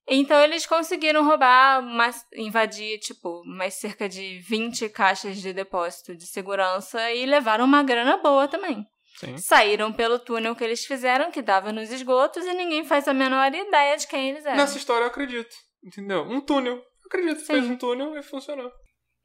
Então 0.07 0.41
eles 0.41 0.65
conseguiram 0.65 1.25
roubar, 1.25 1.81
mas 1.81 2.25
invadir, 2.33 2.97
tipo, 2.99 3.43
mais 3.45 3.73
cerca 3.73 4.07
de 4.07 4.39
20 4.39 4.87
caixas 4.87 5.35
de 5.41 5.51
depósito 5.51 6.15
de 6.15 6.25
segurança 6.25 7.11
e 7.11 7.25
levaram 7.25 7.65
uma 7.65 7.83
grana 7.83 8.15
boa 8.15 8.47
também. 8.47 8.87
Sim. 9.17 9.37
Saíram 9.37 9.91
pelo 9.91 10.17
túnel 10.17 10.55
que 10.55 10.63
eles 10.63 10.85
fizeram, 10.85 11.29
que 11.29 11.41
dava 11.41 11.73
nos 11.73 11.91
esgotos, 11.91 12.45
e 12.45 12.53
ninguém 12.53 12.85
faz 12.85 13.05
a 13.05 13.13
menor 13.13 13.53
ideia 13.53 13.97
de 13.97 14.07
quem 14.07 14.29
eles 14.29 14.45
eram. 14.45 14.55
Nessa 14.55 14.77
história 14.77 15.03
eu 15.03 15.09
acredito. 15.09 15.53
Entendeu? 15.83 16.23
Um 16.23 16.41
túnel. 16.41 16.75
Eu 16.75 16.83
acredito. 17.07 17.39
Sim. 17.39 17.45
Fez 17.45 17.65
um 17.65 17.77
túnel 17.77 18.17
e 18.17 18.23
funcionou. 18.23 18.71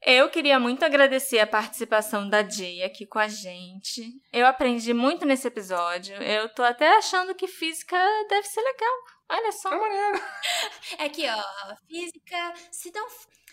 Eu 0.05 0.29
queria 0.29 0.59
muito 0.59 0.85
agradecer 0.85 1.39
a 1.39 1.47
participação 1.47 2.29
da 2.29 2.47
Jay 2.47 2.83
aqui 2.83 3.07
com 3.07 3.17
a 3.17 3.27
gente. 3.27 4.03
Eu 4.31 4.45
aprendi 4.45 4.93
muito 4.93 5.25
nesse 5.25 5.47
episódio. 5.47 6.15
Eu 6.21 6.47
tô 6.49 6.61
até 6.61 6.95
achando 6.97 7.33
que 7.33 7.47
física 7.47 7.97
deve 8.29 8.47
ser 8.47 8.61
legal. 8.61 8.93
Olha 9.29 9.51
só. 9.51 9.73
É 9.73 9.79
maneiro. 9.79 10.21
É 10.99 11.09
que, 11.09 11.27
ó, 11.27 11.43
física, 11.87 12.53
se 12.71 12.91
não. 12.93 13.07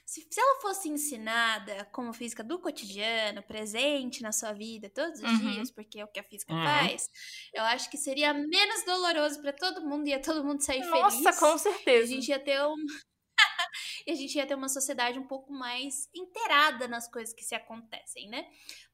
Se, 0.09 0.21
se 0.31 0.41
ela 0.41 0.61
fosse 0.61 0.89
ensinada 0.89 1.85
como 1.93 2.13
física 2.13 2.43
do 2.43 2.59
cotidiano, 2.61 3.43
presente 3.43 4.21
na 4.21 4.33
sua 4.33 4.53
vida 4.53 4.91
todos 4.91 5.21
os 5.21 5.33
Uhum. 5.33 5.33
dias, 5.33 5.71
porque 5.71 6.01
é 6.01 6.05
o 6.05 6.09
que 6.09 6.19
a 6.21 6.25
física 6.25 6.55
Uhum. 6.55 6.63
faz, 6.63 7.09
eu 7.55 7.63
acho 7.65 7.89
que 7.91 7.97
seria 7.97 8.35
menos 8.35 8.85
doloroso 8.85 9.41
pra 9.41 9.53
todo 9.53 9.87
mundo, 9.89 10.09
ia 10.09 10.21
todo 10.21 10.45
mundo 10.45 10.61
sair 10.63 10.83
Nossa, 10.91 11.33
feliz. 11.33 11.39
com 11.39 11.57
E 11.97 12.03
a 12.03 12.07
certeza. 12.07 12.07
gente 12.07 12.29
ia 12.29 12.39
ter 12.43 12.61
um. 12.67 12.75
e 14.07 14.13
a 14.13 14.15
gente 14.17 14.37
ia 14.37 14.47
ter 14.47 14.55
uma 14.57 14.69
sociedade 14.69 15.19
um 15.19 15.27
pouco 15.29 15.53
mais 15.53 16.09
inteirada 16.15 16.89
nas 16.89 17.11
coisas 17.11 17.35
que 17.35 17.45
se 17.45 17.55
acontecem, 17.55 18.29
né? 18.29 18.47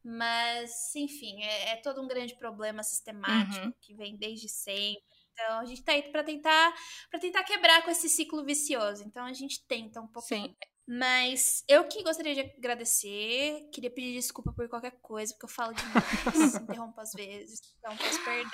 Mas, 0.05 0.95
enfim, 0.97 1.43
é, 1.45 1.71
é 1.73 1.77
todo 1.79 2.03
um 2.03 2.09
grande 2.09 2.37
problema 2.39 2.83
sistemático 2.85 3.67
Uhum. 3.67 3.75
que 3.81 3.95
vem 3.97 4.17
desde 4.19 4.49
sempre. 4.49 5.03
Então, 5.33 5.61
a 5.61 5.65
gente 5.67 5.85
tá 5.85 5.93
aí 5.93 6.03
pra 6.13 6.25
tentar, 6.25 6.75
pra 7.11 7.21
tentar 7.21 7.45
quebrar 7.45 7.83
com 7.85 7.91
esse 7.91 8.09
ciclo 8.09 8.45
vicioso. 8.45 9.05
Então, 9.05 9.25
a 9.27 9.33
gente 9.35 9.65
tenta 9.67 10.01
um 10.01 10.09
pouco. 10.09 10.29
Sim. 10.29 10.57
Mas 10.91 11.63
eu 11.69 11.85
que 11.85 12.03
gostaria 12.03 12.35
de 12.35 12.41
agradecer, 12.41 13.69
queria 13.71 13.91
pedir 13.91 14.15
desculpa 14.15 14.53
por 14.55 14.67
qualquer 14.71 14.93
coisa, 15.03 15.35
porque 15.35 15.45
eu 15.45 15.51
falo 15.51 15.75
demais, 15.75 16.55
interrompo 16.63 16.99
às 16.99 17.13
vezes, 17.13 17.61
então 17.79 17.95
peço 17.95 18.25
perdão. 18.25 18.51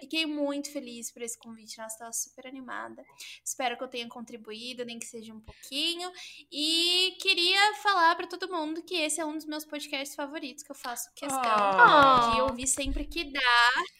Fiquei 0.00 0.26
muito 0.26 0.72
feliz 0.72 1.12
por 1.12 1.22
esse 1.22 1.38
convite, 1.38 1.78
nossa, 1.78 1.94
estava 1.94 2.12
super 2.12 2.46
animada. 2.46 3.04
Espero 3.44 3.76
que 3.76 3.84
eu 3.84 3.88
tenha 3.88 4.08
contribuído, 4.08 4.84
nem 4.84 4.98
que 4.98 5.06
seja 5.06 5.32
um 5.32 5.40
pouquinho. 5.40 6.10
E 6.50 7.16
queria 7.20 7.74
falar 7.76 8.16
pra 8.16 8.26
todo 8.26 8.50
mundo 8.50 8.82
que 8.82 8.96
esse 8.96 9.20
é 9.20 9.24
um 9.24 9.34
dos 9.36 9.46
meus 9.46 9.64
podcasts 9.64 10.16
favoritos, 10.16 10.64
que 10.64 10.70
eu 10.72 10.76
faço 10.76 11.08
questão 11.14 11.40
Ah. 11.40 12.32
de 12.34 12.40
ouvir 12.42 12.66
sempre 12.66 13.04
que 13.04 13.24
dá. 13.24 13.40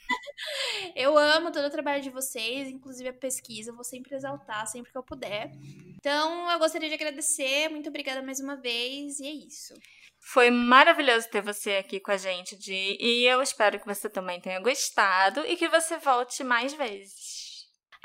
Eu 0.94 1.18
amo 1.18 1.50
todo 1.52 1.66
o 1.66 1.70
trabalho 1.70 2.02
de 2.02 2.10
vocês, 2.10 2.68
inclusive 2.68 3.08
a 3.08 3.12
pesquisa, 3.12 3.70
eu 3.70 3.74
vou 3.74 3.84
sempre 3.84 4.14
exaltar 4.14 4.66
sempre 4.66 4.90
que 4.90 4.96
eu 4.96 5.02
puder. 5.02 5.50
Então, 5.96 6.50
eu 6.50 6.58
gostaria 6.58 6.88
de 6.88 6.94
agradecer, 6.94 7.27
muito 7.70 7.88
obrigada 7.88 8.22
mais 8.22 8.40
uma 8.40 8.56
vez, 8.56 9.18
e 9.20 9.26
é 9.26 9.46
isso. 9.46 9.74
Foi 10.32 10.50
maravilhoso 10.50 11.28
ter 11.30 11.40
você 11.40 11.76
aqui 11.76 12.00
com 12.00 12.10
a 12.10 12.16
gente, 12.16 12.56
Di. 12.56 12.96
E 13.00 13.24
eu 13.24 13.40
espero 13.40 13.78
que 13.78 13.86
você 13.86 14.10
também 14.10 14.40
tenha 14.40 14.60
gostado 14.60 15.44
e 15.46 15.56
que 15.56 15.68
você 15.68 15.96
volte 15.98 16.44
mais 16.44 16.74
vezes. 16.74 17.38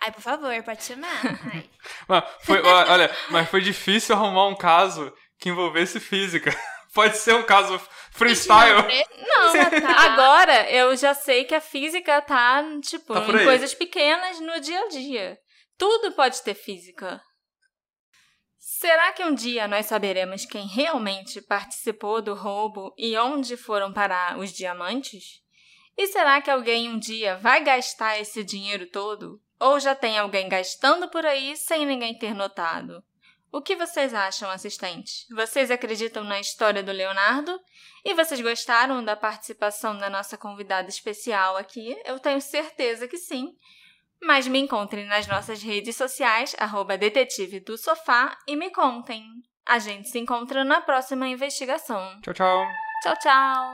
Ai, 0.02 0.12
por 0.12 0.22
favor, 0.22 0.64
pode 0.64 0.84
chamar. 0.84 1.22
Mas 2.08 2.24
foi, 2.42 2.62
olha, 2.62 3.10
mas 3.30 3.50
foi 3.50 3.62
difícil 3.62 4.16
arrumar 4.16 4.48
um 4.48 4.56
caso 4.56 5.14
que 5.40 5.50
envolvesse 5.50 6.00
física. 6.00 6.52
Pode 6.94 7.18
ser 7.18 7.34
um 7.34 7.42
caso 7.42 7.82
freestyle. 8.12 8.84
Não, 9.28 9.52
tá. 9.82 10.02
agora 10.12 10.70
eu 10.70 10.96
já 10.96 11.16
sei 11.16 11.44
que 11.44 11.56
a 11.56 11.60
física 11.60 12.22
tá, 12.22 12.64
tipo, 12.84 13.16
Tá 13.16 13.22
em 13.22 13.44
coisas 13.44 13.74
pequenas 13.74 14.40
no 14.40 14.60
dia 14.60 14.80
a 14.80 14.88
dia. 14.90 15.38
Tudo 15.76 16.12
pode 16.12 16.44
ter 16.44 16.54
física. 16.54 17.20
Será 18.84 19.14
que 19.14 19.24
um 19.24 19.34
dia 19.34 19.66
nós 19.66 19.86
saberemos 19.86 20.46
quem 20.46 20.68
realmente 20.68 21.42
participou 21.42 22.22
do 22.22 22.34
roubo 22.34 22.94
e 22.98 23.18
onde 23.18 23.56
foram 23.56 23.94
parar 23.94 24.38
os 24.38 24.52
diamantes? 24.52 25.42
E 25.96 26.06
será 26.08 26.42
que 26.42 26.52
alguém 26.52 26.90
um 26.90 27.00
dia 27.00 27.38
vai 27.38 27.64
gastar 27.64 28.20
esse 28.20 28.44
dinheiro 28.44 28.86
todo? 28.88 29.42
Ou 29.58 29.80
já 29.80 29.96
tem 29.96 30.20
alguém 30.20 30.50
gastando 30.50 31.08
por 31.10 31.26
aí 31.26 31.56
sem 31.56 31.86
ninguém 31.86 32.14
ter 32.18 32.36
notado? 32.36 33.02
O 33.50 33.62
que 33.62 33.74
vocês 33.78 34.14
acham, 34.14 34.50
assistentes? 34.50 35.26
Vocês 35.34 35.72
acreditam 35.72 36.26
na 36.26 36.42
história 36.42 36.84
do 36.84 36.92
Leonardo? 36.92 37.58
E 38.04 38.14
vocês 38.14 38.42
gostaram 38.42 39.02
da 39.02 39.16
participação 39.16 39.98
da 39.98 40.10
nossa 40.10 40.38
convidada 40.38 40.90
especial 40.90 41.56
aqui? 41.56 41.98
Eu 42.04 42.20
tenho 42.20 42.42
certeza 42.42 43.08
que 43.08 43.18
sim. 43.18 43.56
Mas 44.26 44.48
me 44.48 44.60
encontrem 44.60 45.06
nas 45.06 45.28
nossas 45.28 45.62
redes 45.62 45.96
sociais, 45.96 46.56
arroba 46.58 46.98
detetive 46.98 47.60
do 47.60 47.78
sofá, 47.78 48.38
e 48.48 48.56
me 48.56 48.70
contem. 48.70 49.26
A 49.66 49.80
gente 49.80 50.10
se 50.10 50.20
encontra 50.20 50.64
na 50.64 50.82
próxima 50.82 51.28
investigação. 51.28 52.20
Tchau, 52.22 52.34
tchau. 52.34 52.66
Tchau, 53.02 53.16
tchau! 53.20 53.74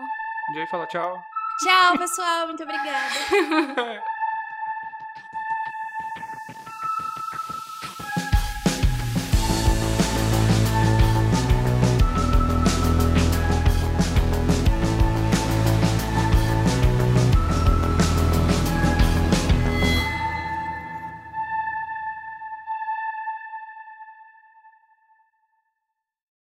Jay 0.54 0.68
fala 0.68 0.88
tchau. 0.88 1.22
Tchau, 1.64 1.98
pessoal, 1.98 2.48
muito 2.48 2.64
obrigada. 2.64 4.04